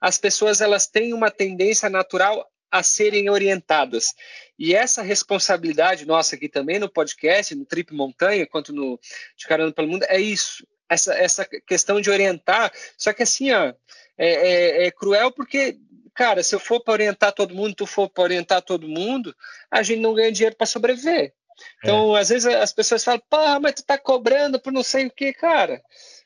As 0.00 0.16
pessoas 0.16 0.60
elas 0.62 0.86
têm 0.86 1.12
uma 1.12 1.30
tendência 1.30 1.90
natural 1.90 2.49
a 2.70 2.82
serem 2.82 3.28
orientadas. 3.28 4.14
E 4.58 4.74
essa 4.74 5.02
responsabilidade 5.02 6.06
nossa 6.06 6.36
aqui 6.36 6.48
também 6.48 6.78
no 6.78 6.88
podcast, 6.88 7.54
no 7.54 7.64
Trip 7.64 7.92
Montanha, 7.94 8.46
quanto 8.46 8.72
no 8.72 8.98
De 9.36 9.46
Carona 9.46 9.72
pelo 9.72 9.88
Mundo, 9.88 10.04
é 10.08 10.20
isso. 10.20 10.66
Essa, 10.88 11.14
essa 11.14 11.44
questão 11.66 12.00
de 12.00 12.10
orientar. 12.10 12.72
Só 12.98 13.12
que 13.12 13.22
assim, 13.22 13.52
ó, 13.52 13.72
é, 14.18 14.28
é, 14.28 14.86
é 14.86 14.90
cruel 14.90 15.30
porque, 15.30 15.78
cara, 16.14 16.42
se 16.42 16.54
eu 16.54 16.60
for 16.60 16.82
para 16.82 16.92
orientar 16.92 17.32
todo 17.32 17.54
mundo, 17.54 17.74
tu 17.74 17.86
for 17.86 18.08
para 18.08 18.24
orientar 18.24 18.62
todo 18.62 18.88
mundo, 18.88 19.34
a 19.70 19.82
gente 19.82 20.00
não 20.00 20.14
ganha 20.14 20.32
dinheiro 20.32 20.56
para 20.56 20.66
sobreviver. 20.66 21.32
Então, 21.78 22.16
é. 22.16 22.20
às 22.20 22.28
vezes 22.28 22.46
as 22.46 22.72
pessoas 22.72 23.04
falam, 23.04 23.22
pá, 23.28 23.58
mas 23.60 23.74
tu 23.74 23.84
tá 23.84 23.96
cobrando 23.98 24.60
por 24.60 24.72
não 24.72 24.82
sei 24.82 25.06
o 25.06 25.10
que, 25.10 25.32
cara. 25.32 25.82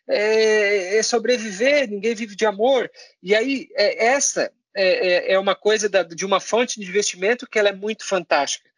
É, 0.09 0.99
é, 0.99 1.03
sobreviver, 1.03 1.89
ninguém 1.89 2.15
vive 2.15 2.37
de 2.37 2.45
amor. 2.45 2.91
E 3.23 3.35
aí, 3.35 3.69
é, 3.75 4.07
essa 4.07 4.53
é, 4.75 5.31
é, 5.31 5.33
é 5.35 5.39
uma 5.39 5.55
coisa 5.55 5.89
da, 5.89 6.03
de 6.03 6.25
uma 6.25 6.41
fonte 6.41 6.81
de 6.81 6.87
investimento 6.87 7.47
que 7.47 7.59
ela 7.59 7.69
é 7.69 7.75
muito 7.75 8.05
fantástica. 8.05 8.69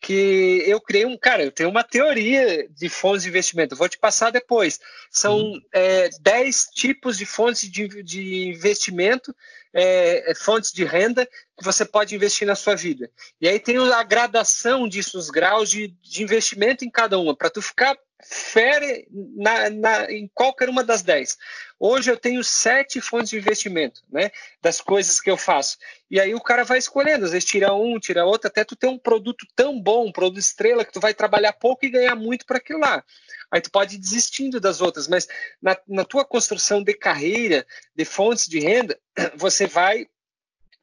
Que 0.00 0.62
eu 0.66 0.78
criei 0.80 1.06
um, 1.06 1.16
cara, 1.16 1.42
eu 1.42 1.50
tenho 1.50 1.70
uma 1.70 1.82
teoria 1.82 2.68
de 2.68 2.88
fontes 2.90 3.22
de 3.22 3.30
investimento, 3.30 3.74
vou 3.74 3.88
te 3.88 3.98
passar 3.98 4.30
depois. 4.30 4.78
São 5.10 5.38
uhum. 5.38 5.60
é, 5.72 6.10
10 6.20 6.66
tipos 6.74 7.16
de 7.16 7.24
fontes 7.24 7.70
de, 7.70 8.02
de 8.02 8.48
investimento, 8.48 9.34
é, 9.72 10.30
é, 10.30 10.34
fontes 10.34 10.70
de 10.72 10.84
renda 10.84 11.26
que 11.56 11.64
você 11.64 11.84
pode 11.84 12.14
investir 12.14 12.46
na 12.46 12.54
sua 12.54 12.74
vida. 12.74 13.10
E 13.40 13.48
aí 13.48 13.58
tem 13.58 13.78
a 13.78 14.02
gradação 14.02 14.86
disso, 14.86 15.18
os 15.18 15.30
graus 15.30 15.70
de, 15.70 15.88
de 16.02 16.22
investimento 16.22 16.84
em 16.84 16.90
cada 16.90 17.18
uma, 17.18 17.34
para 17.34 17.48
tu 17.48 17.62
ficar 17.62 17.96
fere 18.24 19.06
na, 19.10 19.70
na, 19.70 20.12
em 20.12 20.28
qualquer 20.34 20.68
uma 20.68 20.82
das 20.82 21.02
dez. 21.02 21.36
Hoje 21.78 22.10
eu 22.10 22.16
tenho 22.16 22.42
sete 22.42 23.00
fontes 23.00 23.30
de 23.30 23.36
investimento, 23.36 24.02
né? 24.10 24.30
Das 24.62 24.80
coisas 24.80 25.20
que 25.20 25.30
eu 25.30 25.36
faço. 25.36 25.76
E 26.10 26.18
aí 26.18 26.34
o 26.34 26.40
cara 26.40 26.64
vai 26.64 26.78
escolhendo, 26.78 27.24
às 27.24 27.32
vezes 27.32 27.48
tira 27.48 27.74
um, 27.74 27.98
tira 27.98 28.24
outro, 28.24 28.48
até 28.48 28.64
tu 28.64 28.76
ter 28.76 28.86
um 28.86 28.98
produto 28.98 29.46
tão 29.54 29.80
bom, 29.80 30.06
um 30.06 30.12
produto 30.12 30.38
estrela, 30.38 30.84
que 30.84 30.92
tu 30.92 31.00
vai 31.00 31.12
trabalhar 31.12 31.52
pouco 31.52 31.84
e 31.84 31.90
ganhar 31.90 32.14
muito 32.14 32.46
para 32.46 32.58
aquilo 32.58 32.80
lá. 32.80 33.04
Aí 33.50 33.60
tu 33.60 33.70
pode 33.70 33.96
ir 33.96 33.98
desistindo 33.98 34.60
das 34.60 34.80
outras, 34.80 35.06
mas 35.08 35.28
na, 35.60 35.76
na 35.86 36.04
tua 36.04 36.24
construção 36.24 36.82
de 36.82 36.94
carreira, 36.94 37.66
de 37.94 38.04
fontes 38.04 38.46
de 38.46 38.60
renda, 38.60 38.98
você 39.36 39.66
vai 39.66 40.06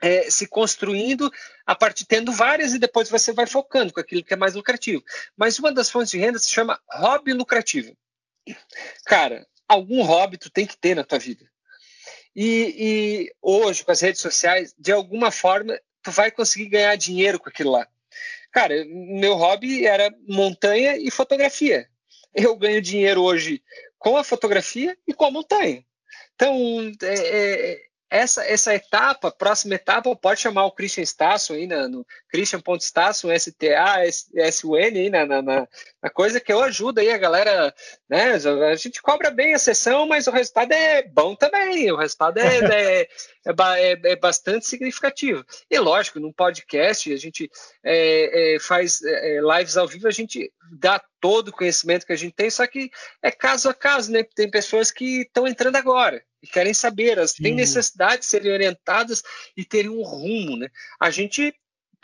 é, 0.01 0.29
se 0.29 0.47
construindo 0.47 1.31
a 1.65 1.75
partir 1.75 2.05
tendo 2.05 2.31
várias 2.31 2.73
e 2.73 2.79
depois 2.79 3.09
você 3.09 3.31
vai 3.31 3.45
focando 3.45 3.93
com 3.93 3.99
aquilo 3.99 4.23
que 4.23 4.33
é 4.33 4.37
mais 4.37 4.55
lucrativo. 4.55 5.03
Mas 5.37 5.59
uma 5.59 5.71
das 5.71 5.89
fontes 5.89 6.11
de 6.11 6.17
renda 6.17 6.39
se 6.39 6.49
chama 6.49 6.81
hobby 6.91 7.33
lucrativo. 7.33 7.95
Cara, 9.05 9.47
algum 9.67 10.01
hobby 10.01 10.37
tu 10.37 10.49
tem 10.49 10.65
que 10.65 10.75
ter 10.75 10.95
na 10.95 11.03
tua 11.03 11.19
vida. 11.19 11.49
E, 12.35 12.75
e 12.77 13.33
hoje, 13.41 13.83
com 13.83 13.91
as 13.91 14.01
redes 14.01 14.21
sociais, 14.21 14.73
de 14.77 14.91
alguma 14.91 15.31
forma, 15.31 15.79
tu 16.01 16.11
vai 16.11 16.31
conseguir 16.31 16.69
ganhar 16.69 16.95
dinheiro 16.95 17.39
com 17.39 17.49
aquilo 17.49 17.71
lá. 17.71 17.87
Cara, 18.51 18.83
meu 18.85 19.35
hobby 19.35 19.85
era 19.85 20.13
montanha 20.27 20.97
e 20.97 21.11
fotografia. 21.11 21.87
Eu 22.33 22.55
ganho 22.55 22.81
dinheiro 22.81 23.21
hoje 23.21 23.61
com 23.99 24.17
a 24.17 24.23
fotografia 24.23 24.97
e 25.07 25.13
com 25.13 25.25
a 25.25 25.31
montanha. 25.31 25.85
Então, 26.35 26.91
é, 27.03 27.71
é 27.71 27.90
essa, 28.11 28.43
essa 28.43 28.75
etapa, 28.75 29.31
próxima 29.31 29.75
etapa, 29.75 30.13
pode 30.17 30.41
chamar 30.41 30.65
o 30.65 30.71
Christian 30.71 31.03
Stasso 31.03 31.53
aí 31.53 31.65
na, 31.65 31.87
no 31.87 32.05
Christian.Stasso, 32.29 33.31
S-T-A-S-U-N 33.31 34.99
aí 34.99 35.09
na, 35.09 35.25
na, 35.25 35.41
na, 35.41 36.09
coisa 36.13 36.41
que 36.41 36.51
eu 36.51 36.61
ajudo 36.61 36.99
aí 36.99 37.09
a 37.09 37.17
galera, 37.17 37.73
né? 38.09 38.33
A 38.69 38.75
gente 38.75 39.01
cobra 39.01 39.31
bem 39.31 39.53
a 39.53 39.59
sessão, 39.59 40.05
mas 40.05 40.27
o 40.27 40.31
resultado 40.31 40.73
é 40.73 41.03
bom 41.03 41.35
também, 41.35 41.89
o 41.89 41.95
resultado 41.95 42.37
é, 42.37 42.57
é, 43.01 43.07
é, 43.45 43.51
é, 43.91 43.99
é 44.11 44.15
bastante 44.15 44.65
significativo. 44.65 45.43
E 45.69 45.79
lógico, 45.79 46.19
num 46.19 46.31
podcast 46.31 47.11
a 47.11 47.17
gente 47.17 47.49
é, 47.83 48.55
é, 48.55 48.59
faz 48.59 49.01
é, 49.01 49.39
lives 49.41 49.77
ao 49.77 49.87
vivo, 49.87 50.07
a 50.07 50.11
gente 50.11 50.51
dá 50.73 51.01
todo 51.19 51.49
o 51.49 51.51
conhecimento 51.51 52.05
que 52.05 52.13
a 52.13 52.17
gente 52.17 52.33
tem, 52.33 52.49
só 52.49 52.65
que 52.67 52.89
é 53.21 53.31
caso 53.31 53.69
a 53.69 53.73
caso, 53.73 54.11
né? 54.11 54.23
Tem 54.23 54.49
pessoas 54.49 54.91
que 54.91 55.21
estão 55.21 55.47
entrando 55.47 55.75
agora 55.75 56.23
e 56.41 56.47
querem 56.47 56.73
saber, 56.73 57.17
elas 57.17 57.33
têm 57.33 57.53
necessidade 57.53 58.21
de 58.21 58.25
serem 58.25 58.51
orientadas 58.51 59.21
e 59.55 59.63
terem 59.63 59.89
um 59.89 60.01
rumo, 60.01 60.57
né? 60.57 60.69
A 60.99 61.11
gente 61.11 61.53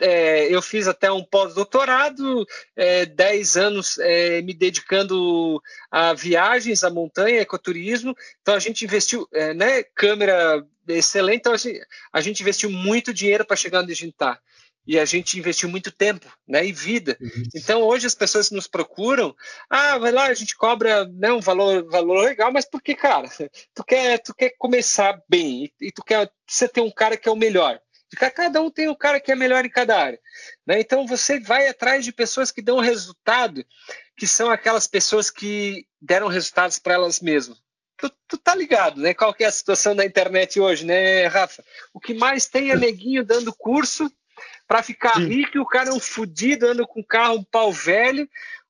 é, 0.00 0.54
eu 0.54 0.62
fiz 0.62 0.86
até 0.86 1.10
um 1.10 1.24
pós-doutorado, 1.24 2.46
é, 2.76 3.06
10 3.06 3.56
anos 3.56 3.98
é, 3.98 4.40
me 4.42 4.54
dedicando 4.54 5.60
a 5.90 6.14
viagens, 6.14 6.84
a 6.84 6.90
montanha, 6.90 7.40
ecoturismo. 7.40 8.16
Então 8.40 8.54
a 8.54 8.60
gente 8.60 8.84
investiu, 8.84 9.28
é, 9.32 9.52
né, 9.52 9.82
câmera 9.82 10.64
excelente, 10.86 11.40
então 11.40 11.52
a 12.12 12.20
gente, 12.20 12.40
investiu 12.40 12.70
muito 12.70 13.12
dinheiro 13.12 13.44
para 13.44 13.56
chegar 13.56 13.80
onde 13.82 13.92
a 13.92 13.96
gente 13.96 14.12
está 14.12 14.38
e 14.88 14.98
a 14.98 15.04
gente 15.04 15.38
investiu 15.38 15.68
muito 15.68 15.92
tempo 15.92 16.26
né, 16.48 16.66
e 16.66 16.72
vida. 16.72 17.18
Uhum. 17.20 17.42
Então, 17.54 17.82
hoje 17.82 18.06
as 18.06 18.14
pessoas 18.14 18.50
nos 18.50 18.66
procuram, 18.66 19.36
ah, 19.68 19.98
vai 19.98 20.10
lá, 20.10 20.28
a 20.28 20.34
gente 20.34 20.56
cobra 20.56 21.04
né, 21.04 21.30
um 21.30 21.40
valor, 21.40 21.84
valor 21.90 22.24
legal, 22.24 22.50
mas 22.50 22.64
por 22.64 22.80
que, 22.80 22.94
cara? 22.94 23.28
Tu 23.74 23.84
quer, 23.84 24.18
tu 24.18 24.34
quer 24.34 24.54
começar 24.56 25.20
bem 25.28 25.64
e, 25.64 25.88
e 25.88 25.92
tu 25.92 26.02
quer 26.02 26.30
você 26.46 26.66
ter 26.66 26.80
um 26.80 26.90
cara 26.90 27.18
que 27.18 27.28
é 27.28 27.32
o 27.32 27.36
melhor. 27.36 27.78
Cada 28.16 28.60
um 28.60 28.70
tem 28.70 28.88
um 28.88 28.94
cara 28.94 29.20
que 29.20 29.30
é 29.30 29.34
melhor 29.34 29.64
em 29.64 29.70
cada 29.70 29.98
área. 29.98 30.20
Né? 30.66 30.80
Então, 30.80 31.06
você 31.06 31.38
vai 31.38 31.68
atrás 31.68 32.04
de 32.04 32.12
pessoas 32.12 32.50
que 32.50 32.62
dão 32.62 32.80
resultado, 32.80 33.64
que 34.16 34.26
são 34.26 34.50
aquelas 34.50 34.86
pessoas 34.86 35.30
que 35.30 35.86
deram 36.00 36.28
resultados 36.28 36.78
para 36.78 36.94
elas 36.94 37.20
mesmas. 37.20 37.58
Tu, 37.98 38.10
tu, 38.28 38.38
tá 38.38 38.54
ligado, 38.54 39.00
né? 39.00 39.12
Qual 39.12 39.34
que 39.34 39.42
é 39.42 39.48
a 39.48 39.52
situação 39.52 39.94
da 39.94 40.04
internet 40.04 40.60
hoje, 40.60 40.86
né, 40.86 41.26
Rafa? 41.26 41.64
O 41.92 41.98
que 41.98 42.14
mais 42.14 42.46
tem 42.46 42.70
é 42.70 42.76
neguinho 42.76 43.24
dando 43.24 43.52
curso 43.52 44.10
para 44.68 44.82
ficar 44.84 45.14
Sim. 45.14 45.26
rico 45.26 45.56
e 45.56 45.60
o 45.60 45.66
cara 45.66 45.90
é 45.90 45.92
um 45.92 45.98
fudido, 45.98 46.66
anda 46.66 46.86
com 46.86 47.02
carro, 47.02 47.38
um 47.38 47.44
pau 47.44 47.72
velho, 47.72 48.28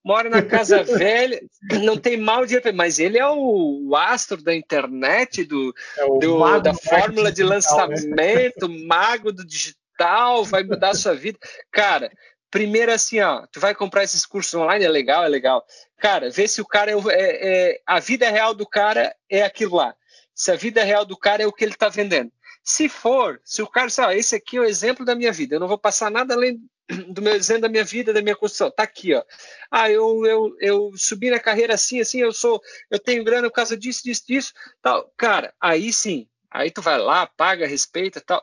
mora 0.09 0.30
na 0.30 0.40
casa 0.40 0.82
velha, 0.82 1.39
não 1.82 1.98
tem 1.98 2.16
mal 2.16 2.47
de 2.47 2.59
mas 2.72 2.98
ele 2.98 3.18
é 3.18 3.28
o, 3.28 3.94
astro 3.94 4.43
da 4.43 4.55
internet, 4.55 5.44
do, 5.44 5.74
é 5.98 6.18
do 6.18 6.60
da 6.60 6.72
fórmula 6.72 7.30
de 7.30 7.43
né? 7.43 7.51
lançamento, 7.51 8.66
né? 8.66 8.86
mago 8.86 9.30
do 9.30 9.44
digital, 9.44 10.47
vai 10.47 10.64
mudar 10.64 10.90
a 10.90 10.94
sua 10.94 11.14
vida. 11.14 11.39
Cara, 11.70 12.10
primeiro 12.51 12.90
assim, 12.90 13.20
ó, 13.20 13.47
tu 13.52 13.60
vai 13.60 13.74
comprar 13.74 14.02
esses 14.02 14.24
cursos 14.24 14.55
online, 14.55 14.82
é 14.82 14.89
legal, 14.89 15.24
é 15.24 15.28
legal. 15.28 15.62
Cara, 15.98 16.30
vê 16.30 16.48
se 16.48 16.62
o 16.62 16.66
cara 16.66 16.90
é, 16.90 16.94
é, 16.94 17.70
é 17.70 17.80
a 17.86 18.01
vida 18.01 18.30
real 18.30 18.55
do 18.55 18.66
cara 18.66 19.14
é 19.28 19.43
aquilo 19.43 19.76
lá. 19.76 19.94
Se 20.35 20.51
a 20.51 20.56
vida 20.56 20.82
real 20.85 21.05
do 21.05 21.18
cara 21.18 21.43
é 21.43 21.47
o 21.47 21.52
que 21.52 21.62
ele 21.62 21.74
está 21.74 21.90
vendendo. 21.90 22.32
Se 22.64 22.89
for, 22.89 23.39
se 23.44 23.60
o 23.60 23.66
cara 23.66 23.89
ah, 24.06 24.16
esse 24.16 24.35
aqui 24.35 24.56
é 24.56 24.60
o 24.60 24.64
exemplo 24.64 25.05
da 25.05 25.14
minha 25.14 25.32
vida, 25.32 25.56
eu 25.56 25.60
não 25.60 25.68
vou 25.68 25.78
passar 25.78 26.10
nada 26.10 26.32
além 26.32 26.59
do 27.09 27.23
meu 27.23 27.35
exemplo 27.35 27.62
da 27.62 27.69
minha 27.69 27.85
vida, 27.85 28.12
da 28.12 28.23
minha 28.23 28.36
construção. 28.36 28.70
Tá 28.70 28.82
aqui, 28.82 29.15
ó. 29.15 29.23
Ah, 29.70 29.90
eu, 29.90 30.24
eu, 30.27 30.56
eu 30.60 30.93
subi 30.97 31.31
na 31.31 31.39
carreira 31.39 31.74
assim, 31.74 32.01
assim, 32.01 32.20
eu 32.20 32.32
sou, 32.32 32.60
eu 32.90 32.98
tenho 32.98 33.24
grana 33.24 33.48
por 33.48 33.55
causa 33.55 33.77
disso, 33.77 34.02
disso, 34.05 34.24
disso, 34.27 34.52
tal. 34.82 35.12
Cara, 35.16 35.52
aí 35.60 35.93
sim, 35.93 36.28
aí 36.51 36.70
tu 36.70 36.81
vai 36.81 36.98
lá, 36.98 37.27
paga, 37.27 37.66
respeita, 37.66 38.20
tal. 38.20 38.43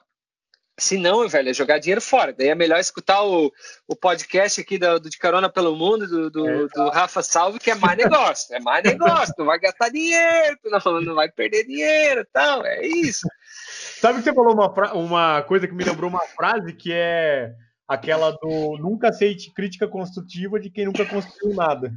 Se 0.77 0.97
não, 0.97 1.25
velho, 1.29 1.49
é 1.49 1.53
jogar 1.53 1.79
dinheiro 1.79 2.01
fora. 2.01 2.33
Daí 2.33 2.49
é 2.49 2.55
melhor 2.55 2.77
escutar 2.79 3.23
o, 3.23 3.49
o 3.87 3.95
podcast 3.95 4.59
aqui 4.59 4.77
do, 4.77 4.99
do 4.99 5.09
De 5.09 5.17
Carona 5.17 5.49
pelo 5.49 5.73
Mundo, 5.73 6.05
do, 6.05 6.29
do, 6.29 6.49
é, 6.49 6.67
do 6.67 6.89
Rafa 6.89 7.23
Salve, 7.23 7.59
que 7.59 7.71
é 7.71 7.75
mais 7.75 7.97
negócio. 7.97 8.53
É 8.53 8.59
mais 8.59 8.83
negócio. 8.83 9.33
não 9.37 9.45
vai 9.45 9.57
gastar 9.57 9.87
dinheiro, 9.87 10.59
não, 10.65 11.01
não 11.01 11.15
vai 11.15 11.31
perder 11.31 11.65
dinheiro 11.65 12.27
tal. 12.33 12.65
É 12.65 12.85
isso. 12.85 13.25
Sabe 14.01 14.19
que 14.19 14.25
você 14.25 14.33
falou 14.33 14.53
uma, 14.53 14.93
uma 14.93 15.41
coisa 15.43 15.65
que 15.65 15.73
me 15.73 15.85
lembrou 15.85 16.09
uma 16.09 16.27
frase 16.27 16.73
que 16.73 16.91
é 16.91 17.55
aquela 17.87 18.31
do 18.31 18.77
nunca 18.77 19.09
aceite 19.09 19.53
crítica 19.53 19.87
construtiva 19.87 20.59
de 20.59 20.69
quem 20.69 20.85
nunca 20.85 21.05
construiu 21.05 21.55
nada. 21.55 21.93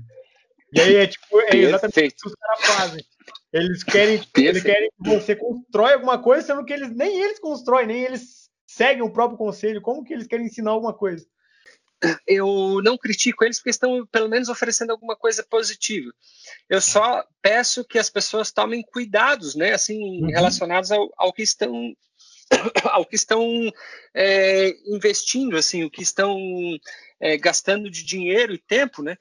E 0.72 0.80
aí 0.80 0.96
é 0.96 1.06
tipo, 1.06 1.40
é 1.40 1.56
exatamente 1.56 2.14
o 2.14 2.16
que 2.16 2.28
os 2.28 2.34
caras 2.34 2.76
fazem. 2.76 3.04
Eles 3.52 3.82
querem, 3.82 4.22
eles 4.36 4.62
querem 4.62 4.90
que 4.90 5.08
você 5.08 5.34
constrói 5.34 5.94
alguma 5.94 6.22
coisa, 6.22 6.46
sendo 6.46 6.64
que 6.64 6.72
eles 6.72 6.94
nem 6.94 7.22
eles 7.22 7.38
constroem, 7.38 7.86
nem 7.86 8.02
eles 8.02 8.50
seguem 8.66 9.02
o 9.02 9.12
próprio 9.12 9.38
conselho. 9.38 9.80
Como 9.80 10.04
que 10.04 10.12
eles 10.12 10.26
querem 10.26 10.46
ensinar 10.46 10.72
alguma 10.72 10.92
coisa? 10.92 11.26
eu 12.26 12.80
não 12.82 12.96
critico 12.96 13.44
eles 13.44 13.58
porque 13.58 13.70
estão 13.70 14.06
pelo 14.06 14.28
menos 14.28 14.48
oferecendo 14.48 14.90
alguma 14.90 15.16
coisa 15.16 15.42
positiva. 15.42 16.10
Eu 16.68 16.80
só 16.80 17.24
peço 17.42 17.84
que 17.84 17.98
as 17.98 18.08
pessoas 18.08 18.52
tomem 18.52 18.82
cuidados, 18.82 19.54
né, 19.54 19.72
assim, 19.72 20.22
uhum. 20.22 20.28
relacionados 20.28 20.92
ao, 20.92 21.08
ao, 21.16 21.32
que 21.32 21.42
estão 21.42 21.92
ao 22.84 23.04
que 23.04 23.16
estão 23.16 23.72
é, 24.14 24.74
investindo, 24.86 25.56
assim, 25.56 25.84
o 25.84 25.90
que 25.90 26.02
estão 26.02 26.38
é, 27.20 27.36
gastando 27.36 27.90
de 27.90 28.04
dinheiro 28.04 28.52
e 28.52 28.58
tempo, 28.58 29.02
né? 29.02 29.16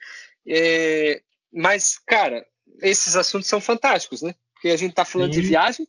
É, 0.47 1.21
mas, 1.51 1.99
cara, 2.05 2.45
esses 2.81 3.15
assuntos 3.15 3.47
são 3.47 3.59
fantásticos, 3.59 4.21
né? 4.21 4.33
Porque 4.53 4.69
a 4.69 4.77
gente 4.77 4.91
está 4.91 5.05
falando 5.05 5.33
Sim. 5.33 5.41
de 5.41 5.47
viagem, 5.47 5.87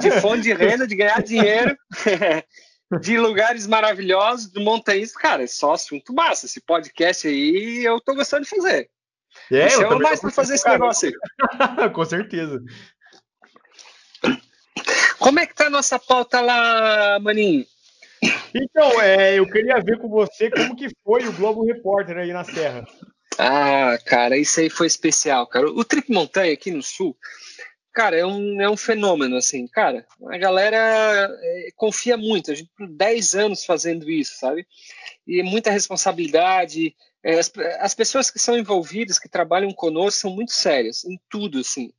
de 0.00 0.10
fonte 0.20 0.42
de 0.42 0.52
renda, 0.52 0.86
de 0.86 0.96
ganhar 0.96 1.22
dinheiro, 1.22 1.76
de 3.00 3.18
lugares 3.18 3.66
maravilhosos, 3.66 4.50
de 4.50 4.62
montanhismo. 4.62 5.18
Cara, 5.18 5.42
é 5.42 5.46
só 5.46 5.72
assunto 5.72 6.14
massa. 6.14 6.46
Esse 6.46 6.60
podcast 6.60 7.26
aí 7.26 7.84
eu 7.84 8.00
tô 8.00 8.14
gostando 8.14 8.44
de 8.44 8.50
fazer. 8.50 8.90
É, 9.50 9.66
eu 9.66 9.70
chama 9.70 9.98
mais 9.98 10.20
para 10.20 10.30
fazer 10.30 10.54
esse 10.54 10.68
negócio 10.68 11.08
aí. 11.08 11.90
Com 11.92 12.04
certeza. 12.04 12.62
Como 15.24 15.40
é 15.40 15.46
que 15.46 15.54
tá 15.54 15.68
a 15.68 15.70
nossa 15.70 15.98
pauta 15.98 16.38
lá, 16.42 17.18
Maninho? 17.18 17.64
Então, 18.54 19.00
é, 19.00 19.38
eu 19.38 19.46
queria 19.46 19.80
ver 19.80 19.98
com 19.98 20.06
você 20.06 20.50
como 20.50 20.76
que 20.76 20.88
foi 21.02 21.26
o 21.26 21.32
Globo 21.32 21.64
Repórter 21.64 22.18
aí 22.18 22.30
na 22.30 22.44
Serra. 22.44 22.86
Ah, 23.38 23.96
cara, 24.04 24.36
isso 24.36 24.60
aí 24.60 24.68
foi 24.68 24.86
especial, 24.86 25.46
cara. 25.46 25.66
O 25.70 25.82
Trip 25.82 26.12
Montanha 26.12 26.52
aqui 26.52 26.70
no 26.70 26.82
Sul, 26.82 27.16
cara, 27.90 28.14
é 28.18 28.26
um, 28.26 28.60
é 28.60 28.68
um 28.68 28.76
fenômeno, 28.76 29.36
assim, 29.36 29.66
cara. 29.66 30.06
A 30.28 30.36
galera 30.36 30.76
é, 30.76 31.68
confia 31.74 32.18
muito. 32.18 32.50
A 32.50 32.54
gente 32.54 32.68
tem 32.76 32.86
10 32.94 33.34
anos 33.34 33.64
fazendo 33.64 34.10
isso, 34.10 34.38
sabe? 34.38 34.66
E 35.26 35.42
muita 35.42 35.70
responsabilidade. 35.70 36.94
É, 37.24 37.38
as, 37.38 37.50
as 37.80 37.94
pessoas 37.94 38.30
que 38.30 38.38
são 38.38 38.58
envolvidas, 38.58 39.18
que 39.18 39.30
trabalham 39.30 39.72
conosco, 39.72 40.20
são 40.20 40.30
muito 40.30 40.52
sérias 40.52 41.02
em 41.06 41.18
tudo, 41.30 41.60
assim. 41.60 41.90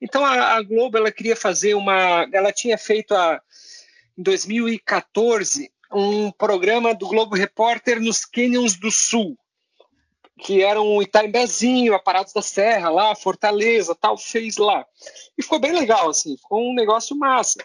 Então 0.00 0.24
a, 0.24 0.56
a 0.56 0.62
Globo, 0.62 0.98
ela 0.98 1.10
queria 1.10 1.34
fazer 1.34 1.74
uma. 1.74 2.28
Ela 2.32 2.52
tinha 2.52 2.76
feito 2.76 3.14
a, 3.14 3.40
em 4.16 4.22
2014 4.22 5.72
um 5.92 6.30
programa 6.30 6.94
do 6.94 7.08
Globo 7.08 7.34
Repórter 7.34 8.00
nos 8.00 8.24
Canyons 8.24 8.76
do 8.76 8.90
Sul 8.90 9.38
que 10.38 10.62
eram 10.62 11.00
Itaimbezinho, 11.00 11.94
Aparados 11.94 12.32
da 12.32 12.42
Serra, 12.42 12.90
lá, 12.90 13.14
Fortaleza, 13.14 13.94
tal, 13.94 14.18
fez 14.18 14.56
lá. 14.56 14.84
E 15.36 15.42
ficou 15.42 15.58
bem 15.58 15.72
legal, 15.72 16.10
assim, 16.10 16.36
ficou 16.36 16.60
um 16.60 16.74
negócio 16.74 17.16
massa. 17.16 17.64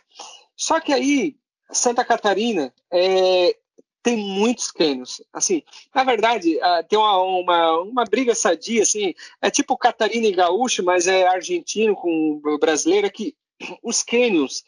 Só 0.56 0.80
que 0.80 0.94
aí, 0.94 1.36
Santa 1.70 2.06
Catarina 2.06 2.74
é, 2.92 3.56
tem 4.04 4.18
muitos 4.18 4.72
cânions. 4.72 5.22
Assim, 5.32 5.64
na 5.94 6.04
verdade, 6.04 6.58
uh, 6.58 6.88
tem 6.88 6.98
uma, 6.98 7.22
uma, 7.22 7.80
uma, 7.82 8.04
briga 8.06 8.34
sadia, 8.34 8.84
assim, 8.84 9.14
é 9.42 9.50
tipo 9.50 9.78
Catarina 9.78 10.28
e 10.28 10.32
Gaúcho, 10.32 10.84
mas 10.84 11.08
é 11.08 11.28
argentino 11.28 11.96
com 11.96 12.42
brasileiro, 12.60 13.12
que 13.12 13.36
os 13.84 14.04
cânions 14.04 14.64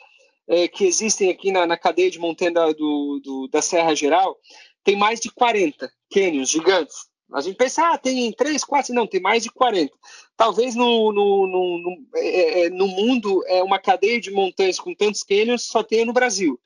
é, 0.48 0.68
que 0.68 0.86
existem 0.86 1.30
aqui 1.30 1.52
na, 1.52 1.66
na 1.66 1.78
cadeia 1.78 2.12
de 2.12 2.20
montanha 2.20 2.52
da, 2.52 2.72
do, 2.72 3.20
do, 3.24 3.48
da 3.48 3.62
Serra 3.62 3.96
Geral, 3.96 4.38
tem 4.84 4.96
mais 4.96 5.20
de 5.20 5.32
40 5.32 5.92
cânions 6.12 6.50
gigantes. 6.50 7.08
A 7.34 7.42
gente 7.42 7.56
pensa, 7.56 7.94
ah, 7.94 7.98
tem 7.98 8.32
três, 8.34 8.64
quatro, 8.64 8.94
não, 8.94 9.08
tem 9.08 9.20
mais 9.20 9.42
de 9.42 9.50
40. 9.50 9.92
Talvez 10.38 10.76
no, 10.76 11.12
no, 11.12 11.48
no, 11.48 11.78
no, 11.80 12.08
é, 12.16 12.66
é, 12.66 12.70
no 12.70 12.88
mundo, 12.88 13.44
é 13.48 13.64
uma 13.64 13.80
cadeia 13.80 14.22
de 14.22 14.30
montanhas 14.30 14.80
com 14.80 14.94
tantos 14.94 15.24
canyons 15.24 15.64
só 15.64 15.82
tenha 15.82 16.06
no 16.06 16.14
Brasil. 16.14 16.60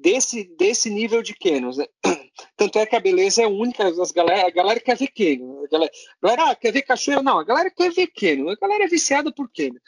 Desse, 0.00 0.44
desse 0.56 0.88
nível 0.90 1.22
de 1.22 1.34
canyons. 1.34 1.76
Né? 1.76 1.86
Tanto 2.56 2.78
é 2.78 2.86
que 2.86 2.94
a 2.94 3.00
beleza 3.00 3.42
é 3.42 3.46
única, 3.48 3.86
as 3.88 4.12
galera, 4.12 4.46
a 4.46 4.50
galera 4.50 4.78
quer 4.78 4.96
ver 4.96 5.08
canyon. 5.08 5.64
A 5.64 5.68
galera, 5.68 5.92
a 5.92 6.26
galera 6.26 6.50
ah, 6.52 6.54
quer 6.54 6.72
ver 6.72 6.82
cachoeira? 6.82 7.22
Não, 7.22 7.38
a 7.38 7.44
galera 7.44 7.70
quer 7.70 7.90
ver 7.90 8.06
canyon. 8.08 8.50
A 8.50 8.54
galera 8.54 8.84
é 8.84 8.88
viciada 8.88 9.32
por 9.32 9.50
canyon. 9.50 9.80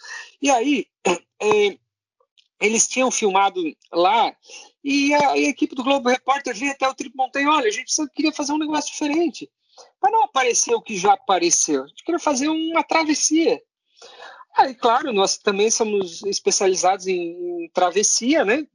E 0.43 0.51
aí, 0.51 0.87
é, 1.07 1.78
eles 2.61 2.89
tinham 2.89 3.11
filmado 3.11 3.62
lá 3.93 4.35
e 4.82 5.15
a, 5.15 5.31
a, 5.31 5.39
equipe 5.39 5.74
do 5.74 5.85
Globo 5.85 6.09
Repórter 6.09 6.55
veio 6.55 6.73
até 6.73 6.89
o 6.89 6.95
Trip 6.95 7.15
Montanha, 7.16 7.51
olha, 7.51 7.69
a 7.69 7.73
gente 7.73 7.93
queria 8.15 8.32
fazer 8.32 8.53
um 8.53 8.59
negócio 8.59 8.91
diferente 8.91 9.51
para 10.01 10.11
não 10.11 10.24
aparecer 10.24 10.74
o 10.74 10.82
que 10.82 10.97
já 10.97 11.12
apareceu. 11.12 11.85
A 11.85 11.87
gente 11.87 12.05
queria 12.05 12.19
fazer 12.19 12.49
uma 12.49 12.82
travessia. 12.82 13.61
Aí, 14.57 14.74
claro, 14.74 15.12
nós 15.12 15.39
também 15.39 15.70
somos 15.70 16.23
especializados 16.24 17.07
em 17.07 17.70
travessia, 17.73 18.45
né? 18.45 18.66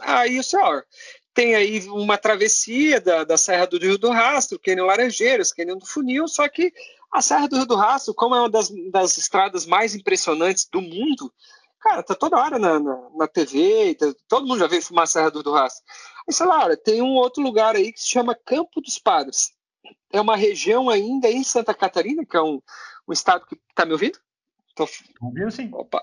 Aí, 0.00 0.42
senhor, 0.42 0.84
tem 1.34 1.54
aí 1.54 1.80
uma 1.88 2.16
travessia 2.16 3.00
da, 3.00 3.24
da 3.24 3.36
Serra 3.36 3.66
do 3.66 3.78
Rio 3.78 3.98
do 3.98 4.10
Rastro, 4.10 4.58
Cânion 4.58 4.86
Laranjeiras, 4.86 5.52
Cânion 5.52 5.76
do 5.76 5.86
Funil, 5.86 6.26
só 6.26 6.48
que 6.48 6.72
a 7.12 7.20
Serra 7.20 7.48
do 7.48 7.56
Rio 7.56 7.66
do 7.66 7.76
Rastro, 7.76 8.14
como 8.14 8.34
é 8.34 8.40
uma 8.40 8.50
das, 8.50 8.70
das 8.90 9.16
estradas 9.18 9.66
mais 9.66 9.94
impressionantes 9.94 10.66
do 10.70 10.80
mundo, 10.80 11.32
cara, 11.80 12.02
tá 12.02 12.14
toda 12.14 12.38
hora 12.38 12.58
na, 12.58 12.80
na, 12.80 13.10
na 13.14 13.28
TV, 13.28 13.94
tá, 13.94 14.06
todo 14.26 14.46
mundo 14.46 14.58
já 14.58 14.66
veio 14.66 14.82
filmar 14.82 15.04
a 15.04 15.06
Serra 15.06 15.30
do 15.30 15.38
Rio 15.38 15.44
do 15.44 15.52
Rastro. 15.52 15.84
Aí, 16.26 16.34
sei 16.34 16.46
lá, 16.46 16.76
tem 16.76 17.02
um 17.02 17.14
outro 17.14 17.42
lugar 17.42 17.76
aí 17.76 17.92
que 17.92 18.00
se 18.00 18.08
chama 18.08 18.34
Campo 18.34 18.80
dos 18.80 18.98
Padres 18.98 19.52
é 20.12 20.20
uma 20.20 20.36
região 20.36 20.88
ainda 20.88 21.28
em 21.28 21.44
Santa 21.44 21.74
Catarina, 21.74 22.24
que 22.24 22.36
é 22.36 22.42
um, 22.42 22.60
um 23.06 23.12
estado 23.12 23.46
que. 23.46 23.58
Está 23.68 23.84
me 23.84 23.92
ouvindo? 23.92 24.18
Tô... 24.74 24.88
Ouvindo 25.20 25.50
sim. 25.50 25.70
Opa. 25.72 26.02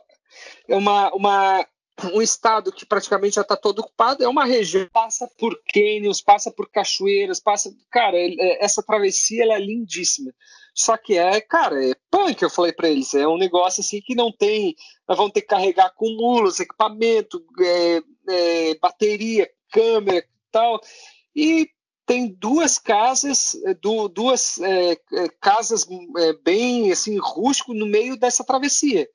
É 0.67 0.75
uma, 0.75 1.13
uma, 1.13 1.67
um 2.13 2.21
estado 2.21 2.71
que 2.71 2.85
praticamente 2.85 3.35
já 3.35 3.41
está 3.41 3.55
todo 3.55 3.79
ocupado, 3.79 4.23
é 4.23 4.27
uma 4.27 4.45
região 4.45 4.87
passa 4.91 5.29
por 5.37 5.57
cânions, 5.73 6.21
passa 6.21 6.51
por 6.51 6.69
cachoeiras, 6.69 7.39
passa. 7.39 7.73
Cara, 7.89 8.17
é, 8.17 8.63
essa 8.63 8.83
travessia 8.83 9.43
ela 9.43 9.55
é 9.55 9.59
lindíssima. 9.59 10.33
Só 10.73 10.97
que 10.97 11.17
é, 11.17 11.39
cara, 11.39 11.83
é 11.83 11.93
punk, 12.11 12.41
eu 12.41 12.49
falei 12.49 12.73
para 12.73 12.89
eles. 12.89 13.13
É 13.13 13.25
um 13.27 13.37
negócio 13.37 13.81
assim 13.81 14.01
que 14.01 14.13
não 14.13 14.31
tem. 14.31 14.75
Nós 15.07 15.17
vamos 15.17 15.31
ter 15.31 15.41
que 15.41 15.47
carregar 15.47 15.93
com 15.95 16.09
mulos, 16.09 16.59
equipamento, 16.59 17.41
é, 17.61 18.01
é, 18.27 18.75
bateria, 18.75 19.49
câmera 19.71 20.25
tal. 20.51 20.79
E 21.33 21.69
tem 22.05 22.27
duas 22.27 22.77
casas, 22.77 23.55
eh, 23.65 23.73
duas 24.13 24.59
é, 24.59 24.95
casas 25.41 25.87
é, 26.17 26.33
bem 26.43 26.91
assim 26.91 27.17
rústico 27.17 27.73
no 27.73 27.85
meio 27.85 28.15
dessa 28.15 28.43
travessia. 28.43 29.09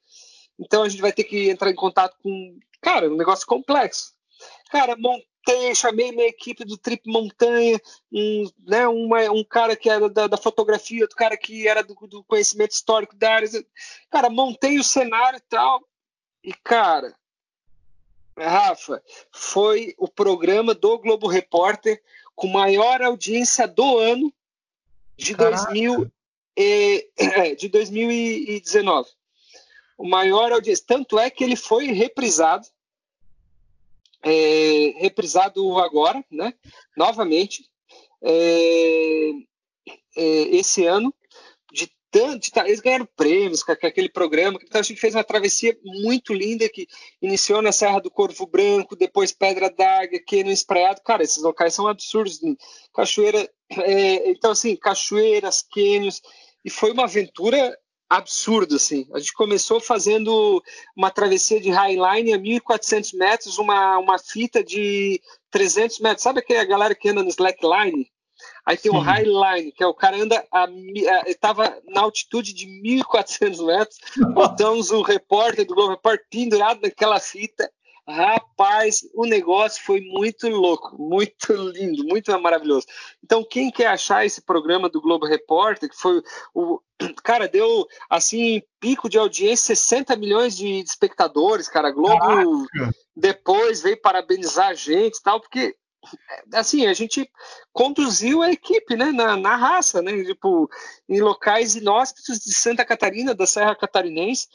Então 0.60 0.82
a 0.82 0.88
gente 0.88 1.00
vai 1.00 1.12
ter 1.12 1.24
que 1.24 1.48
entrar 1.48 1.70
em 1.70 1.74
contato 1.74 2.16
com, 2.22 2.58
cara, 2.80 3.10
um 3.10 3.16
negócio 3.16 3.46
complexo. 3.46 4.14
Cara, 4.70 4.94
montei, 4.96 5.74
chamei 5.74 6.12
minha 6.12 6.28
equipe 6.28 6.64
do 6.64 6.76
Trip 6.76 7.02
Montanha, 7.06 7.80
um, 8.12 8.44
né, 8.66 8.86
uma, 8.86 9.30
um 9.30 9.42
cara 9.42 9.74
que 9.74 9.88
era 9.88 10.08
da, 10.08 10.26
da 10.26 10.36
fotografia, 10.36 11.02
outro 11.02 11.16
cara 11.16 11.36
que 11.36 11.66
era 11.66 11.82
do, 11.82 11.94
do, 12.06 12.22
conhecimento 12.24 12.72
histórico 12.72 13.16
da 13.16 13.32
área. 13.32 13.48
Cara, 14.10 14.28
montei 14.28 14.78
o 14.78 14.84
cenário 14.84 15.38
e 15.38 15.42
tal. 15.48 15.82
E, 16.44 16.52
cara, 16.52 17.14
Rafa, 18.38 19.02
foi 19.32 19.94
o 19.98 20.06
programa 20.06 20.74
do 20.74 20.98
Globo 20.98 21.26
Repórter 21.26 22.02
com 22.34 22.46
maior 22.46 23.02
audiência 23.02 23.66
do 23.66 23.98
ano 23.98 24.32
de, 25.16 25.34
2000, 25.34 26.10
e, 26.56 27.10
de 27.58 27.68
2019. 27.68 29.08
O 30.00 30.08
maior 30.08 30.50
audiência. 30.52 30.84
Tanto 30.86 31.18
é 31.18 31.28
que 31.28 31.44
ele 31.44 31.56
foi 31.56 31.86
reprisado, 31.92 32.66
é, 34.22 34.94
reprisado 34.98 35.78
agora, 35.78 36.24
né? 36.30 36.54
Novamente, 36.96 37.68
é, 38.22 39.30
é, 40.16 40.56
esse 40.56 40.86
ano, 40.86 41.14
tanto, 42.10 42.50
tá, 42.50 42.66
eles 42.66 42.80
ganharam 42.80 43.06
prêmios 43.16 43.62
com, 43.62 43.72
aquele 43.72 44.08
programa, 44.08 44.58
então 44.62 44.80
a 44.80 44.84
gente 44.84 45.00
fez 45.00 45.14
uma 45.14 45.22
travessia 45.22 45.76
muito 45.84 46.34
linda 46.34 46.68
que 46.68 46.88
iniciou 47.22 47.62
na 47.62 47.70
Serra 47.70 48.00
do 48.00 48.10
Corvo 48.10 48.46
Branco, 48.46 48.96
depois 48.96 49.32
Pedra 49.32 49.70
d'Águia, 49.70 50.20
no 50.44 50.50
Espraiado, 50.50 51.02
cara, 51.02 51.22
esses 51.22 51.42
locais 51.42 51.72
são 51.72 51.86
absurdos, 51.86 52.42
né? 52.42 52.56
cachoeira, 52.92 53.48
é, 53.70 54.30
então 54.30 54.50
assim, 54.50 54.74
cachoeiras, 54.74 55.62
quênios, 55.62 56.20
e 56.64 56.70
foi 56.70 56.90
uma 56.90 57.04
aventura 57.04 57.78
absurda, 58.10 58.74
assim, 58.74 59.06
a 59.14 59.20
gente 59.20 59.32
começou 59.32 59.80
fazendo 59.80 60.60
uma 60.96 61.12
travessia 61.12 61.60
de 61.60 61.70
highline 61.70 62.32
a 62.32 62.38
1.400 62.38 63.16
metros, 63.16 63.56
uma, 63.56 63.98
uma 63.98 64.18
fita 64.18 64.64
de 64.64 65.22
300 65.52 66.00
metros, 66.00 66.22
sabe 66.24 66.40
aquela 66.40 66.64
galera 66.64 66.94
que 66.94 67.08
anda 67.08 67.22
no 67.22 67.28
slackline? 67.28 68.10
Aí 68.64 68.76
tem 68.76 68.90
o 68.90 68.96
um 68.96 69.00
Highline, 69.00 69.72
que 69.72 69.82
é 69.82 69.86
o 69.86 69.94
cara 69.94 70.16
anda 70.16 70.42
estava 71.26 71.78
na 71.88 72.00
altitude 72.02 72.52
de 72.52 72.66
1.400 72.66 73.64
metros, 73.64 73.98
botamos 74.32 74.90
o 74.90 75.02
repórter 75.02 75.66
do 75.66 75.74
Globo 75.74 75.90
Repórter 75.90 76.26
pendurado 76.30 76.80
naquela 76.82 77.20
fita. 77.20 77.70
Rapaz, 78.10 79.00
o 79.14 79.24
negócio 79.24 79.82
foi 79.82 80.00
muito 80.00 80.48
louco, 80.48 80.96
muito 81.00 81.52
lindo, 81.52 82.04
muito 82.04 82.38
maravilhoso. 82.40 82.86
Então, 83.22 83.44
quem 83.44 83.70
quer 83.70 83.86
achar 83.86 84.26
esse 84.26 84.42
programa 84.42 84.88
do 84.88 85.00
Globo 85.00 85.26
Repórter, 85.26 85.88
que 85.88 85.96
foi 85.96 86.22
o. 86.54 86.80
Cara, 87.24 87.48
deu 87.48 87.86
assim, 88.08 88.62
pico 88.78 89.08
de 89.08 89.18
audiência, 89.18 89.74
60 89.74 90.16
milhões 90.16 90.56
de 90.56 90.80
espectadores, 90.80 91.68
cara. 91.68 91.88
A 91.88 91.92
Globo 91.92 92.18
Caraca. 92.18 92.94
depois 93.16 93.80
veio 93.80 94.00
parabenizar 94.00 94.68
a 94.68 94.74
gente 94.74 95.16
e 95.16 95.22
tal, 95.22 95.40
porque 95.40 95.74
assim, 96.54 96.86
a 96.86 96.94
gente 96.94 97.30
conduziu 97.72 98.42
a 98.42 98.50
equipe, 98.50 98.96
né, 98.96 99.12
na, 99.12 99.36
na 99.36 99.56
raça, 99.56 100.00
né, 100.00 100.24
tipo, 100.24 100.68
em 101.08 101.20
locais 101.20 101.74
inóspitos 101.74 102.38
de 102.38 102.52
Santa 102.52 102.84
Catarina, 102.84 103.34
da 103.34 103.46
Serra 103.46 103.76
Catarinense, 103.76 104.48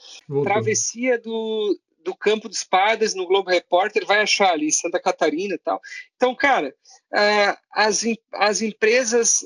travessia 0.44 1.20
do, 1.20 1.78
do 2.06 2.16
Campo 2.16 2.48
dos 2.48 2.64
Padres 2.64 3.16
no 3.16 3.26
Globo 3.26 3.50
Repórter, 3.50 4.06
vai 4.06 4.22
achar 4.22 4.52
ali 4.52 4.72
Santa 4.72 5.00
Catarina 5.00 5.56
e 5.56 5.58
tal. 5.58 5.82
Então, 6.16 6.36
cara, 6.36 6.70
uh, 6.70 7.58
as, 7.74 8.04
as 8.34 8.62
empresas, 8.62 9.44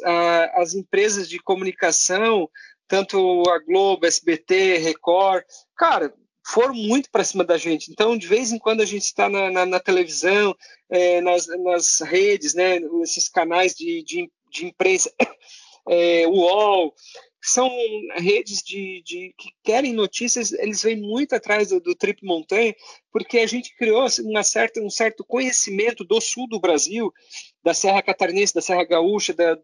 as 0.56 0.76
empresas 0.76 1.30
de 1.30 1.40
comunicação, 1.40 2.49
tanto 2.88 3.44
a 3.49 3.60
Globo, 3.60 4.06
SBT, 4.06 4.77
Record, 4.80 5.44
cara, 5.77 6.14
foram 6.45 6.73
muito 6.73 7.10
para 7.10 7.23
cima 7.23 7.44
da 7.44 7.57
gente. 7.57 7.91
Então, 7.91 8.18
de 8.18 8.27
vez 8.27 8.52
em 8.52 8.57
quando 8.57 8.81
a 8.81 8.86
gente 8.86 9.03
está 9.03 9.30
na, 9.30 9.49
na, 9.49 9.65
na, 9.65 9.80
televisão, 9.80 10.56
é, 10.90 11.22
nas, 11.22 11.48
nas, 11.64 12.02
redes, 12.02 12.53
né, 12.53 12.80
esses 13.03 13.30
canais 13.30 13.73
de, 13.76 14.03
de, 14.03 14.31
de 14.52 14.65
imprensa, 14.65 15.14
é, 15.88 16.27
UOL, 16.27 16.94
são 17.41 17.70
redes 18.16 18.61
de, 18.61 19.02
de, 19.03 19.34
que 19.38 19.49
querem 19.64 19.94
notícias, 19.94 20.52
eles 20.52 20.84
vêm 20.84 20.98
muito 20.98 21.34
atrás 21.34 21.70
do, 21.70 21.80
do 21.80 21.95
Trip 21.95 22.24
Montanha, 22.26 22.76
porque 23.11 23.40
a 23.40 23.48
gente 23.48 23.76
criou 23.76 24.06
uma 24.24 24.44
certa, 24.44 24.82
um 24.82 24.90
certo 24.90 25.24
conhecimento 25.24 26.03
do 26.03 26.20
sul 26.20 26.48
do 26.48 26.60
Brasil, 26.60 27.14
da 27.64 27.74
Serra 27.74 28.02
Catarinense, 28.02 28.53
da 28.53 28.61
Serra 28.61 28.84
Gaúcha, 28.84 29.34
da, 29.34 29.57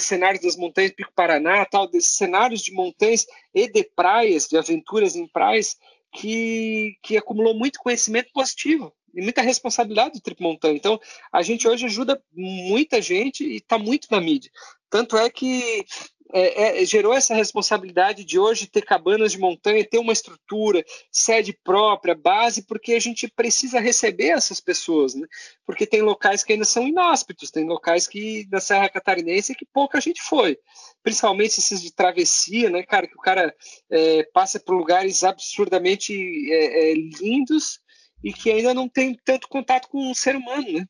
cenários 0.00 0.42
das 0.42 0.56
montanhas 0.56 0.92
Pico 0.92 1.12
Paraná, 1.14 1.64
tal, 1.64 1.88
desses 1.88 2.16
cenários 2.16 2.60
de 2.60 2.72
montanhas 2.72 3.26
e 3.54 3.66
de 3.70 3.82
praias, 3.96 4.46
de 4.48 4.58
aventuras 4.58 5.16
em 5.16 5.26
praias, 5.26 5.76
que, 6.12 6.96
que 7.02 7.16
acumulou 7.16 7.54
muito 7.54 7.80
conhecimento 7.80 8.30
positivo 8.32 8.92
e 9.14 9.22
muita 9.22 9.42
responsabilidade 9.42 10.14
do 10.14 10.20
Trip 10.20 10.42
Montanha. 10.42 10.74
Então, 10.74 11.00
a 11.32 11.42
gente 11.42 11.66
hoje 11.66 11.86
ajuda 11.86 12.22
muita 12.32 13.00
gente 13.00 13.44
e 13.44 13.56
está 13.56 13.78
muito 13.78 14.08
na 14.10 14.20
mídia. 14.20 14.50
Tanto 14.90 15.16
é 15.16 15.30
que 15.30 15.84
é, 16.32 16.82
é, 16.82 16.84
gerou 16.84 17.12
essa 17.12 17.34
responsabilidade 17.34 18.24
de 18.24 18.38
hoje 18.38 18.66
ter 18.66 18.82
cabanas 18.82 19.32
de 19.32 19.38
montanha, 19.38 19.86
ter 19.88 19.98
uma 19.98 20.12
estrutura, 20.12 20.84
sede 21.10 21.52
própria, 21.62 22.14
base, 22.14 22.66
porque 22.66 22.94
a 22.94 23.00
gente 23.00 23.28
precisa 23.28 23.78
receber 23.78 24.28
essas 24.28 24.58
pessoas, 24.58 25.14
né? 25.14 25.26
Porque 25.66 25.86
tem 25.86 26.00
locais 26.00 26.42
que 26.42 26.52
ainda 26.52 26.64
são 26.64 26.88
inóspitos, 26.88 27.50
tem 27.50 27.66
locais 27.66 28.06
que 28.06 28.48
na 28.50 28.60
Serra 28.60 28.88
Catarinense 28.88 29.54
que 29.54 29.66
pouca 29.66 30.00
gente 30.00 30.22
foi, 30.22 30.58
principalmente 31.02 31.58
esses 31.58 31.82
de 31.82 31.92
travessia, 31.92 32.70
né, 32.70 32.82
cara, 32.82 33.06
que 33.06 33.14
o 33.14 33.20
cara 33.20 33.54
é, 33.90 34.22
passa 34.32 34.58
por 34.58 34.74
lugares 34.74 35.22
absurdamente 35.22 36.14
é, 36.50 36.92
é, 36.92 36.94
lindos 36.94 37.80
e 38.24 38.32
que 38.32 38.50
ainda 38.50 38.72
não 38.72 38.88
tem 38.88 39.18
tanto 39.24 39.48
contato 39.48 39.88
com 39.88 40.10
o 40.10 40.14
ser 40.14 40.36
humano, 40.36 40.72
né? 40.72 40.86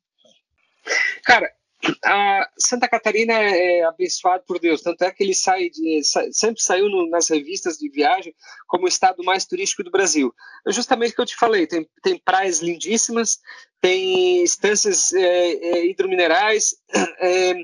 Cara, 1.24 1.50
a 2.04 2.48
Santa 2.58 2.88
Catarina 2.88 3.32
é 3.32 3.82
abençoado 3.82 4.44
por 4.46 4.58
Deus, 4.58 4.82
tanto 4.82 5.02
é 5.02 5.10
que 5.10 5.22
ele 5.22 5.34
sai 5.34 5.68
de, 5.68 6.00
sempre 6.30 6.62
saiu 6.62 6.88
no, 6.88 7.08
nas 7.08 7.28
revistas 7.28 7.76
de 7.76 7.88
viagem 7.88 8.34
como 8.66 8.84
o 8.84 8.88
estado 8.88 9.22
mais 9.24 9.44
turístico 9.44 9.82
do 9.82 9.90
Brasil. 9.90 10.32
É 10.66 10.72
justamente 10.72 11.12
o 11.12 11.14
que 11.16 11.20
eu 11.20 11.26
te 11.26 11.36
falei, 11.36 11.66
tem, 11.66 11.88
tem 12.02 12.18
praias 12.18 12.60
lindíssimas, 12.60 13.38
tem 13.80 14.42
estâncias 14.44 15.12
é, 15.12 15.52
é, 15.52 15.86
hidrominerais, 15.86 16.76
é, 17.20 17.54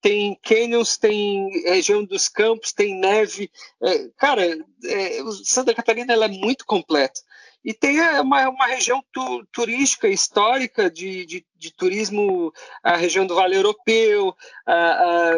tem 0.00 0.38
canyons, 0.40 0.96
tem 0.96 1.48
região 1.64 2.04
dos 2.04 2.28
campos, 2.28 2.72
tem 2.72 2.94
neve. 2.98 3.50
É, 3.82 4.08
cara, 4.16 4.42
é, 4.84 5.18
Santa 5.44 5.74
Catarina 5.74 6.12
ela 6.12 6.26
é 6.26 6.28
muito 6.28 6.64
completa. 6.64 7.20
E 7.66 7.74
tem 7.74 8.00
uma, 8.20 8.48
uma 8.48 8.66
região 8.66 9.02
tu, 9.12 9.44
turística, 9.50 10.06
histórica, 10.06 10.88
de, 10.88 11.26
de, 11.26 11.46
de, 11.56 11.74
turismo, 11.74 12.52
a 12.80 12.96
região 12.96 13.26
do 13.26 13.34
Vale 13.34 13.56
Europeu, 13.56 14.32
a, 14.64 14.74
a, 14.74 15.36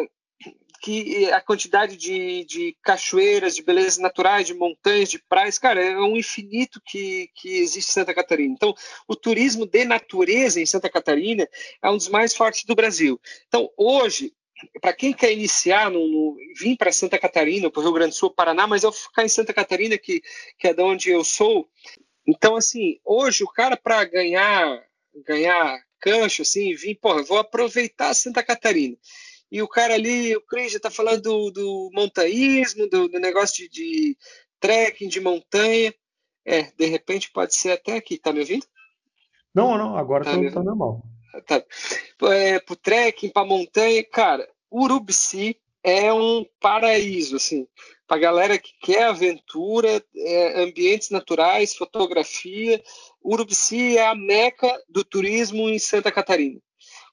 que 0.79 1.27
a 1.31 1.41
quantidade 1.41 1.97
de, 1.97 2.45
de 2.45 2.77
cachoeiras, 2.83 3.55
de 3.55 3.63
belezas 3.63 3.97
naturais, 3.97 4.45
de 4.45 4.53
montanhas, 4.53 5.09
de 5.09 5.17
praias, 5.17 5.57
cara, 5.57 5.83
é 5.83 5.97
um 5.97 6.15
infinito 6.15 6.79
que, 6.85 7.31
que 7.33 7.49
existe 7.49 7.89
em 7.89 7.93
Santa 7.93 8.13
Catarina. 8.13 8.53
Então, 8.53 8.75
o 9.07 9.15
turismo 9.15 9.65
de 9.65 9.83
natureza 9.83 10.61
em 10.61 10.67
Santa 10.67 10.87
Catarina 10.87 11.49
é 11.81 11.89
um 11.89 11.97
dos 11.97 12.09
mais 12.09 12.35
fortes 12.35 12.63
do 12.63 12.75
Brasil. 12.75 13.19
Então, 13.47 13.71
hoje, 13.75 14.31
para 14.79 14.93
quem 14.93 15.13
quer 15.13 15.33
iniciar, 15.33 15.89
no, 15.89 16.07
no 16.07 16.37
vir 16.59 16.77
para 16.77 16.91
Santa 16.91 17.17
Catarina, 17.17 17.71
para 17.71 17.79
o 17.79 17.83
Rio 17.83 17.93
Grande 17.93 18.11
do 18.11 18.17
Sul, 18.17 18.29
Paraná, 18.29 18.67
mas 18.67 18.83
eu 18.83 18.91
ficar 18.91 19.25
em 19.25 19.29
Santa 19.29 19.51
Catarina, 19.51 19.97
que, 19.97 20.21
que 20.59 20.67
é 20.67 20.73
de 20.75 20.83
onde 20.83 21.09
eu 21.09 21.23
sou, 21.23 21.67
então, 22.29 22.55
assim, 22.55 22.99
hoje 23.03 23.43
o 23.43 23.47
cara 23.47 23.75
para 23.75 24.05
ganhar 24.05 24.83
ganhar 25.25 25.83
cancho, 25.99 26.43
assim, 26.43 26.75
vir, 26.75 26.95
porra, 26.95 27.23
vou 27.23 27.39
aproveitar 27.39 28.13
Santa 28.13 28.43
Catarina. 28.43 28.95
E 29.51 29.61
o 29.63 29.67
cara 29.67 29.95
ali, 29.95 30.35
o 30.35 30.41
Cris 30.41 30.71
já 30.71 30.77
está 30.77 30.91
falando 30.91 31.23
do, 31.23 31.51
do 31.51 31.89
montanhismo, 31.91 32.87
do, 32.87 33.09
do 33.09 33.19
negócio 33.19 33.67
de, 33.67 33.69
de, 33.69 34.17
trekking, 34.59 35.07
de 35.07 35.19
montanha. 35.19 35.93
É, 36.45 36.63
de 36.77 36.85
repente 36.85 37.31
pode 37.31 37.55
ser 37.55 37.71
até 37.71 37.95
aqui, 37.95 38.17
tá 38.17 38.31
me 38.31 38.39
ouvindo? 38.41 38.65
Não, 39.53 39.75
não, 39.75 39.97
agora 39.97 40.23
tá, 40.23 40.31
tá, 40.31 40.51
tá 40.51 40.63
normal. 40.63 41.01
Tá. 41.47 41.63
É, 42.31 42.59
pro 42.59 42.75
trekking, 42.75 43.29
pra 43.29 43.43
montanha, 43.43 44.03
cara, 44.03 44.47
Urubici 44.71 45.59
é 45.83 46.13
um 46.13 46.45
paraíso, 46.59 47.37
assim 47.37 47.67
para 48.09 48.17
a 48.17 48.21
galera 48.21 48.57
que 48.57 48.73
quer 48.81 49.03
aventura, 49.03 50.03
é, 50.15 50.63
ambientes 50.63 51.11
naturais, 51.11 51.75
fotografia. 51.75 52.81
Urubici 53.23 53.99
é 53.99 54.07
a 54.07 54.15
meca 54.15 54.67
do 54.89 55.03
turismo 55.03 55.69
em 55.69 55.77
Santa 55.77 56.11
Catarina. 56.11 56.59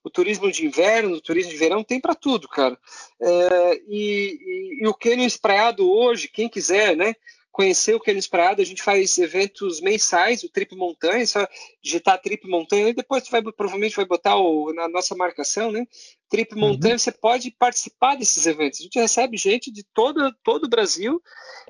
O 0.02 0.08
turismo 0.08 0.50
de 0.50 0.64
inverno, 0.64 1.16
o 1.16 1.20
turismo 1.20 1.52
de 1.52 1.58
verão 1.58 1.84
tem 1.84 2.00
para 2.00 2.14
tudo, 2.14 2.48
cara. 2.48 2.78
É, 3.20 3.82
e, 3.86 4.78
e, 4.80 4.82
e, 4.82 4.88
o 4.88 4.94
Cânion 4.94 5.26
Espraiado 5.26 5.86
hoje, 5.86 6.28
quem 6.32 6.48
quiser, 6.48 6.96
né? 6.96 7.14
Conhecer 7.56 7.94
o 7.94 8.00
Cânion 8.00 8.18
Espraiado, 8.18 8.60
a 8.60 8.64
gente 8.66 8.82
faz 8.82 9.16
eventos 9.16 9.80
mensais, 9.80 10.42
o 10.42 10.48
Trip 10.50 10.76
Montanha, 10.76 11.26
só 11.26 11.48
digitar 11.82 12.20
Trip 12.20 12.46
Montanha, 12.46 12.90
e 12.90 12.94
depois 12.94 13.22
tu 13.22 13.30
vai, 13.30 13.40
provavelmente 13.42 13.96
vai 13.96 14.04
botar 14.04 14.36
o, 14.36 14.74
na 14.74 14.86
nossa 14.86 15.14
marcação, 15.16 15.72
né? 15.72 15.86
Trip 16.28 16.54
uhum. 16.54 16.60
Montanha, 16.60 16.92
uhum. 16.92 16.98
você 16.98 17.10
pode 17.10 17.50
participar 17.52 18.14
desses 18.16 18.46
eventos. 18.46 18.80
A 18.80 18.82
gente 18.82 18.98
recebe 18.98 19.38
gente 19.38 19.72
de 19.72 19.82
todo, 19.94 20.30
todo 20.44 20.64
o 20.64 20.68
Brasil 20.68 21.18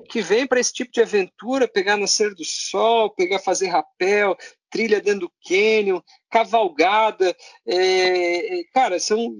que 0.09 0.21
vem 0.21 0.45
para 0.45 0.59
esse 0.59 0.73
tipo 0.73 0.91
de 0.91 0.99
aventura, 0.99 1.69
pegar 1.69 1.95
nascer 1.95 2.35
do 2.35 2.43
sol, 2.43 3.09
pegar 3.11 3.39
fazer 3.39 3.67
rapel, 3.67 4.35
trilha 4.69 5.01
dentro 5.01 5.21
do 5.21 5.31
cânion, 5.47 6.01
cavalgada, 6.29 7.35
é, 7.65 8.59
é, 8.59 8.63
cara, 8.73 8.99
são, 8.99 9.35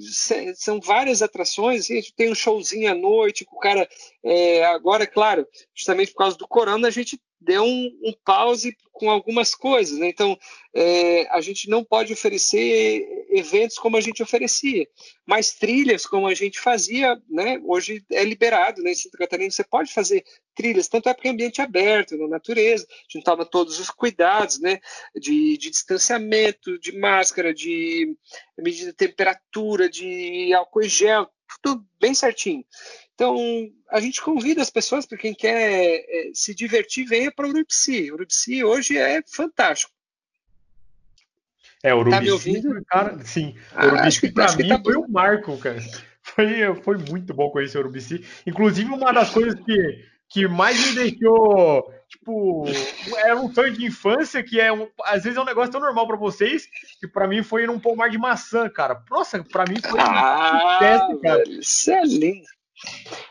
são 0.55 0.79
várias 0.79 1.21
atrações, 1.21 1.89
a 1.89 1.95
gente 1.95 2.13
tem 2.15 2.31
um 2.31 2.35
showzinho 2.35 2.91
à 2.91 2.95
noite, 2.95 3.45
o 3.51 3.59
cara, 3.59 3.87
é, 4.23 4.65
agora, 4.65 5.05
claro, 5.05 5.47
justamente 5.75 6.11
por 6.11 6.19
causa 6.19 6.37
do 6.37 6.47
corona, 6.47 6.87
a 6.87 6.91
gente 6.91 7.19
deu 7.39 7.63
um, 7.63 7.99
um 8.03 8.13
pause 8.25 8.75
com 8.91 9.11
algumas 9.11 9.53
coisas, 9.53 9.99
né? 9.99 10.07
Então, 10.07 10.37
é, 10.73 11.27
a 11.29 11.39
gente 11.39 11.69
não 11.69 11.83
pode 11.83 12.11
oferecer 12.11 13.05
eventos 13.29 13.77
como 13.77 13.95
a 13.95 14.01
gente 14.01 14.23
oferecia, 14.23 14.87
mas 15.25 15.53
trilhas 15.53 16.05
como 16.05 16.27
a 16.27 16.33
gente 16.33 16.59
fazia, 16.59 17.21
né? 17.29 17.61
Hoje 17.63 18.03
é 18.11 18.23
liberado, 18.23 18.81
né? 18.81 18.91
Em 18.91 18.95
Santa 18.95 19.17
Catarina 19.17 19.51
você 19.51 19.63
pode 19.63 19.93
fazer 19.93 20.23
trilhas, 20.55 20.87
tanto 20.87 21.09
é 21.09 21.13
porque 21.13 21.27
é 21.27 21.31
ambiente 21.31 21.61
aberto, 21.61 22.17
na 22.17 22.27
natureza, 22.27 22.87
a 22.89 23.11
gente 23.17 23.23
toma 23.23 23.45
todos 23.45 23.79
os 23.79 23.89
cuidados, 23.91 24.59
né? 24.59 24.79
De, 25.15 25.57
de 25.57 25.69
distanciamento, 25.69 26.79
de 26.79 26.97
máscara, 26.97 27.53
de 27.53 28.15
medida 28.57 28.91
de 28.91 28.97
temperatura, 28.97 29.87
de 29.87 30.53
álcool 30.53 30.81
e 30.81 30.89
gel, 30.89 31.29
tudo 31.61 31.85
bem 31.99 32.13
certinho. 32.13 32.63
Então, 33.13 33.35
a 33.89 33.99
gente 33.99 34.21
convida 34.21 34.61
as 34.61 34.69
pessoas, 34.69 35.05
para 35.05 35.17
quem 35.17 35.33
quer 35.33 36.05
é, 36.07 36.31
se 36.33 36.53
divertir, 36.53 37.05
venha 37.05 37.31
para 37.31 37.47
o 37.47 37.49
Urupsi. 37.49 38.11
O 38.11 38.15
Urupsi 38.15 38.63
hoje 38.63 38.97
é 38.97 39.21
fantástico. 39.25 39.91
É, 41.83 41.93
o 41.93 41.99
Urupsi, 41.99 42.17
tá 42.17 42.21
me 42.21 42.31
ouvindo? 42.31 42.85
Cara, 42.85 43.23
sim. 43.25 43.55
O 43.73 43.79
ah, 43.79 43.85
Urupsi, 43.87 44.31
para 44.31 44.55
mim, 44.55 44.67
tá 44.67 44.81
foi 44.83 44.97
um 44.97 45.07
marco, 45.07 45.57
cara. 45.57 45.81
Foi, 46.21 46.75
foi 46.83 46.97
muito 46.97 47.33
bom 47.33 47.49
conhecer 47.49 47.77
o 47.77 47.81
Urupsi. 47.81 48.23
Inclusive, 48.45 48.91
uma 48.91 49.13
das 49.13 49.29
coisas 49.29 49.55
que, 49.63 50.05
que 50.29 50.47
mais 50.47 50.77
me 50.87 50.95
deixou, 50.95 51.91
tipo, 52.27 52.65
era 53.17 53.39
um 53.39 53.53
sonho 53.53 53.73
de 53.73 53.85
infância, 53.85 54.43
que 54.43 54.59
é 54.59 54.71
um, 54.71 54.89
às 55.05 55.23
vezes 55.23 55.37
é 55.37 55.41
um 55.41 55.45
negócio 55.45 55.71
tão 55.71 55.81
normal 55.81 56.05
para 56.05 56.17
vocês, 56.17 56.67
que 56.99 57.07
para 57.07 57.27
mim 57.27 57.41
foi 57.41 57.65
num 57.65 57.79
pomar 57.79 58.09
de 58.09 58.17
maçã, 58.17 58.69
cara. 58.69 59.01
Nossa, 59.09 59.43
para 59.43 59.65
mim 59.65 59.79
foi 59.81 59.99
ah, 59.99 61.07
um 61.09 61.19
cara. 61.19 61.43
Isso 61.47 61.91
é 61.91 62.03
lindo. 62.03 62.45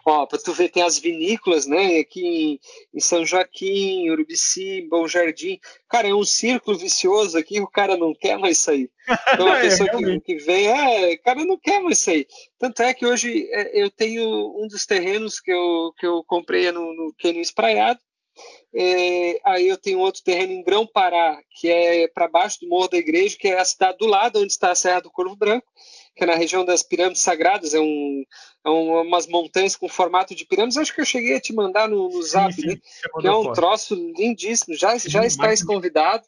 Ó, 0.05 0.27
para 0.27 0.41
tu 0.41 0.53
ver, 0.53 0.71
tem 0.71 0.83
as 0.83 0.99
vinícolas, 0.99 1.67
né? 1.67 2.01
Aqui 2.01 2.59
em, 2.93 3.01
São 3.01 3.25
Joaquim, 3.25 4.11
Urubici, 4.11 4.85
Bom 4.91 5.07
Jardim. 5.07 5.61
Cara, 5.89 6.09
é 6.09 6.15
um 6.15 6.25
círculo 6.25 6.77
vicioso 6.77 7.39
aqui, 7.39 7.61
o 7.61 7.69
cara 7.69 7.97
não 7.97 8.13
quer 8.13 8.39
mais 8.39 8.59
sair. 8.59 8.91
Então 9.35 9.53
a 9.53 9.59
é, 9.59 9.61
pessoa 9.61 9.89
que, 9.89 10.21
que, 10.21 10.37
vem, 10.39 10.67
é, 10.67 11.15
o 11.15 11.23
cara 11.23 11.45
não 11.45 11.57
quer 11.57 11.81
mais 11.81 11.99
sair. 11.99 12.27
Tanto 12.59 12.83
é 12.83 12.93
que 12.93 13.07
hoje 13.07 13.49
é, 13.53 13.81
eu 13.81 13.89
tenho 13.89 14.29
um 14.61 14.67
dos 14.67 14.85
terrenos 14.85 15.39
que 15.39 15.53
eu, 15.53 15.93
que 15.97 16.05
eu 16.05 16.25
comprei 16.25 16.73
no, 16.73 16.93
no 16.93 17.15
Cânion 17.17 17.41
Espraiado. 17.41 18.01
É, 18.75 19.41
aí 19.45 19.69
eu 19.69 19.77
tenho 19.77 19.99
outro 20.01 20.23
terreno 20.23 20.53
em 20.53 20.63
Grão 20.63 20.87
Pará, 20.87 21.41
que 21.51 21.71
é 21.71 22.09
para 22.09 22.29
baixo 22.29 22.61
do 22.61 22.69
Morro 22.69 22.89
da 22.89 22.99
Igreja, 22.99 23.37
que 23.39 23.49
é 23.49 23.59
a 23.59 23.65
cidade 23.65 23.99
do 23.99 24.07
lado 24.07 24.41
onde 24.41 24.53
está 24.53 24.71
a 24.71 24.75
Serra 24.75 25.01
do 25.01 25.11
Corvo 25.11 25.37
Branco 25.37 25.67
que 26.17 26.25
é 26.25 26.27
na 26.27 26.35
região 26.35 26.65
das 26.65 26.83
Pirâmides 26.83 27.21
Sagradas, 27.21 27.75
é, 27.75 27.79
um, 27.79 28.25
é 28.65 28.71
um, 28.71 29.03
umas 29.03 29.27
montanhas 29.27 29.77
com 29.77 29.87
formato 29.87 30.35
de 30.35 30.47
pirâmides. 30.47 30.79
Acho 30.79 30.95
que 30.95 31.03
eu 31.03 31.05
cheguei 31.05 31.37
a 31.37 31.41
te 31.41 31.53
mandar 31.53 31.89
no, 31.89 32.09
no 32.09 32.23
zap, 32.23 32.55
sim, 32.55 32.63
sim, 32.63 32.69
né? 32.69 32.77
Que 33.21 33.27
é 33.27 33.33
um 33.33 33.53
troço 33.53 33.95
lindíssimo. 33.95 34.75
Já, 34.75 34.97
já 34.97 35.27
está 35.27 35.53
convidado. 35.67 36.25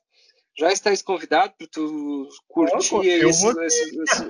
já 0.59 0.71
estás 0.71 1.01
convidado 1.01 1.55
para 1.57 1.67
tu 1.69 2.29
curtir 2.47 2.95
Opa, 2.95 3.07
esse, 3.07 3.61
esse, 3.65 4.03
esse, 4.03 4.27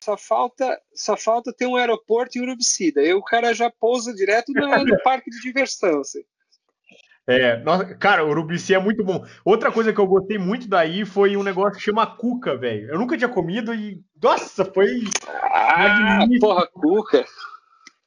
só 0.00 0.16
falta 0.16 0.80
só 0.94 1.16
falta 1.16 1.52
ter 1.52 1.66
um 1.66 1.74
aeroporto 1.74 2.38
em 2.38 2.42
Urubicida. 2.42 3.00
Aí 3.00 3.12
o 3.12 3.22
cara 3.22 3.52
já 3.52 3.68
pousa 3.68 4.14
direto 4.14 4.52
no, 4.52 4.84
no 4.84 5.02
parque 5.02 5.28
de 5.28 5.40
diversão. 5.40 6.02
Assim. 6.02 6.22
É, 7.26 7.58
nossa, 7.58 7.84
cara, 7.94 8.24
o 8.24 8.30
Urubici 8.30 8.74
é 8.74 8.78
muito 8.78 9.04
bom. 9.04 9.24
Outra 9.44 9.70
coisa 9.70 9.92
que 9.92 10.00
eu 10.00 10.06
gostei 10.06 10.38
muito 10.38 10.68
daí 10.68 11.04
foi 11.04 11.36
um 11.36 11.42
negócio 11.42 11.78
que 11.78 11.84
chama 11.84 12.06
cuca, 12.06 12.56
velho. 12.56 12.90
Eu 12.90 12.98
nunca 12.98 13.16
tinha 13.16 13.28
comido 13.28 13.72
e, 13.74 14.00
nossa, 14.20 14.64
foi. 14.64 15.04
Ah, 15.28 16.26
porra, 16.40 16.66
cuca. 16.66 17.24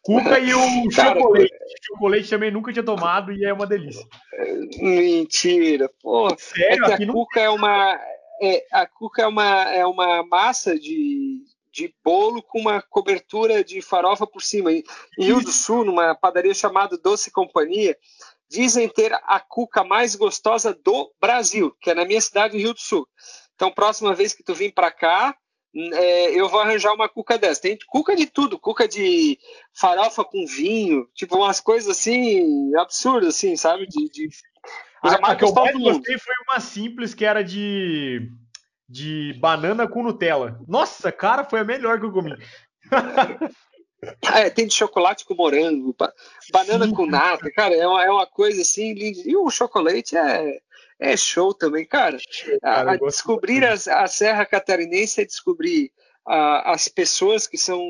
Cuca 0.03 0.37
e 0.37 0.53
o 0.53 0.89
Cara, 0.89 1.17
chocolate. 1.17 1.49
Chocolate 1.81 2.29
também 2.29 2.51
nunca 2.51 2.73
tinha 2.73 2.83
tomado 2.83 3.31
e 3.31 3.45
é 3.45 3.53
uma 3.53 3.65
delícia. 3.65 4.05
Mentira, 4.77 5.89
pô. 6.01 6.35
Sério? 6.37 6.85
É 6.85 6.97
que 6.97 7.03
a 7.03 7.05
não... 7.05 7.13
cuca 7.13 7.39
é 7.39 7.49
uma. 7.49 7.99
É, 8.41 8.65
a 8.73 8.85
cuca 8.85 9.21
é 9.21 9.27
uma, 9.27 9.73
é 9.73 9.85
uma 9.85 10.21
massa 10.23 10.77
de, 10.77 11.43
de 11.71 11.95
bolo 12.03 12.43
com 12.43 12.59
uma 12.59 12.81
cobertura 12.81 13.63
de 13.63 13.81
farofa 13.81 14.27
por 14.27 14.41
cima. 14.41 14.73
Em 14.73 14.83
Rio 15.17 15.39
do 15.39 15.51
Sul, 15.51 15.85
numa 15.85 16.13
padaria 16.13 16.53
chamada 16.53 16.97
Doce 16.97 17.31
Companhia, 17.31 17.97
dizem 18.53 18.87
ter 18.87 19.11
a 19.13 19.39
cuca 19.39 19.83
mais 19.83 20.15
gostosa 20.15 20.77
do 20.85 21.11
Brasil, 21.19 21.75
que 21.81 21.89
é 21.89 21.95
na 21.95 22.05
minha 22.05 22.21
cidade, 22.21 22.57
Rio 22.57 22.73
do 22.73 22.79
Sul. 22.79 23.07
Então, 23.55 23.71
próxima 23.71 24.13
vez 24.13 24.33
que 24.33 24.43
tu 24.43 24.53
vir 24.53 24.71
para 24.73 24.91
cá, 24.91 25.35
é, 25.75 26.39
eu 26.39 26.47
vou 26.47 26.59
arranjar 26.59 26.93
uma 26.93 27.09
cuca 27.09 27.37
dessa. 27.37 27.61
Tem 27.61 27.77
cuca 27.87 28.15
de 28.15 28.27
tudo, 28.27 28.59
cuca 28.59 28.87
de 28.87 29.39
farofa 29.73 30.23
com 30.23 30.45
vinho, 30.45 31.07
tipo 31.15 31.37
umas 31.37 31.59
coisas 31.59 31.89
assim 31.89 32.75
absurdas, 32.75 33.35
assim, 33.35 33.55
sabe? 33.55 33.87
De, 33.87 34.09
de... 34.09 34.29
A, 35.01 35.31
a 35.31 35.35
que 35.35 35.43
eu 35.43 35.53
mais 35.53 35.75
gostei 35.75 36.19
foi 36.19 36.35
uma 36.47 36.59
simples 36.59 37.15
que 37.15 37.25
era 37.25 37.43
de 37.43 38.31
de 38.87 39.33
banana 39.39 39.87
com 39.87 40.03
Nutella. 40.03 40.59
Nossa, 40.67 41.11
cara, 41.11 41.43
foi 41.43 41.61
a 41.61 41.63
melhor 41.63 41.99
que 41.99 42.05
eu 42.05 42.11
comi. 42.11 42.31
É, 44.33 44.49
tem 44.49 44.67
de 44.67 44.73
chocolate 44.73 45.25
com 45.25 45.35
morango, 45.35 45.95
banana 46.51 46.85
Sim. 46.85 46.93
com 46.93 47.05
nata, 47.05 47.51
cara, 47.51 47.75
é 47.75 47.87
uma, 47.87 48.03
é 48.03 48.09
uma 48.09 48.27
coisa 48.27 48.61
assim 48.61 48.93
linda. 48.93 49.19
E 49.25 49.35
o 49.35 49.49
chocolate 49.49 50.17
é, 50.17 50.59
é 50.99 51.17
show 51.17 51.53
também, 51.53 51.85
cara. 51.85 52.17
cara 52.61 52.91
a, 52.91 52.93
a 52.93 52.97
descobrir 52.97 53.63
a, 53.65 53.73
a, 53.73 54.07
Serra 54.07 54.45
Catarinense 54.45 55.21
é 55.21 55.25
descobrir 55.25 55.91
a, 56.25 56.73
as 56.73 56.87
pessoas 56.87 57.47
que 57.47 57.57
são 57.57 57.81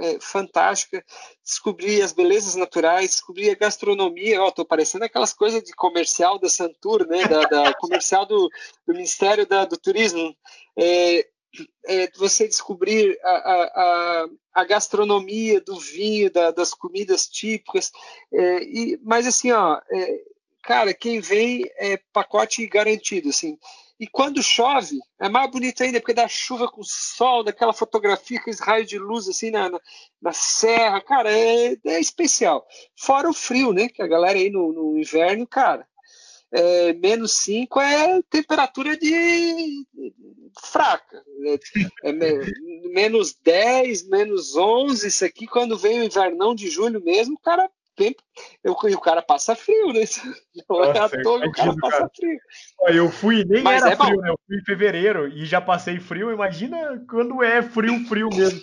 é, 0.00 0.18
fantásticas, 0.20 1.02
descobrir 1.44 2.02
as 2.02 2.12
belezas 2.12 2.54
naturais, 2.54 3.10
descobrir 3.10 3.50
a 3.50 3.54
gastronomia. 3.54 4.42
Ó, 4.42 4.50
tô 4.50 4.64
parecendo 4.64 5.04
aquelas 5.04 5.32
coisas 5.32 5.62
de 5.62 5.72
comercial 5.72 6.38
da 6.38 6.48
Santur, 6.48 7.06
né? 7.06 7.24
Da, 7.26 7.42
da 7.42 7.74
comercial 7.74 8.26
do, 8.26 8.48
do 8.86 8.94
Ministério 8.94 9.46
da, 9.46 9.64
do 9.64 9.76
Turismo. 9.76 10.34
É, 10.76 11.26
é, 11.86 12.10
você 12.16 12.46
descobrir 12.46 13.18
a, 13.22 13.30
a, 13.30 14.26
a, 14.54 14.64
gastronomia 14.64 15.60
do 15.60 15.78
vinho, 15.78 16.30
da, 16.30 16.50
das 16.50 16.72
comidas 16.72 17.26
típicas. 17.26 17.90
É, 18.32 18.62
e, 18.62 19.00
mas 19.02 19.26
assim, 19.26 19.52
ó, 19.52 19.80
é, 19.90 20.20
cara, 20.62 20.94
quem 20.94 21.20
vem 21.20 21.64
é 21.76 21.98
pacote 22.12 22.66
garantido, 22.66 23.28
assim. 23.28 23.58
E 24.02 24.06
quando 24.08 24.42
chove, 24.42 24.98
é 25.20 25.28
mais 25.28 25.48
bonito 25.48 25.80
ainda, 25.80 26.00
porque 26.00 26.12
dá 26.14 26.26
chuva 26.26 26.68
com 26.68 26.82
sol, 26.82 27.44
daquela 27.44 27.72
fotografia, 27.72 28.38
aqueles 28.40 28.58
raios 28.58 28.88
de 28.88 28.98
luz 28.98 29.28
assim 29.28 29.50
na, 29.50 29.70
na, 29.70 29.80
na 30.20 30.32
serra, 30.32 31.00
cara, 31.00 31.30
é, 31.30 31.76
é, 31.86 32.00
especial. 32.00 32.66
Fora 32.96 33.30
o 33.30 33.32
frio, 33.32 33.72
né? 33.72 33.88
Que 33.88 34.02
a 34.02 34.06
galera 34.08 34.38
aí 34.38 34.50
no, 34.50 34.72
no 34.72 34.98
inverno, 34.98 35.46
cara, 35.46 35.86
é, 36.52 36.92
menos 36.92 37.32
5 37.32 37.80
é 37.80 38.22
temperatura 38.30 38.96
de, 38.96 39.86
fraca. 40.60 41.22
É, 42.04 42.10
é, 42.10 42.12
menos 42.92 43.34
10, 43.42 44.08
menos 44.08 44.54
11, 44.56 45.08
isso 45.08 45.24
aqui, 45.24 45.46
quando 45.46 45.78
vem 45.78 46.00
o 46.00 46.04
invernão 46.04 46.54
de 46.54 46.68
julho 46.68 47.02
mesmo, 47.02 47.34
o 47.34 47.40
cara 47.40 47.68
tempo, 47.94 48.22
eu, 48.64 48.72
o 48.72 49.00
cara 49.00 49.20
passa 49.22 49.54
frio, 49.54 49.92
né? 49.92 50.00
Não 50.68 50.84
é 50.84 50.98
à 50.98 51.08
toa 51.08 51.46
o 51.46 51.52
cara 51.52 51.76
passa 51.80 52.10
frio. 52.14 52.38
Eu 52.88 53.10
fui, 53.10 53.44
nem 53.44 53.62
Mas 53.62 53.82
era 53.82 53.92
é 53.92 53.96
frio, 53.96 54.20
né? 54.20 54.30
Eu 54.30 54.38
fui 54.46 54.56
em 54.56 54.64
fevereiro 54.64 55.28
e 55.28 55.44
já 55.44 55.60
passei 55.60 56.00
frio. 56.00 56.32
Imagina 56.32 57.04
quando 57.08 57.42
é 57.42 57.62
frio, 57.62 58.04
frio 58.06 58.28
mesmo. 58.30 58.60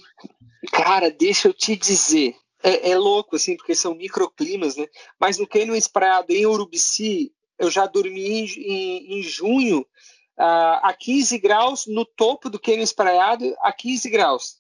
Cara, 0.72 1.10
deixa 1.12 1.48
eu 1.48 1.54
te 1.54 1.76
dizer. 1.76 2.36
É, 2.62 2.92
é 2.92 2.98
louco, 2.98 3.38
assim, 3.38 3.56
porque 3.56 3.74
são 3.74 3.96
microclimas, 3.96 4.76
né? 4.76 4.86
Mas 5.20 5.38
no 5.38 5.48
Canyon 5.48 5.76
Espraiado, 5.76 6.32
em 6.32 6.46
Urubici, 6.46 7.32
eu 7.60 7.70
já 7.70 7.86
dormi 7.86 8.46
em, 8.46 9.20
em, 9.20 9.22
junho 9.22 9.82
uh, 9.82 10.80
a 10.82 10.96
15 10.98 11.38
graus 11.38 11.86
no 11.86 12.06
topo 12.06 12.50
do 12.50 12.60
Canyon 12.60 12.84
Espraiado, 12.84 13.56
a 13.62 13.72
15 13.72 14.10
graus. 14.10 14.58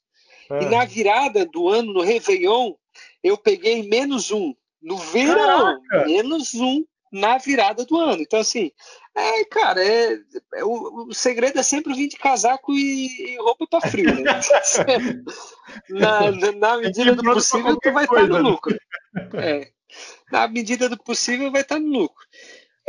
E 0.62 0.66
na 0.66 0.84
virada 0.84 1.46
do 1.46 1.70
ano, 1.70 1.94
no 1.94 2.02
Réveillon, 2.02 2.74
eu 3.24 3.38
peguei 3.38 3.88
menos 3.88 4.32
um. 4.32 4.56
No 4.82 4.98
verão, 4.98 5.80
Caraca. 5.90 6.08
menos 6.08 6.56
um 6.56 6.84
na 7.12 7.38
virada 7.38 7.86
do 7.86 7.98
ano. 7.98 8.22
Então, 8.22 8.40
assim, 8.40 8.72
é, 9.16 9.46
cara, 9.46 9.84
é, 9.84 10.18
é 10.56 10.64
o, 10.64 11.08
o, 11.10 11.14
segredo 11.14 11.60
é 11.60 11.64
sempre 11.64 11.94
vir 11.94 12.08
de 12.08 12.18
casaco 12.18 12.74
e, 12.74 13.34
e 13.34 13.38
roupa 13.38 13.68
para 13.68 13.90
frio, 13.90 14.14
né? 14.16 14.40
na, 15.90 16.32
na, 16.32 16.52
na, 16.52 16.78
medida 16.78 17.16
do 17.16 17.24
possível, 17.24 17.78
tu 17.80 17.92
vai 17.92 18.06
estar 18.06 18.28
no 18.28 18.42
lucro. 18.42 18.80
É, 19.36 19.72
na 20.32 20.48
medida 20.48 20.88
do 20.88 20.98
possível, 20.98 21.52
vai 21.52 21.62
estar 21.62 21.80
no 21.80 21.88
lucro. 21.88 22.26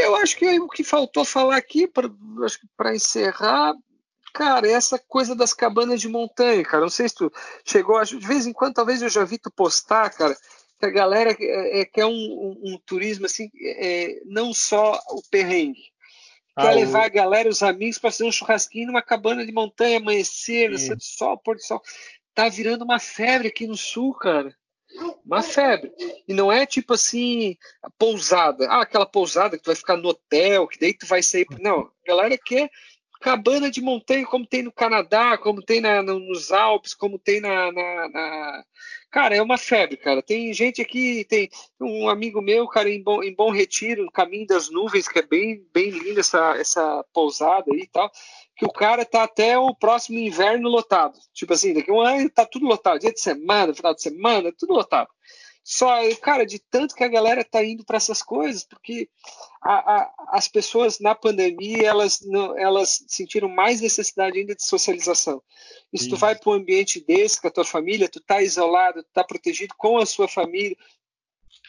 Eu 0.03 0.17
acho 0.17 0.37
que 0.37 0.59
o 0.59 0.69
que 0.69 0.85
faltou 0.85 1.25
falar 1.25 1.57
aqui, 1.57 1.89
para 2.77 2.95
encerrar, 2.95 3.75
cara, 4.33 4.67
é 4.67 4.73
essa 4.73 4.99
coisa 4.99 5.35
das 5.35 5.53
cabanas 5.53 6.01
de 6.01 6.09
montanha, 6.09 6.63
cara. 6.63 6.83
Não 6.83 6.91
sei 6.91 7.09
se 7.09 7.15
tu 7.15 7.33
chegou, 7.65 8.03
de 8.03 8.17
vez 8.19 8.47
em 8.47 8.53
quando, 8.53 8.75
talvez 8.75 9.03
eu 9.03 9.09
já 9.09 9.25
vi 9.25 9.39
tu 9.39 9.51
postar, 9.51 10.11
cara, 10.11 10.37
que 10.79 10.87
a 10.87 10.91
galera 10.91 11.37
é, 11.39 11.81
é, 11.81 11.85
quer 11.85 12.07
um, 12.07 12.11
um, 12.11 12.61
um 12.65 12.79
turismo 12.85 13.27
assim, 13.27 13.51
é, 13.63 14.21
não 14.25 14.55
só 14.55 14.99
o 15.11 15.23
perrengue. 15.31 15.91
Ah, 16.57 16.63
quer 16.63 16.75
levar 16.75 17.05
a 17.05 17.09
galera, 17.09 17.49
os 17.49 17.63
amigos, 17.63 17.99
para 17.99 18.11
fazer 18.11 18.25
um 18.25 18.33
churrasquinho 18.33 18.89
numa 18.89 19.03
cabana 19.03 19.45
de 19.45 19.53
montanha, 19.53 19.99
amanhecer, 19.99 20.71
nascer 20.71 20.97
do 20.97 21.03
sol, 21.03 21.39
pôr 21.39 21.57
do 21.57 21.63
sol. 21.63 21.81
Tá 22.35 22.49
virando 22.49 22.85
uma 22.85 22.99
febre 22.99 23.49
aqui 23.49 23.67
no 23.67 23.77
sul, 23.77 24.15
cara. 24.15 24.55
Uma 25.25 25.43
febre. 25.43 25.93
E 26.27 26.35
não 26.35 26.51
é 26.51 26.67
tipo 26.67 26.95
assim, 26.95 27.57
pousada. 27.99 28.67
Ah, 28.69 28.83
aquela 28.83 29.07
pousada 29.07 29.57
que 29.57 29.63
tu 29.63 29.67
vai 29.67 29.77
ficar 29.77 29.97
no 29.97 30.09
hotel, 30.09 30.67
que 30.67 30.79
daí 30.79 30.95
tu 30.95 31.07
vai 31.07 31.23
sair. 31.23 31.47
Não, 31.61 31.81
a 31.81 32.07
galera 32.07 32.37
quer 32.37 32.71
cabana 33.21 33.71
de 33.71 33.83
montanha, 33.83 34.25
como 34.27 34.47
tem 34.47 34.63
no 34.63 34.73
Canadá, 34.73 35.37
como 35.37 35.63
tem 35.63 35.81
na, 35.81 36.03
nos 36.03 36.51
Alpes, 36.51 36.95
como 36.95 37.19
tem 37.19 37.41
na, 37.41 37.71
na, 37.71 38.09
na, 38.09 38.65
Cara, 39.11 39.37
é 39.37 39.43
uma 39.43 39.59
febre, 39.59 39.97
cara. 39.97 40.23
Tem 40.23 40.53
gente 40.55 40.81
aqui, 40.81 41.25
tem 41.29 41.51
um 41.79 42.09
amigo 42.09 42.41
meu, 42.41 42.67
cara, 42.67 42.89
em 42.89 43.03
Bom, 43.03 43.23
em 43.23 43.35
bom 43.35 43.51
Retiro, 43.51 44.05
no 44.05 44.11
Caminho 44.11 44.47
das 44.47 44.71
Nuvens, 44.71 45.07
que 45.07 45.19
é 45.19 45.23
bem, 45.23 45.67
bem 45.73 45.91
linda 45.91 46.21
essa, 46.21 46.57
essa 46.57 47.05
pousada 47.13 47.73
aí 47.73 47.81
e 47.81 47.89
tal, 47.89 48.11
que 48.61 48.67
o 48.67 48.71
cara 48.71 49.07
tá 49.07 49.23
até 49.23 49.59
o 49.59 49.75
próximo 49.75 50.19
inverno 50.19 50.69
lotado. 50.69 51.19
Tipo 51.33 51.55
assim, 51.55 51.73
daqui 51.73 51.91
a 51.91 51.95
um 51.95 52.01
ano 52.03 52.29
tá 52.29 52.45
tudo 52.45 52.67
lotado. 52.67 53.01
Dia 53.01 53.11
de 53.11 53.19
semana, 53.19 53.73
final 53.73 53.95
de 53.95 54.03
semana, 54.03 54.53
tudo 54.53 54.75
lotado. 54.75 55.09
Só, 55.65 55.89
cara, 56.21 56.45
de 56.45 56.59
tanto 56.59 56.95
que 56.95 57.03
a 57.03 57.09
galera 57.09 57.43
tá 57.43 57.65
indo 57.65 57.87
para 57.87 57.97
essas 57.97 58.23
coisas, 58.23 58.63
porque 58.63 59.09
a, 59.63 59.73
a, 59.73 60.13
as 60.33 60.47
pessoas 60.47 61.01
na 61.01 61.15
pandemia 61.15 61.89
elas 61.89 62.21
não, 62.21 62.59
elas 62.59 63.03
sentiram 63.09 63.49
mais 63.49 63.81
necessidade 63.81 64.39
ainda 64.39 64.55
de 64.55 64.63
socialização. 64.63 65.43
E 65.91 65.99
se 65.99 66.11
tu 66.11 66.17
vai 66.19 66.35
para 66.35 66.51
um 66.51 66.57
ambiente 66.57 67.03
desse 67.03 67.41
com 67.41 67.49
a 67.49 67.51
tua 67.51 67.65
família, 67.65 68.11
tu 68.11 68.21
tá 68.21 68.43
isolado, 68.43 69.03
tu 69.03 69.09
tá 69.11 69.25
protegido 69.25 69.75
com 69.79 69.97
a 69.97 70.05
sua 70.05 70.29
família, 70.29 70.77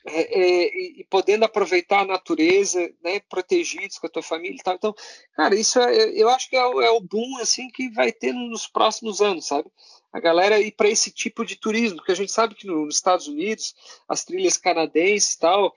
é, 0.06 0.40
é, 0.40 1.00
e, 1.00 1.04
podendo 1.10 1.46
aproveitar 1.46 2.02
a 2.02 2.06
natureza, 2.06 2.92
né, 3.04 3.20
protegidos 3.30 4.00
com 4.00 4.08
a 4.08 4.10
tua 4.10 4.24
família 4.24 4.58
e 4.58 4.64
tal. 4.64 4.76
Então, 4.76 4.96
cara, 5.36 5.54
isso 5.56 5.80
é, 5.80 6.10
eu 6.10 6.28
acho 6.30 6.50
que 6.50 6.56
é, 6.56 6.60
é, 6.60 6.90
o 6.92 7.00
boom 7.00 7.38
assim 7.40 7.70
que 7.70 7.90
vai 7.92 8.12
ter 8.12 8.34
nos 8.34 8.68
próximos 8.68 9.22
anos, 9.22 9.46
sabe? 9.46 9.70
A 10.12 10.20
galera 10.20 10.60
ir 10.60 10.72
para 10.72 10.90
esse 10.90 11.12
tipo 11.12 11.46
de 11.46 11.56
turismo, 11.56 11.98
porque 11.98 12.12
a 12.12 12.16
gente 12.16 12.32
sabe 12.32 12.56
que 12.56 12.68
nos 12.68 12.96
Estados 12.96 13.28
Unidos, 13.28 13.76
as 14.08 14.26
trilhas 14.26 14.58
canadenses 14.58 15.36
e 15.36 15.40
tal, 15.40 15.74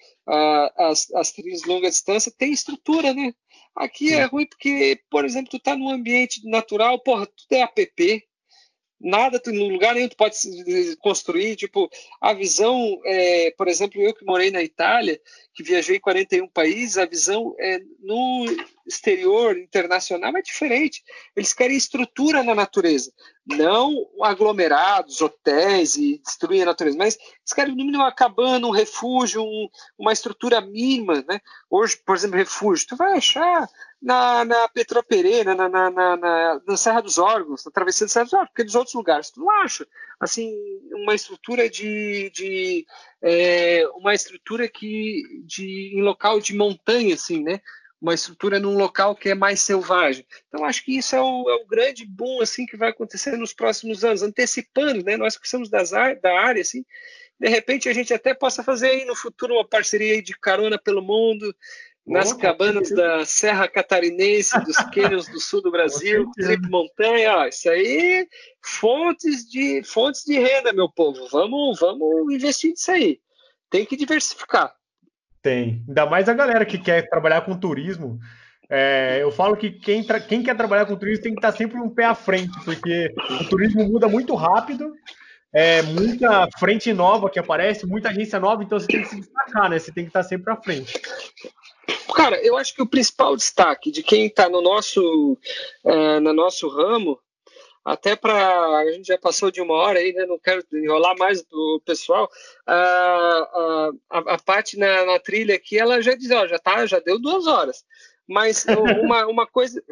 as, 0.76 1.08
as 1.14 1.30
trilhas 1.30 1.60
de 1.60 1.68
longa 1.68 1.88
distância, 1.88 2.32
tem 2.36 2.52
estrutura, 2.52 3.14
né? 3.14 3.32
Aqui 3.76 4.12
é 4.12 4.24
ruim 4.24 4.46
porque, 4.46 5.00
por 5.08 5.24
exemplo, 5.24 5.50
tu 5.50 5.60
tá 5.60 5.76
num 5.76 5.90
ambiente 5.90 6.48
natural, 6.48 6.98
porra, 6.98 7.26
tudo 7.26 7.52
é 7.52 7.60
app, 7.60 8.24
nada, 9.00 9.40
no 9.46 9.68
lugar 9.68 9.94
nenhum 9.94 10.08
tu 10.08 10.16
pode 10.16 10.36
construir, 11.00 11.56
tipo, 11.56 11.90
a 12.20 12.32
visão, 12.32 13.00
é, 13.04 13.52
por 13.56 13.68
exemplo, 13.68 14.00
eu 14.00 14.14
que 14.14 14.24
morei 14.24 14.50
na 14.50 14.62
Itália, 14.62 15.20
que 15.52 15.62
viajei 15.62 15.96
em 15.96 16.00
41 16.00 16.48
países, 16.48 16.98
a 16.98 17.06
visão 17.06 17.54
é, 17.58 17.80
no 18.00 18.46
exterior, 18.86 19.56
internacional, 19.56 20.36
é 20.36 20.42
diferente. 20.42 21.02
Eles 21.36 21.52
querem 21.52 21.76
estrutura 21.76 22.42
na 22.42 22.54
natureza, 22.54 23.12
não 23.46 24.06
aglomerados, 24.22 25.20
hotéis 25.20 25.96
e 25.96 26.20
destruir 26.24 26.62
a 26.62 26.66
natureza, 26.66 26.96
mas 26.96 27.16
eles 27.16 27.52
querem, 27.54 27.70
no 27.72 27.84
mínimo, 27.84 28.02
uma 28.02 28.12
cabana, 28.12 28.66
um 28.66 28.70
refúgio, 28.70 29.42
um, 29.42 29.68
uma 29.98 30.12
estrutura 30.12 30.60
mínima, 30.60 31.24
né? 31.28 31.40
Hoje, 31.70 31.96
por 32.04 32.16
exemplo, 32.16 32.36
refúgio, 32.36 32.86
tu 32.88 32.96
vai 32.96 33.16
achar 33.16 33.68
na, 34.04 34.44
na 34.44 34.68
Petropereira, 34.68 35.54
na, 35.54 35.66
na, 35.66 35.90
na, 35.90 36.16
na, 36.16 36.60
na 36.66 36.76
Serra 36.76 37.00
dos 37.00 37.16
Órgãos, 37.16 37.64
na 37.64 37.72
Travessia 37.72 38.06
da 38.06 38.12
Serra 38.12 38.24
dos 38.24 38.34
Órgãos, 38.34 38.50
porque 38.50 38.64
dos 38.64 38.74
outros 38.74 38.94
lugares 38.94 39.30
tu 39.30 39.40
não 39.40 39.50
acha. 39.62 39.86
Assim, 40.20 40.54
uma 40.92 41.14
estrutura 41.14 41.70
de, 41.70 42.30
de 42.30 42.86
é, 43.22 43.86
uma 43.96 44.14
estrutura 44.14 44.68
que 44.68 45.22
de 45.46 45.96
em 45.96 46.02
local 46.02 46.38
de 46.38 46.54
montanha, 46.54 47.14
assim, 47.14 47.42
né? 47.42 47.62
Uma 47.98 48.12
estrutura 48.12 48.60
num 48.60 48.76
local 48.76 49.16
que 49.16 49.30
é 49.30 49.34
mais 49.34 49.60
selvagem. 49.60 50.26
Então 50.48 50.66
acho 50.66 50.84
que 50.84 50.98
isso 50.98 51.16
é 51.16 51.22
o, 51.22 51.48
é 51.48 51.54
o 51.54 51.66
grande 51.66 52.04
boom 52.04 52.42
assim 52.42 52.66
que 52.66 52.76
vai 52.76 52.90
acontecer 52.90 53.38
nos 53.38 53.54
próximos 53.54 54.04
anos, 54.04 54.22
antecipando, 54.22 55.02
né? 55.02 55.16
Nós 55.16 55.38
que 55.38 55.48
somos 55.48 55.70
das, 55.70 55.92
da 55.92 56.40
área, 56.40 56.60
assim, 56.60 56.84
de 57.40 57.48
repente 57.48 57.88
a 57.88 57.94
gente 57.94 58.12
até 58.12 58.34
possa 58.34 58.62
fazer 58.62 58.88
aí 58.88 59.04
no 59.06 59.16
futuro 59.16 59.54
uma 59.54 59.66
parceria 59.66 60.22
de 60.22 60.38
carona 60.38 60.78
pelo 60.78 61.00
mundo, 61.00 61.54
nas 62.06 62.32
Opa, 62.32 62.42
cabanas 62.42 62.90
da 62.90 63.24
Serra 63.24 63.66
Catarinense, 63.66 64.58
dos 64.60 64.76
cânions 64.92 65.26
do 65.28 65.40
sul 65.40 65.62
do 65.62 65.70
Brasil, 65.70 66.30
Trip 66.34 66.68
Montanha, 66.68 67.36
ó, 67.38 67.46
isso 67.46 67.68
aí, 67.70 68.26
fontes 68.62 69.48
de 69.48 69.82
fontes 69.84 70.22
de 70.24 70.38
renda, 70.38 70.72
meu 70.72 70.88
povo. 70.88 71.26
Vamos, 71.30 71.80
vamos 71.80 72.32
investir 72.32 72.70
nisso 72.70 72.90
aí. 72.90 73.18
Tem 73.70 73.86
que 73.86 73.96
diversificar. 73.96 74.74
Tem. 75.42 75.82
Ainda 75.88 76.06
mais 76.06 76.28
a 76.28 76.34
galera 76.34 76.64
que 76.64 76.78
quer 76.78 77.08
trabalhar 77.08 77.42
com 77.42 77.58
turismo. 77.58 78.18
É, 78.68 79.18
eu 79.20 79.30
falo 79.30 79.56
que 79.56 79.70
quem, 79.70 80.04
quem 80.26 80.42
quer 80.42 80.56
trabalhar 80.56 80.86
com 80.86 80.96
turismo 80.96 81.22
tem 81.22 81.34
que 81.34 81.38
estar 81.38 81.52
sempre 81.52 81.78
um 81.78 81.90
pé 81.90 82.04
à 82.04 82.14
frente, 82.14 82.52
porque 82.64 83.12
o 83.40 83.48
turismo 83.48 83.84
muda 83.84 84.08
muito 84.08 84.34
rápido 84.34 84.92
é, 85.54 85.82
muita 85.82 86.48
frente 86.58 86.92
nova 86.92 87.30
que 87.30 87.38
aparece, 87.38 87.86
muita 87.86 88.08
agência 88.08 88.40
nova, 88.40 88.64
então 88.64 88.78
você 88.78 88.88
tem 88.88 89.02
que 89.02 89.08
se 89.08 89.20
destacar, 89.20 89.70
né? 89.70 89.78
Você 89.78 89.92
tem 89.92 90.02
que 90.02 90.10
estar 90.10 90.24
sempre 90.24 90.52
à 90.52 90.56
frente. 90.56 91.00
Cara, 92.14 92.36
eu 92.44 92.56
acho 92.56 92.74
que 92.74 92.82
o 92.82 92.88
principal 92.88 93.36
destaque 93.36 93.90
de 93.90 94.02
quem 94.02 94.26
está 94.26 94.48
no 94.48 94.62
nosso, 94.62 95.36
uh, 95.84 96.20
no 96.20 96.32
nosso 96.32 96.68
ramo, 96.68 97.18
até 97.84 98.16
para 98.16 98.78
a 98.78 98.92
gente 98.92 99.06
já 99.06 99.18
passou 99.18 99.50
de 99.50 99.60
uma 99.60 99.74
hora 99.74 99.98
aí, 99.98 100.12
né? 100.14 100.24
Não 100.24 100.38
quero 100.38 100.64
enrolar 100.72 101.14
mais 101.18 101.44
o 101.52 101.80
pessoal. 101.84 102.30
Uh, 102.66 103.98
a, 104.10 104.18
a 104.34 104.38
parte 104.38 104.78
na, 104.78 105.04
na, 105.04 105.18
trilha 105.18 105.54
aqui, 105.54 105.78
ela 105.78 106.00
já 106.00 106.14
diz, 106.14 106.30
ó, 106.30 106.46
já 106.46 106.58
tá, 106.58 106.86
já 106.86 106.98
deu 106.98 107.20
duas 107.20 107.46
horas. 107.46 107.84
Mas 108.26 108.64
uma, 109.02 109.26
uma 109.26 109.46
coisa, 109.46 109.82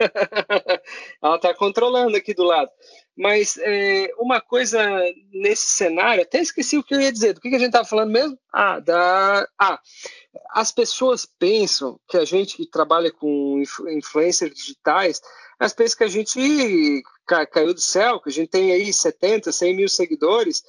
ela 1.22 1.36
está 1.36 1.54
controlando 1.54 2.16
aqui 2.16 2.34
do 2.34 2.42
lado. 2.42 2.70
Mas 3.16 3.58
é, 3.58 4.10
uma 4.18 4.40
coisa 4.40 4.82
nesse 5.32 5.68
cenário, 5.68 6.22
até 6.22 6.40
esqueci 6.40 6.78
o 6.78 6.82
que 6.82 6.94
eu 6.94 7.00
ia 7.00 7.12
dizer. 7.12 7.34
Do 7.34 7.40
que, 7.40 7.50
que 7.50 7.56
a 7.56 7.58
gente 7.58 7.68
estava 7.68 7.84
falando 7.84 8.10
mesmo? 8.10 8.38
Ah, 8.52 8.80
da. 8.80 9.46
Ah, 9.58 9.78
as 10.50 10.72
pessoas 10.72 11.26
pensam 11.26 12.00
que 12.08 12.16
a 12.16 12.24
gente 12.24 12.56
que 12.56 12.66
trabalha 12.66 13.12
com 13.12 13.62
influencers 13.88 14.54
digitais, 14.54 15.20
elas 15.58 15.74
pensam 15.74 15.98
que 15.98 16.04
a 16.04 16.08
gente 16.08 17.02
caiu 17.52 17.74
do 17.74 17.80
céu, 17.80 18.20
que 18.20 18.30
a 18.30 18.32
gente 18.32 18.48
tem 18.48 18.72
aí 18.72 18.92
70, 18.92 19.52
100 19.52 19.76
mil 19.76 19.88
seguidores, 19.88 20.62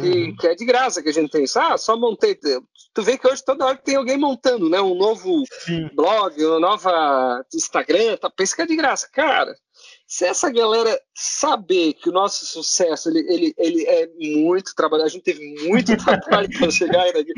que, 0.00 0.08
uhum. 0.08 0.36
que, 0.36 0.46
é 0.46 0.54
de 0.54 0.64
graça 0.64 1.02
que 1.02 1.08
a 1.08 1.12
gente 1.12 1.30
tem 1.30 1.44
isso. 1.44 1.58
Ah, 1.58 1.76
só 1.76 1.96
montei. 1.96 2.34
Tu 2.34 3.02
vê 3.02 3.18
que 3.18 3.26
hoje 3.26 3.44
toda 3.44 3.66
hora 3.66 3.76
tem 3.76 3.96
alguém 3.96 4.16
montando, 4.16 4.68
né? 4.68 4.80
Um 4.80 4.94
novo 4.94 5.44
Sim. 5.64 5.88
blog, 5.94 6.44
uma 6.44 6.60
nova 6.60 7.44
Instagram, 7.54 8.16
tá, 8.16 8.30
pensa 8.30 8.56
que 8.56 8.62
é 8.62 8.66
de 8.66 8.76
graça. 8.76 9.08
Cara, 9.12 9.54
se 10.06 10.24
essa 10.24 10.50
galera 10.50 10.98
saber 11.14 11.94
que 11.94 12.08
o 12.08 12.12
nosso 12.12 12.46
sucesso 12.46 13.08
ele, 13.08 13.26
ele, 13.28 13.54
ele 13.58 13.84
é 13.84 14.08
muito 14.18 14.74
trabalho, 14.74 15.04
a 15.04 15.08
gente 15.08 15.24
teve 15.24 15.68
muito 15.68 15.96
trabalho 16.02 16.48
para 16.58 16.70
chegar 16.70 17.06
aqui, 17.08 17.32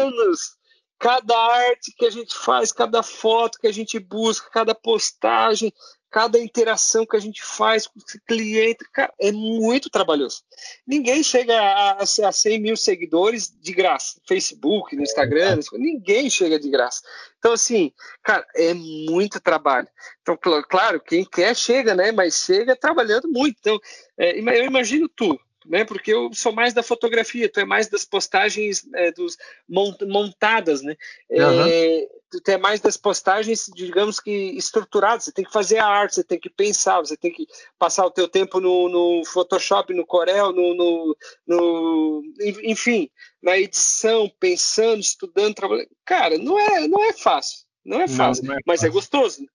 anos, 0.00 0.56
cada 0.98 1.36
arte 1.36 1.92
que 1.96 2.06
a 2.06 2.10
gente 2.10 2.34
faz, 2.34 2.70
cada 2.72 3.02
foto 3.02 3.58
que 3.58 3.66
a 3.66 3.72
gente 3.72 3.98
busca, 3.98 4.50
cada 4.50 4.74
postagem, 4.74 5.72
cada 6.10 6.38
interação 6.38 7.06
que 7.06 7.16
a 7.16 7.20
gente 7.20 7.42
faz 7.42 7.86
com 7.86 8.00
o 8.00 8.02
cliente, 8.26 8.84
cara, 8.92 9.12
é 9.20 9.30
muito 9.30 9.88
trabalhoso. 9.88 10.42
Ninguém 10.86 11.22
chega 11.22 11.54
a, 11.58 12.02
a 12.02 12.32
100 12.32 12.60
mil 12.60 12.76
seguidores 12.76 13.54
de 13.60 13.72
graça. 13.72 14.20
Facebook, 14.26 14.96
no 14.96 15.02
Instagram, 15.02 15.60
ninguém 15.74 16.28
chega 16.28 16.58
de 16.58 16.68
graça. 16.68 17.02
Então, 17.38 17.52
assim, 17.52 17.92
cara, 18.22 18.44
é 18.56 18.74
muito 18.74 19.40
trabalho. 19.40 19.88
Então, 20.20 20.36
claro, 20.68 21.00
quem 21.00 21.24
quer 21.24 21.54
chega, 21.54 21.94
né? 21.94 22.10
Mas 22.10 22.34
chega 22.34 22.74
trabalhando 22.74 23.28
muito. 23.28 23.56
Então, 23.60 23.78
é, 24.18 24.38
eu 24.38 24.64
imagino 24.64 25.08
tu, 25.08 25.38
né? 25.66 25.84
Porque 25.84 26.12
eu 26.12 26.30
sou 26.32 26.52
mais 26.52 26.72
da 26.72 26.82
fotografia, 26.82 27.48
tu 27.48 27.60
é 27.60 27.64
mais 27.64 27.88
das 27.88 28.04
postagens 28.04 28.86
é, 28.94 29.12
dos 29.12 29.36
montadas, 29.68 30.82
né? 30.82 30.96
Uhum. 31.30 31.66
É, 31.66 32.08
tu 32.30 32.50
é 32.50 32.56
mais 32.56 32.80
das 32.80 32.96
postagens, 32.96 33.70
digamos 33.74 34.20
que 34.20 34.30
estruturadas. 34.56 35.24
Você 35.24 35.32
tem 35.32 35.44
que 35.44 35.52
fazer 35.52 35.78
a 35.78 35.86
arte, 35.86 36.14
você 36.14 36.24
tem 36.24 36.38
que 36.38 36.48
pensar, 36.48 37.00
você 37.00 37.16
tem 37.16 37.32
que 37.32 37.46
passar 37.78 38.06
o 38.06 38.10
teu 38.10 38.28
tempo 38.28 38.60
no, 38.60 38.88
no 38.88 39.24
Photoshop, 39.24 39.92
no 39.92 40.06
Corel, 40.06 40.52
no, 40.52 40.74
no, 40.74 41.16
no, 41.46 42.22
enfim, 42.64 43.10
na 43.42 43.58
edição, 43.58 44.30
pensando, 44.38 45.00
estudando, 45.00 45.54
trabalhando. 45.54 45.88
Cara, 46.04 46.38
não 46.38 46.58
é, 46.58 46.88
não 46.88 47.04
é 47.04 47.12
fácil, 47.12 47.66
não 47.84 48.00
é 48.00 48.08
fácil, 48.08 48.44
não, 48.44 48.52
não 48.52 48.58
é 48.58 48.62
mas 48.66 48.82
é 48.82 48.86
fácil. 48.86 48.88
é 48.88 48.92
gostoso. 48.92 49.46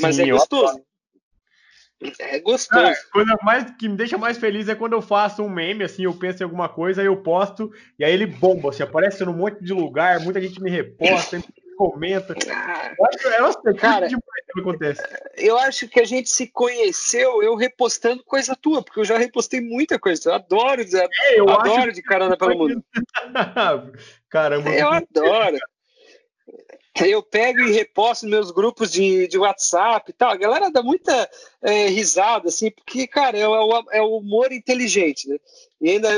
Mas 0.00 0.16
Sim, 0.16 0.22
é 0.22 0.26
gostoso. 0.32 0.82
É 2.18 2.38
gostoso. 2.40 2.84
É, 2.84 2.94
coisa 3.10 3.36
mais 3.42 3.70
que 3.76 3.88
me 3.88 3.96
deixa 3.96 4.18
mais 4.18 4.36
feliz 4.36 4.68
é 4.68 4.74
quando 4.74 4.92
eu 4.92 5.00
faço 5.00 5.42
um 5.42 5.48
meme, 5.48 5.84
assim, 5.84 6.04
eu 6.04 6.12
penso 6.12 6.42
em 6.42 6.44
alguma 6.44 6.68
coisa, 6.68 7.02
eu 7.02 7.16
posto, 7.22 7.72
e 7.98 8.04
aí 8.04 8.12
ele 8.12 8.26
bomba, 8.26 8.68
assim, 8.68 8.82
aparece 8.82 9.24
num 9.24 9.32
monte 9.32 9.64
de 9.64 9.72
lugar, 9.72 10.20
muita 10.20 10.40
gente 10.40 10.60
me 10.60 10.70
reposta, 10.70 11.38
me 11.38 11.44
comenta. 11.76 12.34
Ah, 12.50 12.92
eu 12.98 13.46
acho, 13.46 13.68
é, 13.68 13.74
cara, 13.74 14.06
demais 14.08 14.44
que 14.52 14.60
acontece. 14.60 15.02
Eu 15.36 15.56
acho 15.56 15.88
que 15.88 15.98
a 15.98 16.04
gente 16.04 16.28
se 16.28 16.46
conheceu 16.48 17.42
eu 17.42 17.56
repostando 17.56 18.22
coisa 18.24 18.54
tua, 18.54 18.82
porque 18.82 19.00
eu 19.00 19.04
já 19.04 19.16
repostei 19.16 19.62
muita 19.62 19.98
coisa. 19.98 20.28
Eu 20.28 20.34
adoro, 20.34 20.82
é, 20.82 21.40
eu 21.40 21.48
adoro 21.48 21.92
de 21.92 22.02
carona 22.02 22.36
pelo 22.36 22.58
mundo. 22.58 22.84
Caramba. 24.28 24.68
Eu 24.70 24.88
adoro 24.88 25.56
eu 27.04 27.22
pego 27.22 27.60
e 27.60 27.72
reposto 27.72 28.26
meus 28.26 28.50
grupos 28.50 28.90
de, 28.90 29.28
de 29.28 29.36
WhatsApp 29.36 30.10
e 30.10 30.14
tal. 30.14 30.30
A 30.30 30.36
galera 30.36 30.70
dá 30.70 30.82
muita 30.82 31.28
é, 31.66 31.88
risada, 31.88 32.48
assim, 32.48 32.70
porque, 32.70 33.08
cara, 33.08 33.36
é 33.36 33.48
o, 33.48 33.84
é 33.90 34.00
o 34.00 34.18
humor 34.18 34.52
inteligente, 34.52 35.28
né? 35.28 35.36
E 35.80 35.90
ainda, 35.90 36.08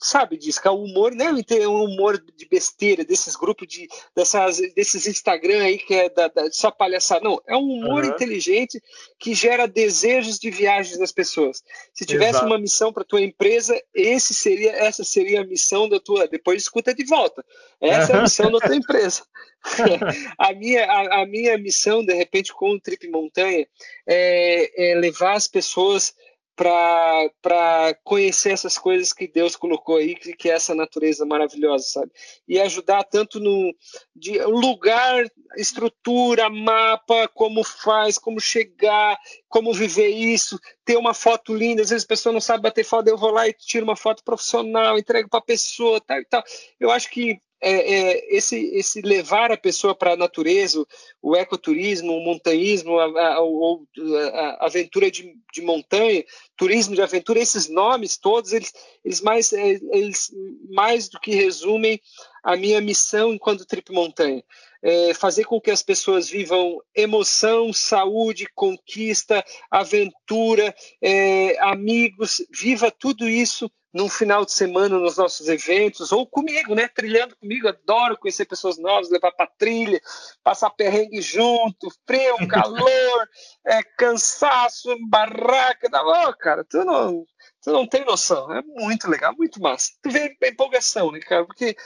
sabe 0.00 0.36
disso, 0.36 0.60
que 0.60 0.66
é 0.66 0.70
o 0.70 0.82
humor 0.82 1.14
não 1.14 1.26
é 1.26 1.68
um 1.68 1.84
humor 1.84 2.20
de 2.34 2.48
besteira, 2.48 3.04
desses 3.04 3.36
grupos 3.36 3.68
de, 3.68 3.86
dessas, 4.16 4.58
desses 4.74 5.06
Instagram 5.06 5.62
aí 5.62 5.78
que 5.78 5.94
é 5.94 6.08
da, 6.08 6.26
da, 6.26 6.50
só 6.50 6.72
palhaçada. 6.72 7.22
Não, 7.22 7.40
é 7.46 7.56
um 7.56 7.70
humor 7.70 8.02
uhum. 8.02 8.10
inteligente 8.10 8.82
que 9.18 9.32
gera 9.32 9.68
desejos 9.68 10.38
de 10.38 10.50
viagens 10.50 10.98
das 10.98 11.12
pessoas. 11.12 11.62
Se 11.94 12.04
tivesse 12.04 12.30
Exato. 12.30 12.46
uma 12.46 12.58
missão 12.58 12.92
para 12.92 13.04
tua 13.04 13.20
empresa, 13.20 13.80
esse 13.94 14.34
seria, 14.34 14.72
essa 14.72 15.04
seria 15.04 15.42
a 15.42 15.46
missão 15.46 15.88
da 15.88 16.00
tua. 16.00 16.26
Depois 16.26 16.62
escuta 16.62 16.92
de 16.92 17.04
volta. 17.04 17.44
Essa 17.80 18.12
é 18.12 18.16
a 18.16 18.22
missão 18.22 18.50
da 18.50 18.58
tua 18.58 18.74
empresa. 18.74 19.22
a, 20.38 20.52
minha, 20.54 20.84
a, 20.84 21.22
a, 21.22 21.26
minha 21.26 21.56
missão, 21.58 22.04
de 22.04 22.14
repente, 22.14 22.52
com 22.52 22.70
o 22.70 22.80
Trip 22.80 23.08
Montanha, 23.08 23.66
é, 24.06 24.69
é 24.76 24.94
levar 24.94 25.34
as 25.34 25.48
pessoas 25.48 26.14
para 26.54 27.94
conhecer 28.04 28.52
essas 28.52 28.76
coisas 28.76 29.14
que 29.14 29.26
Deus 29.26 29.56
colocou 29.56 29.96
aí, 29.96 30.14
que, 30.14 30.34
que 30.34 30.50
é 30.50 30.52
essa 30.52 30.74
natureza 30.74 31.24
maravilhosa, 31.24 31.86
sabe? 31.86 32.12
E 32.46 32.60
ajudar 32.60 33.02
tanto 33.04 33.40
no 33.40 33.74
de, 34.14 34.42
lugar, 34.44 35.24
estrutura, 35.56 36.50
mapa, 36.50 37.28
como 37.28 37.64
faz, 37.64 38.18
como 38.18 38.38
chegar, 38.38 39.18
como 39.48 39.72
viver 39.72 40.08
isso, 40.08 40.60
ter 40.84 40.98
uma 40.98 41.14
foto 41.14 41.54
linda. 41.54 41.80
Às 41.80 41.90
vezes 41.90 42.04
a 42.04 42.08
pessoa 42.08 42.32
não 42.32 42.42
sabe 42.42 42.62
bater 42.62 42.84
foto, 42.84 43.08
eu 43.08 43.16
vou 43.16 43.30
lá 43.30 43.48
e 43.48 43.54
tiro 43.54 43.84
uma 43.84 43.96
foto 43.96 44.22
profissional, 44.22 44.98
entrego 44.98 45.30
para 45.30 45.38
a 45.38 45.42
pessoa, 45.44 45.98
tal 45.98 46.18
e 46.18 46.26
tal. 46.26 46.44
Eu 46.78 46.90
acho 46.90 47.08
que 47.10 47.40
é, 47.60 47.72
é, 47.72 48.36
esse, 48.36 48.56
esse 48.74 49.02
levar 49.02 49.52
a 49.52 49.56
pessoa 49.56 49.94
para 49.94 50.14
a 50.14 50.16
natureza, 50.16 50.84
o 51.20 51.36
ecoturismo, 51.36 52.16
o 52.16 52.24
montanhismo, 52.24 52.98
a, 52.98 53.04
a, 53.04 53.36
a, 53.36 54.40
a 54.60 54.66
aventura 54.66 55.10
de, 55.10 55.34
de, 55.52 55.60
montanha, 55.60 56.24
turismo 56.56 56.94
de 56.94 57.02
aventura, 57.02 57.38
esses 57.38 57.68
nomes 57.68 58.16
todos, 58.16 58.52
eles, 58.52 58.72
eles, 59.04 59.20
mais, 59.20 59.52
é, 59.52 59.78
eles 59.92 60.30
mais 60.70 61.08
do 61.08 61.20
que 61.20 61.34
resumem 61.34 62.00
a 62.42 62.56
minha 62.56 62.80
missão 62.80 63.34
enquanto 63.34 63.66
trip 63.66 63.92
montanha. 63.92 64.42
É 64.82 65.12
fazer 65.12 65.44
com 65.44 65.60
que 65.60 65.70
as 65.70 65.82
pessoas 65.82 66.30
vivam 66.30 66.80
emoção, 66.94 67.70
saúde, 67.70 68.46
conquista, 68.54 69.44
aventura, 69.70 70.74
é, 71.02 71.58
amigos, 71.60 72.42
viva 72.50 72.90
tudo 72.90 73.28
isso 73.28 73.70
num 73.92 74.08
final 74.08 74.44
de 74.44 74.52
semana 74.52 74.98
nos 74.98 75.16
nossos 75.16 75.48
eventos, 75.48 76.12
ou 76.12 76.26
comigo, 76.26 76.74
né? 76.74 76.88
Trilhando 76.88 77.36
comigo, 77.36 77.68
adoro 77.68 78.16
conhecer 78.16 78.44
pessoas 78.44 78.78
novas, 78.78 79.10
levar 79.10 79.32
para 79.32 79.50
trilha, 79.58 80.00
passar 80.42 80.70
perrengue 80.70 81.20
junto, 81.20 81.88
frio, 82.06 82.36
calor, 82.48 83.28
é, 83.66 83.82
cansaço, 83.98 84.96
barraca, 85.08 85.90
tá 85.90 86.02
bom, 86.02 86.32
cara, 86.38 86.64
tu 86.64 86.84
não, 86.84 87.24
tu 87.62 87.72
não 87.72 87.86
tem 87.86 88.04
noção, 88.04 88.52
é 88.52 88.62
muito 88.62 89.08
legal, 89.08 89.34
muito 89.36 89.60
massa. 89.60 89.90
Tu 90.02 90.10
vê 90.10 90.36
a 90.42 90.48
empolgação, 90.48 91.10
né, 91.10 91.20
cara? 91.20 91.44
Porque 91.44 91.76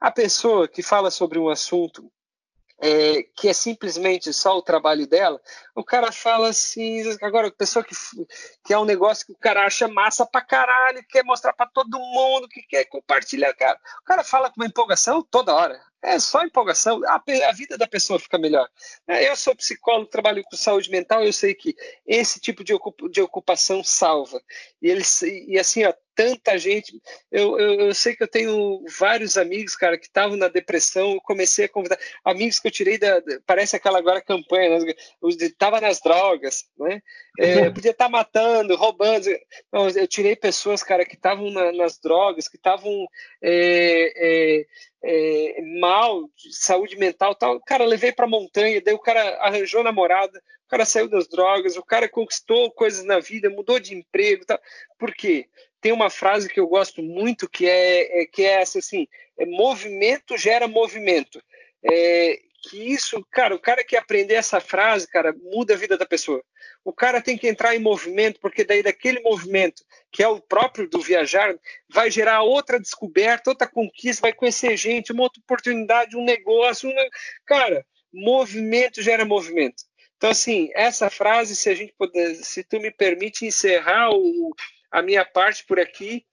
a 0.00 0.10
pessoa 0.10 0.68
que 0.68 0.82
fala 0.82 1.10
sobre 1.10 1.38
um 1.38 1.48
assunto 1.48 2.10
é, 2.80 3.24
que 3.36 3.48
é 3.48 3.52
simplesmente 3.52 4.32
só 4.32 4.56
o 4.56 4.62
trabalho 4.62 5.06
dela, 5.06 5.40
o 5.74 5.84
cara 5.84 6.12
fala 6.12 6.48
assim, 6.48 7.02
agora 7.22 7.50
pessoa 7.50 7.84
que, 7.84 7.94
que 8.64 8.72
é 8.72 8.78
um 8.78 8.84
negócio 8.84 9.26
que 9.26 9.32
o 9.32 9.38
cara 9.38 9.66
acha 9.66 9.88
massa 9.88 10.24
pra 10.24 10.40
caralho, 10.40 11.04
quer 11.08 11.24
mostrar 11.24 11.52
para 11.52 11.66
todo 11.66 11.98
mundo, 11.98 12.48
que 12.48 12.62
quer 12.62 12.84
compartilhar, 12.84 13.52
cara. 13.54 13.78
O 14.02 14.04
cara 14.04 14.22
fala 14.22 14.50
com 14.50 14.60
uma 14.60 14.66
empolgação 14.66 15.22
toda 15.22 15.54
hora. 15.54 15.80
É 16.02 16.18
só 16.20 16.42
empolgação, 16.42 17.00
a, 17.06 17.22
a 17.48 17.52
vida 17.52 17.76
da 17.76 17.86
pessoa 17.86 18.20
fica 18.20 18.38
melhor. 18.38 18.68
É, 19.06 19.28
eu 19.28 19.34
sou 19.34 19.54
psicólogo, 19.56 20.10
trabalho 20.10 20.44
com 20.44 20.56
saúde 20.56 20.90
mental, 20.90 21.24
eu 21.24 21.32
sei 21.32 21.54
que 21.54 21.74
esse 22.06 22.38
tipo 22.40 22.62
de, 22.62 22.72
ocup, 22.72 23.08
de 23.10 23.20
ocupação 23.20 23.82
salva. 23.82 24.40
E, 24.80 24.88
eles, 24.88 25.22
e 25.22 25.58
assim, 25.58 25.84
ó, 25.84 25.92
tanta 26.18 26.58
gente. 26.58 27.00
Eu, 27.30 27.58
eu, 27.60 27.80
eu, 27.80 27.94
sei 27.94 28.16
que 28.16 28.24
eu 28.24 28.28
tenho 28.28 28.84
vários 28.98 29.36
amigos, 29.36 29.76
cara, 29.76 29.96
que 29.96 30.06
estavam 30.06 30.36
na 30.36 30.48
depressão. 30.48 31.12
Eu 31.12 31.20
comecei 31.20 31.66
a 31.66 31.68
convidar 31.68 31.96
amigos 32.24 32.58
que 32.58 32.66
eu 32.66 32.72
tirei 32.72 32.98
da. 32.98 33.22
Parece 33.46 33.76
aquela 33.76 33.98
agora 33.98 34.20
campanha, 34.20 34.80
né? 34.80 34.94
Estava 35.22 35.80
nas 35.80 36.00
drogas, 36.00 36.64
né? 36.76 37.00
É, 37.38 37.70
podia 37.70 37.92
estar 37.92 38.06
tá 38.06 38.10
matando, 38.10 38.74
roubando. 38.74 39.26
Não, 39.72 39.88
eu 39.88 40.08
tirei 40.08 40.34
pessoas, 40.34 40.82
cara, 40.82 41.04
que 41.04 41.14
estavam 41.14 41.50
na, 41.50 41.72
nas 41.72 41.98
drogas, 41.98 42.48
que 42.48 42.56
estavam. 42.56 43.06
É, 43.40 44.12
é, 44.16 44.66
é, 45.04 45.62
mal, 45.80 46.28
de 46.36 46.52
saúde 46.52 46.96
mental 46.96 47.34
tal. 47.36 47.60
Cara, 47.60 47.84
levei 47.84 48.10
para 48.10 48.26
montanha, 48.26 48.80
daí 48.80 48.92
o 48.92 48.98
cara 48.98 49.38
arranjou 49.40 49.84
namorada, 49.84 50.36
o 50.66 50.68
cara 50.68 50.84
saiu 50.84 51.08
das 51.08 51.28
drogas, 51.28 51.76
o 51.76 51.84
cara 51.84 52.08
conquistou 52.08 52.72
coisas 52.72 53.04
na 53.04 53.20
vida, 53.20 53.48
mudou 53.48 53.78
de 53.78 53.94
emprego 53.94 54.44
tal. 54.44 54.58
Por 54.98 55.14
quê? 55.14 55.46
Tem 55.80 55.92
uma 55.92 56.10
frase 56.10 56.48
que 56.48 56.58
eu 56.58 56.66
gosto 56.66 57.00
muito 57.00 57.48
que 57.48 57.68
é, 57.68 58.22
é 58.22 58.26
que 58.26 58.42
é 58.42 58.60
essa 58.60 58.80
assim: 58.80 59.06
é, 59.38 59.46
movimento 59.46 60.36
gera 60.36 60.66
movimento. 60.66 61.40
É, 61.84 62.40
que 62.60 62.92
isso, 62.92 63.24
cara, 63.30 63.54
o 63.54 63.58
cara 63.58 63.84
que 63.84 63.96
aprender 63.96 64.34
essa 64.34 64.60
frase, 64.60 65.06
cara, 65.06 65.32
muda 65.32 65.74
a 65.74 65.76
vida 65.76 65.96
da 65.96 66.04
pessoa. 66.04 66.42
O 66.84 66.92
cara 66.92 67.20
tem 67.20 67.38
que 67.38 67.48
entrar 67.48 67.74
em 67.74 67.78
movimento, 67.78 68.40
porque 68.40 68.64
daí 68.64 68.82
daquele 68.82 69.20
movimento, 69.20 69.84
que 70.10 70.22
é 70.22 70.28
o 70.28 70.40
próprio 70.40 70.88
do 70.88 71.00
viajar, 71.00 71.54
vai 71.88 72.10
gerar 72.10 72.42
outra 72.42 72.80
descoberta, 72.80 73.50
outra 73.50 73.68
conquista, 73.68 74.22
vai 74.22 74.32
conhecer 74.32 74.76
gente, 74.76 75.12
uma 75.12 75.22
outra 75.22 75.40
oportunidade, 75.40 76.16
um 76.16 76.24
negócio, 76.24 76.90
cara, 77.46 77.86
movimento 78.12 79.02
gera 79.02 79.24
movimento. 79.24 79.84
Então, 80.16 80.30
assim, 80.30 80.70
essa 80.74 81.08
frase, 81.08 81.54
se 81.54 81.70
a 81.70 81.74
gente 81.74 81.94
puder, 81.96 82.34
se 82.34 82.64
tu 82.64 82.80
me 82.80 82.90
permite 82.90 83.46
encerrar 83.46 84.10
o, 84.10 84.52
a 84.90 85.00
minha 85.00 85.24
parte 85.24 85.64
por 85.64 85.78
aqui, 85.78 86.26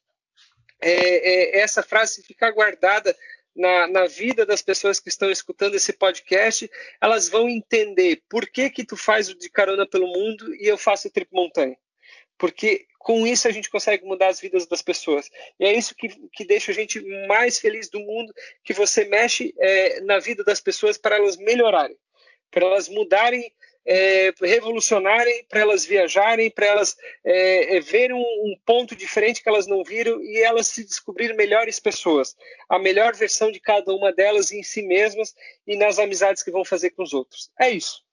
é, 0.81 1.57
é, 1.57 1.60
essa 1.60 1.84
frase 1.84 2.23
ficar 2.23 2.52
guardada 2.52 3.15
na, 3.56 3.88
na, 3.88 4.06
vida 4.06 4.45
das 4.45 4.61
pessoas 4.61 4.99
que 4.99 5.10
estão 5.10 5.32
escutando 5.32 5.76
esse 5.76 5.94
podcast, 5.94 6.69
elas 6.99 7.30
vão 7.30 7.49
entender 7.49 8.22
por 8.30 8.48
que 8.48 8.69
que 8.69 8.86
tu 8.86 8.98
faz 8.98 9.30
o 9.30 9.38
de 9.38 9.49
carona 9.49 9.88
pelo 9.88 10.07
mundo 10.07 10.53
e 10.56 10.68
eu 10.68 10.77
faço 10.77 11.07
o 11.07 11.11
trip 11.11 11.32
montanha. 11.32 11.77
Porque 12.38 12.86
com 12.99 13.26
isso 13.26 13.48
a 13.48 13.52
gente 13.52 13.69
consegue 13.69 14.03
mudar 14.03 14.27
as 14.27 14.40
vidas 14.40 14.65
das 14.65 14.82
pessoas. 14.82 15.30
E 15.60 15.65
é 15.65 15.73
isso 15.73 15.95
que, 15.95 16.10
que 16.34 16.44
deixa 16.44 16.72
a 16.72 16.76
gente 16.76 16.99
mais 17.27 17.60
feliz 17.60 17.90
do 17.90 17.99
mundo, 17.99 18.34
que 18.64 18.73
você 18.73 19.06
mexe 19.06 19.53
é, 19.60 20.02
na 20.02 20.19
vida 20.19 20.44
das 20.44 20.60
pessoas 20.60 20.98
para 20.98 21.15
elas 21.15 21.38
melhorarem, 21.38 21.95
para 22.52 22.65
elas 22.65 22.90
mudarem 22.90 23.52
é, 23.86 24.34
revolucionarem, 24.41 25.45
para 25.48 25.62
elas 25.62 25.86
viajarem, 25.86 26.49
para 26.49 26.66
elas 26.66 26.98
é, 27.24 27.78
é, 27.78 27.80
verem 27.80 28.16
um, 28.16 28.20
um, 28.20 28.56
ponto 28.66 28.95
diferente 28.95 29.44
que 29.44 29.49
elas 29.49 29.68
não 29.68 29.84
viram 29.84 30.22
e 30.22 30.41
elas 30.41 30.68
se 30.68 30.84
descobrirem 30.84 31.38
melhores 31.38 31.80
pessoas, 31.80 32.36
a 32.68 32.80
melhor 32.80 33.14
versão 33.16 33.52
de 33.52 33.60
cada 33.60 33.94
uma 33.94 34.12
delas 34.12 34.52
em 34.52 34.64
si 34.64 34.82
mesmas 34.82 35.36
e 35.68 35.78
nas 35.78 35.99
amizades 35.99 36.41
que 36.41 36.52
vão 36.52 36.66
fazer 36.66 36.91
com 36.91 37.03
os 37.03 37.14
outros. 37.14 37.52
É 37.60 37.70
isso. 37.70 38.03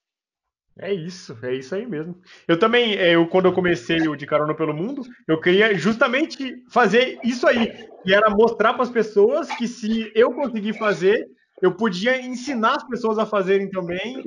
É 0.78 0.92
isso, 0.92 1.38
é 1.42 1.54
isso 1.54 1.74
aí 1.74 1.86
mesmo. 1.86 2.18
Eu 2.48 2.58
também, 2.58 2.96
é, 2.96 3.14
eu 3.14 3.26
quando 3.26 3.46
eu 3.46 3.52
comecei 3.52 4.08
o 4.08 4.16
de 4.16 4.26
carona 4.26 4.54
pelo 4.54 4.72
mundo, 4.72 5.02
eu 5.28 5.38
queria 5.38 5.74
justamente 5.74 6.62
fazer 6.70 7.18
isso 7.22 7.46
aí, 7.46 7.86
e 8.06 8.14
era 8.14 8.30
mostrar 8.30 8.72
para 8.72 8.82
as 8.82 8.90
pessoas 8.90 9.48
que 9.56 9.68
se 9.68 10.10
eu 10.14 10.32
conseguir 10.32 10.72
fazer, 10.78 11.28
eu 11.62 11.72
podia 11.72 12.20
ensinar 12.20 12.74
as 12.74 12.82
pessoas 12.82 13.20
a 13.20 13.24
fazerem 13.24 13.70
também. 13.70 14.24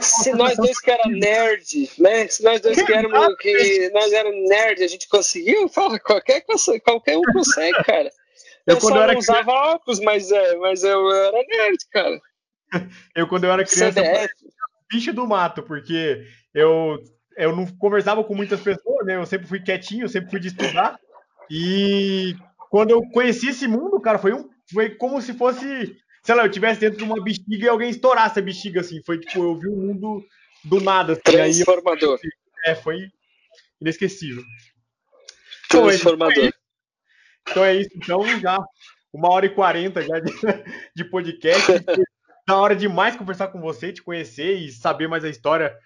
Se 0.00 0.32
nós 0.32 0.56
dois 0.56 0.80
que 0.80 0.90
era 0.90 1.08
nerd, 1.08 1.88
né? 1.96 2.26
Se 2.26 2.42
nós 2.42 2.60
dois 2.60 2.82
que 2.82 2.92
éramos 2.92 3.36
que 3.36 3.88
nós 3.90 4.12
éramos 4.12 4.48
nerd, 4.48 4.82
a 4.82 4.88
gente 4.88 5.08
conseguiu, 5.08 5.68
fala, 5.68 6.00
qualquer, 6.00 6.44
qualquer 6.84 7.16
um 7.16 7.22
consegue, 7.32 7.82
cara. 7.84 8.10
Eu, 8.64 8.76
eu 8.76 8.80
quando 8.80 8.94
eu 8.94 9.02
era 9.02 9.18
usava 9.18 9.42
criança... 9.42 9.74
óculos, 9.74 9.98
mas, 9.98 10.30
é, 10.30 10.56
mas 10.58 10.84
eu 10.84 11.10
era 11.10 11.44
nerd, 11.48 11.78
cara. 11.90 12.20
Eu, 13.12 13.26
quando 13.26 13.42
eu 13.42 13.50
era 13.50 13.64
criança, 13.64 13.98
eu 13.98 14.28
bicho 14.88 15.12
do 15.12 15.26
mato, 15.26 15.64
porque 15.64 16.24
eu, 16.54 16.96
eu 17.36 17.56
não 17.56 17.66
conversava 17.76 18.22
com 18.22 18.36
muitas 18.36 18.60
pessoas, 18.60 19.04
né? 19.04 19.16
Eu 19.16 19.26
sempre 19.26 19.48
fui 19.48 19.60
quietinho, 19.60 20.04
eu 20.04 20.08
sempre 20.08 20.30
fui 20.30 20.38
de 20.38 20.46
estudar. 20.46 20.96
E 21.50 22.36
quando 22.70 22.92
eu 22.92 23.02
conheci 23.10 23.48
esse 23.48 23.66
mundo, 23.66 24.00
cara, 24.00 24.16
foi 24.16 24.32
um 24.32 24.48
foi 24.72 24.90
como 24.90 25.20
se 25.20 25.34
fosse 25.34 25.96
sei 26.22 26.34
lá, 26.34 26.44
eu 26.44 26.50
tivesse 26.50 26.80
dentro 26.80 26.98
de 26.98 27.04
uma 27.04 27.22
bexiga 27.22 27.66
e 27.66 27.68
alguém 27.68 27.90
estourasse 27.90 28.38
a 28.38 28.42
bexiga, 28.42 28.80
assim. 28.80 29.02
Foi 29.02 29.18
tipo, 29.18 29.42
eu 29.42 29.58
vi 29.58 29.68
o 29.68 29.76
mundo 29.76 30.24
do 30.64 30.80
nada. 30.80 31.14
Assim, 31.14 31.22
Transformador. 31.22 32.18
Aí 32.22 32.72
é, 32.72 32.74
foi 32.74 33.08
inesquecível. 33.80 34.42
Transformador. 35.68 36.50
Então 37.48 37.64
é 37.64 37.74
isso. 37.74 37.90
Então, 37.94 38.10
é 38.14 38.20
isso. 38.20 38.24
então 38.24 38.40
já 38.40 38.58
uma 39.12 39.30
hora 39.30 39.46
e 39.46 39.50
quarenta 39.50 40.00
já 40.00 40.20
de, 40.20 40.32
de 40.94 41.04
podcast. 41.04 41.72
da 42.46 42.56
hora 42.56 42.74
demais 42.74 43.16
conversar 43.16 43.48
com 43.48 43.60
você, 43.60 43.92
te 43.92 44.02
conhecer 44.02 44.54
e 44.54 44.70
saber 44.70 45.08
mais 45.08 45.24
a 45.24 45.28
história, 45.28 45.76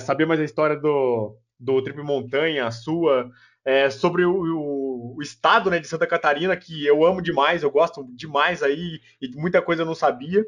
saber 0.00 0.26
mais 0.26 0.40
a 0.40 0.44
história 0.44 0.76
do, 0.76 1.36
do 1.58 1.82
Trip 1.82 2.00
Montanha, 2.02 2.66
a 2.66 2.70
sua, 2.70 3.30
é, 3.64 3.90
sobre 3.90 4.24
o, 4.24 4.32
o, 4.32 4.79
o, 5.16 5.22
estado 5.22 5.70
né, 5.70 5.78
de 5.78 5.86
Santa 5.86 6.06
Catarina, 6.06 6.56
que 6.56 6.86
eu 6.86 7.04
amo 7.04 7.22
demais, 7.22 7.62
eu 7.62 7.70
gosto 7.70 8.06
demais 8.14 8.62
aí, 8.62 9.00
e 9.20 9.28
muita 9.36 9.62
coisa 9.62 9.82
eu 9.82 9.86
não 9.86 9.94
sabia. 9.94 10.44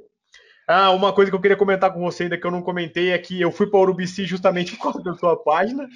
Ah, 0.66 0.91
uma 0.91 1.12
coisa 1.12 1.31
que 1.31 1.37
eu 1.37 1.41
queria 1.41 1.57
comentar 1.57 1.93
com 1.93 2.01
você 2.01 2.24
ainda 2.24 2.39
que 2.39 2.47
eu 2.47 2.51
não 2.51 2.62
comentei 2.62 3.11
é 3.11 3.19
que 3.19 3.41
eu 3.41 3.51
fui 3.51 3.66
para 3.66 3.81
Urubici 3.81 4.24
justamente 4.24 4.74
por 4.77 4.85
causa 4.85 5.03
da 5.03 5.15
sua 5.15 5.37
página, 5.43 5.89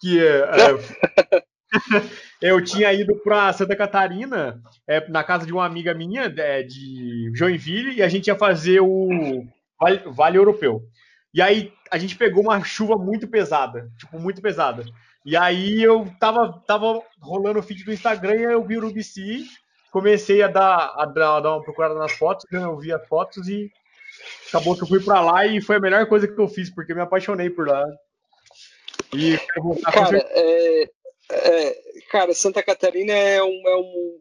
que 0.00 0.18
é, 0.18 0.40
é 0.40 1.44
eu 2.40 2.64
tinha 2.64 2.92
ido 2.92 3.14
para 3.22 3.52
Santa 3.52 3.76
Catarina, 3.76 4.60
é, 4.86 5.06
na 5.08 5.22
casa 5.22 5.44
de 5.44 5.52
uma 5.52 5.66
amiga 5.66 5.92
minha, 5.92 6.32
é, 6.36 6.62
de 6.62 7.30
Joinville, 7.34 7.96
e 7.96 8.02
a 8.02 8.08
gente 8.08 8.28
ia 8.28 8.36
fazer 8.36 8.80
o 8.80 9.46
Vale, 9.80 10.02
vale 10.06 10.38
Europeu. 10.38 10.82
E 11.32 11.40
aí 11.40 11.72
a 11.90 11.98
gente 11.98 12.16
pegou 12.16 12.42
uma 12.42 12.62
chuva 12.64 12.96
muito 12.96 13.28
pesada, 13.28 13.90
tipo, 13.96 14.18
muito 14.18 14.42
pesada. 14.42 14.84
E 15.24 15.36
aí 15.36 15.82
eu 15.82 16.10
tava, 16.18 16.62
tava 16.66 17.02
rolando 17.20 17.58
o 17.58 17.62
feed 17.62 17.84
do 17.84 17.92
Instagram 17.92 18.36
e 18.36 18.44
eu 18.44 18.64
vi 18.64 18.76
o 18.76 18.78
Urubici, 18.78 19.44
comecei 19.90 20.42
a 20.42 20.48
dar, 20.48 20.94
a 20.96 21.04
dar, 21.04 21.36
a 21.36 21.40
dar 21.40 21.52
uma 21.54 21.62
procurada 21.62 21.94
nas 21.94 22.12
fotos, 22.12 22.46
né? 22.50 22.62
eu 22.62 22.78
vi 22.78 22.92
as 22.92 23.06
fotos 23.06 23.48
e 23.48 23.70
acabou 24.48 24.76
que 24.76 24.84
eu 24.84 24.88
fui 24.88 25.02
para 25.02 25.20
lá 25.20 25.46
e 25.46 25.60
foi 25.60 25.76
a 25.76 25.80
melhor 25.80 26.06
coisa 26.06 26.26
que 26.26 26.38
eu 26.38 26.48
fiz, 26.48 26.70
porque 26.70 26.92
eu 26.92 26.96
me 26.96 27.02
apaixonei 27.02 27.50
por 27.50 27.68
lá. 27.68 27.84
E 29.14 29.38
cara, 29.90 30.18
é, 30.18 30.90
é, 31.30 31.82
cara, 32.10 32.34
Santa 32.34 32.62
Catarina 32.62 33.12
é 33.12 33.42
um, 33.42 33.62
é 33.66 33.76
um 33.76 34.20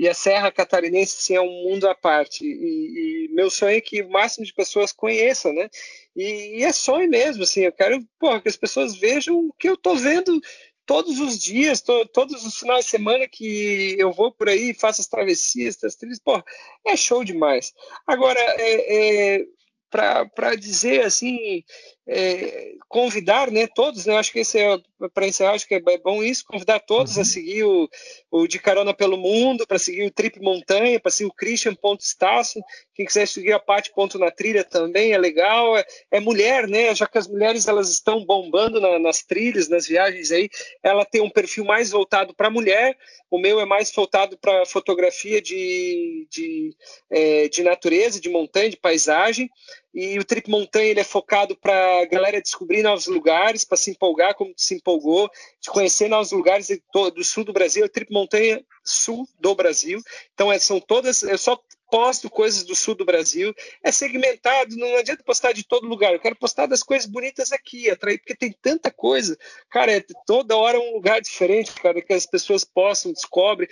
e 0.00 0.08
a 0.08 0.14
Serra 0.14 0.50
Catarinense 0.50 1.18
assim, 1.18 1.34
é 1.34 1.40
um 1.42 1.62
mundo 1.62 1.86
à 1.86 1.94
parte. 1.94 2.42
E, 2.42 3.26
e, 3.26 3.28
meu 3.34 3.50
sonho 3.50 3.76
é 3.76 3.82
que 3.82 4.00
o 4.00 4.08
máximo 4.08 4.46
de 4.46 4.54
pessoas 4.54 4.92
conheçam, 4.92 5.52
né? 5.52 5.68
E, 6.16 6.60
e 6.60 6.64
é 6.64 6.72
sonho 6.72 7.06
mesmo, 7.06 7.42
assim, 7.42 7.60
eu 7.60 7.72
quero 7.72 8.02
porra, 8.18 8.40
que 8.40 8.48
as 8.48 8.56
pessoas 8.56 8.96
vejam 8.96 9.36
o 9.36 9.52
que 9.58 9.68
eu 9.68 9.74
estou 9.74 9.94
vendo 9.96 10.40
todos 10.86 11.20
os 11.20 11.38
dias, 11.38 11.82
to, 11.82 12.06
todos 12.06 12.46
os 12.46 12.58
finais 12.58 12.86
de 12.86 12.90
semana 12.90 13.28
que 13.28 13.94
eu 13.98 14.10
vou 14.10 14.32
por 14.32 14.48
aí, 14.48 14.72
faço 14.72 15.02
as 15.02 15.06
travessias, 15.06 15.76
as 15.84 15.96
trilhas, 15.96 16.18
porra, 16.18 16.42
é 16.86 16.96
show 16.96 17.22
demais. 17.22 17.74
Agora, 18.06 18.40
é, 18.40 19.36
é 19.36 19.44
para 19.90 20.54
dizer 20.54 21.04
assim, 21.04 21.62
é, 22.06 22.74
convidar 22.88 23.50
né, 23.50 23.66
todos, 23.66 24.06
né, 24.06 24.16
acho 24.16 24.32
que 24.32 24.40
esse 24.40 24.58
é 24.58 24.78
para 25.14 25.26
encerrar, 25.26 25.52
acho 25.52 25.66
que 25.66 25.74
é 25.74 25.98
bom 25.98 26.22
isso, 26.22 26.44
convidar 26.44 26.80
todos 26.80 27.16
uhum. 27.16 27.22
a 27.22 27.24
seguir 27.24 27.64
o, 27.64 27.88
o 28.30 28.46
De 28.46 28.58
Carona 28.58 28.92
pelo 28.92 29.16
Mundo, 29.16 29.66
para 29.66 29.78
seguir 29.78 30.04
o 30.04 30.10
Trip 30.10 30.40
Montanha, 30.40 31.00
para 31.00 31.10
seguir 31.10 31.30
o 31.30 31.32
Christian.Stasso, 31.34 32.60
quem 32.94 33.06
quiser 33.06 33.26
seguir 33.26 33.52
a 33.52 33.58
parte 33.58 33.92
Ponto 33.94 34.18
na 34.18 34.30
Trilha 34.30 34.64
também 34.64 35.12
é 35.12 35.18
legal, 35.18 35.76
é, 35.78 35.84
é, 36.10 36.20
mulher, 36.20 36.66
né, 36.66 36.94
já 36.94 37.06
que 37.06 37.16
as 37.16 37.28
mulheres 37.28 37.66
elas 37.66 37.88
estão 37.88 38.24
bombando 38.24 38.80
na, 38.80 38.98
nas 38.98 39.22
trilhas, 39.22 39.68
nas 39.68 39.86
viagens 39.86 40.30
aí, 40.30 40.50
ela 40.82 41.04
tem 41.04 41.22
um 41.22 41.30
perfil 41.30 41.64
mais 41.64 41.90
voltado 41.90 42.34
para 42.34 42.50
mulher, 42.50 42.96
o 43.30 43.38
meu 43.38 43.60
é 43.60 43.64
mais 43.64 43.90
voltado 43.92 44.36
para 44.36 44.66
fotografia 44.66 45.40
de, 45.40 46.26
de, 46.28 46.76
é, 47.08 47.48
de 47.48 47.62
natureza, 47.62 48.20
de 48.20 48.28
montanha, 48.28 48.68
de 48.68 48.76
paisagem, 48.76 49.48
e 49.92 50.18
o 50.18 50.24
Trip 50.24 50.48
Montanha 50.48 50.86
ele 50.86 51.00
é 51.00 51.04
focado 51.04 51.56
para 51.56 52.02
a 52.02 52.04
galera 52.06 52.40
descobrir 52.40 52.82
novos 52.82 53.06
lugares, 53.06 53.64
para 53.64 53.76
se 53.76 53.90
empolgar 53.90 54.34
como 54.34 54.52
se 54.56 54.74
empolgou, 54.74 55.28
de 55.60 55.68
conhecer 55.68 56.08
novos 56.08 56.32
lugares 56.32 56.68
do 57.14 57.24
sul 57.24 57.44
do 57.44 57.52
Brasil. 57.52 57.82
É 57.82 57.86
o 57.86 57.90
Trip 57.90 58.12
Montanha 58.12 58.64
Sul 58.84 59.28
do 59.38 59.54
Brasil. 59.54 60.00
Então, 60.32 60.50
é, 60.50 60.58
são 60.58 60.80
todas. 60.80 61.22
Eu 61.22 61.38
só 61.38 61.60
posto 61.90 62.30
coisas 62.30 62.62
do 62.62 62.74
sul 62.74 62.94
do 62.94 63.04
Brasil, 63.04 63.52
é 63.82 63.90
segmentado, 63.90 64.76
não 64.76 64.96
adianta 64.96 65.24
postar 65.24 65.52
de 65.52 65.66
todo 65.66 65.88
lugar, 65.88 66.12
eu 66.12 66.20
quero 66.20 66.36
postar 66.36 66.66
das 66.66 66.84
coisas 66.84 67.10
bonitas 67.10 67.50
aqui, 67.50 67.90
atrair, 67.90 68.18
porque 68.18 68.36
tem 68.36 68.54
tanta 68.62 68.92
coisa, 68.92 69.36
cara, 69.68 69.96
é 69.96 70.04
toda 70.24 70.56
hora 70.56 70.78
um 70.78 70.94
lugar 70.94 71.20
diferente, 71.20 71.72
cara, 71.72 72.00
que 72.00 72.12
as 72.12 72.26
pessoas 72.26 72.64
possam, 72.64 73.12
descobrem, 73.12 73.68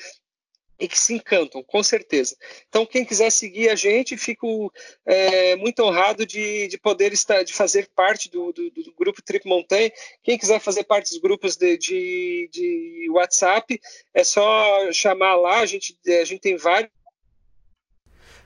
e 0.78 0.86
que 0.86 0.98
se 0.98 1.14
encantam, 1.14 1.62
com 1.62 1.82
certeza. 1.82 2.36
Então, 2.68 2.86
quem 2.86 3.05
quiser 3.05 3.30
seguir 3.30 3.68
a 3.68 3.74
gente, 3.74 4.16
fico 4.16 4.72
é, 5.05 5.56
muito 5.56 5.82
honrado 5.82 6.24
de, 6.24 6.68
de 6.68 6.78
poder 6.78 7.12
estar, 7.12 7.42
de 7.42 7.52
fazer 7.52 7.88
parte 7.94 8.30
do, 8.30 8.52
do, 8.52 8.70
do, 8.70 8.94
grupo 8.96 9.20
Trip 9.22 9.46
Montanha. 9.46 9.90
Quem 10.22 10.38
quiser 10.38 10.60
fazer 10.60 10.84
parte 10.84 11.10
dos 11.10 11.18
grupos 11.20 11.56
de, 11.56 11.76
de, 11.76 12.48
de 12.52 13.06
WhatsApp, 13.10 13.80
é 14.14 14.22
só 14.22 14.92
chamar 14.92 15.34
lá, 15.34 15.60
a 15.60 15.66
gente, 15.66 15.98
a 16.06 16.24
gente 16.24 16.40
tem 16.40 16.56
vários. 16.56 16.90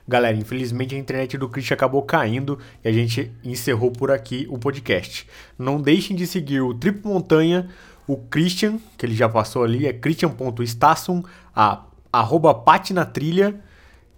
Galera, 0.05 0.35
infelizmente 0.35 0.95
a 0.95 0.97
internet 0.97 1.37
do 1.37 1.47
Christian 1.47 1.75
acabou 1.75 2.03
caindo 2.03 2.59
e 2.83 2.89
a 2.89 2.91
gente 2.91 3.31
encerrou 3.41 3.89
por 3.89 4.11
aqui 4.11 4.45
o 4.49 4.57
podcast. 4.57 5.25
Não 5.57 5.81
deixem 5.81 6.13
de 6.13 6.27
seguir 6.27 6.59
o 6.59 6.73
Trip 6.73 7.05
Montanha, 7.07 7.73
o 8.05 8.17
Christian, 8.17 8.79
que 8.97 9.05
ele 9.05 9.15
já 9.15 9.29
passou 9.29 9.63
ali, 9.63 9.87
é 9.87 9.93
christian.stasson, 9.93 11.23
a 11.55 11.85
arroba 12.13 12.53
patinatrilha, 12.53 13.59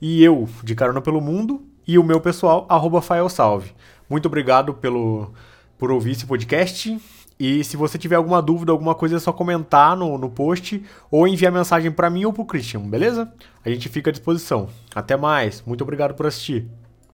e 0.01 0.21
eu, 0.21 0.47
de 0.61 0.75
Carona 0.75 0.99
pelo 0.99 1.21
Mundo, 1.21 1.63
e 1.87 1.97
o 1.97 2.03
meu 2.03 2.19
pessoal, 2.19 2.65
arroba 2.67 3.01
Salve. 3.29 3.71
Muito 4.09 4.25
obrigado 4.25 4.73
pelo, 4.73 5.31
por 5.77 5.91
ouvir 5.91 6.11
esse 6.11 6.25
podcast. 6.25 6.99
E 7.39 7.63
se 7.63 7.75
você 7.75 7.97
tiver 7.97 8.15
alguma 8.15 8.41
dúvida, 8.41 8.71
alguma 8.71 8.95
coisa, 8.95 9.17
é 9.17 9.19
só 9.19 9.31
comentar 9.33 9.95
no, 9.95 10.17
no 10.17 10.29
post 10.29 10.83
ou 11.11 11.27
enviar 11.27 11.51
mensagem 11.51 11.91
para 11.91 12.09
mim 12.09 12.25
ou 12.25 12.33
para 12.33 12.43
o 12.43 12.45
Christian, 12.45 12.81
beleza? 12.81 13.31
A 13.63 13.69
gente 13.69 13.89
fica 13.89 14.09
à 14.09 14.13
disposição. 14.13 14.69
Até 14.93 15.17
mais. 15.17 15.61
Muito 15.65 15.81
obrigado 15.81 16.13
por 16.13 16.25
assistir. 16.25 16.67